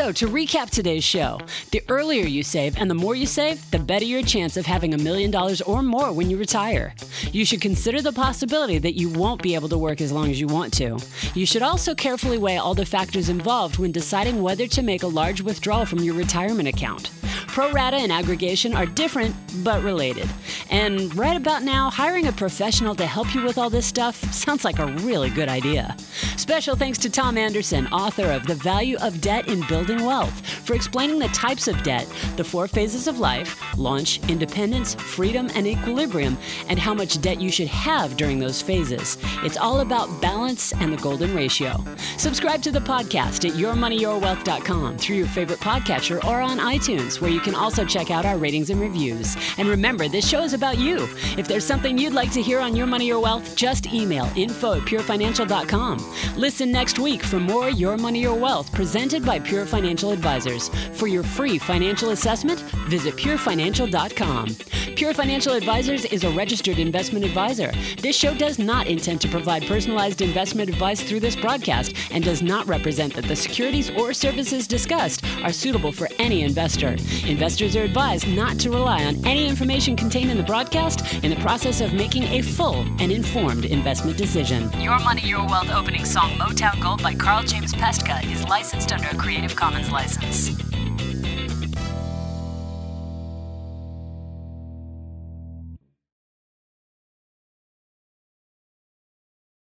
So, 0.00 0.12
to 0.12 0.28
recap 0.28 0.70
today's 0.70 1.04
show, 1.04 1.38
the 1.72 1.82
earlier 1.90 2.24
you 2.24 2.42
save 2.42 2.78
and 2.78 2.90
the 2.90 2.94
more 2.94 3.14
you 3.14 3.26
save, 3.26 3.70
the 3.70 3.78
better 3.78 4.06
your 4.06 4.22
chance 4.22 4.56
of 4.56 4.64
having 4.64 4.94
a 4.94 4.98
million 4.98 5.30
dollars 5.30 5.60
or 5.60 5.82
more 5.82 6.10
when 6.10 6.30
you 6.30 6.38
retire. 6.38 6.94
You 7.32 7.44
should 7.44 7.60
consider 7.60 8.00
the 8.00 8.10
possibility 8.10 8.78
that 8.78 8.94
you 8.94 9.10
won't 9.10 9.42
be 9.42 9.54
able 9.54 9.68
to 9.68 9.76
work 9.76 10.00
as 10.00 10.10
long 10.10 10.30
as 10.30 10.40
you 10.40 10.46
want 10.46 10.72
to. 10.78 10.98
You 11.34 11.44
should 11.44 11.60
also 11.60 11.94
carefully 11.94 12.38
weigh 12.38 12.56
all 12.56 12.72
the 12.72 12.86
factors 12.86 13.28
involved 13.28 13.76
when 13.76 13.92
deciding 13.92 14.40
whether 14.40 14.66
to 14.68 14.80
make 14.80 15.02
a 15.02 15.06
large 15.06 15.42
withdrawal 15.42 15.84
from 15.84 15.98
your 15.98 16.14
retirement 16.14 16.66
account. 16.66 17.10
Pro 17.46 17.70
rata 17.72 17.96
and 17.96 18.12
aggregation 18.12 18.74
are 18.74 18.86
different 18.86 19.34
but 19.62 19.82
related. 19.82 20.30
And 20.70 21.14
right 21.16 21.36
about 21.36 21.62
now, 21.62 21.90
hiring 21.90 22.26
a 22.26 22.32
professional 22.32 22.94
to 22.94 23.06
help 23.06 23.34
you 23.34 23.42
with 23.42 23.58
all 23.58 23.68
this 23.68 23.86
stuff 23.86 24.16
sounds 24.32 24.64
like 24.64 24.78
a 24.78 24.86
really 24.86 25.30
good 25.30 25.48
idea. 25.48 25.96
Special 26.36 26.76
thanks 26.76 26.98
to 26.98 27.10
Tom 27.10 27.36
Anderson, 27.36 27.86
author 27.88 28.30
of 28.30 28.46
The 28.46 28.54
Value 28.54 28.96
of 28.98 29.20
Debt 29.20 29.48
in 29.48 29.66
Building 29.66 29.89
Wealth, 29.98 30.46
for 30.64 30.74
explaining 30.74 31.18
the 31.18 31.28
types 31.28 31.68
of 31.68 31.82
debt, 31.82 32.06
the 32.36 32.44
four 32.44 32.68
phases 32.68 33.06
of 33.08 33.18
life 33.18 33.60
launch, 33.76 34.20
independence, 34.28 34.94
freedom, 34.94 35.48
and 35.54 35.66
equilibrium 35.66 36.36
and 36.68 36.78
how 36.78 36.94
much 36.94 37.20
debt 37.20 37.40
you 37.40 37.50
should 37.50 37.68
have 37.68 38.16
during 38.16 38.38
those 38.38 38.62
phases. 38.62 39.16
It's 39.42 39.56
all 39.56 39.80
about 39.80 40.20
balance 40.20 40.72
and 40.74 40.92
the 40.92 40.96
golden 40.98 41.34
ratio. 41.34 41.84
Subscribe 42.16 42.62
to 42.62 42.70
the 42.70 42.80
podcast 42.80 43.48
at 43.48 43.56
yourmoneyyourwealth.com 43.56 44.98
through 44.98 45.16
your 45.16 45.26
favorite 45.28 45.60
podcatcher 45.60 46.22
or 46.24 46.40
on 46.40 46.58
iTunes, 46.58 47.20
where 47.20 47.30
you 47.30 47.40
can 47.40 47.54
also 47.54 47.84
check 47.84 48.10
out 48.10 48.26
our 48.26 48.36
ratings 48.36 48.70
and 48.70 48.80
reviews. 48.80 49.36
And 49.58 49.68
remember, 49.68 50.08
this 50.08 50.28
show 50.28 50.42
is 50.42 50.54
about 50.54 50.78
you. 50.78 51.08
If 51.36 51.48
there's 51.48 51.64
something 51.64 51.96
you'd 51.98 52.12
like 52.12 52.32
to 52.32 52.42
hear 52.42 52.60
on 52.60 52.76
Your 52.76 52.86
Money 52.86 53.06
Your 53.06 53.20
Wealth, 53.20 53.56
just 53.56 53.86
email 53.92 54.30
info 54.36 54.74
at 54.74 54.82
purefinancial.com. 54.82 56.14
Listen 56.36 56.70
next 56.70 56.98
week 56.98 57.22
for 57.22 57.40
more 57.40 57.70
Your 57.70 57.96
Money 57.96 58.20
Your 58.20 58.38
Wealth 58.38 58.72
presented 58.72 59.24
by 59.24 59.38
Pure 59.38 59.66
Financial 59.80 60.10
Advisors. 60.10 60.68
For 60.92 61.06
your 61.06 61.22
free 61.22 61.56
financial 61.56 62.10
assessment, 62.10 62.60
visit 62.90 63.16
purefinancial.com. 63.16 64.48
Pure 64.94 65.14
Financial 65.14 65.54
Advisors 65.54 66.04
is 66.04 66.24
a 66.24 66.30
registered 66.32 66.78
investment 66.78 67.24
advisor. 67.24 67.72
This 68.02 68.14
show 68.14 68.34
does 68.34 68.58
not 68.58 68.88
intend 68.88 69.22
to 69.22 69.28
provide 69.28 69.62
personalized 69.66 70.20
investment 70.20 70.68
advice 70.68 71.02
through 71.02 71.20
this 71.20 71.34
broadcast 71.34 71.94
and 72.10 72.22
does 72.22 72.42
not 72.42 72.66
represent 72.66 73.14
that 73.14 73.24
the 73.24 73.34
securities 73.34 73.88
or 73.92 74.12
services 74.12 74.66
discussed 74.66 75.24
are 75.42 75.52
suitable 75.52 75.92
for 75.92 76.08
any 76.18 76.42
investor. 76.42 76.96
Investors 77.26 77.74
are 77.74 77.84
advised 77.84 78.28
not 78.28 78.58
to 78.58 78.68
rely 78.68 79.04
on 79.04 79.24
any 79.24 79.48
information 79.48 79.96
contained 79.96 80.30
in 80.30 80.36
the 80.36 80.42
broadcast 80.42 81.24
in 81.24 81.30
the 81.30 81.40
process 81.40 81.80
of 81.80 81.94
making 81.94 82.24
a 82.24 82.42
full 82.42 82.84
and 82.98 83.10
informed 83.10 83.64
investment 83.64 84.18
decision. 84.18 84.70
Your 84.78 84.98
Money, 84.98 85.22
Your 85.22 85.46
Wealth 85.46 85.70
opening 85.70 86.04
song 86.04 86.32
Motown 86.32 86.78
Gold 86.82 87.02
by 87.02 87.14
Carl 87.14 87.44
James 87.44 87.72
Pestka 87.72 88.22
is 88.30 88.44
licensed 88.46 88.92
under 88.92 89.08
a 89.08 89.14
Creative 89.14 89.56
Commons 89.60 89.90
license. 89.90 90.89